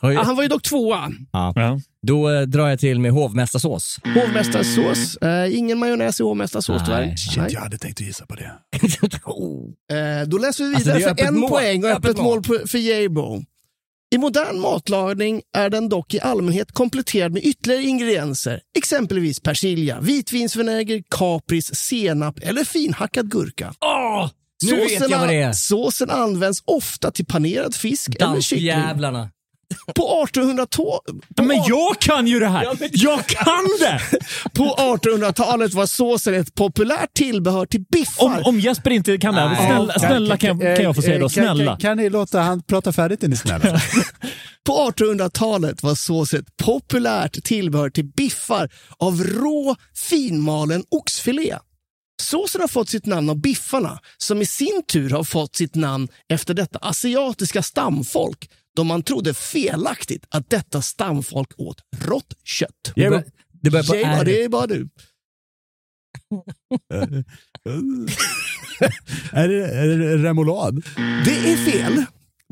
jag, 0.01 0.15
Ja, 0.15 0.23
han 0.23 0.37
var 0.37 0.43
ju 0.43 0.49
dock 0.49 0.63
tvåa. 0.63 1.13
Ja. 1.33 1.55
då 2.07 2.31
eh, 2.31 2.41
drar 2.43 2.69
jag 2.69 2.79
till 2.79 3.01
med 3.01 3.13
hovmästarsås. 3.13 3.99
Hovmästarsås. 4.15 5.17
Eh, 5.17 5.59
ingen 5.59 5.79
majonnäs 5.79 6.21
i 6.21 6.23
hovmästarsås 6.23 6.83
tyvärr. 6.87 7.17
Shit, 7.17 7.53
jag 7.53 7.61
hade 7.61 7.79
tänkt 7.79 8.01
att 8.01 8.07
gissa 8.07 8.27
på 8.27 8.35
det. 8.35 8.53
Eh, 9.93 10.29
då 10.29 10.39
läser 10.39 10.65
vi 10.65 10.75
Alltså, 10.75 10.93
vidare 10.95 11.15
det 11.15 11.23
är 11.23 11.27
för 11.27 11.33
en 11.35 11.41
mål. 11.41 11.51
poäng 11.51 11.85
och 11.85 11.91
Öppet 11.91 12.05
öppet 12.11 12.23
mål 12.23 12.35
mål. 12.49 12.59
på- 12.61 12.69
för 12.69 12.79
Jabo. 12.79 13.43
I 14.13 14.19
modern 14.19 14.61
matlagning 14.61 15.43
är 15.57 15.71
den 15.71 15.89
dock 15.89 16.15
i 16.15 16.21
allmänhet 16.21 16.73
kompletterad 16.73 17.33
med 17.33 17.45
ytterligare 17.45 17.83
ingredienser. 17.83 18.61
Exempelvis 18.79 19.41
persilja, 19.41 20.01
vitvinsvinäger, 20.01 21.03
kapris, 21.11 21.75
senap 21.75 22.39
eller 22.39 22.65
finhackad 22.65 23.31
gurka. 23.31 23.75
Åh! 23.81 24.31
Nu 24.65 24.77
vet 24.77 25.11
jag 25.11 25.19
vad 25.19 25.29
det 25.29 25.35
är. 25.35 25.53
Såsen 25.53 26.11
används 26.11 26.63
ofta 26.65 27.11
till 27.11 27.27
panerad 27.27 27.75
fisk 27.75 28.17
eller 28.21 28.41
kyckling. 28.41 28.71
Dansjävlarna. 28.71 29.31
På 29.95 30.27
1800-talet 30.33 31.25
Men 31.43 31.57
jag 31.69 31.99
kan 32.01 32.27
ju 32.27 32.41
det 32.41 32.49
här! 32.49 32.65
Jag 32.93 33.27
kan 33.27 33.67
det! 33.81 34.01
på 34.55 34.65
1800-talet 34.65 35.75
var 35.75 35.87
såsen 35.87 36.35
ett 36.35 36.55
populärt 36.55 37.15
tillbehör 37.15 37.67
till 37.67 37.85
biffar. 37.93 38.25
Om, 38.25 38.43
om 38.45 38.61
Jesper 38.61 38.91
inte 38.91 39.19
kan 39.19 39.35
det, 39.35 39.41
här, 39.41 39.67
snälla, 39.67 39.93
snälla 39.99 40.37
kan, 40.37 40.61
jag- 40.61 40.77
kan 40.77 40.85
jag 40.85 40.97
få 40.97 41.03
säga 41.03 41.19
då? 41.19 41.29
Kan- 41.29 41.45
kan- 41.45 41.57
Snälla. 41.57 41.71
Kan, 41.73 41.81
kan 41.81 41.97
ni 41.97 42.11
låta 42.11 42.41
han 42.41 42.63
prata 42.63 42.93
färdigt 42.93 43.23
är 43.25 43.29
ni 43.29 43.37
snälla? 43.37 43.81
På 44.67 44.73
1800-talet 44.91 45.83
var 45.83 45.95
sås 45.95 46.35
ett 46.35 46.57
populärt 46.65 47.45
tillbehör 47.45 47.91
till 47.91 48.05
biffar 48.05 48.71
av 48.99 49.25
rå 49.25 49.77
finmalen 50.11 50.85
oxfilé. 50.91 51.57
Såsen 52.23 52.61
har 52.61 52.69
fått 52.69 52.89
sitt 52.89 53.07
namn 53.07 53.31
av 53.31 53.41
biffarna, 53.41 53.99
som 54.19 54.43
i 54.43 54.47
sin 54.47 54.83
tur 54.93 55.11
har 55.11 55.25
fått 55.25 55.57
sitt 55.57 55.75
namn 55.75 56.09
efter 56.29 56.55
detta 56.55 56.79
asiatiska 56.79 57.63
stamfolk, 57.63 58.49
då 58.77 58.85
man 58.85 59.03
trodde 59.03 59.35
felaktigt 59.35 60.25
att 60.29 60.51
detta 60.51 60.83
stamfolk 60.83 61.49
åt 61.59 61.79
rått 61.97 62.35
kött. 62.45 62.93
Det 62.95 63.11
bör- 63.11 63.25
det 63.63 63.71
börjar 63.71 63.85
på 63.85 63.95
Jay, 63.95 64.05
R. 64.05 64.25
det 64.25 64.45
är 64.45 64.49
bara 64.49 64.67
du. 64.67 64.89
är, 69.33 69.49
det, 69.49 69.67
är 69.67 69.87
det 69.99 70.17
remoulad? 70.17 70.83
Det 71.25 71.53
är 71.53 71.57
fel. 71.71 72.05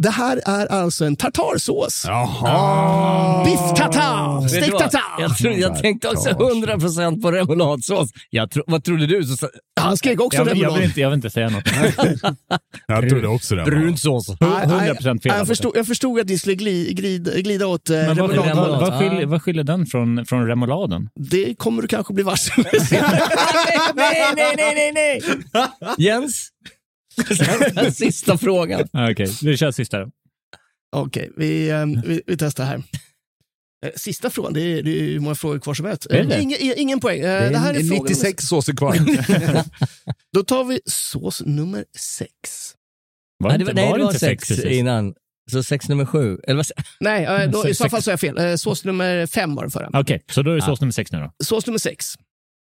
Det 0.03 0.11
här 0.11 0.41
är 0.47 0.67
alltså 0.67 1.05
en 1.05 1.17
tartarsås. 1.17 2.05
Jaha! 2.07 3.45
Biff 3.45 3.61
tartar! 3.77 4.49
Steak 4.49 4.73
vad? 4.73 4.91
tartar! 4.91 5.51
Jag, 5.59 5.79
tänkte 5.83 6.09
också 6.09 6.29
100% 6.29 7.23
på 7.23 7.33
remouladsås. 7.33 8.11
Jag 8.31 8.51
tro, 8.51 8.63
vad 8.67 8.85
trodde 8.85 9.07
du? 9.07 9.25
Så, 9.25 9.49
Han 9.81 9.97
skrek 9.97 10.21
också 10.21 10.39
Jag, 10.39 10.49
jag, 10.49 10.55
vill 10.55 10.63
remoulad. 10.63 10.85
inte, 10.85 11.01
jag 11.01 11.11
vill 11.11 11.17
inte 11.17 11.31
säga 11.31 11.49
något. 11.49 11.65
Jag 12.87 13.09
trodde 13.09 13.29
också 13.29 13.55
det. 13.55 13.65
brun 13.65 13.97
sås. 13.97 14.29
Nej, 14.41 14.51
100% 14.51 15.21
fel. 15.23 15.33
Jag 15.39 15.47
förstod, 15.47 15.73
jag 15.77 15.87
förstod 15.87 16.21
att 16.21 16.29
ni 16.29 16.39
skulle 16.39 16.55
glida, 16.55 16.93
glida, 16.93 17.31
glida 17.41 17.67
åt 17.67 17.91
eh, 17.91 17.97
Men 17.97 18.07
vad, 18.07 18.17
remoulad. 18.17 18.47
remoulad. 18.47 18.71
vad, 18.81 18.91
vad, 18.91 18.99
skiljer, 18.99 19.27
vad 19.27 19.43
skiljer 19.43 19.65
den 19.65 19.87
från, 19.87 20.27
från 20.27 20.47
remouladen? 20.47 21.09
Det 21.15 21.55
kommer 21.59 21.83
du 21.83 21.89
kanske 21.89 22.15
bli 22.15 22.23
varse. 22.25 22.53
nej, 23.95 24.33
nej, 24.37 24.55
nej, 24.57 24.75
nej, 24.75 24.93
nej! 24.93 25.67
Jens? 25.99 26.49
Sista 27.95 28.39
frågan. 28.39 28.81
Okej, 29.11 29.29
vi 29.43 29.57
kör 29.57 29.71
sista 29.71 29.99
då. 29.99 30.11
Okej, 30.97 31.31
vi, 31.37 31.69
eh, 31.71 31.87
vi, 32.05 32.23
vi 32.27 32.37
testar 32.37 32.65
här. 32.65 32.83
Eh, 33.87 33.93
Sista 33.97 34.31
frågan, 34.31 34.53
det 34.53 34.61
är, 34.61 34.83
det 34.83 34.91
är 35.01 35.03
hur 35.03 35.21
många 35.21 35.35
frågor 35.35 35.59
kvar 35.59 35.75
som 35.75 35.87
helst. 35.87 36.07
Är 36.07 36.15
Eh, 36.21 36.27
det? 36.29 36.41
Ingen, 36.43 36.59
ingen 36.77 37.01
poäng. 37.01 37.21
Eh, 37.21 37.43
Det 37.43 37.49
Det 37.51 37.59
här 37.59 37.75
är 37.75 37.79
är 37.79 37.85
fråga 37.85 38.03
96 38.03 38.45
såser 38.45 38.73
kvar. 38.77 38.97
Då 40.33 40.43
tar 40.43 40.65
vi 40.65 40.81
sås 40.87 41.43
nummer 41.47 41.85
sex. 41.99 42.31
Var 43.39 43.49
Nej, 43.51 43.59
det 43.59 43.65
det 43.65 43.71
inte, 43.71 43.83
var, 43.83 43.83
nej, 43.83 43.91
var 43.91 43.99
det 43.99 44.03
det 44.03 44.05
var 44.05 44.11
inte 44.13 44.21
sex 44.21 44.49
sex 44.49 44.65
innan. 44.65 45.15
Så 45.51 45.63
sex 45.63 45.89
nummer 45.89 46.07
sju. 46.07 46.39
Eller 46.45 46.57
vad, 46.57 46.67
Nej, 47.01 47.49
då, 47.49 47.69
i 47.69 47.75
så 47.75 47.89
fall 47.89 48.03
så 48.03 48.11
är 48.11 48.13
jag 48.13 48.21
fel. 48.21 48.59
Sås 48.59 48.85
nummer 48.85 49.27
fem 49.27 49.55
var 49.55 49.65
det 49.65 49.71
förra. 49.71 49.91
Okej, 49.93 50.25
så 50.31 50.43
då 50.43 50.51
är 50.51 50.55
det 50.57 50.63
sås 50.63 50.81
nummer 50.81 50.93
sex 50.93 51.13
nu 51.13 51.19
då. 51.19 51.33
Sås 51.45 51.67
nummer 51.67 51.79
sex. 51.79 52.15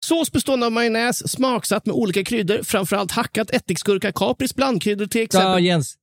Sås 0.04 0.32
bestående 0.32 0.66
av 0.66 0.72
majonnäs 0.72 1.32
smaksatt 1.32 1.86
med 1.86 1.94
olika 1.94 2.24
kryddor, 2.24 2.62
framförallt 2.62 3.10
hackat 3.10 3.50
ättiksgurka, 3.50 4.12
kapris, 4.12 4.54
blandkryddor 4.54 5.06
till 5.06 5.20
ja, 5.20 5.24
exempel. 5.24 5.64
Jens. 5.64 5.94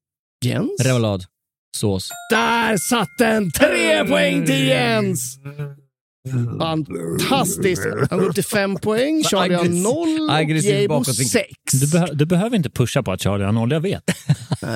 Jens? 0.45 0.81
Remoulad. 0.81 1.25
Sås. 1.77 2.09
Där 2.29 2.77
satt 2.77 3.09
den! 3.19 3.51
Tre 3.51 4.05
poäng 4.05 4.45
till 4.45 4.67
Jens! 4.67 5.39
Fantastiskt! 6.59 7.81
Han 8.09 8.19
går 8.19 8.27
upp 8.27 8.35
till 8.35 8.43
fem 8.43 8.75
poäng, 8.75 9.23
Charlie 9.23 9.55
har 9.55 9.65
noll 9.65 10.29
och 10.29 10.63
Jabo 10.63 11.03
sex. 11.03 11.49
Du, 11.71 11.91
behö, 11.91 12.07
du 12.13 12.25
behöver 12.25 12.55
inte 12.57 12.69
pusha 12.69 13.03
på 13.03 13.11
att 13.11 13.21
Charlie 13.21 13.43
har 13.43 13.51
noll, 13.51 13.71
jag 13.71 13.81
vet. 13.81 14.03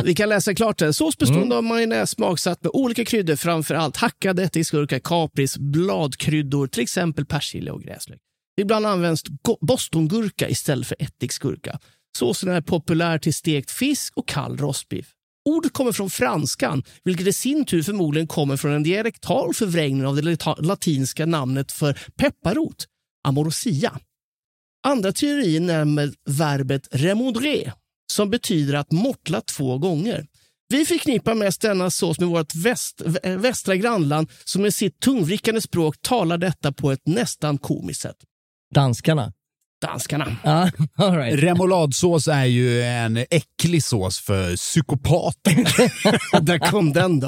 Vi 0.04 0.16
kan 0.16 0.30
läsa 0.30 0.56
klart 0.56 0.78
det. 0.78 0.94
Sås 0.94 1.18
bestående 1.18 1.58
av 1.58 1.64
majonnäs 1.64 2.10
smaksatt 2.10 2.64
med 2.64 2.72
olika 2.74 3.06
kryddor, 3.06 3.36
framförallt 3.36 3.98
hackad 3.98 4.40
ättiksgurka, 4.40 5.00
kapris, 5.00 5.58
bladkryddor, 5.58 6.68
till 6.68 6.84
exempel 6.84 7.26
persilja 7.26 7.74
och 7.74 7.82
gräslök. 7.82 8.20
Ibland 8.62 8.86
används 8.86 9.24
bostongurka 9.62 10.50
istället 10.50 10.88
för 10.88 10.98
ättiksgurka. 11.00 11.80
Såsen 12.18 12.50
är 12.50 12.62
populär 12.62 13.18
till 13.18 13.34
stekt 13.34 13.72
fisk 13.72 14.14
och 14.18 14.28
kall 14.28 14.58
rostbiff. 14.58 15.14
Ordet 15.50 15.74
kommer 15.74 15.92
från 15.92 16.10
franskan, 16.10 16.84
vilket 17.04 17.28
i 17.28 17.34
sin 17.34 17.66
tur 17.66 17.84
förmodligen 17.84 18.28
kommer 18.28 18.58
från 18.58 18.72
en 18.72 18.84
dialektal 18.84 19.54
förvrängning 19.54 20.06
av 20.06 20.16
det 20.16 20.38
latinska 20.58 21.26
namnet 21.26 21.72
för 21.72 22.00
pepparrot, 22.16 22.88
amorosia. 23.28 24.00
Andra 24.88 25.12
teorier 25.12 25.60
nämner 25.60 26.14
verbet 26.26 26.88
remondre, 26.92 27.74
som 28.12 28.30
betyder 28.30 28.74
att 28.74 28.92
mortla 28.92 29.42
två 29.42 29.78
gånger. 29.78 30.28
Vi 30.70 30.86
förknippar 30.86 31.34
mest 31.34 31.62
denna 31.62 31.92
sås 31.92 32.20
med 32.20 32.30
vårt 32.30 32.56
väst, 32.56 33.02
västra 33.24 33.76
grannland 33.76 34.32
som 34.44 34.62
med 34.62 34.74
sitt 34.74 35.00
tungvrickande 35.00 35.62
språk 35.62 36.02
talar 36.02 36.38
detta 36.38 36.72
på 36.72 36.92
ett 36.92 37.08
nästan 37.08 37.58
komiskt 37.58 38.02
sätt. 38.02 38.18
Danskarna. 38.76 39.32
Danskarna. 39.86 40.36
Ja, 40.44 40.70
all 40.98 41.18
right. 41.18 41.44
Remouladsås 41.44 42.28
är 42.28 42.46
ju 42.46 42.82
en 42.84 43.18
äcklig 43.18 43.84
sås 43.84 44.20
för 44.20 44.56
psykopater. 44.56 45.56
Där 46.42 46.60
kom 46.60 46.94
den 46.94 47.20
då. 47.20 47.28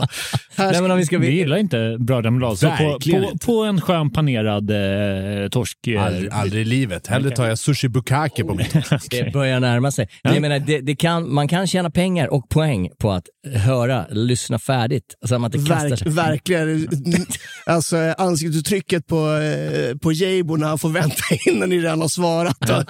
Här 0.57 0.71
Nej, 0.71 0.81
men 0.81 0.91
om 0.91 0.97
vi 0.97 1.05
ska... 1.05 1.17
Vi 1.17 1.31
gillar 1.31 1.57
inte 1.57 1.97
bra 1.99 2.21
remoulad. 2.21 2.59
Så 2.59 2.67
på, 2.69 2.99
på, 3.11 3.37
på 3.45 3.63
en 3.63 3.81
skön 3.81 4.09
panerad 4.09 4.69
eh, 4.71 5.49
torsk... 5.49 5.87
eh, 5.87 6.05
Aldrig, 6.05 6.29
aldrig 6.31 6.61
i 6.61 6.65
livet. 6.65 7.07
Hellre 7.07 7.31
tar 7.35 7.45
jag 7.47 7.59
sushi 7.59 7.89
bukake 7.89 8.43
på 8.43 8.53
mitt. 8.53 8.73
Det 9.09 9.33
börjar 9.33 9.59
närma 9.59 9.91
sig. 9.91 10.09
Men 10.23 10.33
jag 10.33 10.41
menar, 10.41 10.59
det, 10.59 10.81
det 10.81 10.95
kan, 10.95 11.33
man 11.33 11.47
kan 11.47 11.67
tjäna 11.67 11.89
pengar 11.91 12.27
och 12.27 12.49
poäng 12.49 12.89
på 12.99 13.11
att 13.11 13.25
höra, 13.53 14.07
lyssna 14.09 14.59
färdigt. 14.59 15.15
Så 15.25 15.35
att 15.35 15.41
man 15.41 15.55
inte 15.55 15.69
kastar 15.69 15.89
Verk, 15.89 15.99
sig. 15.99 16.11
verkligen. 16.11 16.87
Alltså 17.65 17.97
ansiktsuttrycket 18.17 19.07
på, 19.07 19.35
eh, 19.35 19.97
på 19.97 20.11
Jabo 20.11 20.55
när 20.55 20.67
han 20.67 20.79
får 20.79 20.89
vänta 20.89 21.23
in 21.45 21.59
när 21.59 21.67
ni 21.67 21.79
redan 21.79 22.01
har 22.01 22.07
svarat. 22.07 22.57
då. 22.59 22.83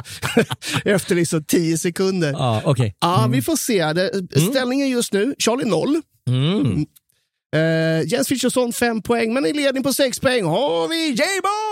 Efter 0.91 1.15
liksom 1.15 1.43
tio 1.43 1.77
sekunder. 1.77 2.31
Ja, 2.31 2.61
okej. 2.65 2.95
Ja, 2.99 3.27
vi 3.31 3.41
får 3.41 3.55
se. 3.55 3.93
Det, 3.93 4.11
ställningen 4.51 4.89
just 4.89 5.13
nu, 5.13 5.35
Charlie 5.39 5.65
0. 5.65 6.01
Mm. 6.27 6.85
Uh, 7.55 8.07
Jens 8.07 8.27
Frithiofsson 8.27 8.73
5 8.73 9.01
poäng, 9.01 9.33
men 9.33 9.45
i 9.45 9.53
ledning 9.53 9.83
på 9.83 9.93
6 9.93 10.19
poäng 10.19 10.45
har 10.45 10.87
vi 10.87 11.09
Jabo! 11.09 11.69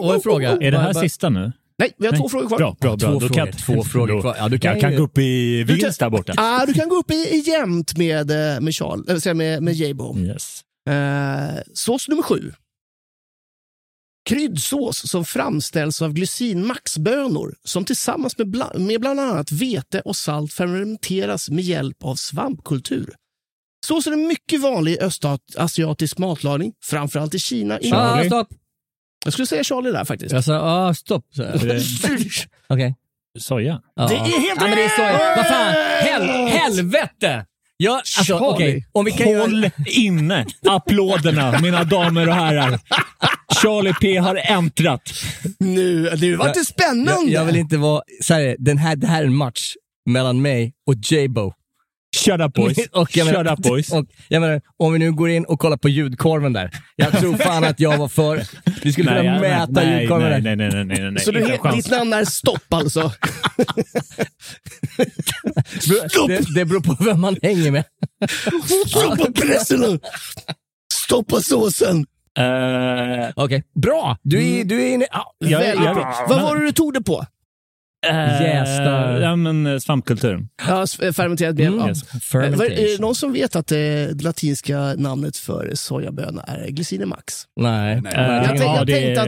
Och 0.00 0.14
en 0.14 0.20
fråga. 0.20 0.50
Är 0.50 0.70
det 0.70 0.78
här 0.78 0.92
sista 0.92 1.28
nu? 1.28 1.52
Nej, 1.80 1.92
vi 1.98 2.06
har 2.06 2.12
Nej. 2.12 2.20
två 2.20 2.28
frågor 2.28 2.48
kvar. 2.48 2.58
Bra, 2.58 2.76
bra, 2.80 2.96
bra. 2.96 3.08
Två 3.08 3.12
Då 3.18 3.20
frågor, 3.20 3.34
kan, 3.34 3.52
två 3.52 3.84
frågor 3.84 4.20
kvar. 4.20 4.36
Ja, 4.38 4.48
du 4.48 4.58
kan 4.58 4.72
jag 4.72 4.80
kan 4.80 4.96
gå 4.96 5.02
upp 5.02 5.18
i 5.18 5.64
vinst 5.64 6.00
där 6.00 6.10
borta. 6.10 6.34
Ah, 6.36 6.66
du 6.66 6.72
kan 6.74 6.88
gå 6.88 6.96
upp 6.96 7.10
i, 7.10 7.14
i 7.14 7.38
jämnt 7.46 7.96
med, 7.96 8.30
eh, 8.30 8.60
med, 8.60 8.74
Charles, 8.74 9.26
äh, 9.26 9.34
med, 9.34 9.62
med 9.62 9.74
Jabo. 9.74 10.18
Yes. 10.18 10.62
Eh, 10.90 11.60
sås 11.74 12.08
nummer 12.08 12.22
sju. 12.22 12.52
Kryddsås 14.28 15.10
som 15.10 15.24
framställs 15.24 16.02
av 16.02 16.12
glycinmaxbönor 16.12 17.54
som 17.64 17.84
tillsammans 17.84 18.38
med, 18.38 18.46
bla- 18.46 18.78
med 18.78 19.00
bland 19.00 19.20
annat 19.20 19.52
vete 19.52 20.00
och 20.00 20.16
salt 20.16 20.52
fermenteras 20.52 21.50
med 21.50 21.64
hjälp 21.64 22.04
av 22.04 22.14
svampkultur. 22.14 23.14
Såsen 23.86 24.12
är 24.12 24.16
mycket 24.16 24.60
vanlig 24.60 24.92
i 24.92 24.98
östasiatisk 24.98 26.18
matlagning, 26.18 26.72
framförallt 26.84 27.34
i 27.34 27.38
Kina. 27.38 27.74
Ah, 27.74 27.78
Charlie. 27.82 28.26
stopp! 28.28 28.48
Jag 29.24 29.32
skulle 29.32 29.46
säga 29.46 29.64
Charlie 29.64 29.90
där 29.90 30.04
faktiskt. 30.04 30.32
Jag 30.32 30.44
sa 30.44 30.60
ah, 30.60 30.94
stopp. 30.94 31.24
Okej. 32.68 32.94
Soja. 33.38 33.80
Ja. 33.96 34.06
Det 34.06 34.14
är 34.14 34.18
helt 34.18 34.60
ja, 34.60 34.66
men 34.66 34.76
det 34.76 34.84
är 34.84 34.88
så. 34.88 35.36
Vad 35.36 35.46
fan, 35.46 35.74
Hel, 36.02 36.48
helvete! 36.48 37.46
Ja, 37.76 37.94
alltså, 37.96 38.22
Charlie. 38.24 38.54
okej. 38.54 38.86
Om 38.92 39.04
vi 39.04 39.12
kan 39.12 39.26
Håll 39.26 39.62
göra... 39.62 39.72
inne 39.86 40.46
applåderna, 40.66 41.58
mina 41.62 41.84
damer 41.84 42.28
och 42.28 42.34
herrar. 42.34 42.80
Charlie 43.62 43.94
P 44.00 44.16
har 44.16 44.40
äntrat. 44.44 45.12
Nu, 45.58 46.10
det 46.10 46.36
var 46.36 46.48
inte 46.48 46.64
spännande! 46.64 47.12
Jag, 47.12 47.30
jag 47.30 47.44
vill 47.44 47.56
inte 47.56 47.76
vara... 47.76 48.02
Så 48.22 48.34
här, 48.34 48.56
den 48.58 48.78
här, 48.78 48.96
det 48.96 49.06
här 49.06 49.22
är 49.22 49.26
en 49.26 49.34
match 49.34 49.74
mellan 50.06 50.42
mig 50.42 50.72
och 50.86 50.94
J-Bo. 50.94 51.52
Shut 52.16 52.40
up 52.40 52.52
boys. 52.54 52.78
Och 52.92 53.16
jag 53.16 53.24
menar, 53.26 53.44
Shut 53.44 53.52
up 53.58 53.58
boys. 53.58 53.92
Och 53.92 54.06
jag 54.28 54.40
menar, 54.40 54.60
om 54.76 54.92
vi 54.92 54.98
nu 54.98 55.12
går 55.12 55.30
in 55.30 55.44
och 55.44 55.60
kollar 55.60 55.76
på 55.76 55.88
ljudkorven 55.88 56.52
där. 56.52 56.70
Jag 56.96 57.12
tror 57.12 57.36
fan 57.36 57.64
att 57.64 57.80
jag 57.80 57.96
var 57.98 58.08
för... 58.08 58.42
Vi 58.82 58.92
skulle 58.92 59.08
kunna 59.08 59.22
Nej, 59.22 59.40
mäta 59.40 59.66
nej, 59.72 60.00
ljudkorven 60.00 60.30
nej, 60.30 60.40
där. 60.42 60.56
nej, 60.56 60.70
nej, 60.70 60.84
nej, 60.84 60.98
nej, 61.00 61.10
nej. 61.10 61.24
Så 61.24 61.30
du, 61.30 61.40
ditt 61.74 61.90
namn 61.90 62.12
är 62.12 62.24
Stopp 62.24 62.72
alltså? 62.74 63.12
Det, 66.28 66.54
det 66.54 66.64
beror 66.64 66.80
på 66.80 67.04
vem 67.04 67.20
man 67.20 67.36
hänger 67.42 67.70
med. 67.70 67.84
Stoppa 68.86 69.32
pressen! 69.32 70.00
Stoppa 70.92 71.40
såsen! 71.40 72.06
Eh, 72.38 73.28
Okej, 73.36 73.62
bra! 73.82 74.16
Du 74.22 74.46
är, 74.60 74.64
du 74.64 74.82
är 74.82 74.94
inne... 74.94 75.06
Ja, 75.10 75.32
jag- 75.38 75.66
jag- 75.66 75.94
bra. 75.94 76.26
Vad 76.28 76.42
var 76.42 76.56
det 76.56 76.64
du 76.66 76.72
tog 76.72 76.94
det 76.94 77.02
på? 77.02 77.26
Eh, 78.06 78.42
Jästa. 78.42 79.20
Ja, 79.20 79.36
men 79.36 79.66
eh, 79.66 79.78
svampkulturen. 79.78 80.48
Ja, 80.68 80.82
s- 80.82 80.96
fermenterat 80.96 81.56
ben. 81.56 81.66
Mm, 81.66 81.78
ja. 81.80 81.88
yes. 81.88 82.02
Eh. 82.34 82.42
Är 82.42 82.92
det 82.96 83.00
någon 83.00 83.14
som 83.14 83.32
vet 83.32 83.56
att 83.56 83.66
det 83.66 84.22
latinska 84.22 84.78
namnet 84.96 85.36
för 85.36 85.70
sojaböna 85.74 86.42
är 86.42 86.68
glycinemax? 86.70 87.34
Nej. 87.60 88.00
Nej. 88.00 88.12
Eh, 88.14 88.20
Jag, 88.36 88.44
tänkte, 88.46 88.64
ja, 88.64 88.76
jag 88.76 88.86
det- 88.86 89.14
tänkte 89.16 89.22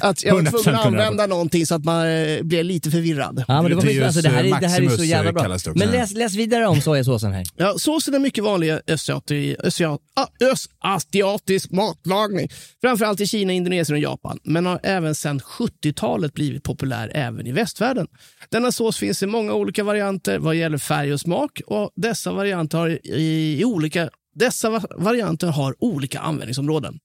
att, 0.00 0.10
att 0.10 0.24
jag 0.24 0.34
var 0.34 0.42
100% 0.42 0.50
tvungen 0.62 0.80
att 0.80 0.86
använda 0.86 1.26
någonting 1.26 1.66
så 1.66 1.74
att 1.74 1.84
man 1.84 2.06
eh, 2.06 2.42
blev 2.42 2.64
lite 2.64 2.90
förvirrad. 2.90 3.44
Ja, 3.48 3.62
men 3.62 3.70
det, 3.70 3.74
var, 3.76 3.82
Gluteus 3.82 4.04
alltså, 4.06 4.22
det, 4.22 4.28
här 4.28 4.44
är, 4.44 4.60
det 4.60 4.68
här 4.68 4.82
är 4.82 4.88
så 4.88 5.04
jävla 5.04 5.30
eh, 5.30 5.34
bra. 5.34 5.72
Men 5.74 5.88
läs, 5.90 6.12
läs 6.14 6.34
vidare 6.34 6.66
om 6.66 6.80
sojasåsen 6.80 7.32
här. 7.32 7.44
Ja, 7.56 7.74
såsen 7.78 8.14
är 8.14 8.18
mycket 8.18 8.44
vanlig 8.44 8.68
i 8.68 8.70
östasiatisk, 8.70 9.58
östasiat, 9.60 10.00
ah, 10.14 10.26
östasiatisk 10.52 11.70
matlagning. 11.70 12.48
Framförallt 12.80 13.20
i 13.20 13.26
Kina, 13.26 13.52
Indonesien 13.52 13.96
och 13.96 14.02
Japan. 14.02 14.38
Men 14.44 14.66
har 14.66 14.80
även 14.82 15.14
sedan 15.14 15.40
70-talet 15.40 16.34
blivit 16.34 16.62
populär 16.62 17.10
även 17.14 17.46
i 17.46 17.52
västvärlden. 17.52 18.06
Denna 18.48 18.72
sås 18.72 18.96
finns 18.98 19.22
i 19.22 19.26
många 19.26 19.54
olika 19.54 19.84
varianter 19.84 20.38
vad 20.38 20.54
gäller 20.56 20.78
färg 20.78 21.12
och 21.12 21.20
smak. 21.20 21.60
Och 21.66 21.90
dessa 21.96 22.32
varianter 22.32 22.78
har, 22.78 23.06
i, 23.06 23.56
i 23.60 23.64
olika, 23.64 24.10
dessa 24.34 24.70
va- 24.70 24.86
varianter 24.96 25.48
har 25.48 25.74
olika 25.78 26.20
användningsområden. 26.20 26.98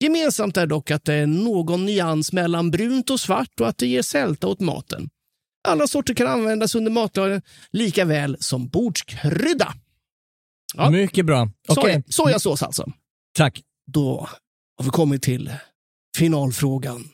Gemensamt 0.00 0.56
är 0.56 0.66
dock 0.66 0.90
att 0.90 1.04
det 1.04 1.14
är 1.14 1.26
någon 1.26 1.84
nyans 1.86 2.32
mellan 2.32 2.70
brunt 2.70 3.10
och 3.10 3.20
svart 3.20 3.60
och 3.60 3.68
att 3.68 3.78
det 3.78 3.86
ger 3.86 4.02
sälta 4.02 4.46
åt 4.46 4.60
maten. 4.60 5.10
Alla 5.68 5.86
sorter 5.86 6.14
kan 6.14 6.26
användas 6.26 6.74
under 6.74 6.90
matlagning 6.90 7.40
lika 7.72 8.04
väl 8.04 8.36
som 8.40 8.68
bordskrydda. 8.68 9.74
Ja. 10.74 10.90
Mycket 10.90 11.26
bra. 11.26 11.50
Soja, 11.74 12.02
sojasås 12.08 12.62
alltså. 12.62 12.92
tack. 13.36 13.62
Då 13.92 14.28
har 14.76 14.84
vi 14.84 14.90
kommit 14.90 15.22
till 15.22 15.52
finalfrågan. 16.16 17.08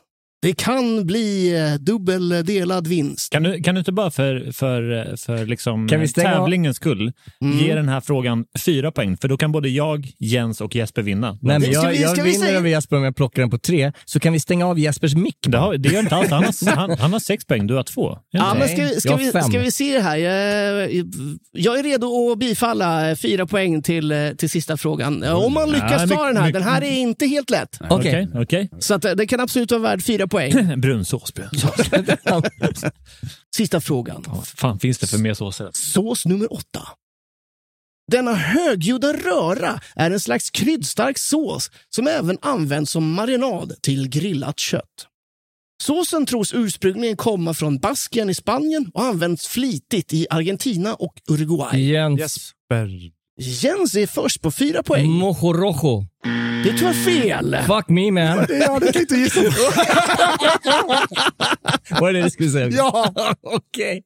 Det 0.45 0.53
kan 0.57 1.07
bli 1.07 1.57
eh, 1.57 1.75
dubbeldelad 1.81 2.87
vinst. 2.87 3.33
Kan 3.33 3.43
du, 3.43 3.63
kan 3.63 3.75
du 3.75 3.79
inte 3.79 3.93
bara 3.93 4.11
för, 4.11 4.53
för, 4.53 5.17
för 5.17 5.47
liksom 5.47 5.89
Kan 5.89 6.01
vi 6.01 6.09
stänga 6.09 6.29
av- 6.35 6.35
tävlingens 6.39 6.77
skull 6.77 7.13
Mm. 7.43 7.59
ge 7.59 7.75
den 7.75 7.89
här 7.89 8.01
frågan 8.01 8.45
fyra 8.65 8.93
poäng? 8.93 9.17
För 9.17 9.29
då 9.29 9.37
kan 9.37 9.53
både 9.53 9.69
jag, 9.69 10.09
Jens 10.19 10.61
och 10.61 10.75
Jesper 10.77 11.03
vinna. 11.03 11.39
Nej, 11.43 11.59
men 11.59 11.71
jag, 11.73 11.89
vi- 11.91 12.03
jag 12.03 12.11
ska 12.11 12.23
vi 12.23 12.31
vinner 12.31 12.47
säga- 12.47 12.59
över 12.59 12.69
Jesper 12.69 12.97
om 12.97 13.05
jag 13.05 13.17
plockar 13.17 13.43
den 13.43 13.51
på 13.51 13.59
tre, 13.59 13.93
så 14.05 14.21
kan 14.21 14.33
vi 14.33 14.41
stänga 14.41 14.67
av 14.67 14.79
Jespers 14.79 15.15
mick. 15.15 15.37
Det, 15.47 15.59
har, 15.59 15.77
det 15.77 15.89
gör 15.89 16.01
inte 16.01 16.15
alls. 16.17 16.31
Han 16.31 16.45
har, 16.45 16.67
han, 16.77 16.99
han 16.99 17.13
har 17.13 17.21
sex 17.21 17.45
poäng, 17.45 17.67
du 17.67 17.75
har 17.75 17.83
två. 17.83 18.19
Ja, 18.31 18.55
men 18.59 18.69
ska, 18.69 19.01
ska, 19.01 19.17
vi, 19.17 19.31
ska 19.31 19.59
vi 19.61 19.71
se 19.71 20.01
här? 20.01 20.17
Jag, 20.17 20.91
jag 21.53 21.79
är 21.79 21.83
redo 21.83 22.33
att 22.33 22.39
bifalla 22.39 23.11
eh, 23.11 23.17
fyra 23.17 23.47
poäng 23.47 23.83
till, 23.83 24.13
eh, 24.13 24.29
till 24.39 24.51
sista 24.51 24.77
frågan. 24.77 25.23
Eh, 25.23 25.45
Om 25.45 25.53
man 25.55 25.71
lyckas 25.71 26.11
Ja, 26.11 26.17
ta 26.17 26.27
den 26.27 26.37
här. 26.37 26.53
Den 26.53 26.63
här 26.63 26.83
är 26.85 26.93
inte 26.97 27.27
helt 27.27 27.51
lätt. 27.51 27.79
Okej. 27.91 28.29
Okej, 28.33 28.43
okej. 28.43 28.71
Så 28.79 28.95
att, 28.95 29.05
eh, 29.05 29.13
det 29.13 29.27
kan 29.27 29.41
absolut 29.41 29.71
vara 29.71 29.83
värd 29.83 30.03
fyra 30.03 30.27
poäng. 30.27 30.34
Brunsås. 30.77 31.35
brunsås. 31.35 32.85
Sista 33.57 33.81
frågan. 33.81 34.25
Vad 34.29 34.47
fan 34.47 34.79
finns 34.79 34.99
det 34.99 35.07
för 35.07 35.19
mer 35.19 35.35
såser? 35.35 35.71
Sås 35.73 36.27
nummer 36.27 36.53
åtta. 36.53 36.89
Denna 38.13 38.35
högljudda 38.35 39.13
röra 39.13 39.81
är 39.97 40.11
en 40.11 40.21
slags 40.21 40.51
kryddstark 40.51 41.19
sås 41.19 41.71
som 41.89 42.07
även 42.07 42.39
används 42.43 42.93
som 42.93 43.13
marinad 43.13 43.75
till 43.83 44.09
grillat 44.09 44.59
kött. 44.59 45.09
Såsen 45.83 46.27
tros 46.27 46.55
ursprungligen 46.55 47.17
komma 47.17 47.55
från 47.55 47.79
Baskien 47.79 48.31
i 48.31 48.35
Spanien 48.35 48.91
och 48.95 49.05
används 49.05 49.49
flitigt 49.49 50.13
i 50.13 50.27
Argentina 50.31 50.95
och 50.95 51.15
Uruguay. 51.31 51.91
Jens. 51.93 52.21
Jesper. 52.21 53.14
Jens 53.37 53.95
är 53.97 54.07
först 54.07 54.43
på 54.43 54.51
fyra 54.51 54.83
poäng. 54.83 55.11
Mojo 55.11 55.53
rojo. 55.53 56.07
Det 56.65 56.71
är 56.71 56.79
tyvärr 56.79 56.93
fel. 56.93 57.57
Fuck 57.67 57.89
me 57.89 58.11
man. 58.11 58.23
Det 58.49 58.67
hade 58.71 58.87
jag 58.87 58.97
inte 58.97 59.41
på. 59.41 59.51
Var 62.01 62.13
det 62.13 62.19
det 62.19 62.25
du 62.25 62.31
skulle 62.31 62.51
säga? 62.51 62.69
Ja. 62.69 63.13
Okej. 63.43 64.03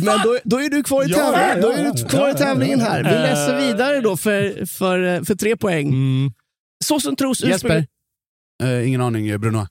Men 0.00 0.18
då, 0.24 0.38
då 0.44 0.60
är 0.60 0.68
du 0.70 0.82
kvar 0.82 1.04
i 1.04 1.06
Ja, 1.10 1.16
tävlingen, 1.16 1.60
då 1.62 1.68
ja, 1.72 1.74
är 1.78 1.84
du 1.84 2.00
ja, 2.00 2.08
kvar 2.08 2.30
i 2.30 2.34
tävlingen 2.34 2.80
här. 2.80 3.04
Vi 3.04 3.10
läser 3.10 3.66
vidare 3.66 4.00
då 4.00 4.16
för, 4.16 4.66
för, 4.66 5.24
för 5.24 5.34
tre 5.34 5.56
poäng. 5.56 5.88
Mm. 5.88 6.32
Såsen 6.84 7.16
tros 7.16 7.44
Jesper. 7.44 7.86
Eh, 8.62 8.88
ingen 8.88 9.00
aning, 9.00 9.28
eh, 9.28 9.38
Bruno. 9.38 9.66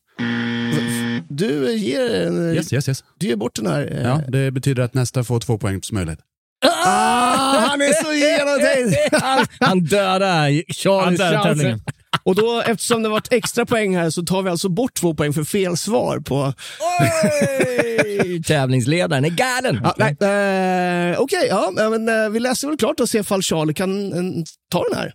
Du 1.30 1.72
ger, 1.77 2.53
Yes, 2.56 2.73
yes, 2.73 2.88
yes. 2.88 3.03
du 3.19 3.27
ger 3.27 3.36
bort 3.36 3.56
den 3.56 3.68
här. 3.68 3.91
eh, 3.91 4.02
Ja, 4.03 4.22
det 4.27 4.52
betyder 4.52 4.84
att 4.84 4.94
nästa 4.94 5.23
får 5.23 5.40
två 5.40 5.57
poängs 5.57 5.91
möjlighet. 5.91 6.19
Ah, 6.65 7.60
han 7.60 7.81
är 7.81 8.03
så 8.03 8.14
genomtänkt! 8.14 9.23
han, 9.23 9.45
han 9.60 9.80
dödar 9.80 10.73
chanser. 10.73 11.44
tävlingen. 11.44 11.81
Och 12.23 12.36
då, 12.36 12.61
eftersom 12.65 13.03
det 13.03 13.10
varit 13.10 13.34
extra 13.34 13.65
poäng 13.65 13.98
här 13.98 14.10
så 14.10 14.23
tar 14.23 14.41
vi 14.41 14.49
alltså 14.49 14.69
bort 14.69 14.94
två 14.94 15.14
poäng 15.14 15.34
för 15.34 15.44
fel 15.44 15.77
svar 15.77 16.19
på... 16.19 16.53
Oj! 16.99 18.44
Tävlingsledaren 18.44 19.26
är 19.26 19.30
galen. 19.30 19.81
Ja, 19.84 20.07
eh, 20.27 21.19
Okej, 21.19 21.48
ja, 21.49 21.72
men 21.76 22.10
eh, 22.10 22.30
vi 22.30 22.40
läser 22.40 22.68
väl 22.68 22.77
klart 22.77 22.99
och 22.99 23.10
ser 23.10 23.19
ifall 23.19 23.41
Charlie 23.41 23.73
kan 23.73 24.14
eh, 24.14 24.44
ta 24.72 24.84
den 24.90 24.98
här. 24.99 25.14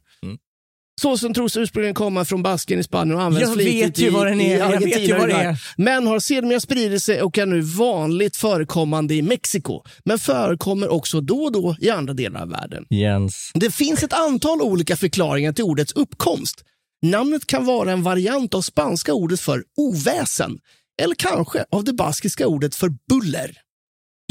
Mm. 1.02 1.16
Såsen 1.16 1.34
tros 1.34 1.56
ursprungligen 1.56 1.94
komma 1.94 2.24
från 2.24 2.42
Basken 2.42 2.78
i 2.78 2.82
Spanien 2.82 3.16
och 3.16 3.22
används 3.22 3.48
Jag 3.48 3.54
flitigt 3.54 3.98
i, 3.98 4.08
vad 4.08 4.26
den 4.26 4.40
är. 4.40 4.54
i 4.54 4.58
Jag 4.58 4.68
vet 4.68 4.76
Argentina 4.76 5.18
vad 5.18 5.28
det 5.28 5.34
är. 5.34 5.62
Men 5.76 6.06
har 6.06 6.20
sedermera 6.20 6.60
spridit 6.60 7.02
sig 7.02 7.22
och 7.22 7.38
är 7.38 7.46
nu 7.46 7.60
vanligt 7.60 8.36
förekommande 8.36 9.14
i 9.14 9.22
Mexiko. 9.22 9.82
Men 10.04 10.18
förekommer 10.18 10.88
också 10.88 11.20
då 11.20 11.42
och 11.42 11.52
då 11.52 11.76
i 11.80 11.90
andra 11.90 12.14
delar 12.14 12.42
av 12.42 12.48
världen. 12.48 12.84
Jens. 12.90 13.50
Det 13.54 13.74
finns 13.74 14.02
ett 14.02 14.12
antal 14.12 14.60
olika 14.60 14.96
förklaringar 14.96 15.52
till 15.52 15.64
ordets 15.64 15.92
uppkomst. 15.92 16.64
Namnet 17.02 17.46
kan 17.46 17.66
vara 17.66 17.92
en 17.92 18.02
variant 18.02 18.54
av 18.54 18.60
spanska 18.62 19.14
ordet 19.14 19.40
för 19.40 19.64
oväsen 19.76 20.58
eller 21.02 21.14
kanske 21.14 21.64
av 21.70 21.84
det 21.84 21.92
baskiska 21.92 22.46
ordet 22.46 22.74
för 22.74 22.88
buller. 23.08 23.63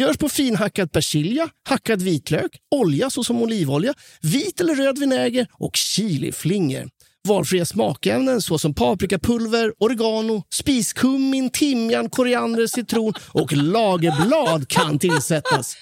Görs 0.02 0.18
på 0.18 0.30
finhackad 0.30 0.91
persilja, 0.91 1.49
hackad 1.70 2.02
vitlök, 2.02 2.52
olja 2.76 3.10
såsom 3.10 3.41
olivolja, 3.41 3.94
vit 4.22 4.61
eller 4.61 4.76
röd 4.76 4.99
vinäger 4.99 5.48
och 5.53 5.76
chiliflingor. 5.76 6.90
Valfria 7.28 7.65
smakämnen 7.65 8.41
såsom 8.41 8.74
paprikapulver, 8.74 9.74
oregano, 9.80 10.44
spiskummin, 10.53 11.49
timjan, 11.49 12.10
koriander, 12.10 12.68
citron 12.68 13.14
och 13.32 13.53
lagerblad 13.53 14.68
kan 14.68 14.99
tillsättas. 14.99 15.76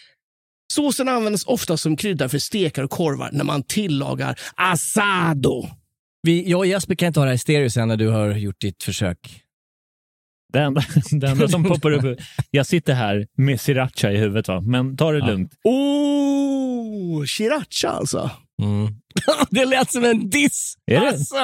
Såsen 0.74 1.10
används 1.10 1.46
ofta 1.46 1.78
som 1.78 1.98
krydda 1.98 2.30
för 2.30 2.40
stekar 2.40 2.84
och 2.84 2.92
korvar 2.92 3.30
när 3.34 3.44
man 3.44 3.64
tillagar 3.64 4.40
asado. 4.56 5.68
Vi, 6.24 6.50
jag 6.50 6.60
och 6.60 6.68
Jesper 6.68 6.96
kan 6.96 7.08
inte 7.08 7.20
ha 7.20 7.26
det 7.26 7.30
här 7.30 7.36
i 7.36 7.40
stereo 7.40 7.70
sen 7.70 7.88
när 7.88 7.98
du 7.98 8.08
har 8.08 8.30
gjort 8.32 8.62
ditt 8.62 8.84
försök. 8.84 9.41
Det 10.54 10.60
enda, 10.60 10.84
det 11.12 11.28
enda 11.28 11.48
som 11.48 11.64
poppar 11.70 11.92
upp, 11.92 12.20
jag 12.52 12.66
sitter 12.66 12.94
här 12.94 13.28
med 13.38 13.62
sriracha 13.62 14.12
i 14.12 14.18
huvudet, 14.18 14.48
va? 14.48 14.62
men 14.62 14.98
ta 14.98 15.12
det 15.12 15.20
lugnt. 15.20 15.52
Oh, 15.64 17.26
sriracha 17.26 17.90
alltså. 17.90 18.32
Mm. 18.62 18.88
det 19.50 19.66
lät 19.66 19.92
som 19.92 20.04
en 20.06 20.30
diss! 20.30 20.76
Är 20.86 21.00
det? 21.00 21.08
Alltså, 21.08 21.36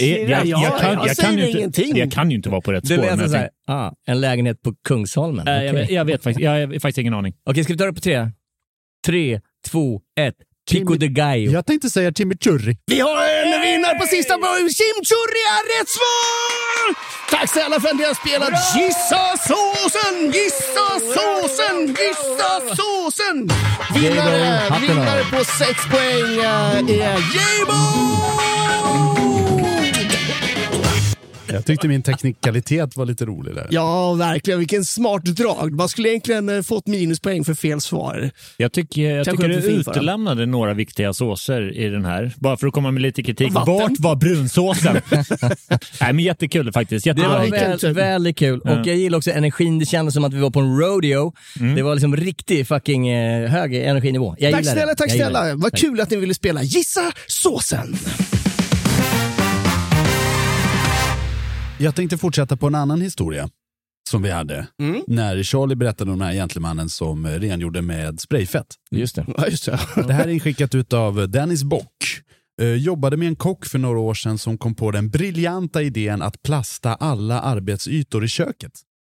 jag, 0.00 0.30
jag, 0.30 0.46
ja, 0.46 0.78
kan, 0.80 1.06
jag 1.06 1.16
kan 1.16 1.38
ju 1.38 1.50
ingenting. 1.50 1.86
inte, 1.86 1.98
jag 1.98 2.12
kan 2.12 2.30
ju 2.30 2.36
inte 2.36 2.48
vara 2.48 2.60
på 2.60 2.72
rätt 2.72 2.88
det 2.88 2.94
spår. 2.94 3.02
lät 3.02 3.30
som 3.30 3.40
jag 3.40 3.48
så 3.66 3.72
ah, 3.72 3.92
en 4.06 4.20
lägenhet 4.20 4.62
på 4.62 4.74
Kungsholmen. 4.88 5.46
jag, 5.46 5.56
Okej. 5.56 5.72
vet- 5.72 5.90
jag, 5.90 6.04
vet 6.04 6.22
faktiskt, 6.22 6.44
jag 6.44 6.50
har 6.50 6.80
faktiskt 6.80 6.98
ingen 6.98 7.14
aning. 7.14 7.34
Okej, 7.50 7.64
ska 7.64 7.72
vi 7.72 7.78
ta 7.78 7.84
det 7.86 7.92
på 7.92 8.00
tre? 8.00 8.30
Tre, 9.06 9.40
två, 9.70 10.00
ett. 10.20 10.34
Pico 10.70 10.94
de 10.94 11.08
Gallo. 11.08 11.50
Jag 11.50 11.66
tänkte 11.66 11.90
säga 11.90 12.12
chimichurri. 12.12 12.78
Vi 12.86 13.00
har 13.00 13.16
en 13.44 13.62
vinnare 13.62 13.98
på 13.98 14.06
sista. 14.06 14.34
Chimichurri 14.34 15.42
är 15.56 15.80
rätt 15.80 15.88
svar! 15.88 16.57
Tack 17.30 17.50
snälla 17.50 17.80
för 17.80 17.88
att 17.88 17.96
ni 17.96 18.04
har 18.04 18.14
spelat 18.14 18.52
Gissa 18.76 19.36
såsen, 19.48 20.32
gissa 20.32 20.88
såsen, 21.14 21.86
gissa 21.86 22.76
såsen! 22.76 23.48
Vinnare, 23.94 24.60
vinnare 24.80 25.24
på 25.24 25.44
sex 25.44 25.86
poäng 25.90 26.38
eh, 26.38 27.06
är 27.06 27.18
J-Bo! 27.18 29.37
Jag 31.52 31.64
tyckte 31.66 31.88
min 31.88 32.02
teknikalitet 32.02 32.96
var 32.96 33.06
lite 33.06 33.24
rolig 33.24 33.54
där. 33.54 33.66
Ja, 33.70 34.14
verkligen. 34.14 34.58
Vilken 34.58 34.84
smart 34.84 35.24
drag. 35.24 35.72
Man 35.72 35.88
skulle 35.88 36.08
egentligen 36.08 36.48
eh, 36.48 36.62
fått 36.62 36.86
minuspoäng 36.86 37.44
för 37.44 37.54
fel 37.54 37.80
svar. 37.80 38.30
Jag 38.56 38.72
tycker, 38.72 39.02
jag 39.02 39.24
Kanske 39.26 39.42
tycker 39.46 39.56
inte 39.56 39.68
du 39.68 39.74
utelämnade 39.74 40.46
några 40.46 40.74
viktiga 40.74 41.12
såser 41.12 41.76
i 41.76 41.88
den 41.88 42.04
här. 42.04 42.32
Bara 42.36 42.56
för 42.56 42.66
att 42.66 42.72
komma 42.72 42.90
med 42.90 43.02
lite 43.02 43.22
kritik. 43.22 43.52
Vatten. 43.52 43.74
Vart 43.74 43.98
var 43.98 44.16
brunsåsen? 44.16 45.00
Nej, 46.00 46.12
men 46.12 46.18
jättekul 46.18 46.72
faktiskt. 46.72 47.04
Det 47.04 47.08
Jättebra. 47.10 47.28
var 47.28 47.42
vilken 47.42 47.78
tur. 47.78 47.88
väl, 47.88 47.94
väldigt 47.94 48.36
kul. 48.38 48.60
Och 48.60 48.70
jag 48.86 48.96
gillar 48.96 49.18
också 49.18 49.30
energin. 49.30 49.78
Det 49.78 49.86
kändes 49.86 50.14
som 50.14 50.24
att 50.24 50.34
vi 50.34 50.38
var 50.40 50.50
på 50.50 50.60
en 50.60 50.78
rodeo. 50.78 51.32
Det 51.76 51.82
var 51.82 51.94
liksom 51.94 52.16
riktig 52.16 52.66
fucking 52.68 53.08
eh, 53.08 53.50
hög 53.50 53.74
energinivå. 53.74 54.36
Jag 54.38 54.52
Tack 54.52 54.64
snälla, 54.64 54.86
det. 54.86 54.94
tack 54.94 55.10
snälla. 55.12 55.44
det. 55.44 55.54
Vad 55.54 55.78
kul 55.78 56.00
att 56.00 56.10
ni 56.10 56.16
ville 56.16 56.34
spela 56.34 56.62
Gissa 56.62 57.12
såsen. 57.26 57.96
Jag 61.80 61.94
tänkte 61.94 62.18
fortsätta 62.18 62.56
på 62.56 62.66
en 62.66 62.74
annan 62.74 63.00
historia 63.00 63.48
som 64.10 64.22
vi 64.22 64.30
hade. 64.30 64.66
Mm. 64.82 65.02
När 65.06 65.42
Charlie 65.42 65.76
berättade 65.76 66.12
om 66.12 66.18
den 66.18 66.28
här 66.28 66.34
gentlemannen 66.34 66.88
som 66.88 67.26
rengjorde 67.26 67.82
med 67.82 68.20
sprayfett. 68.20 68.66
Just 68.90 69.16
det. 69.16 69.26
Ja, 69.36 69.46
just 69.46 69.66
det. 69.66 69.80
Det 70.06 70.12
här 70.12 70.24
är 70.24 70.28
inskickat 70.28 70.74
ut 70.74 70.92
av 70.92 71.28
Dennis 71.30 71.64
Bock. 71.64 71.94
Eh, 72.60 72.74
jobbade 72.74 73.16
med 73.16 73.28
en 73.28 73.36
kock 73.36 73.66
för 73.66 73.78
några 73.78 73.98
år 73.98 74.14
sedan 74.14 74.38
som 74.38 74.58
kom 74.58 74.74
på 74.74 74.90
den 74.90 75.10
briljanta 75.10 75.82
idén 75.82 76.22
att 76.22 76.42
plasta 76.42 76.94
alla 76.94 77.40
arbetsytor 77.40 78.24
i 78.24 78.28
köket. 78.28 78.72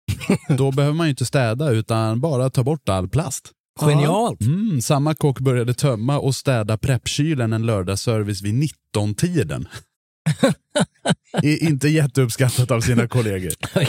Då 0.57 0.71
behöver 0.71 0.95
man 0.95 1.07
ju 1.07 1.09
inte 1.09 1.25
städa 1.25 1.69
utan 1.69 2.21
bara 2.21 2.49
ta 2.49 2.63
bort 2.63 2.89
all 2.89 3.09
plast. 3.09 3.51
Genialt. 3.81 4.41
Mm, 4.41 4.81
samma 4.81 5.15
kock 5.15 5.39
började 5.39 5.73
tömma 5.73 6.19
och 6.19 6.35
städa 6.35 6.77
preppkylen 6.77 7.53
en 7.53 7.65
lördagsservice 7.65 8.41
vid 8.41 8.69
19-tiden. 8.95 9.67
Inte 11.43 11.87
jätteuppskattat 11.87 12.71
av 12.71 12.81
sina 12.81 13.07
kollegor. 13.07 13.51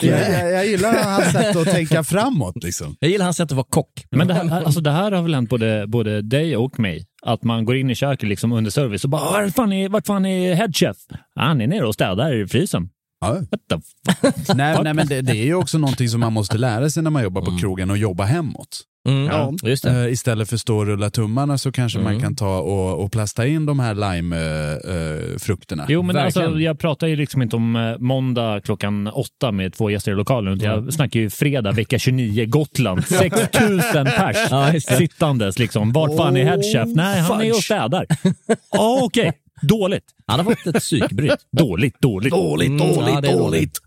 Jag, 0.00 0.30
jag, 0.30 0.52
jag 0.52 0.66
gillar 0.66 1.04
hans 1.04 1.32
sätt 1.32 1.56
att 1.56 1.70
tänka 1.70 2.04
framåt. 2.04 2.64
Liksom. 2.64 2.96
Jag 3.00 3.10
gillar 3.10 3.24
hans 3.24 3.36
sätt 3.36 3.50
att 3.50 3.56
vara 3.56 3.66
kock. 3.70 4.06
Men 4.10 4.28
det 4.28 4.34
här, 4.34 4.64
alltså 4.64 4.80
det 4.80 4.90
här 4.90 5.12
har 5.12 5.22
väl 5.22 5.34
hänt 5.34 5.50
både, 5.50 5.86
både 5.86 6.22
dig 6.22 6.56
och 6.56 6.80
mig. 6.80 7.06
Att 7.22 7.44
man 7.44 7.64
går 7.64 7.76
in 7.76 7.90
i 7.90 7.94
köket 7.94 8.28
liksom 8.28 8.52
under 8.52 8.70
service 8.70 9.04
och 9.04 9.10
bara 9.10 9.30
vart 9.30 9.54
fan 9.54 9.72
är, 9.72 9.88
vart 9.88 10.06
fan 10.06 10.26
är 10.26 10.54
headchef? 10.54 10.96
Han 11.34 11.60
är 11.60 11.66
nere 11.66 11.86
och 11.86 11.94
städar 11.94 12.42
i 12.42 12.46
frysen. 12.46 12.88
Ja. 13.20 13.34
What 13.34 13.60
the 13.68 13.76
fuck? 14.46 14.56
Nej, 14.56 14.78
nej, 14.82 14.94
men 14.94 15.06
det, 15.06 15.22
det 15.22 15.32
är 15.32 15.44
ju 15.44 15.54
också 15.54 15.78
någonting 15.78 16.08
som 16.08 16.20
man 16.20 16.32
måste 16.32 16.58
lära 16.58 16.90
sig 16.90 17.02
när 17.02 17.10
man 17.10 17.22
jobbar 17.22 17.42
på 17.42 17.58
krogen 17.58 17.90
och 17.90 17.98
jobba 17.98 18.24
hemåt. 18.24 18.82
Mm, 19.08 19.26
Ja. 19.26 19.52
Just 19.62 19.84
det. 19.84 19.90
Eh, 20.04 20.12
istället 20.12 20.48
för 20.48 20.56
att 20.56 20.60
stå 20.60 20.78
och 20.78 20.86
rulla 20.86 21.10
tummarna 21.10 21.58
så 21.58 21.72
kanske 21.72 21.98
man 21.98 22.20
kan 22.20 22.36
ta 22.36 22.58
och, 22.58 23.04
och 23.04 23.12
plasta 23.12 23.46
in 23.46 23.66
de 23.66 23.78
här 23.80 23.94
limefrukterna. 23.94 25.86
Jo, 25.88 26.02
men 26.02 26.16
alltså, 26.16 26.58
jag 26.60 26.78
pratar 26.78 27.06
ju 27.06 27.16
liksom 27.16 27.42
inte 27.42 27.56
om 27.56 27.76
eh, 27.76 27.98
måndag 27.98 28.60
klockan 28.64 29.06
åtta 29.06 29.52
med 29.52 29.72
två 29.74 29.90
gäster 29.90 30.12
i 30.12 30.14
lokalen. 30.14 30.54
utan 30.54 30.68
Jag 30.70 30.92
snackar 30.92 31.20
ju 31.20 31.30
fredag 31.30 31.72
vecka 31.72 31.98
29 31.98 32.46
Gotland. 32.46 33.04
6000 33.06 34.04
pers 34.04 34.36
Ja, 34.50 34.80
sittandes. 34.80 35.58
Liksom. 35.58 35.92
Vart 35.92 36.16
fan 36.16 36.36
är 36.36 36.44
headchef? 36.44 36.88
Nej, 36.96 37.20
han 37.20 37.42
är 37.42 37.50
och 37.50 37.56
städar. 37.56 38.06
Ja, 38.72 39.00
okej. 39.02 39.32
Dåligt. 39.62 40.04
Han 40.26 40.40
har 40.40 40.44
fått 40.54 40.66
ett 40.76 40.82
psykbryt. 40.82 41.36
Dåligt, 41.58 41.94
dåligt. 42.00 42.30
Dåligt, 42.32 42.68
Mm, 42.68 42.78
dåligt, 42.78 43.14
ja, 43.14 43.20
det 43.20 43.28
är 43.28 43.38
dåligt. 43.38 43.78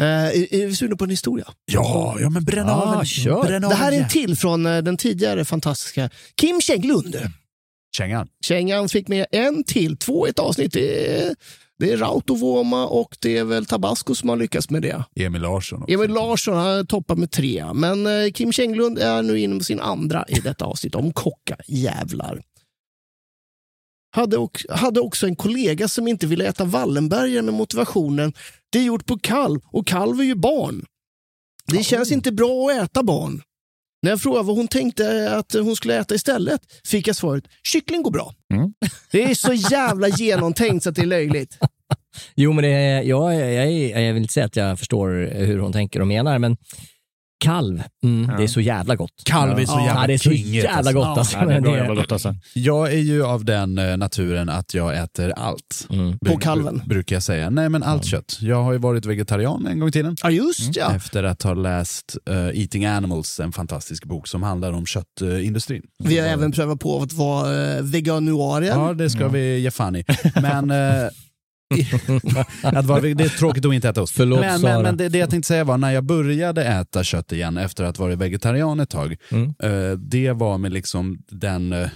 Eh, 0.00 0.06
är, 0.06 0.54
är 0.54 0.66
vi 0.66 0.74
sugna 0.74 0.96
på 0.96 1.04
en 1.04 1.10
historia? 1.10 1.44
Ja, 1.72 2.16
ja 2.20 2.30
men 2.30 2.44
bränn 2.44 2.68
av 2.68 2.88
Ja, 2.94 3.00
en. 3.00 3.06
kör. 3.06 3.42
Bränn 3.44 3.64
av 3.64 3.70
Det 3.70 3.76
här 3.76 3.92
är 3.92 3.96
en 4.02 4.08
till 4.08 4.36
från 4.36 4.66
eh, 4.66 4.78
den 4.82 4.96
tidigare 4.96 5.44
fantastiska 5.44 6.10
Kim 6.40 6.60
Kägglund. 6.60 7.16
Kängan. 7.96 8.28
Kängan 8.44 8.88
fick 8.88 9.08
med 9.08 9.26
en 9.32 9.64
till, 9.64 9.96
två 9.96 10.26
i 10.26 10.30
ett 10.30 10.38
avsnitt. 10.38 10.72
Det 10.72 11.16
är, 11.22 11.34
det 11.78 11.92
är 11.92 11.96
Rautovoma 11.96 12.86
och 12.86 13.16
det 13.20 13.38
är 13.38 13.44
väl 13.44 13.66
Tabasco 13.66 14.14
som 14.14 14.28
har 14.28 14.36
lyckats 14.36 14.70
med 14.70 14.82
det. 14.82 15.04
Emil 15.16 15.42
Larsson. 15.42 15.82
också. 15.82 15.94
Emil 15.94 16.10
Larsson 16.10 16.54
har 16.56 16.84
toppat 16.84 17.18
med 17.18 17.30
tre, 17.30 17.64
men 17.74 18.06
eh, 18.06 18.30
Kim 18.32 18.52
Kägglund 18.52 18.98
är 18.98 19.22
nu 19.22 19.38
inne 19.40 19.58
på 19.58 19.64
sin 19.64 19.80
andra 19.80 20.24
i 20.28 20.40
detta 20.40 20.64
avsnitt 20.64 20.94
om 20.94 21.12
kocka 21.12 21.56
jävlar. 21.66 22.40
Hade, 24.12 24.36
och, 24.36 24.58
hade 24.68 25.00
också 25.00 25.26
en 25.26 25.36
kollega 25.36 25.88
som 25.88 26.08
inte 26.08 26.26
ville 26.26 26.48
äta 26.48 26.64
Wallenbergare 26.64 27.42
med 27.42 27.54
motivationen 27.54 28.32
det 28.72 28.78
är 28.78 28.82
gjort 28.82 29.06
på 29.06 29.18
kalv 29.18 29.60
och 29.64 29.86
kalv 29.86 30.20
är 30.20 30.24
ju 30.24 30.34
barn. 30.34 30.84
Det 31.66 31.82
känns 31.84 32.12
inte 32.12 32.32
bra 32.32 32.70
att 32.70 32.84
äta 32.84 33.02
barn. 33.02 33.42
När 34.02 34.10
jag 34.10 34.20
frågade 34.20 34.46
vad 34.46 34.56
hon 34.56 34.68
tänkte 34.68 35.34
att 35.36 35.52
hon 35.52 35.76
skulle 35.76 35.98
äta 36.00 36.14
istället 36.14 36.60
fick 36.84 37.08
jag 37.08 37.16
svaret 37.16 37.44
kyckling 37.62 38.02
går 38.02 38.10
bra. 38.10 38.34
Mm. 38.54 38.72
Det 39.12 39.22
är 39.22 39.34
så 39.34 39.52
jävla 39.52 40.08
genomtänkt 40.08 40.82
så 40.82 40.88
att 40.90 40.96
det 40.96 41.02
är 41.02 41.06
löjligt. 41.06 41.58
Jo, 42.34 42.52
men 42.52 42.64
det 42.64 42.70
är, 42.70 43.02
ja, 43.02 43.34
jag, 43.34 43.52
jag, 43.52 43.66
är- 43.72 44.00
jag 44.00 44.12
vill 44.14 44.22
inte 44.22 44.32
säga 44.34 44.46
att 44.46 44.56
jag 44.56 44.78
förstår 44.78 45.30
hur 45.34 45.58
hon 45.58 45.72
tänker 45.72 46.00
och 46.00 46.06
menar, 46.06 46.38
men 46.38 46.56
kalv, 47.40 47.82
mm, 48.04 48.36
det 48.36 48.42
är 48.42 48.46
så 48.46 48.60
jävla 48.60 48.96
gott. 48.96 49.12
Kalv 49.24 49.58
är 49.58 49.66
så 49.66 49.72
Ja, 49.72 49.84
jävla 49.86 50.06
det 50.06 50.12
är 50.12 50.18
så 50.18 50.30
kingigt, 50.30 50.64
jävla 50.64 50.76
alltså. 50.78 50.92
gott. 50.92 51.04
Ja, 51.04 51.18
Alltså. 51.18 51.36
Ja, 51.38 51.46
det 51.46 51.54
är 51.54 51.60
bra 51.60 51.76
jävla 51.76 51.94
gott 51.94 52.12
alltså. 52.12 52.34
Jag 52.54 52.92
är 52.92 52.98
ju 52.98 53.24
av 53.24 53.44
den 53.44 53.78
eh, 53.78 53.96
naturen 53.96 54.48
att 54.48 54.74
jag 54.74 54.98
äter 54.98 55.30
allt. 55.36 55.86
Mm. 55.90 56.18
På 56.18 56.36
kalven. 56.36 56.82
Brukar 56.86 57.16
jag 57.16 57.22
säga. 57.22 57.50
Nej 57.50 57.68
men 57.68 57.82
allt 57.82 58.04
kött. 58.04 58.38
Jag 58.40 58.62
har 58.62 58.72
ju 58.72 58.78
varit 58.78 59.06
vegetarian 59.06 59.66
en 59.66 59.78
gång 59.78 59.88
i 59.88 59.92
tiden. 59.92 60.16
Ja, 60.22 60.30
just 60.30 60.76
ja. 60.76 60.92
Efter 60.94 61.24
att 61.24 61.42
ha 61.42 61.54
läst 61.54 62.16
eh, 62.30 62.60
Eating 62.60 62.86
Animals, 62.86 63.40
en 63.40 63.52
fantastisk 63.52 64.04
bok 64.04 64.28
som 64.28 64.42
handlar 64.42 64.72
om 64.72 64.86
köttindustrin. 64.86 65.82
Vi 65.98 66.18
har 66.18 66.26
även 66.26 66.52
prövat 66.52 66.80
på 66.80 67.02
att 67.02 67.12
vara 67.12 67.74
eh, 67.76 67.82
veganuarier. 67.82 68.70
Ja, 68.76 68.92
det 68.94 69.10
ska 69.10 69.28
vi 69.28 69.58
ge 69.58 69.70
fan 69.70 69.96
i. 69.96 70.04
Men 70.42 70.70
vara, 70.70 71.10
det 73.16 73.24
är 73.24 73.38
tråkigt 73.38 73.64
att 73.64 73.74
inte 73.74 73.88
äta 73.88 74.02
ost. 74.02 74.16
Förlåt, 74.16 74.40
men 74.40 74.60
men, 74.60 74.82
men 74.82 74.96
det, 74.96 75.08
det 75.08 75.18
jag 75.18 75.30
tänkte 75.30 75.48
säga 75.48 75.64
var, 75.64 75.78
när 75.78 75.90
jag 75.90 76.04
började 76.04 76.64
äta 76.64 77.04
kött 77.04 77.32
igen 77.32 77.56
efter 77.56 77.84
att 77.84 77.98
varit 77.98 78.18
vegetarian 78.18 78.80
ett 78.80 78.90
tag, 78.90 79.16
Mm. 79.30 79.54
eh, 79.62 79.98
det 79.98 80.32
var 80.32 80.58
med 80.58 80.72
liksom 80.72 81.18
den 81.30 81.72
eh, 81.72 81.88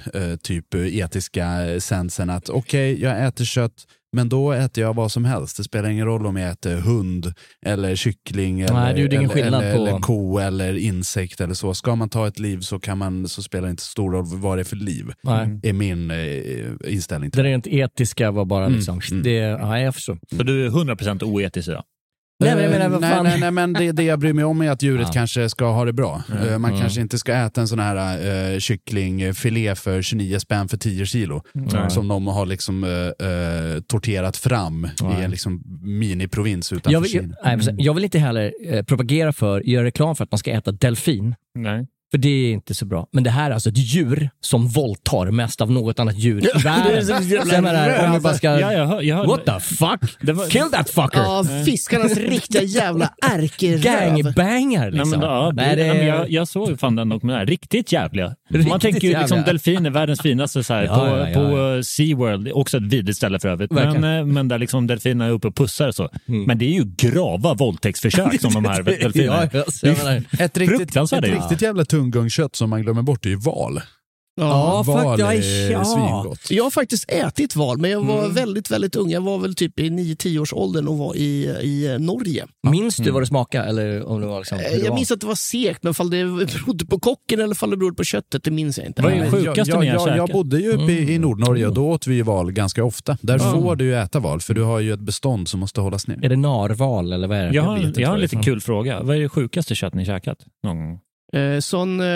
typ 0.42 0.74
etiska 0.74 1.58
sensen 1.78 2.30
att 2.30 2.48
okej, 2.48 3.02
jag 3.02 3.26
äter 3.26 3.44
kött, 3.44 3.72
men 4.14 4.28
då 4.28 4.52
äter 4.52 4.84
jag 4.84 4.94
vad 4.94 5.12
som 5.12 5.24
helst. 5.24 5.56
Det 5.56 5.64
spelar 5.64 5.88
ingen 5.90 6.06
roll 6.06 6.26
om 6.26 6.36
jag 6.36 6.50
äter 6.50 6.76
hund, 6.76 7.32
eller 7.66 7.96
kyckling, 7.96 8.60
eller, 8.60 8.98
ingen 8.98 9.30
eller, 9.30 9.46
eller, 9.62 9.76
på- 9.76 9.86
eller 9.86 9.98
ko 10.00 10.38
eller 10.38 10.76
insekt 10.76 11.40
eller 11.40 11.54
så. 11.54 11.74
Ska 11.74 11.94
man 11.96 12.08
ta 12.08 12.26
ett 12.28 12.38
liv 12.38 12.60
så, 12.60 12.78
kan 12.80 12.98
man, 12.98 13.28
så 13.28 13.42
spelar 13.42 13.66
det 13.66 13.70
inte 13.70 13.82
stor 13.82 14.12
roll 14.12 14.24
vad 14.26 14.58
det 14.58 14.62
är 14.62 14.64
för 14.64 14.76
liv. 14.76 15.12
Nej. 15.22 15.60
är 15.62 15.72
min 15.72 16.10
eh, 16.10 16.92
inställning 16.94 17.30
till 17.30 17.42
Det 17.42 17.48
rent 17.48 17.66
etiska 17.66 18.30
var 18.30 18.44
bara 18.44 18.64
Mm, 18.64 18.76
liksom, 18.76 19.00
mm. 19.10 19.22
det, 19.22 19.30
ja, 19.32 19.78
jag 19.80 19.94
förstår. 19.94 20.18
Så 20.36 20.42
du 20.42 20.66
är 20.66 20.70
100% 20.70 21.24
oetisk 21.24 21.68
idag? 21.68 21.82
Nej, 22.40 22.54
men 22.54 22.64
jag 22.64 22.70
menar, 22.72 22.88
vad 22.88 23.00
nej, 23.00 23.10
fan. 23.14 23.24
nej, 23.24 23.40
nej, 23.40 23.50
men 23.50 23.72
det, 23.72 23.92
det 23.92 24.02
jag 24.02 24.18
bryr 24.18 24.32
mig 24.32 24.44
om 24.44 24.60
är 24.60 24.70
att 24.70 24.82
djuret 24.82 25.06
Ja. 25.06 25.12
kanske 25.12 25.48
ska 25.48 25.66
ha 25.72 25.84
det 25.84 25.92
bra. 25.92 26.22
Mm. 26.32 26.48
Eh, 26.48 26.58
Man 26.58 26.70
Mm. 26.70 26.80
kanske 26.82 27.00
inte 27.00 27.18
ska 27.18 27.32
äta 27.34 27.60
en 27.60 27.68
sån 27.68 27.78
här 27.78 28.52
uh, 28.52 28.58
kycklingfilé 28.58 29.74
för 29.74 30.02
29 30.02 30.38
spänn 30.38 30.68
för 30.68 30.76
10 30.76 31.06
kilo. 31.06 31.42
Nej. 31.52 31.90
Som 31.90 32.08
de 32.08 32.26
har 32.26 32.46
liksom 32.46 32.84
eh, 32.84 32.90
eh, 33.28 33.80
torterat 33.80 34.36
fram 34.36 34.84
i 35.18 35.22
en 35.24 35.30
liksom 35.30 35.62
miniprovins 35.82 36.72
utanför 36.72 36.90
Jag 36.92 37.00
vill, 37.00 37.10
Kina. 37.10 37.34
nej, 37.44 37.56
precis. 37.56 37.74
jag 37.78 37.94
vill 37.94 38.04
inte 38.04 38.18
heller 38.18 38.52
eh, 38.66 38.82
propagera 38.82 39.32
för, 39.32 39.60
göra 39.68 39.84
reklam 39.84 40.16
för 40.16 40.24
att 40.24 40.30
man 40.32 40.38
ska 40.38 40.50
äta 40.50 40.72
delfin. 40.72 41.34
Nej. 41.54 41.86
För 42.14 42.18
det 42.18 42.28
är 42.28 42.52
inte 42.52 42.74
så 42.74 42.84
bra. 42.86 43.06
Men 43.12 43.24
det 43.24 43.30
här 43.30 43.50
är 43.50 43.54
alltså 43.54 43.68
ett 43.68 43.78
djur 43.78 44.30
som 44.40 44.68
våldtar 44.68 45.30
mest 45.30 45.60
av 45.60 45.70
något 45.72 45.98
annat 45.98 46.16
djur 46.18 46.44
i 46.58 46.62
världen. 46.62 46.84
Det 47.06 47.12
är 47.12 47.44
så 47.44 47.54
jag 47.54 47.62
menar, 47.62 48.06
om 48.06 48.12
vi 48.12 48.20
bara 48.20 48.34
ska... 48.34 48.60
Ja, 48.60 48.72
jag 48.72 48.86
hör, 48.86 49.02
jag 49.02 49.16
hör, 49.16 49.26
What 49.26 49.44
the 49.44 49.60
fuck? 49.60 50.16
Det 50.20 50.32
var- 50.32 50.46
Kill 50.48 50.70
that 50.72 50.90
fucker! 50.90 51.18
Ja, 51.18 51.44
fiskarnas 51.66 52.16
riktiga 52.16 52.62
jävla 52.62 53.10
ärkeröv. 53.22 53.80
Gangbanger 53.82 54.80
Nej, 54.80 54.90
liksom. 54.90 55.10
men, 55.10 55.20
ja, 55.20 55.52
det, 55.54 55.62
Nej, 55.62 55.76
det- 55.76 55.86
nej, 55.86 55.96
men 55.98 56.06
jag, 56.06 56.30
jag 56.30 56.48
såg 56.48 56.70
ju 56.70 56.76
fan 56.76 56.96
den 56.96 57.08
dokumentären. 57.08 57.46
Riktigt 57.46 57.92
jävliga. 57.92 58.34
Riktigt 58.50 58.68
Man 58.70 58.80
tänker 58.80 59.08
ju 59.08 59.18
liksom 59.18 59.42
delfiner, 59.46 59.90
världens 59.90 60.20
finaste 60.20 60.64
så 60.64 60.74
här, 60.74 60.84
Ja, 60.84 60.94
på, 60.94 61.06
ja, 61.06 61.28
ja, 61.28 61.34
på 61.34 61.58
ja. 61.58 61.82
SeaWorld. 61.82 62.50
Också 62.52 62.76
ett 62.76 62.82
vidrigt 62.82 63.16
ställe 63.16 63.40
för 63.40 63.48
övrigt. 63.48 63.72
Verkligen. 63.72 64.00
Men, 64.00 64.18
eh, 64.18 64.26
men 64.26 64.48
där 64.48 64.58
liksom 64.58 64.86
delfinerna 64.86 65.24
är 65.26 65.30
uppe 65.30 65.48
och 65.48 65.56
pussar 65.56 65.88
och 65.88 65.94
så. 65.94 66.08
Mm. 66.28 66.42
Men 66.44 66.58
det 66.58 66.64
är 66.64 66.72
ju 66.72 66.84
grava 66.96 67.54
våldtäktsförsök 67.54 68.40
som 68.40 68.52
de 68.52 68.64
här 68.64 68.82
delfinerna. 69.00 69.48
Ja, 69.52 69.64
jag 69.82 69.98
menar, 69.98 70.22
Ett 70.38 70.58
riktigt, 70.58 70.96
ett 70.96 71.12
riktigt 71.24 71.62
jävla 71.62 71.84
tunggungskött 72.12 72.56
som 72.56 72.70
man 72.70 72.82
glömmer 72.82 73.02
bort 73.02 73.26
är 73.26 73.30
ju 73.30 73.36
val. 73.36 73.80
ja, 74.40 74.82
val 74.86 74.98
fuck, 75.16 75.20
ja, 75.20 75.32
är 75.32 75.70
ja. 75.70 75.84
svingott. 75.84 76.50
Jag 76.50 76.64
har 76.64 76.70
faktiskt 76.70 77.10
ätit 77.10 77.56
val, 77.56 77.78
men 77.78 77.90
jag 77.90 78.00
var 78.04 78.18
Mm. 78.18 78.34
väldigt, 78.34 78.70
väldigt 78.70 78.96
ung. 78.96 79.10
Jag 79.10 79.20
var 79.20 79.38
väl 79.38 79.54
typ 79.54 79.80
i 79.80 79.90
9-10 79.90 80.38
års 80.38 80.52
åldern 80.52 80.88
och 80.88 80.98
var 80.98 81.16
i, 81.16 81.44
i 81.62 81.96
Norge. 82.00 82.46
Minns 82.70 82.96
du 82.96 83.10
vad 83.10 83.22
det 83.22 83.26
smakade? 83.26 83.68
Eller 83.68 84.04
om 84.08 84.20
det 84.20 84.26
var 84.26 84.38
liksom, 84.38 84.58
det 84.58 84.64
Eh, 84.64 84.78
Jag 84.78 84.88
var? 84.88 84.94
minns 84.96 85.10
att 85.12 85.20
det 85.20 85.26
var 85.26 85.34
segt, 85.34 85.82
men 85.82 85.94
fall 85.94 86.10
det 86.10 86.24
berodde 86.24 86.86
på 86.86 87.00
kocken 87.00 87.40
eller 87.40 87.54
fall 87.54 87.70
det 87.70 87.76
berodde 87.76 87.96
på 87.96 88.04
köttet, 88.04 88.44
det 88.44 88.50
minns 88.50 88.78
jag 88.78 88.86
inte. 88.86 89.02
Vad 89.02 89.12
är 89.12 89.24
det 89.24 89.30
sjukaste 89.30 89.70
jag, 89.72 89.84
jag, 89.84 90.08
jag, 90.08 90.16
jag 90.18 90.28
bodde 90.28 90.58
ju 90.60 90.72
uppe 90.72 90.92
i, 90.92 91.14
i 91.14 91.18
Nordnorge 91.18 91.66
och 91.66 91.74
då 91.74 91.88
åt 91.90 92.06
vi 92.06 92.22
val 92.22 92.52
ganska 92.52 92.84
ofta. 92.84 93.18
Där 93.20 93.38
Mm. 93.38 93.52
får 93.62 93.76
du 93.76 93.84
ju 93.84 93.94
äta 93.94 94.18
val, 94.20 94.40
för 94.40 94.54
du 94.54 94.62
har 94.62 94.80
ju 94.80 94.92
ett 94.92 95.00
bestånd 95.00 95.48
som 95.48 95.60
måste 95.60 95.80
hållas 95.80 96.06
ner. 96.06 96.24
Är 96.24 96.28
det 96.28 96.36
narval 96.36 97.12
eller 97.12 97.28
vad 97.28 97.38
är 97.38 97.44
det? 97.48 97.54
Jag 97.54 97.62
har, 97.62 97.92
jag 97.96 98.08
har 98.08 98.18
en 98.18 98.28
för 98.28 98.42
kul 98.42 98.60
fråga. 98.60 99.02
Vad 99.02 99.16
är 99.16 99.20
det 99.20 99.28
sjukaste 99.28 99.74
kött 99.74 99.94
ni 99.94 100.04
käkat? 100.04 100.38
Någon 100.64 100.76
gång? 100.78 100.98
Eh, 101.34 101.60
sån 101.60 102.00
eh, 102.00 102.06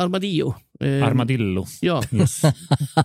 armadillo. 0.00 0.54
Eh, 0.80 1.04
Armadillo. 1.06 1.66
Ja. 1.80 2.02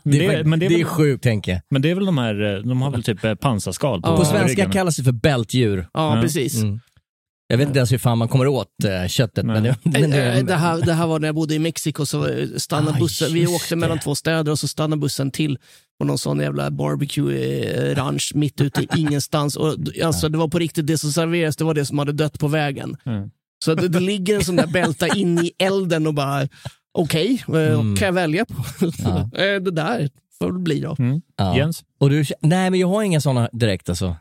Det 0.04 0.26
är, 0.26 0.38
Det- 0.38 0.44
men 0.44 0.60
det 0.60 0.66
är 0.66 0.70
det 0.70 0.80
är 0.82 0.84
sjukt 0.84 1.24
tänker 1.24 1.52
jag. 1.52 1.62
Men 1.70 1.82
det 1.82 1.90
är 1.92 1.96
väl 1.96 2.06
de 2.06 2.18
här, 2.18 2.56
eh, 2.58 2.64
de 2.64 2.82
har 2.82 2.92
väl 2.92 3.04
typ 3.04 3.24
eh, 3.26 3.36
pansarskal 3.36 4.02
på, 4.02 4.08
Ja. 4.10 4.18
På 4.18 4.26
svenska 4.26 4.48
ryggen? 4.48 4.72
kallas 4.72 4.96
det 4.98 5.04
för 5.04 5.12
bältdjur. 5.12 5.88
ja, 5.94 6.16
Ja. 6.16 6.22
precis. 6.22 6.62
Mm. 6.62 6.80
Jag 7.52 7.58
vet 7.58 7.68
inte 7.68 7.80
ens 7.80 7.92
hur 7.92 7.98
fan 7.98 8.18
man 8.18 8.28
kommer 8.28 8.48
åt 8.48 8.68
eh, 8.84 9.08
köttet. 9.08 9.46
Men 9.46 9.64
det, 9.64 9.76
men 9.84 9.94
det, 10.12 10.42
Det 10.48 10.56
här, 10.56 10.82
det 10.86 10.94
här 10.94 11.08
var 11.08 11.20
när 11.20 11.28
jag 11.28 11.36
bodde 11.36 11.56
i 11.56 11.60
Mexiko, 11.60 12.06
så 12.06 12.28
stannade 12.58 12.98
Ah, 12.98 13.00
bussen. 13.00 13.34
Vi 13.34 13.48
åkte 13.48 13.76
det. 13.76 13.80
mellan 13.80 14.00
två 14.00 14.16
städer 14.16 14.52
och 14.52 14.60
så 14.60 14.68
stannade 14.68 15.00
bussen 15.00 15.32
till 15.32 15.58
på 16.00 16.06
någon 16.06 16.18
sån 16.18 16.40
jävla 16.40 16.70
barbecue-ranch 16.70 18.32
mitt 18.36 18.62
ute 18.62 18.82
i 18.84 18.88
ingenstans. 18.98 19.56
Och, 19.56 19.76
alltså, 20.04 20.30
det 20.30 20.38
var 20.38 20.48
på 20.48 20.60
riktigt, 20.60 20.88
det 20.88 20.98
som 20.98 21.12
serverades, 21.12 21.56
det 21.58 21.64
var 21.64 21.74
det 21.74 21.86
som 21.86 22.00
hade 22.00 22.12
dött 22.12 22.40
på 22.40 22.48
vägen. 22.48 22.98
Mm. 23.06 23.30
Så 23.66 23.76
det, 23.76 23.88
det 23.88 24.00
ligger 24.00 24.36
en 24.36 24.44
sån 24.44 24.56
där 24.56 24.68
bälta 24.68 25.08
in 25.08 25.40
i 25.40 25.52
elden 25.58 26.08
och 26.08 26.14
bara, 26.14 26.48
okej, 26.94 27.44
eh, 27.48 27.54
Mm. 27.80 27.96
kan 27.96 28.06
jag 28.06 28.14
välja 28.14 28.46
på? 28.46 28.56
Ja. 28.98 29.30
Eh, 29.44 29.62
det 29.62 29.72
där 29.72 30.10
får 30.40 30.52
det 30.52 30.60
bli 30.60 30.80
då. 30.80 30.96
Mm. 31.00 31.22
ja. 31.38 31.58
Jens? 31.58 31.84
Och 32.00 32.10
du, 32.10 32.26
nej, 32.42 32.70
men 32.70 32.80
jag 32.80 32.88
har 32.88 33.04
inga 33.04 33.22
såna 33.22 33.50
direkt 33.54 33.90
alltså. 33.90 34.16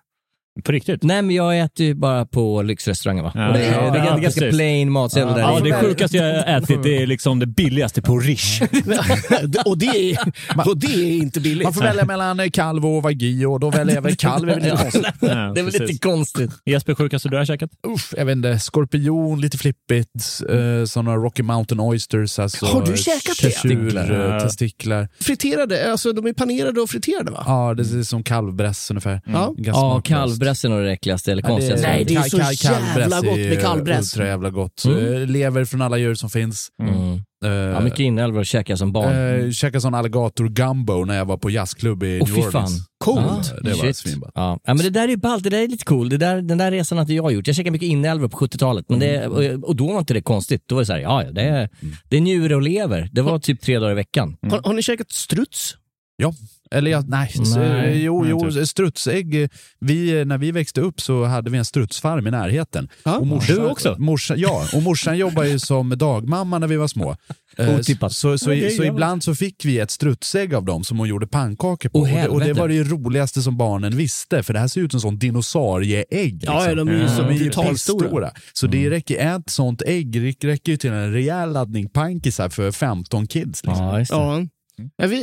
På 0.64 0.72
riktigt? 0.72 1.02
Nej, 1.02 1.22
men 1.22 1.36
jag 1.36 1.58
äter 1.58 1.86
ju 1.86 1.94
bara 1.94 2.26
på 2.26 2.62
lyxrestauranger 2.62 3.22
va? 3.22 3.32
Ja, 3.34 3.48
och 3.48 3.54
det, 3.54 3.64
är, 3.64 3.84
ja, 3.84 3.90
det 3.90 3.98
är 3.98 4.04
ja, 4.04 4.16
ganska 4.16 4.40
precis. 4.40 4.56
plain 4.56 4.92
matsedel 4.92 5.34
där. 5.34 5.40
Ja, 5.40 5.58
i. 5.58 5.70
det 5.70 5.72
sjukaste 5.72 6.16
jag 6.16 6.56
ätit 6.56 6.82
det 6.82 7.02
är 7.02 7.06
liksom 7.06 7.38
det 7.38 7.46
billigaste 7.46 8.02
på 8.02 8.18
Rish. 8.18 8.62
och, 9.64 9.78
det 9.78 9.86
är, 9.86 10.18
och 10.66 10.78
det 10.78 10.86
är 10.86 11.12
inte 11.12 11.40
billigt. 11.40 11.64
Man 11.64 11.74
får 11.74 11.82
välja 11.82 12.04
mellan 12.04 12.40
eh, 12.40 12.50
kalv 12.50 12.86
och 12.86 13.02
wagyu 13.02 13.46
och 13.46 13.60
då 13.60 13.70
väljer 13.70 13.94
jag 13.94 14.02
väl 14.02 14.16
kalv. 14.16 14.46
Det 14.46 14.52
är 14.52 14.60
väl 14.60 14.70
lite 14.72 14.78
konstigt. 14.78 15.14
Ja, 15.20 15.28
det 15.54 15.60
är 15.60 15.64
väl 15.64 15.72
lite 15.72 15.98
konstigt. 15.98 16.50
Jesper, 16.66 16.94
sjukaste 16.94 17.28
du 17.28 17.36
har 17.36 17.44
käkat? 17.44 17.70
Uff, 17.86 18.14
jag 18.16 18.24
vet 18.24 18.36
inte, 18.36 18.58
skorpion, 18.58 19.40
lite 19.40 19.58
flippigt, 19.58 20.40
eh, 20.48 20.84
sådana 20.84 21.16
Rocky 21.16 21.42
Mountain 21.42 21.80
Oysters. 21.80 22.38
Alltså, 22.38 22.66
Har 22.66 22.86
du 22.86 22.96
käkat 22.96 23.36
det? 23.42 23.50
Testiklar. 23.50 24.40
Testiklar. 24.40 25.00
Eh. 25.02 25.08
Friterade, 25.20 25.92
alltså 25.92 26.12
de 26.12 26.26
är 26.26 26.32
panerade 26.32 26.80
och 26.80 26.90
friterade 26.90 27.30
va? 27.30 27.44
Ja, 27.46 27.74
det 27.74 27.82
är 27.82 28.02
som 28.02 28.22
kalvbräss 28.22 28.90
ungefär. 28.90 29.20
Ja. 29.24 29.54
Ganska 29.56 29.80
Ja, 29.80 30.02
smaklöst. 30.02 30.02
Kalvbrässen 30.48 30.72
är 30.72 30.82
det 30.82 30.92
äckligaste 30.92 31.32
eller 31.32 31.42
konstigaste. 31.42 31.86
Nej, 31.88 32.04
det 32.04 32.14
är 32.14 32.22
så 32.22 32.36
jävla 32.38 32.54
kalvbräss 32.54 33.22
gott 33.22 33.38
är 33.38 33.48
med 33.48 33.60
kallbräss. 33.60 34.14
Ultra 34.16 34.26
jävla 34.26 34.50
gott. 34.50 34.84
Mm. 34.84 35.14
Eh, 35.14 35.26
Lever 35.26 35.64
från 35.64 35.82
alla 35.82 35.98
djur 35.98 36.14
som 36.14 36.30
finns. 36.30 36.68
Mm. 36.82 37.14
Eh, 37.44 37.50
Ja, 37.50 37.80
mycket 37.80 37.98
inälvor 38.00 38.44
käkade 38.44 38.76
som 38.76 38.92
barn. 38.92 39.44
eh, 39.44 39.50
käkade 39.50 39.80
sån 39.80 39.94
alligator 39.94 40.48
gumbo 40.48 41.04
när 41.04 41.16
jag 41.16 41.24
var 41.24 41.36
på 41.36 41.50
jazzklubb 41.50 42.02
i 42.02 42.20
Åh 42.22 42.28
New 42.28 42.38
Orleans. 42.38 42.52
fan. 42.52 42.68
Coolt. 43.04 43.52
det 43.62 43.70
var 43.70 43.76
shit. 43.76 43.96
svinbart. 43.96 44.32
Ja. 44.34 44.58
ja, 44.64 44.74
men 44.74 44.84
det 44.84 44.90
där 44.90 45.08
är 45.08 45.16
ballt. 45.16 45.44
Det 45.44 45.50
där 45.50 45.62
är 45.62 45.68
lite 45.68 45.84
cool. 45.84 46.08
Det 46.08 46.16
där, 46.16 46.42
den 46.42 46.58
där 46.58 46.70
resan 46.70 46.98
hade 46.98 47.14
jag 47.14 47.32
gjort. 47.32 47.46
Jag 47.46 47.56
käkade 47.56 47.70
mycket 47.70 47.88
inälvor 47.88 48.28
på 48.28 48.38
70-talet. 48.38 48.84
Men 48.88 48.98
det, 48.98 49.26
och, 49.26 49.68
och 49.68 49.76
då 49.76 49.92
var 49.92 49.98
inte 49.98 50.14
det 50.14 50.22
konstigt. 50.22 50.62
Då 50.66 50.74
var 50.74 50.82
det 50.82 50.86
så 50.86 50.92
här, 50.92 51.00
ja, 51.00 51.22
ja, 51.24 51.30
det 51.32 51.42
är, 51.42 51.68
det 52.08 52.16
är 52.16 52.20
njure 52.20 52.54
och 52.54 52.62
lever. 52.62 53.08
Det 53.12 53.22
var 53.22 53.38
typ 53.38 53.60
tre 53.60 53.78
dagar 53.78 53.90
i 53.92 53.94
veckan. 53.94 54.36
Har, 54.50 54.60
har 54.64 54.72
ni 54.74 54.82
käkat 54.82 55.10
struts? 55.12 55.74
Ja. 56.16 56.34
Eller 56.70 56.90
ja, 56.90 57.00
nej, 57.06 57.32
Nej, 57.56 57.88
eh, 57.92 58.04
jo, 58.04 58.22
nej, 58.22 58.30
jo 58.30 58.50
typ. 58.50 58.68
strutsägg. 58.68 59.42
eh, 59.42 59.48
Vi, 59.80 60.18
eh, 60.20 60.24
när 60.24 60.38
vi 60.38 60.52
växte 60.52 60.80
upp 60.80 61.00
så 61.00 61.24
hade 61.24 61.50
vi 61.50 61.58
en 61.58 61.64
strutsfarm 61.64 62.26
i 62.26 62.30
närheten. 62.30 62.88
Ja. 63.04 63.16
Och 63.18 63.26
morsan, 63.26 63.56
Du 63.56 63.64
också? 63.66 63.96
Morsan, 63.98 64.40
ja, 64.40 64.66
och 64.74 64.82
morsan 64.82 65.18
jobbade 65.18 65.48
ju 65.48 65.58
som 65.58 65.88
dagmamma 65.98 66.58
när 66.58 66.66
vi 66.66 66.76
var 66.76 66.88
små. 66.88 67.16
Eh, 67.58 67.74
Otippat. 67.78 68.12
Så, 68.12 68.38
så, 68.38 68.50
Okej, 68.50 68.70
så 68.70 68.82
ja. 68.84 68.88
ibland 68.88 69.24
så 69.24 69.34
fick 69.34 69.64
vi 69.64 69.78
ett 69.78 69.90
strutsägg 69.90 70.54
av 70.54 70.64
dem 70.64 70.84
som 70.84 70.98
hon 70.98 71.08
gjorde 71.08 71.26
pannkakor 71.26 71.88
på. 71.88 71.98
Åh, 71.98 72.02
och, 72.02 72.08
det, 72.08 72.28
och 72.28 72.40
det 72.40 72.52
var 72.52 72.68
det 72.68 72.82
roligaste 72.82 73.42
som 73.42 73.56
barnen 73.56 73.96
visste, 73.96 74.42
för 74.42 74.52
det 74.52 74.58
här 74.60 74.68
ser 74.68 74.80
ut 74.80 74.90
som 74.90 75.00
sån 75.00 75.18
dinosaurie-ägg. 75.18 76.42
Ja, 76.46 76.68
ja, 76.68 76.74
de 76.74 76.88
är 76.88 76.92
ju 76.92 77.00
är 77.00 77.32
ju 77.32 77.50
totalstora. 77.50 78.30
Så 78.52 78.66
det 78.66 78.90
räcker, 78.90 79.36
ett 79.36 79.50
sånt 79.50 79.82
ägg 79.86 80.36
räcker 80.40 80.72
ju 80.72 80.76
till 80.76 80.90
en 80.90 81.12
rejäl 81.12 81.52
laddning 81.52 81.88
pankisar 81.88 82.48
för 82.48 82.72
15 82.72 83.26
kids. 83.26 83.64
Liksom. 83.64 84.06
Ja. 84.10 84.46
Ja. 84.78 84.84
Ja, 84.96 85.06
vi 85.06 85.16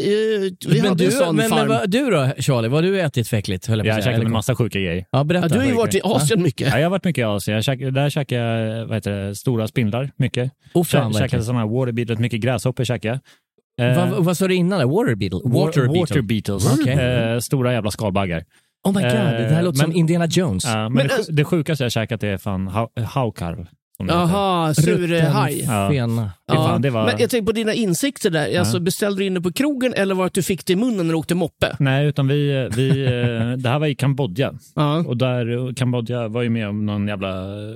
eh, 0.45 0.71
vi 0.73 0.81
men 0.81 0.97
du, 0.97 1.11
sån 1.11 1.35
men, 1.35 1.35
men, 1.35 1.49
farm. 1.49 1.67
vad- 1.67 1.89
du 1.91 2.09
då 2.09 2.29
Charlie, 2.37 2.67
vad 2.67 2.83
har 2.83 2.91
du 2.91 3.01
ätit 3.01 3.27
för 3.27 3.37
äckligt? 3.37 3.67
Jag, 3.67 3.85
Jag 3.85 3.93
har 3.93 4.01
käkat 4.01 4.23
en 4.23 4.31
massa 4.31 4.55
sjuka 4.55 4.79
grejer. 4.79 4.95
Ja, 4.95 5.05
ja, 5.19 5.23
berätta. 5.23 5.47
du 5.47 5.59
har 5.59 5.65
ju 5.65 5.73
varit 5.73 5.95
i 5.95 6.01
Asien 6.03 6.41
mycket. 6.41 6.67
Ja, 6.71 6.77
jag 6.77 6.85
har 6.85 6.89
varit 6.91 7.03
mycket 7.03 7.21
i 7.21 7.25
Asien. 7.25 7.55
Jag 7.55 7.63
käkade, 7.63 7.91
där 7.91 8.09
käkade 8.09 8.41
jag 8.41 8.85
vad 8.85 8.95
heter 8.97 9.11
det, 9.11 9.35
stora 9.35 9.67
spindlar 9.67 10.11
mycket. 10.17 10.51
Oh, 10.73 10.83
fan, 10.83 11.01
Jag 11.01 11.09
vad 11.09 11.21
käkade 11.21 11.43
sådana 11.43 11.59
här 11.59 11.67
waterbeetles, 11.67 12.19
mycket 12.19 12.39
gräshoppor 12.41 12.83
käkade 12.83 13.19
jag. 13.77 13.91
Eh, 13.91 14.09
Vad, 14.09 14.25
vad 14.25 14.37
sa 14.37 14.47
du 14.47 14.55
innan? 14.55 14.79
där? 14.79 14.85
Water 14.85 15.15
beetle? 15.15 15.39
Water 15.43 15.99
water 15.99 16.21
beetles. 16.21 16.79
Okej. 16.79 16.93
Eh, 16.93 17.39
stora 17.39 17.73
jävla 17.73 17.91
skalbaggar. 17.91 18.43
Oh 18.87 18.93
my 18.95 19.01
god, 19.01 19.11
det 19.11 19.17
här 19.17 19.59
Eh, 19.59 19.63
låter 19.63 19.79
som 19.79 19.89
men- 19.89 19.97
Indiana 19.97 20.25
Jones. 20.25 20.65
Ja, 20.65 20.75
men 20.75 20.93
Men, 20.93 21.07
det, 21.07 21.13
alltså- 21.13 21.31
det 21.31 21.43
sjukaste 21.43 21.83
jag 21.83 21.91
käkat 21.91 22.23
är 22.23 22.37
fan 22.37 22.69
hau- 22.69 23.03
haukarv. 23.03 23.67
Jaha, 23.97 24.73
surhaj. 24.73 25.63
Ja. 25.63 25.89
Fena. 25.89 26.31
Fy 26.51 26.55
fan, 26.55 26.81
det 26.81 26.89
var... 26.89 27.05
Men 27.05 27.15
jag 27.19 27.29
tänker 27.29 27.45
på 27.45 27.51
dina 27.51 27.73
insikter 27.73 28.29
där. 28.29 28.59
Alltså, 28.59 28.79
beställde 28.79 29.21
du 29.21 29.25
in 29.25 29.33
det 29.33 29.41
på 29.41 29.51
krogen 29.51 29.93
eller 29.93 30.15
var 30.15 30.23
det 30.23 30.27
att 30.27 30.33
du 30.33 30.43
fick 30.43 30.65
det 30.65 30.73
i 30.73 30.75
munnen 30.75 31.07
när 31.07 31.13
du 31.13 31.19
åkte 31.19 31.35
moppe? 31.35 31.75
Nej, 31.79 32.07
utan 32.07 32.27
vi, 32.27 32.69
vi, 32.75 33.05
eh, 33.05 33.57
det 33.57 33.69
här 33.69 33.79
var 33.79 33.87
i 33.87 33.95
Kambodja. 33.95 34.53
Ja. 34.75 34.97
Och 35.07 35.17
där, 35.17 35.73
Kambodja 35.75 36.27
var 36.27 36.41
ju 36.41 36.49
med 36.49 36.69
om 36.69 36.85
någon 36.85 37.07
jävla 37.07 37.29
eh, 37.29 37.75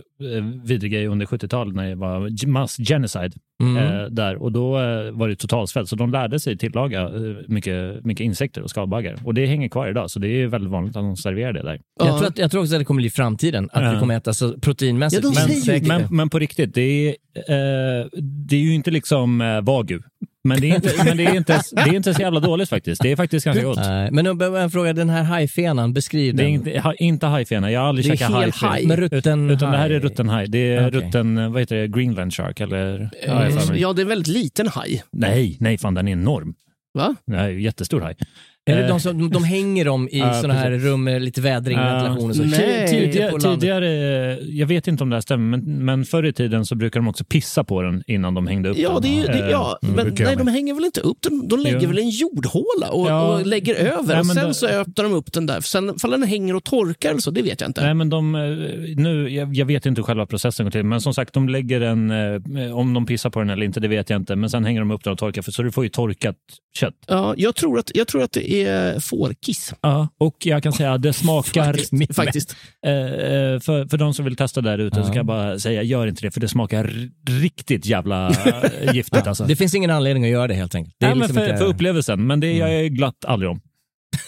vidrig 0.64 0.92
grej 0.92 1.08
under 1.08 1.26
70-talet 1.26 1.76
när 1.76 1.90
det 1.90 1.96
var 1.96 2.48
mass 2.48 2.78
genocide. 2.78 3.32
Mm. 3.64 3.78
Eh, 3.78 4.06
där. 4.06 4.36
Och 4.36 4.52
då 4.52 4.80
eh, 4.80 5.12
var 5.12 5.28
det 5.28 5.36
totalsvält, 5.36 5.90
så 5.90 5.96
de 5.96 6.12
lärde 6.12 6.40
sig 6.40 6.58
tillaga 6.58 7.02
eh, 7.02 7.10
mycket, 7.48 8.06
mycket 8.06 8.24
insekter 8.24 8.62
och 8.62 8.70
skalbaggar. 8.70 9.16
Och 9.24 9.34
det 9.34 9.46
hänger 9.46 9.70
kvar 9.70 9.88
idag, 9.88 10.12
så 10.12 10.20
det 10.20 10.28
är 10.28 10.48
väldigt 10.48 10.72
vanligt 10.72 10.96
att 10.96 11.04
de 11.04 11.18
serverar 11.18 11.54
det 11.54 11.64
där. 11.64 11.80
Jag, 12.00 12.18
tror 12.18 12.28
att, 12.28 12.38
jag 12.38 12.52
tror 12.52 12.62
också 12.62 12.76
att 12.76 12.82
det 12.82 12.86
kommer 12.86 13.02
bli 13.02 13.10
framtiden, 13.10 13.70
att 13.72 13.84
Ja. 13.84 13.92
vi 13.92 14.00
kommer 14.00 14.18
äta 14.18 14.34
så 14.34 14.54
proteinmässigt. 14.60 15.24
Ja, 15.24 15.48
men 15.68 15.88
Men, 15.88 16.16
men 16.16 16.30
på 16.30 16.40
riktigt, 16.40 16.74
det 16.74 16.82
är, 16.82 17.10
eh, 17.36 18.06
det 18.22 18.56
är 18.56 18.60
ju 18.60 18.74
inte 18.74 18.92
liksom 18.92 19.42
eh, 19.42 19.62
wagyu. 19.62 20.00
Men 20.44 20.62
det 20.62 20.70
är 20.72 20.76
inte, 20.76 21.04
men 21.06 21.18
det 21.18 21.26
är 21.26 21.36
inte, 21.36 21.62
det 21.72 21.82
är 21.82 21.96
inte 21.96 22.14
så 22.14 22.22
jävla 22.22 22.40
dåligt 22.40 22.70
faktiskt. 22.70 23.02
Det 23.02 23.12
är 23.12 23.16
faktiskt 23.16 23.46
ganska 23.46 23.64
gott. 23.64 23.78
Nej, 23.78 24.12
men 24.12 24.26
en, 24.26 24.42
en 24.56 24.70
fråga, 24.72 24.94
den 24.94 25.10
här 25.10 25.24
hajfenan, 25.24 25.94
beskriv 25.94 26.36
Det 26.36 26.44
är 26.44 26.46
den. 26.46 26.54
inte, 26.54 26.80
ha- 26.80 26.94
inte 26.94 27.26
hajfena. 27.28 27.72
Jag 27.72 27.80
har 27.82 27.88
aldrig 27.88 28.06
Det 28.06 28.10
är 28.14 28.16
käkat 28.16 28.32
hajfena. 28.34 28.72
haj. 28.72 28.86
Men 28.88 28.98
rutten 28.98 29.50
utan 29.50 29.72
det 29.72 29.78
här 29.78 29.86
är 29.86 29.90
haj. 29.90 30.00
rutten 30.00 30.30
haj. 30.30 30.48
Det 30.48 30.58
är 30.76 30.88
Okej. 30.88 31.00
rutten, 31.02 31.52
vad 31.52 31.62
heter 31.62 31.76
det, 31.76 31.88
Greenland 31.88 32.34
shark 32.34 32.60
eller? 32.60 33.10
Jag 33.28 33.70
mig. 33.70 33.82
Ja, 33.82 33.94
det 33.94 34.00
är 34.02 34.04
en 34.04 34.10
väldigt 34.10 34.28
liten 34.34 34.68
haj. 34.68 35.04
Nej, 35.12 35.58
nej 35.60 35.78
fan 35.78 35.94
den 35.94 36.08
är 36.08 36.12
enorm. 36.12 36.54
Va? 36.94 37.16
Ju 37.50 37.62
jättestor 37.62 38.02
haj. 38.02 38.16
Är 38.70 38.76
det 38.78 38.84
Eh, 38.84 38.88
de 38.88 39.00
som 39.00 39.30
de 39.30 39.44
hänger 39.44 39.86
dem 39.86 40.08
i 40.12 40.18
Ja, 40.20 40.34
såna 40.42 40.54
här 40.54 40.72
rum 40.72 41.04
med 41.04 41.22
lite 41.22 41.42
vädring, 41.42 41.78
Ja. 41.78 41.84
ventilation 41.86 42.30
och 42.30 42.36
så? 42.36 42.44
På 42.44 42.50
Tidigare, 42.50 43.40
tidigare, 43.40 44.38
jag 44.42 44.68
vet 44.68 44.88
inte 44.88 45.04
om 45.04 45.10
det 45.10 45.16
här 45.16 45.22
stämmer, 45.22 45.58
men, 45.58 45.86
men 45.86 46.06
förr 46.06 46.26
i 46.26 46.34
tiden 46.34 46.66
så 46.66 46.76
brukade 46.76 47.06
de 47.06 47.10
också 47.10 47.24
pissa 47.24 47.64
på 47.64 47.82
den 47.82 48.04
innan 48.08 48.34
de 48.34 48.48
hängde 48.48 48.70
upp 48.70 48.78
Ja, 48.78 49.00
den. 49.00 49.02
det 49.16 49.28
det, 49.28 49.40
Eh, 49.40 49.50
ja 49.50 49.80
mm, 49.84 49.96
men 49.96 50.14
nej, 50.20 50.36
de 50.36 50.48
hänger 50.48 50.74
väl 50.74 50.86
inte 50.86 51.02
upp 51.02 51.18
den? 51.22 51.48
De 51.48 51.60
lägger 51.60 51.80
Jo. 51.82 51.88
väl 51.90 52.00
i 52.00 52.02
en 52.02 52.10
jordhåla 52.10 52.90
och, 52.92 53.10
Ja. 53.10 53.22
och 53.40 53.46
lägger 53.46 53.76
över. 53.76 54.14
Ja, 54.14 54.20
och 54.20 54.26
sen 54.26 54.48
det- 54.48 54.54
så 54.54 54.68
öppnar 54.68 55.04
de 55.04 55.14
upp 55.14 55.34
den 55.34 55.46
där. 55.46 55.62
Sen 55.62 56.00
fall 56.00 56.12
den 56.12 56.24
hänger 56.24 56.56
och 56.56 56.64
torkar 56.64 57.10
eller 57.10 57.20
så, 57.20 57.32
det 57.32 57.42
vet 57.42 57.62
jag 57.62 57.70
inte. 57.70 57.82
Nej, 57.86 57.94
men 57.94 58.10
de, 58.10 58.36
eh, 58.36 58.42
nu, 58.96 59.30
jag, 59.30 59.56
jag 59.56 59.66
vet 59.66 59.86
inte 59.86 60.00
hur 60.02 60.04
själva 60.06 60.26
processen 60.26 60.66
går 60.66 60.72
till, 60.72 60.84
men 60.86 61.02
som 61.02 61.14
sagt, 61.14 61.34
de 61.34 61.50
lägger 61.50 61.82
en, 61.82 62.12
eh, 62.12 62.78
om 62.78 62.94
de 62.94 63.06
pissar 63.06 63.30
på 63.30 63.40
den 63.40 63.50
eller 63.50 63.66
inte, 63.66 63.80
det 63.80 63.88
vet 63.88 64.10
jag 64.10 64.18
inte, 64.22 64.36
men 64.36 64.50
sen 64.50 64.66
hänger 64.66 64.80
de 64.82 64.92
upp 64.92 65.04
den 65.04 65.14
och 65.14 65.20
torkar, 65.20 65.42
för, 65.42 65.52
så 65.52 65.64
du 65.64 65.72
får 65.72 65.84
ju 65.84 65.90
torkat 65.90 66.36
kött. 66.80 66.94
Ja, 67.08 67.34
jag, 67.38 67.56
tror 67.56 67.80
att, 67.80 67.92
jag 67.96 68.08
tror 68.08 68.24
att 68.24 68.32
det 68.32 68.52
är 68.54 68.59
fårkiss. 69.02 69.74
Ja, 69.82 70.08
och 70.20 70.36
jag 70.40 70.64
kan 70.64 70.74
säga 70.74 70.94
att 70.94 71.02
det 71.02 71.14
smakar... 71.14 71.74
Faktiskt, 71.74 72.16
faktiskt. 72.16 72.56
Eh, 72.86 72.94
eh, 72.94 73.60
för, 73.60 73.90
för 73.90 73.98
de 73.98 74.14
som 74.14 74.26
vill 74.26 74.36
testa 74.36 74.62
där 74.62 74.78
ute 74.78 74.96
så 75.04 75.08
kan 75.08 75.16
jag 75.16 75.26
bara 75.26 75.60
säga, 75.60 75.84
gör 75.84 76.08
inte 76.08 76.22
det, 76.22 76.32
för 76.32 76.40
det 76.42 76.48
smakar 76.48 77.10
riktigt 77.42 77.86
jävla 77.86 78.30
eh, 78.30 78.94
giftigt. 78.96 79.28
Alltså. 79.28 79.44
Det 79.44 79.56
finns 79.56 79.76
ingen 79.76 79.92
anledning 79.92 80.24
att 80.24 80.30
göra 80.30 80.48
det 80.48 80.54
helt 80.54 80.76
enkelt. 80.76 80.96
Det 81.00 81.06
är 81.06 81.10
Nej, 81.10 81.16
men 81.16 81.28
liksom 81.28 81.36
för, 81.44 81.50
inte- 81.50 81.58
för 81.58 81.66
upplevelsen, 81.66 82.28
men 82.28 82.40
det 82.40 82.54
jag 82.54 82.74
är 82.76 82.86
glatt 82.88 83.26
aldrig 83.28 83.52
om. 83.52 83.62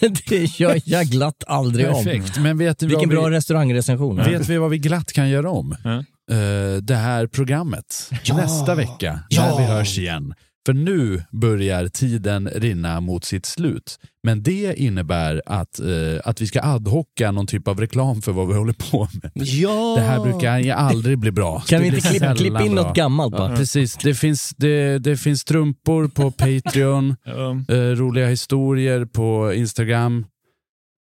det 0.28 0.60
gör 0.60 0.80
jag 0.84 1.06
glatt 1.06 1.44
aldrig 1.46 1.88
om. 1.88 2.04
Perfekt, 2.04 2.38
men 2.38 2.58
vet 2.58 2.82
Vilken 2.82 2.98
vad 2.98 3.08
bra 3.08 3.26
vi, 3.26 3.36
restaurangrecension. 3.36 4.16
vet 4.16 4.48
vi 4.48 4.56
vad 4.58 4.70
vi 4.70 4.78
glatt 4.78 5.12
kan 5.12 5.28
göra 5.28 5.50
om? 5.50 5.76
Ja. 5.84 6.04
Eh, 6.36 6.76
det 6.82 6.94
här 6.94 7.26
programmet 7.26 8.10
nästa 8.34 8.74
vecka, 8.74 9.20
när 9.30 9.58
vi 9.58 9.64
hörs 9.64 9.98
igen. 9.98 10.34
För 10.66 10.72
nu 10.72 11.22
börjar 11.30 11.88
tiden 11.88 12.48
rinna 12.54 13.00
mot 13.00 13.24
sitt 13.24 13.46
slut. 13.46 13.98
Men 14.22 14.42
det 14.42 14.74
innebär 14.80 15.42
att, 15.46 15.80
eh, 15.80 15.86
att 16.24 16.40
vi 16.40 16.46
ska 16.46 16.60
adhocka 16.62 17.30
någon 17.32 17.46
typ 17.46 17.68
av 17.68 17.80
reklam 17.80 18.22
för 18.22 18.32
vad 18.32 18.48
vi 18.48 18.54
håller 18.54 18.72
på 18.90 19.08
med. 19.22 19.30
Ja. 19.34 19.94
Det 19.96 20.02
här 20.02 20.20
brukar 20.20 20.58
ju 20.58 20.70
aldrig 20.70 21.18
bli 21.18 21.30
bra. 21.30 21.60
Kan 21.60 21.78
Det 21.82 21.90
vi 21.90 21.96
inte 21.96 22.08
klippa, 22.08 22.34
klippa 22.34 22.62
in 22.64 22.74
bra. 22.74 22.82
något 22.84 22.96
gammalt 22.96 23.32
bara? 23.32 23.56
Precis, 23.56 23.96
det 23.96 24.14
finns, 24.14 24.54
det, 24.56 24.98
det 24.98 25.16
finns 25.16 25.40
strumpor 25.40 26.08
på 26.08 26.30
Patreon, 26.64 27.16
Ja. 27.24 27.74
eh, 27.74 27.80
roliga 27.80 28.26
historier 28.26 29.04
på 29.04 29.52
Instagram. 29.54 30.26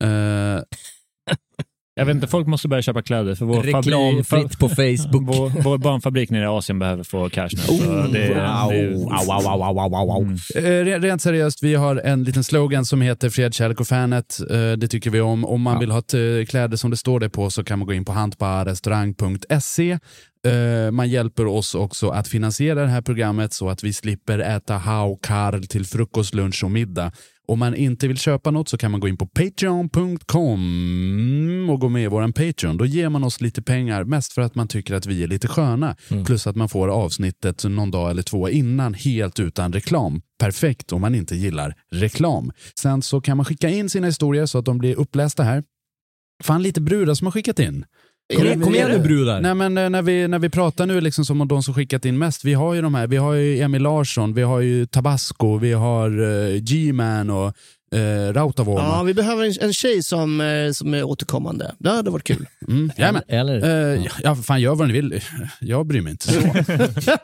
Eh, 0.03 0.61
Jag 1.99 2.05
vet 2.05 2.15
inte, 2.15 2.27
folk 2.27 2.47
måste 2.47 2.67
börja 2.67 2.81
köpa 2.81 3.01
kläder 3.01 3.35
för 3.35 3.45
vår 3.45 3.63
Reklamfritt 3.63 4.59
på 4.59 4.69
Facebook. 4.69 5.23
vår, 5.37 5.63
vår 5.63 5.77
barnfabrik 5.77 6.29
nere 6.29 6.43
i 6.43 6.47
Asien 6.47 6.79
behöver 6.79 7.03
få 7.03 7.29
cash 7.29 7.49
nu. 7.53 7.75
Oh, 7.75 8.11
det, 8.11 8.29
Wow. 8.29 9.09
det. 10.53 10.93
Eh, 10.95 10.99
Rent 11.01 11.21
seriöst, 11.21 11.63
vi 11.63 11.75
har 11.75 11.95
en 11.95 12.23
liten 12.23 12.43
slogan 12.43 12.85
som 12.85 13.01
heter 13.01 13.29
Fred, 13.29 13.53
kärlek 13.53 13.79
och 13.79 13.87
fanet. 13.87 14.37
Eh, 14.51 14.71
Det 14.71 14.87
tycker 14.87 15.09
vi 15.09 15.21
om. 15.21 15.45
Om 15.45 15.61
man 15.61 15.79
vill 15.79 15.91
ha 15.91 16.01
t- 16.01 16.45
kläder 16.49 16.77
som 16.77 16.91
det 16.91 16.97
står 16.97 17.19
det 17.19 17.29
på 17.29 17.49
så 17.49 17.63
kan 17.63 17.79
man 17.79 17.87
gå 17.87 17.93
in 17.93 18.05
på 18.05 18.11
handparrestaurang.se. 18.11 19.91
Eh, 20.47 20.91
Man 20.91 21.09
hjälper 21.09 21.45
oss 21.45 21.75
också 21.75 22.09
att 22.09 22.27
finansiera 22.27 22.81
det 22.81 22.87
här 22.87 23.01
programmet 23.01 23.53
så 23.53 23.69
att 23.69 23.83
vi 23.83 23.93
slipper 23.93 24.39
äta 24.39 24.77
hao 24.77 25.19
karl 25.21 25.63
till 25.63 25.85
frukost, 25.85 26.33
lunch 26.33 26.63
och 26.63 26.71
middag. 26.71 27.11
Om 27.49 27.59
man 27.59 27.75
inte 27.75 28.07
vill 28.07 28.17
köpa 28.17 28.51
något 28.51 28.69
så 28.69 28.77
kan 28.77 28.91
man 28.91 28.99
gå 28.99 29.07
in 29.07 29.17
på 29.17 29.27
patreon.com 29.27 30.59
och 31.69 31.79
gå 31.79 31.89
med 31.89 32.03
i 32.03 32.07
våran 32.07 32.33
Patreon. 32.33 32.77
Då 32.77 32.85
ger 32.85 33.09
man 33.09 33.23
oss 33.23 33.41
lite 33.41 33.61
pengar, 33.61 34.03
mest 34.03 34.33
för 34.33 34.41
att 34.41 34.55
man 34.55 34.67
tycker 34.67 34.93
att 34.93 35.05
vi 35.05 35.23
är 35.23 35.27
lite 35.27 35.47
sköna. 35.47 35.95
Plus 36.25 36.47
att 36.47 36.55
man 36.55 36.69
får 36.69 36.87
avsnittet 36.87 37.63
någon 37.63 37.91
dag 37.91 38.11
eller 38.11 38.21
två 38.21 38.49
innan, 38.49 38.93
helt 38.93 39.39
utan 39.39 39.73
reklam. 39.73 40.21
Perfekt 40.39 40.93
om 40.93 41.01
man 41.01 41.15
inte 41.15 41.35
gillar 41.35 41.75
reklam. 41.91 42.51
Sen 42.79 43.01
så 43.01 43.21
kan 43.21 43.37
man 43.37 43.45
skicka 43.45 43.69
in 43.69 43.89
sina 43.89 44.07
historier 44.07 44.45
så 44.45 44.57
att 44.57 44.65
de 44.65 44.77
blir 44.77 44.95
upplästa 44.95 45.43
här. 45.43 45.63
Fan, 46.43 46.63
lite 46.63 46.81
brudar 46.81 47.13
som 47.13 47.27
har 47.27 47.31
skickat 47.31 47.59
in. 47.59 47.85
Kom 48.35 48.45
igen- 48.45 48.61
kom 48.61 48.75
igen 48.75 48.91
nu 48.91 48.99
brudar. 48.99 49.41
Nej, 49.41 49.55
men 49.55 49.77
eh, 49.77 49.89
när 49.89 50.01
vi, 50.01 50.27
när 50.27 50.39
vi 50.39 50.49
pratar 50.49 50.85
nu 50.85 51.01
liksom 51.01 51.25
som 51.25 51.41
om 51.41 51.47
de 51.47 51.63
som 51.63 51.73
skickat 51.73 52.05
in 52.05 52.17
mest, 52.17 52.45
vi 52.45 52.53
har 52.53 52.73
ju 52.73 52.81
de 52.81 52.95
här, 52.95 53.07
vi 53.07 53.17
har 53.17 53.33
ju 53.33 53.59
Emil 53.61 53.81
Larsson, 53.81 54.33
vi 54.33 54.41
har 54.41 54.59
ju 54.59 54.85
Tabasco, 54.85 55.57
vi 55.57 55.73
har 55.73 56.19
uh, 56.21 56.55
G-Man 56.57 57.29
och 57.29 57.53
uh, 57.95 58.33
Rautavoima. 58.33 58.81
Ja, 58.81 59.03
vi 59.03 59.13
behöver 59.13 59.45
en, 59.45 59.53
en 59.61 59.73
tjej 59.73 60.03
som, 60.03 60.41
eh, 60.41 60.71
som 60.71 60.93
är 60.93 61.03
återkommande. 61.03 61.75
Det 61.79 61.89
hade 61.89 62.09
varit 62.11 62.23
kul. 62.23 62.45
Mm, 62.67 62.91
jajamän. 62.97 63.21
Eller? 63.27 63.93
Eh, 63.95 64.05
ja, 64.23 64.35
fan 64.35 64.61
gör 64.61 64.75
vad 64.75 64.87
ni 64.87 64.93
vill. 64.93 65.21
Jag 65.59 65.85
bryr 65.87 66.01
mig 66.01 66.11
inte 66.11 66.27
så. 66.27 66.39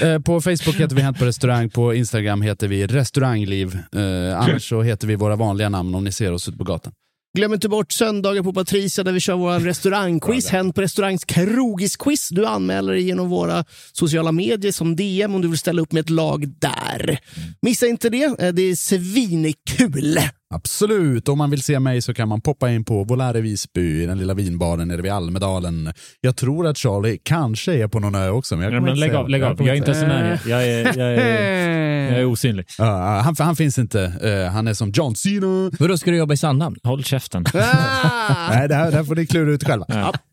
Eh, 0.00 0.18
på 0.18 0.40
Facebook 0.40 0.74
heter 0.76 0.96
vi 0.96 1.02
Hänt 1.02 1.18
på 1.18 1.24
restaurang, 1.24 1.70
på 1.70 1.94
Instagram 1.94 2.42
heter 2.42 2.68
vi 2.68 2.86
restaurangliv. 2.86 3.78
Uh, 3.96 4.36
annars 4.40 4.68
så 4.68 4.82
heter 4.82 5.06
vi 5.06 5.14
våra 5.16 5.36
vanliga 5.36 5.68
namn 5.68 5.94
om 5.94 6.04
ni 6.04 6.12
ser 6.12 6.32
oss 6.32 6.48
ute 6.48 6.58
på 6.58 6.64
gatan. 6.64 6.92
Glöm 7.36 7.54
inte 7.54 7.68
bort 7.68 7.92
söndagar 7.92 8.42
på 8.42 8.52
Patricia 8.52 9.04
där 9.04 9.12
vi 9.12 9.20
kör 9.20 9.34
vår 9.34 9.60
restaurangquiz. 9.60 10.48
Hänt 10.48 10.74
på 10.74 10.82
restaurangs 10.82 11.24
krogisquiz. 11.24 12.28
Du 12.28 12.46
anmäler 12.46 12.92
dig 12.92 13.02
genom 13.02 13.28
våra 13.28 13.64
sociala 13.92 14.32
medier 14.32 14.72
som 14.72 14.96
DM 14.96 15.34
om 15.34 15.42
du 15.42 15.48
vill 15.48 15.58
ställa 15.58 15.82
upp 15.82 15.92
med 15.92 16.00
ett 16.00 16.10
lag 16.10 16.48
där. 16.58 17.18
Missa 17.62 17.86
inte 17.86 18.08
det. 18.08 18.24
Eh, 18.38 18.52
Det 18.52 18.62
är 18.62 18.76
svinkul. 18.76 20.18
Absolut, 20.56 21.28
om 21.28 21.38
man 21.38 21.50
vill 21.50 21.62
se 21.62 21.80
mig 21.80 22.02
så 22.02 22.14
kan 22.14 22.28
man 22.28 22.40
poppa 22.40 22.70
in 22.70 22.84
på 22.84 23.04
Volare 23.04 23.40
Visby 23.40 24.02
i 24.02 24.06
den 24.06 24.18
lilla 24.18 24.34
vinbaren 24.34 24.88
nere 24.88 25.02
vid 25.02 25.12
Almedalen. 25.12 25.92
Jag 26.20 26.36
tror 26.36 26.66
att 26.66 26.78
Charlie 26.78 27.18
kanske 27.22 27.74
är 27.74 27.88
på 27.88 28.00
någon 28.00 28.14
ö 28.14 28.28
också. 28.30 28.56
Men 28.56 28.64
jag 28.64 28.72
Ja, 28.72 28.78
kommer 28.78 28.90
men 28.90 29.00
lägg 29.00 29.14
av, 29.14 29.28
lägg 29.28 29.42
av. 29.42 29.56
Jag 29.58 29.68
är 29.68 29.74
inte 29.74 29.90
ens 29.90 30.04
i 30.04 30.06
närheten. 30.06 30.50
Jag 30.50 30.64
är, 30.68 30.84
jag 30.98 31.14
är, 31.14 32.10
jag 32.12 32.20
är 32.20 32.24
osynlig. 32.24 32.66
Ja, 32.78 33.20
han, 33.24 33.34
han 33.38 33.56
finns 33.56 33.78
inte. 33.78 34.02
Eh, 34.22 34.52
han 34.52 34.68
är 34.68 34.74
som 34.74 34.90
John 34.90 35.14
Cena. 35.16 35.70
Vadå, 35.78 35.98
ska 35.98 36.10
du 36.10 36.16
jobba 36.16 36.34
i 36.34 36.36
Sandhamn? 36.36 36.76
Håll 36.82 37.04
käften. 37.04 37.44
Ah! 37.54 38.48
Nej, 38.50 38.68
det 38.68 38.74
här, 38.74 38.90
det 38.90 38.96
här 38.96 39.04
får 39.04 39.14
ni 39.16 39.26
klura 39.26 39.50
ut 39.50 39.64
själva. 39.64 39.86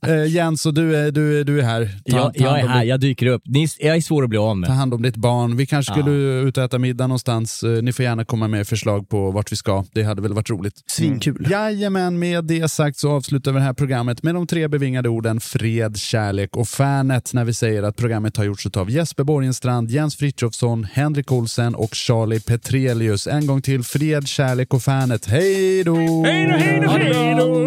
Eh, 0.08 0.26
Jens, 0.26 0.66
och 0.66 0.74
du 0.74 0.96
är, 0.96 1.12
du, 1.12 1.40
är- 1.40 1.44
du 1.44 1.60
är 1.60 1.64
här. 1.64 1.86
Ta- 1.86 2.18
Jag, 2.18 2.34
ta 2.36 2.44
jag 2.44 2.60
är 2.60 2.68
här, 2.68 2.84
jag 2.84 3.00
dyker 3.00 3.26
upp. 3.26 3.42
Ni, 3.46 3.68
jag 3.80 3.96
är 3.98 4.02
svår 4.02 4.24
att 4.24 4.30
bli 4.30 4.38
av 4.38 4.50
Ta 4.50 4.56
med. 4.56 4.70
hand 4.70 4.94
om 4.94 5.02
ditt 5.02 5.16
barn. 5.16 5.58
Vi 5.58 5.66
kanske 5.66 5.94
skulle 5.94 6.12
ut 6.48 6.58
och 6.58 6.64
äta 6.64 6.80
middag 6.80 7.08
någonstans. 7.08 7.64
Eh, 7.64 7.70
Ni 7.82 7.94
får 7.94 8.06
gärna 8.06 8.26
komma 8.26 8.48
med 8.48 8.68
förslag 8.68 9.10
på 9.10 9.32
vart 9.32 9.52
vi 9.52 9.56
ska. 9.56 9.84
Det 9.94 10.04
hade 10.14 10.22
väl 10.22 10.34
varit 10.34 10.50
roligt. 10.50 10.74
Svinkul. 10.88 11.48
Jajamän, 11.50 12.20
med 12.20 12.46
det 12.46 12.72
sagt 12.72 12.98
så 12.98 13.12
avslutar 13.12 13.52
vi 13.52 13.58
det 13.58 13.66
här 13.66 13.74
programmet 13.74 14.24
med 14.24 14.36
de 14.36 14.48
tre 14.48 14.68
bevingade 14.68 15.10
orden 15.10 15.40
fred, 15.40 15.98
kärlek 15.98 16.56
och 16.56 16.68
fanet 16.68 17.34
när 17.34 17.46
vi 17.46 17.54
säger 17.54 17.84
att 17.84 17.96
programmet 17.96 18.38
har 18.38 18.44
gjorts 18.44 18.68
av 18.78 18.90
Jesper 18.90 19.24
Borgenstrand, 19.24 19.92
Jens 19.92 20.16
Frithiofsson, 20.16 20.84
Henrik 20.84 21.32
Olsen 21.32 21.76
och 21.76 21.96
Charlie 21.96 22.40
Petrelius. 22.40 23.28
En 23.28 23.48
gång 23.48 23.62
till 23.62 23.84
fred, 23.84 24.28
kärlek 24.28 24.74
och 24.74 24.84
fanet. 24.84 25.26
Hej 25.26 25.84
då! 25.84 25.96
Hej 25.96 26.46
då, 26.46 26.58
hej 26.58 26.80
då, 26.82 26.90
hej 26.92 27.36
då! 27.36 27.64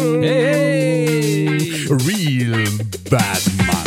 Real 1.95 2.67
bad 3.09 3.67
man. 3.67 3.86